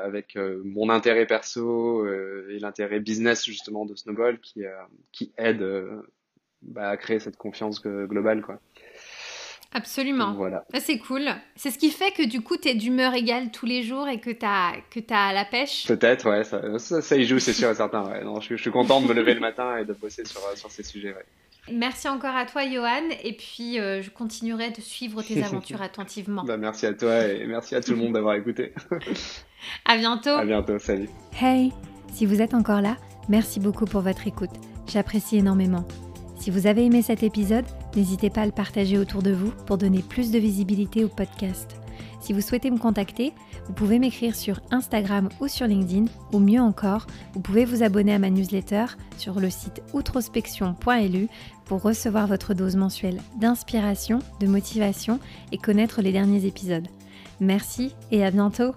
avec 0.03 0.37
mon 0.63 0.89
intérêt 0.89 1.25
perso 1.25 2.05
et 2.07 2.59
l'intérêt 2.59 2.99
business 2.99 3.45
justement 3.45 3.85
de 3.85 3.95
Snowball 3.95 4.39
qui, 4.39 4.65
euh, 4.65 4.71
qui 5.11 5.31
aide 5.37 5.61
euh, 5.61 6.01
bah, 6.61 6.89
à 6.89 6.97
créer 6.97 7.19
cette 7.19 7.37
confiance 7.37 7.81
globale. 7.81 8.41
Quoi. 8.41 8.59
Absolument. 9.73 10.33
voilà. 10.33 10.65
C'est 10.79 10.97
cool. 10.97 11.27
C'est 11.55 11.71
ce 11.71 11.77
qui 11.77 11.91
fait 11.91 12.11
que 12.11 12.25
du 12.25 12.41
coup, 12.41 12.57
tu 12.57 12.69
es 12.69 12.75
d'humeur 12.75 13.13
égale 13.13 13.51
tous 13.51 13.65
les 13.65 13.83
jours 13.83 14.07
et 14.07 14.19
que 14.19 14.31
tu 14.31 14.45
as, 14.45 14.73
que 14.89 14.99
as 15.11 15.33
la 15.33 15.45
pêche? 15.45 15.85
Peut-être, 15.87 16.29
ouais. 16.29 16.43
Ça, 16.43 17.01
ça, 17.01 17.15
y 17.17 17.25
joue, 17.25 17.39
c'est 17.39 17.53
sûr 17.53 17.69
et 17.69 17.75
certain. 17.75 18.03
Ouais. 18.09 18.23
Non, 18.23 18.39
je, 18.39 18.55
suis 18.55 18.71
content 18.71 19.01
de 19.01 19.07
me 19.07 19.13
lever 19.13 19.33
le 19.33 19.39
matin 19.39 19.77
et 19.77 19.85
de 19.85 19.93
bosser 19.93 20.25
sur, 20.25 20.41
sur 20.55 20.71
ces 20.71 20.83
sujets. 20.83 21.13
Ouais. 21.13 21.25
Merci 21.71 22.07
encore 22.07 22.35
à 22.35 22.45
toi, 22.45 22.63
Johan. 22.65 23.09
Et 23.23 23.33
puis, 23.33 23.77
euh, 23.79 24.01
je 24.01 24.09
continuerai 24.09 24.71
de 24.71 24.79
suivre 24.79 25.21
tes 25.21 25.43
aventures 25.43 25.81
attentivement. 25.81 26.43
Bah, 26.43 26.57
merci 26.57 26.85
à 26.85 26.93
toi 26.93 27.25
et 27.25 27.45
merci 27.45 27.75
à 27.75 27.81
tout 27.81 27.91
le 27.91 27.97
monde 27.97 28.13
d'avoir 28.13 28.35
écouté. 28.35 28.73
à 29.85 29.97
bientôt. 29.97 30.29
À 30.29 30.45
bientôt. 30.45 30.79
Salut. 30.79 31.09
Hey 31.39 31.71
si 32.13 32.25
vous 32.25 32.41
êtes 32.41 32.53
encore 32.53 32.81
là, 32.81 32.97
merci 33.29 33.59
beaucoup 33.59 33.85
pour 33.85 34.01
votre 34.01 34.25
écoute. 34.27 34.49
J'apprécie 34.87 35.37
énormément. 35.37 35.85
Si 36.47 36.51
vous 36.51 36.65
avez 36.65 36.85
aimé 36.85 37.01
cet 37.01 37.23
épisode, 37.23 37.65
n'hésitez 37.97 38.29
pas 38.29 38.43
à 38.43 38.45
le 38.45 38.53
partager 38.53 38.97
autour 38.97 39.21
de 39.21 39.31
vous 39.31 39.51
pour 39.65 39.77
donner 39.77 40.01
plus 40.01 40.31
de 40.31 40.39
visibilité 40.39 41.03
au 41.03 41.09
podcast. 41.09 41.75
Si 42.21 42.31
vous 42.31 42.39
souhaitez 42.39 42.71
me 42.71 42.77
contacter, 42.77 43.33
vous 43.65 43.73
pouvez 43.73 43.99
m'écrire 43.99 44.33
sur 44.33 44.61
Instagram 44.71 45.27
ou 45.41 45.49
sur 45.49 45.67
LinkedIn, 45.67 46.05
ou 46.31 46.39
mieux 46.39 46.61
encore, 46.61 47.05
vous 47.33 47.41
pouvez 47.41 47.65
vous 47.65 47.83
abonner 47.83 48.13
à 48.13 48.19
ma 48.19 48.29
newsletter 48.29 48.85
sur 49.17 49.41
le 49.41 49.49
site 49.49 49.81
outrospection.lu 49.91 51.27
pour 51.65 51.81
recevoir 51.81 52.27
votre 52.27 52.53
dose 52.53 52.77
mensuelle 52.77 53.19
d'inspiration, 53.41 54.19
de 54.39 54.47
motivation 54.47 55.19
et 55.51 55.57
connaître 55.57 56.01
les 56.01 56.13
derniers 56.13 56.45
épisodes. 56.45 56.87
Merci 57.41 57.93
et 58.09 58.23
à 58.23 58.31
bientôt 58.31 58.73